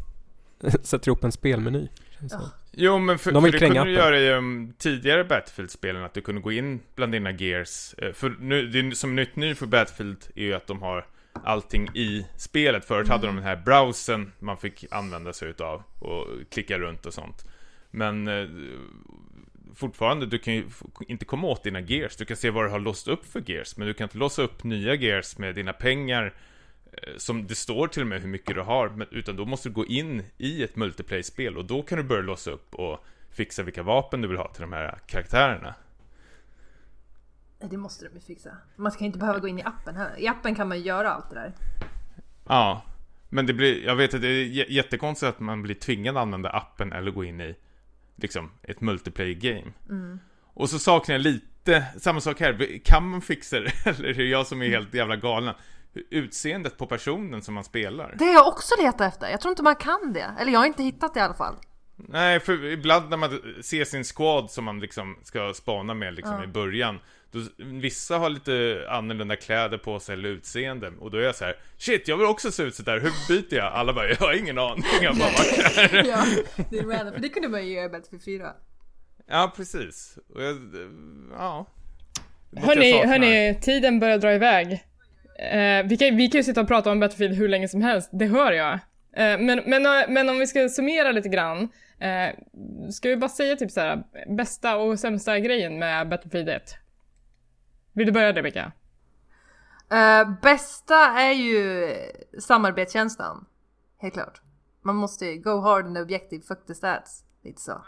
sätter 0.82 1.08
ihop 1.08 1.24
en 1.24 1.32
spelmeny. 1.32 1.88
som. 2.28 2.40
Jo 2.72 2.98
men 2.98 3.18
för, 3.18 3.32
De 3.32 3.42
för 3.42 3.52
det 3.52 3.58
kunde 3.58 3.84
du 3.84 3.92
göra 3.92 4.18
i 4.18 4.32
um, 4.32 4.74
tidigare 4.78 5.24
Battlefield-spelen 5.24 6.04
att 6.04 6.14
du 6.14 6.20
kunde 6.20 6.40
gå 6.40 6.52
in 6.52 6.80
bland 6.94 7.12
dina 7.12 7.30
gears. 7.30 7.94
Eh, 7.98 8.12
För 8.12 8.36
nu, 8.40 8.66
det 8.66 8.96
som 8.96 9.10
är 9.10 9.14
nytt 9.14 9.36
nu 9.36 9.54
för 9.54 9.66
Battlefield 9.66 10.18
är 10.34 10.42
ju 10.42 10.54
att 10.54 10.66
de 10.66 10.82
har 10.82 11.06
allting 11.32 11.88
i 11.94 12.26
spelet. 12.36 12.84
Förut 12.84 13.08
hade 13.08 13.26
de 13.26 13.36
den 13.36 13.44
här 13.44 13.56
browsern 13.56 14.32
man 14.38 14.56
fick 14.56 14.84
använda 14.90 15.32
sig 15.32 15.48
utav 15.48 15.82
och 15.98 16.26
klicka 16.50 16.78
runt 16.78 17.06
och 17.06 17.14
sånt. 17.14 17.44
Men 17.90 18.28
eh, 18.28 18.48
fortfarande, 19.74 20.26
du 20.26 20.38
kan 20.38 20.54
ju 20.54 20.64
inte 21.08 21.24
komma 21.24 21.46
åt 21.46 21.62
dina 21.62 21.80
gears. 21.80 22.16
Du 22.16 22.24
kan 22.24 22.36
se 22.36 22.50
vad 22.50 22.64
du 22.64 22.70
har 22.70 22.80
låst 22.80 23.08
upp 23.08 23.26
för 23.26 23.42
gears, 23.46 23.76
men 23.76 23.88
du 23.88 23.94
kan 23.94 24.04
inte 24.04 24.18
låsa 24.18 24.42
upp 24.42 24.64
nya 24.64 24.94
gears 24.94 25.38
med 25.38 25.54
dina 25.54 25.72
pengar 25.72 26.34
eh, 26.92 27.16
som 27.16 27.46
det 27.46 27.54
står 27.54 27.86
till 27.86 28.02
och 28.02 28.08
med 28.08 28.20
hur 28.20 28.28
mycket 28.28 28.54
du 28.54 28.60
har, 28.60 28.88
men, 28.88 29.06
utan 29.10 29.36
då 29.36 29.44
måste 29.44 29.68
du 29.68 29.72
gå 29.72 29.86
in 29.86 30.22
i 30.38 30.62
ett 30.62 30.76
multiplayer-spel 30.76 31.56
och 31.56 31.64
då 31.64 31.82
kan 31.82 31.98
du 31.98 32.04
börja 32.04 32.22
låsa 32.22 32.50
upp 32.50 32.74
och 32.74 33.04
fixa 33.30 33.62
vilka 33.62 33.82
vapen 33.82 34.22
du 34.22 34.28
vill 34.28 34.38
ha 34.38 34.48
till 34.48 34.62
de 34.62 34.72
här 34.72 34.98
karaktärerna. 35.06 35.74
Det 37.60 37.76
måste 37.76 38.04
de 38.04 38.14
ju 38.14 38.20
fixa. 38.20 38.50
Man 38.76 38.92
ska 38.92 39.04
inte 39.04 39.18
behöva 39.18 39.38
gå 39.38 39.48
in 39.48 39.58
i 39.58 39.62
appen 39.62 39.96
heller. 39.96 40.20
I 40.20 40.28
appen 40.28 40.54
kan 40.54 40.68
man 40.68 40.78
ju 40.78 40.84
göra 40.84 41.12
allt 41.12 41.30
det 41.30 41.34
där. 41.34 41.52
Ja, 42.48 42.82
men 43.28 43.46
det 43.46 43.52
blir, 43.52 43.84
jag 43.84 43.96
vet 43.96 44.14
att 44.14 44.20
det 44.20 44.28
är 44.28 44.70
jättekonstigt 44.70 45.28
att 45.28 45.40
man 45.40 45.62
blir 45.62 45.74
tvingad 45.74 46.16
att 46.16 46.22
använda 46.22 46.50
appen 46.50 46.92
eller 46.92 47.10
gå 47.10 47.24
in 47.24 47.40
i 47.40 47.56
liksom 48.16 48.50
ett 48.62 48.80
multiplayer-game. 48.80 49.72
Och 50.54 50.70
så 50.70 50.78
saknar 50.78 51.14
jag 51.14 51.22
lite, 51.22 51.84
samma 51.98 52.20
sak 52.20 52.40
här, 52.40 52.80
kan 52.84 53.08
man 53.08 53.20
fixa 53.20 53.60
det? 53.60 53.72
Eller 53.86 54.08
är 54.08 54.14
det 54.14 54.24
jag 54.24 54.46
som 54.46 54.62
är 54.62 54.68
helt 54.68 54.94
jävla 54.94 55.16
galen? 55.16 55.54
Utseendet 56.10 56.78
på 56.78 56.86
personen 56.86 57.42
som 57.42 57.54
man 57.54 57.64
spelar. 57.64 58.14
Det 58.18 58.24
har 58.24 58.32
jag 58.32 58.48
också 58.48 58.74
letat 58.82 59.00
efter. 59.00 59.28
Jag 59.28 59.40
tror 59.40 59.50
inte 59.50 59.62
man 59.62 59.76
kan 59.76 60.12
det. 60.12 60.34
Eller 60.40 60.52
jag 60.52 60.58
har 60.58 60.66
inte 60.66 60.82
hittat 60.82 61.14
det 61.14 61.20
i 61.20 61.22
alla 61.22 61.34
fall. 61.34 61.54
Nej, 62.12 62.40
för 62.40 62.64
ibland 62.64 63.10
när 63.10 63.16
man 63.16 63.40
ser 63.60 63.84
sin 63.84 64.04
squad 64.04 64.50
som 64.50 64.64
man 64.64 64.80
liksom 64.80 65.18
ska 65.22 65.54
spana 65.54 65.94
med 65.94 66.14
liksom 66.14 66.42
i 66.42 66.46
början 66.46 66.98
då, 67.32 67.38
Vissa 67.56 68.18
har 68.18 68.30
lite 68.30 68.86
annorlunda 68.88 69.36
kläder 69.36 69.78
på 69.78 70.00
sig 70.00 70.12
eller 70.12 70.28
utseende 70.28 70.92
Och 71.00 71.10
då 71.10 71.18
är 71.18 71.22
jag 71.22 71.34
så 71.34 71.44
här: 71.44 71.56
Shit, 71.78 72.08
jag 72.08 72.16
vill 72.16 72.26
också 72.26 72.52
se 72.52 72.62
ut 72.62 72.74
så 72.74 72.82
där. 72.82 73.00
hur 73.00 73.12
byter 73.28 73.58
jag? 73.58 73.72
Alla 73.72 73.92
bara, 73.92 74.08
jag 74.08 74.16
har 74.16 74.38
ingen 74.38 74.58
aning, 74.58 74.84
jag 75.02 75.16
bara 75.16 75.30
där 75.30 76.04
ja, 76.08 76.24
det 76.70 76.78
är 76.78 76.84
random. 76.84 77.14
För 77.14 77.20
det 77.20 77.28
kunde 77.28 77.48
man 77.48 77.66
ju 77.66 77.72
göra 77.72 77.84
i 77.84 77.88
Battlefield 77.88 78.24
4. 78.24 78.52
Ja, 79.26 79.52
precis. 79.56 80.18
Och 80.34 80.42
jag, 80.42 80.56
ja. 81.32 81.66
Hörni, 82.56 83.06
hörni, 83.06 83.58
tiden 83.62 84.00
börjar 84.00 84.18
dra 84.18 84.34
iväg. 84.34 84.72
Eh, 85.52 85.88
vi, 85.88 85.96
kan, 85.96 86.16
vi 86.16 86.28
kan 86.28 86.38
ju 86.38 86.44
sitta 86.44 86.60
och 86.60 86.68
prata 86.68 86.90
om 86.90 87.00
Battlefield 87.00 87.34
hur 87.34 87.48
länge 87.48 87.68
som 87.68 87.82
helst, 87.82 88.10
det 88.12 88.26
hör 88.26 88.52
jag. 88.52 88.72
Eh, 89.16 89.38
men, 89.38 89.62
men, 89.66 89.86
eh, 89.86 90.08
men 90.08 90.28
om 90.28 90.38
vi 90.38 90.46
ska 90.46 90.68
summera 90.68 91.12
lite 91.12 91.28
grann. 91.28 91.68
Eh, 92.00 92.34
ska 92.90 93.08
vi 93.08 93.16
bara 93.16 93.28
säga 93.28 93.56
typ 93.56 93.70
så 93.70 93.80
här, 93.80 94.04
bästa 94.36 94.76
och 94.76 94.98
sämsta 94.98 95.38
grejen 95.38 95.78
med 95.78 96.08
Battlefield 96.08 96.48
1? 96.48 96.62
Vill 97.92 98.06
du 98.06 98.12
börja 98.12 98.32
Rebecka? 98.32 98.72
Uh, 99.92 100.40
bästa 100.42 100.94
är 100.96 101.32
ju 101.32 101.88
samarbetskänslan. 102.40 103.46
Helt 103.98 104.14
klart. 104.14 104.40
Man 104.82 104.96
måste 104.96 105.26
ju 105.26 105.38
go 105.38 105.60
hard 105.60 105.86
and 105.86 105.98
objective, 105.98 106.42
fuck 106.42 106.66
the 106.66 106.74
stats. 106.74 107.24
Lite 107.44 107.60
så. 107.60 107.84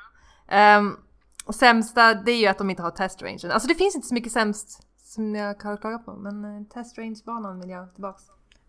Um, 0.79 1.01
och 1.47 1.55
sämsta, 1.55 2.15
det 2.15 2.33
är 2.33 2.41
ju 2.41 2.47
att 2.47 2.59
de 2.59 2.71
inte 2.71 2.83
har 2.83 2.91
test 2.91 3.23
rangen. 3.23 3.51
Alltså 3.51 3.69
det 3.69 3.75
finns 3.75 3.95
inte 3.95 4.09
så 4.09 4.15
mycket 4.15 4.33
sämst 4.33 4.87
som 4.99 5.35
jag 5.35 5.61
kan 5.61 5.79
klaga 5.79 5.99
på. 5.99 6.13
Men 6.13 6.45
uh, 6.45 6.67
test 6.67 6.99
range-banan 6.99 7.61
vill 7.61 7.71
jag 7.71 7.95
tillbaks. 7.95 8.23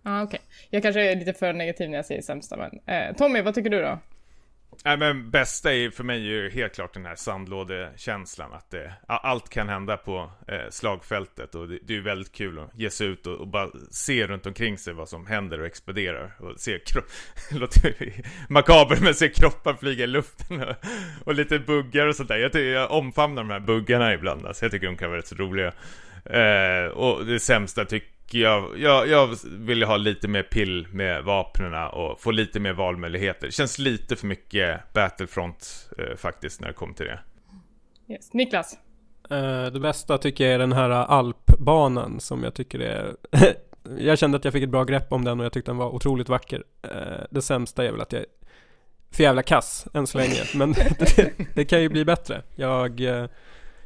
Ja, 0.03 0.19
ah, 0.19 0.23
okej. 0.23 0.39
Jag 0.69 0.81
kanske 0.83 1.11
är 1.11 1.15
lite 1.15 1.33
för 1.33 1.53
negativ 1.53 1.89
när 1.89 1.97
jag 1.97 2.05
säger 2.05 2.21
sämsta, 2.21 2.57
men... 2.57 2.79
Eh, 2.85 3.15
Tommy, 3.15 3.41
vad 3.41 3.55
tycker 3.55 3.69
du 3.69 3.81
då? 3.81 3.99
Nej 4.85 4.97
men 4.97 5.29
bästa 5.29 5.73
är 5.73 5.89
för 5.89 6.03
mig 6.03 6.19
ju 6.19 6.49
helt 6.49 6.75
klart 6.75 6.93
den 6.93 7.05
här 7.05 7.15
sandlådekänslan 7.15 8.53
att 8.53 8.71
det, 8.71 8.93
allt 9.07 9.49
kan 9.49 9.69
hända 9.69 9.97
på 9.97 10.31
eh, 10.47 10.69
slagfältet 10.69 11.55
och 11.55 11.67
det, 11.67 11.79
det 11.83 11.93
är 11.93 11.97
ju 11.97 12.03
väldigt 12.03 12.31
kul 12.31 12.59
att 12.59 12.69
ge 12.73 12.89
sig 12.89 13.07
ut 13.07 13.27
och, 13.27 13.35
och 13.35 13.47
bara 13.47 13.69
se 13.91 14.27
runt 14.27 14.45
omkring 14.45 14.77
sig 14.77 14.93
vad 14.93 15.09
som 15.09 15.27
händer 15.27 15.59
och 15.59 15.65
exploderar 15.65 16.35
och 16.39 16.59
se 16.59 16.79
kropp, 16.79 17.05
låter 17.51 18.23
makaber 18.49 18.97
men 19.01 19.15
se 19.15 19.29
kroppar 19.29 19.73
flyga 19.73 20.03
i 20.03 20.07
luften 20.07 20.61
och, 20.63 20.75
och 21.25 21.35
lite 21.35 21.59
buggar 21.59 22.07
och 22.07 22.15
sånt 22.15 22.29
där. 22.29 22.37
Jag, 22.37 22.51
tycker, 22.51 22.69
jag 22.69 22.91
omfamnar 22.91 23.43
de 23.43 23.49
här 23.49 23.59
buggarna 23.59 24.13
ibland 24.13 24.45
alltså, 24.45 24.65
jag 24.65 24.71
tycker 24.71 24.87
de 24.87 24.97
kan 24.97 25.09
vara 25.09 25.19
rätt 25.19 25.27
så 25.27 25.35
roliga. 25.35 25.73
Eh, 26.25 26.91
och 26.93 27.25
det 27.25 27.39
sämsta 27.39 27.85
tycker 27.85 28.39
jag, 28.39 28.77
jag, 28.77 29.07
jag 29.07 29.37
vill 29.45 29.83
ha 29.83 29.97
lite 29.97 30.27
mer 30.27 30.43
pill 30.43 30.87
med 30.91 31.23
vapnena 31.23 31.89
och 31.89 32.19
få 32.19 32.31
lite 32.31 32.59
mer 32.59 32.73
valmöjligheter. 32.73 33.45
Det 33.45 33.51
känns 33.51 33.79
lite 33.79 34.15
för 34.15 34.27
mycket 34.27 34.93
Battlefront 34.93 35.89
eh, 35.97 36.15
faktiskt 36.15 36.61
när 36.61 36.67
det 36.67 36.73
kommer 36.73 36.93
till 36.93 37.05
det. 37.05 37.19
Yes. 38.13 38.33
Niklas? 38.33 38.77
Eh, 39.29 39.65
det 39.65 39.79
bästa 39.79 40.17
tycker 40.17 40.43
jag 40.43 40.53
är 40.53 40.59
den 40.59 40.73
här 40.73 40.89
alpbanan 40.89 42.19
som 42.19 42.43
jag 42.43 42.53
tycker 42.53 42.79
är 42.79 43.15
Jag 43.97 44.19
kände 44.19 44.37
att 44.37 44.43
jag 44.43 44.53
fick 44.53 44.63
ett 44.63 44.69
bra 44.69 44.83
grepp 44.83 45.13
om 45.13 45.23
den 45.25 45.39
och 45.39 45.45
jag 45.45 45.53
tyckte 45.53 45.71
den 45.71 45.77
var 45.77 45.95
otroligt 45.95 46.29
vacker. 46.29 46.63
Eh, 46.81 47.25
det 47.31 47.41
sämsta 47.41 47.85
är 47.85 47.91
väl 47.91 48.01
att 48.01 48.11
jag 48.11 48.21
är 48.21 48.27
för 49.11 49.23
jävla 49.23 49.43
kass 49.43 49.87
än 49.93 50.07
så 50.07 50.17
länge. 50.17 50.41
Men 50.55 50.71
det, 50.99 51.33
det 51.55 51.65
kan 51.65 51.81
ju 51.81 51.89
bli 51.89 52.05
bättre. 52.05 52.41
Jag... 52.55 53.01
eh, 53.01 53.25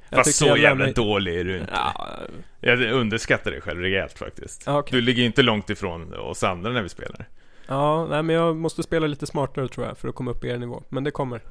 jag 0.10 0.18
Fast 0.26 0.36
så 0.36 0.46
jag 0.46 0.58
jävla 0.60 0.86
mig- 0.86 0.94
dålig 0.94 1.40
är 1.40 1.44
du 1.44 1.58
inte. 1.58 1.72
Ja, 1.74 2.20
Jag 2.62 2.82
underskattar 2.82 3.52
dig 3.52 3.62
själv 3.62 3.82
rejält 3.82 4.18
faktiskt. 4.20 4.64
Okej. 4.68 4.92
Du 5.00 5.02
ligger 5.06 5.24
inte 5.24 5.42
långt 5.42 5.70
ifrån 5.70 6.14
oss 6.14 6.44
andra 6.44 6.72
när 6.72 6.82
vi 6.82 6.90
spelar. 6.90 7.26
ja, 7.68 8.08
nej 8.10 8.24
men 8.24 8.36
jag 8.36 8.56
måste 8.56 8.84
spela 8.84 9.08
lite 9.08 9.26
smartare 9.28 9.68
tror 9.68 9.86
jag 9.88 9.98
för 9.98 10.08
att 10.08 10.16
komma 10.16 10.32
upp 10.32 10.44
i 10.44 10.48
er 10.50 10.58
nivå. 10.58 10.84
Men 10.90 11.04
det 11.04 11.12
kommer. 11.12 11.42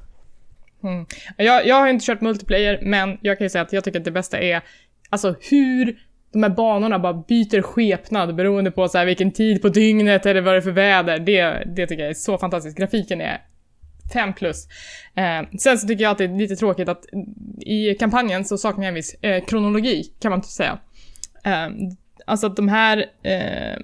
Mm. 0.83 1.05
Jag, 1.37 1.67
jag 1.67 1.75
har 1.75 1.87
inte 1.87 2.05
kört 2.05 2.21
multiplayer, 2.21 2.79
men 2.81 3.17
jag 3.21 3.37
kan 3.37 3.45
ju 3.45 3.49
säga 3.49 3.61
att 3.61 3.73
jag 3.73 3.83
tycker 3.83 3.99
att 3.99 4.05
det 4.05 4.11
bästa 4.11 4.39
är 4.39 4.61
alltså 5.09 5.35
hur 5.49 5.97
de 6.33 6.43
här 6.43 6.49
banorna 6.49 6.99
bara 6.99 7.13
byter 7.13 7.61
skepnad 7.61 8.35
beroende 8.35 8.71
på 8.71 8.87
så 8.87 8.97
här 8.97 9.05
vilken 9.05 9.31
tid 9.31 9.61
på 9.61 9.69
dygnet 9.69 10.25
eller 10.25 10.41
vad 10.41 10.53
det 10.53 10.57
är 10.57 10.61
för 10.61 10.71
väder. 10.71 11.19
Det, 11.19 11.63
det 11.75 11.87
tycker 11.87 12.03
jag 12.03 12.09
är 12.09 12.13
så 12.13 12.37
fantastiskt. 12.37 12.77
Grafiken 12.77 13.21
är 13.21 13.41
5 14.13 14.33
plus. 14.33 14.67
Eh, 15.15 15.57
sen 15.59 15.77
så 15.77 15.87
tycker 15.87 16.03
jag 16.03 16.11
att 16.11 16.17
det 16.17 16.23
är 16.23 16.37
lite 16.37 16.55
tråkigt 16.55 16.89
att 16.89 17.05
i 17.59 17.93
kampanjen 17.93 18.45
så 18.45 18.57
saknar 18.57 18.83
jag 18.83 18.89
en 18.89 18.95
viss 18.95 19.13
eh, 19.21 19.45
kronologi, 19.45 20.03
kan 20.19 20.29
man 20.29 20.39
inte 20.39 20.51
säga. 20.51 20.79
Eh, 21.43 21.67
alltså 22.25 22.47
att 22.47 22.55
de 22.55 22.67
här 22.67 23.05
eh, 23.23 23.77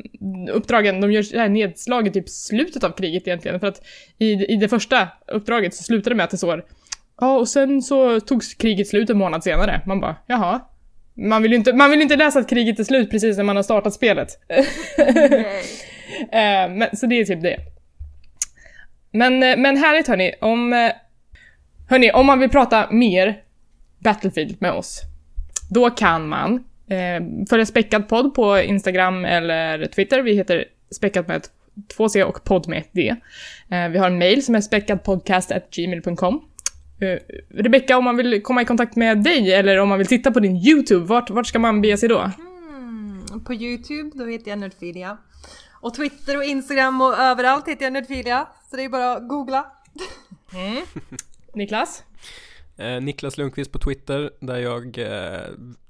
uppdragen, 0.54 1.02
de 1.02 1.12
gör 1.12 1.24
så 1.24 1.38
här 1.38 1.50
nedslag 1.50 2.08
i 2.08 2.12
typ 2.12 2.30
slutet 2.30 2.84
av 2.84 2.90
kriget 2.90 3.28
egentligen. 3.28 3.60
För 3.60 3.68
att 3.68 3.82
i, 4.18 4.54
i 4.54 4.56
det 4.56 4.70
första 4.70 5.08
uppdraget 5.28 5.76
så 5.76 5.84
slutar 5.84 6.12
det 6.12 6.16
med 6.16 6.24
att 6.24 6.32
det 6.32 6.38
står 6.38 6.66
Ja, 7.22 7.38
och 7.38 7.48
sen 7.48 7.82
så 7.82 8.20
tog 8.20 8.44
kriget 8.58 8.88
slut 8.88 9.10
en 9.10 9.18
månad 9.18 9.44
senare. 9.44 9.82
Man 9.86 10.00
bara, 10.00 10.16
jaha. 10.28 10.62
Man 11.16 11.42
vill 11.42 11.52
ju 11.52 11.58
inte, 11.58 11.74
man 11.74 11.92
vill 11.92 12.02
inte 12.02 12.16
läsa 12.16 12.40
att 12.40 12.50
kriget 12.50 12.80
är 12.80 12.84
slut 12.84 13.12
precis 13.12 13.38
när 13.38 13.44
man 13.44 13.56
har 13.56 13.64
startat 13.64 13.94
spelet. 13.94 14.30
Eh, 16.32 16.70
men, 16.70 16.88
så 16.94 17.06
det 17.06 17.16
är 17.16 17.26
typ 17.26 17.42
det. 17.42 17.73
Men, 19.14 19.44
eh, 19.44 19.58
men 19.58 19.78
härligt 19.78 20.08
hörni, 20.08 20.34
om... 20.42 20.74
Eh, 20.74 20.92
hörni, 21.90 22.12
om 22.12 22.26
man 22.26 22.40
vill 22.40 22.50
prata 22.50 22.92
mer 22.92 23.42
Battlefield 24.00 24.62
med 24.62 24.72
oss, 24.72 25.02
då 25.70 25.90
kan 25.90 26.28
man 26.28 26.64
eh, 26.88 27.46
följa 27.50 27.66
Späckad 27.66 28.10
podd 28.10 28.36
på 28.36 28.60
Instagram 28.60 29.26
eller 29.26 29.86
Twitter. 29.86 30.22
Vi 30.22 30.36
heter 30.36 30.66
Späckad 30.92 31.28
med 31.28 31.42
2C 31.98 32.24
och 32.24 32.44
podd 32.44 32.68
med 32.68 32.84
D. 32.92 33.16
Eh, 33.70 33.90
vi 33.90 33.98
har 33.98 34.08
en 34.08 34.18
mail 34.18 34.46
som 34.46 34.56
är 34.56 34.62
späckadpodcast.gmail.com. 34.62 36.42
Eh, 37.02 37.18
Rebecka, 37.50 37.98
om 37.98 38.04
man 38.04 38.18
vill 38.18 38.42
komma 38.42 38.62
i 38.62 38.66
kontakt 38.66 38.96
med 38.96 39.24
dig 39.24 39.54
eller 39.54 39.78
om 39.78 39.90
man 39.90 39.98
vill 39.98 40.08
titta 40.08 40.32
på 40.32 40.40
din 40.40 40.56
YouTube, 40.56 41.06
vart, 41.06 41.30
vart 41.30 41.48
ska 41.48 41.60
man 41.60 41.82
bege 41.82 41.98
sig 41.98 42.10
då? 42.10 42.20
Mm, 42.20 43.44
På 43.46 43.54
Youtube, 43.54 44.12
då 44.14 44.26
heter 44.26 44.50
jag 44.50 44.60
Nordfilia. 44.60 45.18
Och 45.84 45.94
Twitter 45.94 46.38
och 46.38 46.44
Instagram 46.44 47.02
och 47.02 47.14
överallt 47.18 47.68
heter 47.68 47.84
jag 47.84 47.94
Nerdfilia. 47.94 48.48
Så 48.70 48.76
det 48.76 48.84
är 48.84 48.90
bara 48.90 49.14
att 49.14 49.28
googla. 49.28 49.72
Niklas? 51.54 52.04
Eh, 52.78 53.02
Niklas 53.02 53.38
Lundqvist 53.38 53.72
på 53.72 53.80
Twitter 53.80 54.32
där 54.40 54.58
jag 54.58 54.98
eh, 54.98 55.48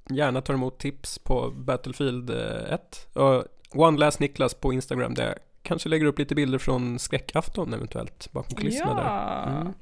gärna 0.09 0.41
tar 0.41 0.53
emot 0.53 0.79
tips 0.79 1.19
på 1.19 1.49
Battlefield 1.49 2.29
eh, 2.29 2.73
1. 2.73 3.07
Och 3.13 3.45
One 3.71 3.97
Last 3.97 4.19
Niklas 4.19 4.53
på 4.53 4.73
Instagram 4.73 5.13
där 5.13 5.25
jag 5.25 5.35
kanske 5.61 5.89
lägger 5.89 6.05
upp 6.05 6.19
lite 6.19 6.35
bilder 6.35 6.57
från 6.57 6.99
skräckafton 6.99 7.73
eventuellt 7.73 8.31
bakom 8.31 8.55
kulisserna 8.55 8.93
där. 8.93 9.03
Ja. 9.03 9.61
Mm. 9.61 9.73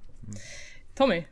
Tommy? 0.96 1.24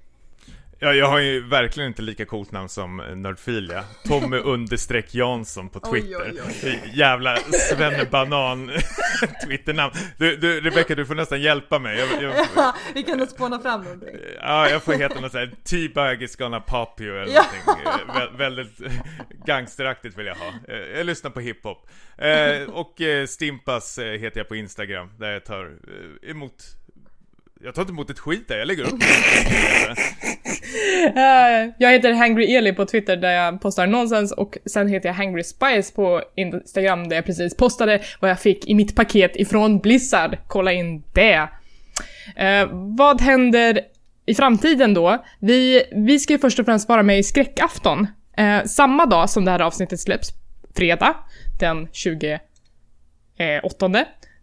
Ja, 0.81 0.93
jag 0.93 1.07
har 1.07 1.19
ju 1.19 1.47
verkligen 1.47 1.87
inte 1.87 2.01
lika 2.01 2.25
coolt 2.25 2.51
namn 2.51 2.69
som 2.69 2.97
Nördfilia. 2.97 3.83
Tommy 4.07 4.37
understreck 4.43 5.15
Jansson 5.15 5.69
på 5.69 5.79
Oj, 5.83 6.01
Twitter. 6.01 6.31
oj, 6.31 6.41
oj. 6.63 6.91
Jävla 6.93 7.37
svennebanan 7.37 8.71
Twitternamn. 9.45 9.93
Du, 10.17 10.35
du, 10.35 10.61
Rebecca, 10.61 10.95
du 10.95 11.05
får 11.05 11.15
nästan 11.15 11.41
hjälpa 11.41 11.79
mig. 11.79 11.99
Jag, 11.99 12.23
jag, 12.23 12.45
Vi 12.93 13.03
kan 13.03 13.17
nog 13.17 13.27
spåna 13.27 13.59
fram 13.59 13.83
någonting. 13.83 14.15
ja, 14.41 14.69
jag 14.69 14.83
får 14.83 14.93
heta 14.93 15.19
något 15.19 15.31
såhär 15.31 15.51
T-bag 15.63 16.23
is 16.23 16.35
gonna 16.35 16.59
pop 16.59 17.01
you 17.01 17.17
eller 17.21 17.33
Ja. 17.33 17.45
någonting. 17.65 17.87
Eh, 18.09 18.15
Vä 18.15 18.37
väldigt 18.37 18.79
gangsteraktigt 19.45 20.17
vill 20.17 20.25
jag 20.25 20.35
ha. 20.35 20.53
Eh, 20.67 20.77
Jag 20.97 21.05
lyssnar 21.05 21.31
på 21.31 21.39
hiphop. 21.39 21.89
Eh, 22.17 22.69
och 22.69 22.95
Stimpas 23.27 23.99
heter 23.99 24.39
jag 24.39 24.47
på 24.47 24.55
Instagram, 24.55 25.09
där 25.19 25.31
jag 25.31 25.45
tar 25.45 25.71
emot 26.29 26.63
jag 27.63 27.75
tar 27.75 27.81
inte 27.81 27.91
emot 27.91 28.09
ett 28.09 28.19
skit 28.19 28.47
där, 28.47 28.57
jag 28.57 28.67
lägger 28.67 28.83
upp 28.83 28.99
det. 28.99 29.05
Eh, 31.15 31.71
jag 31.77 31.91
heter 31.91 32.13
Hangry 32.13 32.55
Eli 32.55 32.73
på 32.73 32.85
Twitter 32.85 33.17
där 33.17 33.31
jag 33.31 33.61
postar 33.61 33.87
nonsens 33.87 34.31
och 34.31 34.57
sen 34.65 34.87
heter 34.87 35.09
jag 35.09 35.13
Hangry 35.13 35.43
Spice 35.43 35.93
på 35.95 36.21
Instagram 36.35 37.09
där 37.09 37.15
jag 37.15 37.25
precis 37.25 37.57
postade 37.57 38.01
vad 38.19 38.31
jag 38.31 38.39
fick 38.39 38.67
i 38.67 38.75
mitt 38.75 38.95
paket 38.95 39.35
ifrån 39.35 39.79
Blizzard. 39.79 40.37
Kolla 40.47 40.73
in 40.73 41.03
det. 41.13 41.49
Eh, 42.35 42.69
vad 42.71 43.21
händer 43.21 43.81
i 44.25 44.35
framtiden 44.35 44.93
då? 44.93 45.25
Vi, 45.39 45.83
vi 45.91 46.19
ska 46.19 46.33
ju 46.33 46.39
först 46.39 46.59
och 46.59 46.65
främst 46.65 46.89
vara 46.89 47.03
med 47.03 47.19
i 47.19 47.23
skräckafton. 47.23 48.07
Eh, 48.37 48.63
samma 48.63 49.05
dag 49.05 49.29
som 49.29 49.45
det 49.45 49.51
här 49.51 49.59
avsnittet 49.59 49.99
släpps, 49.99 50.29
fredag 50.75 51.15
den 51.59 51.87
28 51.91 52.25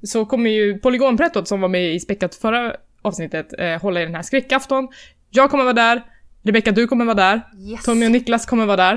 så 0.02 0.26
kommer 0.26 0.50
ju 0.50 0.78
Polygonprettot 0.78 1.48
som 1.48 1.60
var 1.60 1.68
med 1.68 1.94
i 1.94 2.00
Späckat 2.00 2.34
förra 2.34 2.76
avsnittet 3.06 3.52
eh, 3.58 3.80
hålla 3.82 4.00
i 4.02 4.04
den 4.04 4.14
här 4.14 4.22
skräckafton. 4.22 4.88
Jag 5.30 5.50
kommer 5.50 5.64
vara 5.64 5.74
där, 5.74 6.02
Rebecca 6.42 6.72
du 6.72 6.86
kommer 6.86 7.04
vara 7.04 7.14
där, 7.14 7.40
Yes. 7.58 7.84
Tommy 7.84 8.06
och 8.06 8.10
Niklas 8.10 8.46
kommer 8.46 8.66
vara 8.66 8.76
där. 8.76 8.94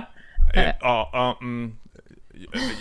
Eh, 0.56 0.76
Ja, 0.82 1.10
ja, 1.14 1.38
mm. 1.42 1.76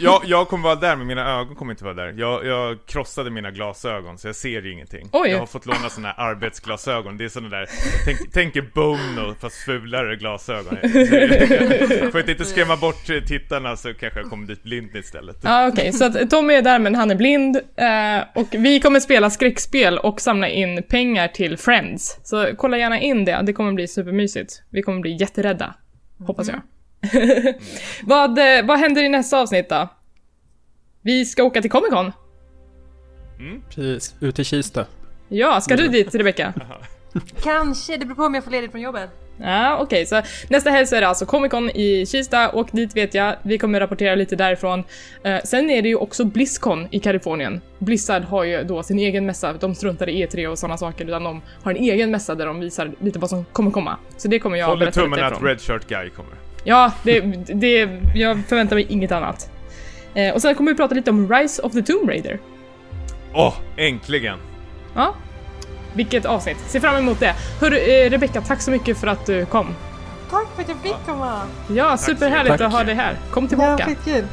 Jag, 0.01 0.23
jag 0.27 0.49
kommer 0.49 0.65
vara 0.65 0.75
där 0.75 0.97
men 0.97 1.07
mina 1.07 1.41
ögon 1.41 1.55
kommer 1.55 1.73
inte 1.73 1.85
vara 1.85 1.95
där. 1.95 2.15
Jag, 2.17 2.47
jag 2.47 2.79
krossade 2.87 3.31
mina 3.31 3.51
glasögon 3.51 4.19
så 4.19 4.29
jag 4.29 4.37
ser 4.37 4.63
ju 4.63 4.73
ingenting. 4.73 5.09
Oj. 5.13 5.31
Jag 5.31 5.39
har 5.39 5.47
fått 5.47 5.67
låna 5.67 5.89
såna 5.89 6.09
här 6.09 6.31
arbetsglasögon. 6.31 7.17
Det 7.17 7.25
är 7.25 7.29
såna 7.29 7.49
där, 7.49 7.69
tänk, 8.05 8.19
tänk 8.33 8.57
er 8.57 8.71
Bono 8.75 9.35
fast 9.41 9.57
fulare 9.57 10.17
glasögon. 10.17 10.77
För 12.13 12.19
att 12.19 12.29
inte 12.29 12.45
skrämma 12.45 12.77
bort 12.77 13.07
tittarna 13.27 13.77
så 13.77 13.95
kanske 13.95 14.21
jag 14.21 14.31
kommer 14.31 14.47
dit 14.47 14.63
blind 14.63 14.97
istället. 14.97 15.37
Ja 15.43 15.69
okej, 15.69 15.93
så 15.93 16.05
att 16.05 16.31
Tommy 16.31 16.55
är 16.55 16.63
där 16.63 16.79
men 16.79 16.95
han 16.95 17.11
är 17.11 17.15
blind. 17.15 17.57
Eh, 17.57 18.43
och 18.43 18.49
vi 18.51 18.81
kommer 18.81 19.01
spela 19.01 19.31
skräckspel 19.31 19.99
och 19.99 20.21
samla 20.21 20.49
in 20.49 20.83
pengar 20.83 21.29
till 21.29 21.57
Friends. 21.57 22.21
Så 22.23 22.49
kolla 22.57 22.79
gärna 22.79 23.01
in 23.01 23.25
det, 23.25 23.43
det 23.47 23.53
kommer 23.53 23.73
bli 23.73 23.89
supermysigt. 23.89 24.63
Vi 24.71 24.83
kommer 24.83 25.01
bli 25.01 25.17
jätterädda, 25.21 25.75
hoppas 26.27 26.49
jag. 26.49 26.61
vad, 28.03 28.39
eh, 28.39 28.65
vad 28.65 28.79
händer 28.79 29.05
i 29.05 29.09
nästa 29.09 29.41
avsnitt 29.41 29.69
då? 29.69 29.89
Vi 31.03 31.25
ska 31.25 31.45
åka 31.45 31.63
till 31.63 31.71
Comic 31.71 31.91
Con. 31.91 32.13
Precis, 33.69 34.15
ut 34.21 34.39
i 34.39 34.45
Kista. 34.45 34.87
Ja, 35.29 35.61
ska 35.61 35.77
du 35.77 35.89
dit 35.89 36.15
Rebecca? 36.15 36.53
Kanske, 37.43 37.97
det 37.97 38.05
beror 38.05 38.17
på 38.17 38.23
om 38.23 38.35
jag 38.35 38.45
får 38.45 38.51
ledigt 38.51 38.71
från 38.71 38.81
jobbet. 38.81 39.11
Ja, 39.41 39.79
okej, 39.81 40.07
så 40.07 40.23
nästa 40.51 40.71
helg 40.71 40.87
så 40.87 40.97
är 40.97 41.01
det 41.01 41.09
alltså 41.09 41.27
Comic 41.27 41.51
Con 41.51 41.71
i 41.71 42.07
Kista 42.07 42.49
och 42.49 42.69
dit 42.73 42.97
vet 42.97 43.15
jag, 43.15 43.37
vi 43.43 43.59
kommer 43.59 43.81
rapportera 43.81 44.15
lite 44.15 44.37
därifrån. 44.37 44.85
Eh, 45.23 45.39
sen 45.45 45.71
är 45.71 45.83
det 45.83 45.89
ju 45.89 45.97
också 45.97 46.25
Blizzcon 46.25 46.89
i 46.91 47.01
Kalifornien. 47.01 47.61
Blizzard 47.79 48.23
har 48.23 48.45
ju 48.45 48.65
då 48.65 48.83
sin 48.83 48.99
egen 48.99 49.27
mässa, 49.27 49.53
de 49.53 49.75
struntar 49.75 50.09
i 50.09 50.27
E3 50.27 50.47
och 50.47 50.59
sådana 50.59 50.77
saker 50.77 51.05
utan 51.05 51.25
de 51.25 51.43
har 51.63 51.71
en 51.71 51.77
egen 51.77 52.11
mässa 52.11 52.35
där 52.35 52.47
de 52.47 52.61
visar 52.61 52.91
lite 53.01 53.19
vad 53.19 53.31
som 53.31 53.45
kommer 53.45 53.71
komma. 53.71 53.97
Så 54.17 54.29
det 54.29 54.39
kommer 54.39 54.57
jag 54.57 54.67
Håller 54.67 54.81
berätta 54.81 55.01
lite 55.01 55.11
tummen 55.17 55.25
att 55.25 55.33
ifrån. 55.33 55.49
Red 55.49 55.61
Shirt 55.61 55.89
Guy 55.89 56.11
kommer. 56.11 56.48
Ja, 56.65 56.93
det, 57.03 57.21
det, 57.55 57.89
jag 58.15 58.43
förväntar 58.49 58.77
mig 58.77 58.87
inget 58.89 59.13
annat. 59.13 59.51
Eh, 60.15 60.35
och 60.35 60.43
sen 60.43 60.55
kommer 60.55 60.71
vi 60.73 60.77
prata 60.77 60.95
lite 60.95 61.11
om 61.11 61.33
Rise 61.33 61.63
of 61.63 61.73
the 61.73 61.83
Tomb 61.83 62.09
Raider. 62.09 62.39
Åh, 63.35 63.55
äntligen! 63.77 64.39
Ja, 64.95 65.15
vilket 65.95 66.25
avsnitt. 66.25 66.57
Se 66.67 66.81
fram 66.81 66.97
emot 66.97 67.21
det. 67.21 67.35
Hörru, 67.61 67.77
eh, 67.79 68.11
Rebecca, 68.11 68.41
tack 68.41 68.61
så 68.63 68.71
mycket 68.71 68.99
för 68.99 69.07
att 69.07 69.27
du 69.27 69.47
kom. 69.47 69.67
Tack 70.31 70.47
för 70.55 70.63
att 70.63 70.69
jag 70.69 70.79
fick 70.79 71.07
komma! 71.07 71.43
Ja, 71.69 71.97
superhärligt 71.97 72.61
att 72.61 72.73
ha 72.73 72.85
dig 72.85 72.95
här. 72.95 73.17
Kom 73.31 73.45
Ja, 73.45 73.49
tillbaka. 73.49 73.85
skitkul! 73.85 74.25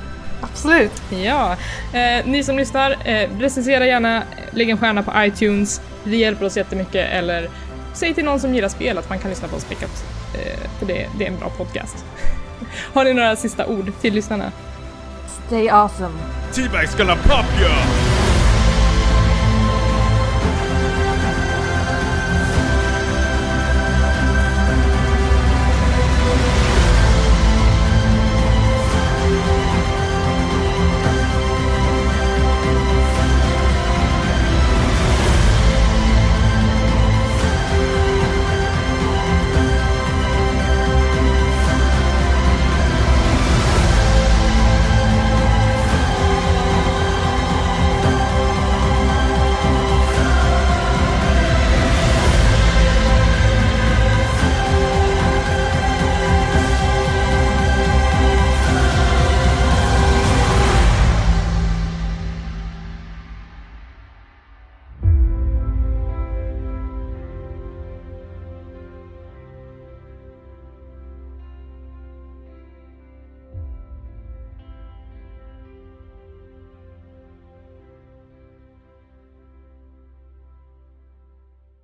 Absolut! 0.41 1.03
Ja, 1.23 1.55
eh, 1.93 2.25
ni 2.25 2.43
som 2.43 2.57
lyssnar, 2.57 2.91
eh, 3.05 3.29
recensera 3.39 3.85
gärna, 3.85 4.23
lägg 4.51 4.69
en 4.69 4.77
stjärna 4.77 5.03
på 5.03 5.11
iTunes, 5.17 5.81
det 6.03 6.17
hjälper 6.17 6.45
oss 6.45 6.57
jättemycket, 6.57 7.09
eller 7.11 7.49
säg 7.93 8.13
till 8.13 8.25
någon 8.25 8.39
som 8.39 8.55
gillar 8.55 8.69
spel 8.69 8.97
att 8.97 9.09
man 9.09 9.19
kan 9.19 9.29
lyssna 9.29 9.47
på 9.47 9.55
oss 9.55 9.63
för 10.79 10.85
det, 10.85 11.07
det 11.17 11.25
är 11.25 11.31
en 11.31 11.39
bra 11.39 11.49
podcast. 11.49 12.05
Har 12.93 13.03
ni 13.03 13.13
några 13.13 13.35
sista 13.35 13.65
ord 13.65 13.91
till 14.01 14.13
lyssnarna? 14.13 14.51
Stay 15.47 15.69
awesome! 15.69 16.13
T-Bag's 16.53 16.97
gonna 16.97 17.15
pop 17.15 17.45
you! 17.61 18.14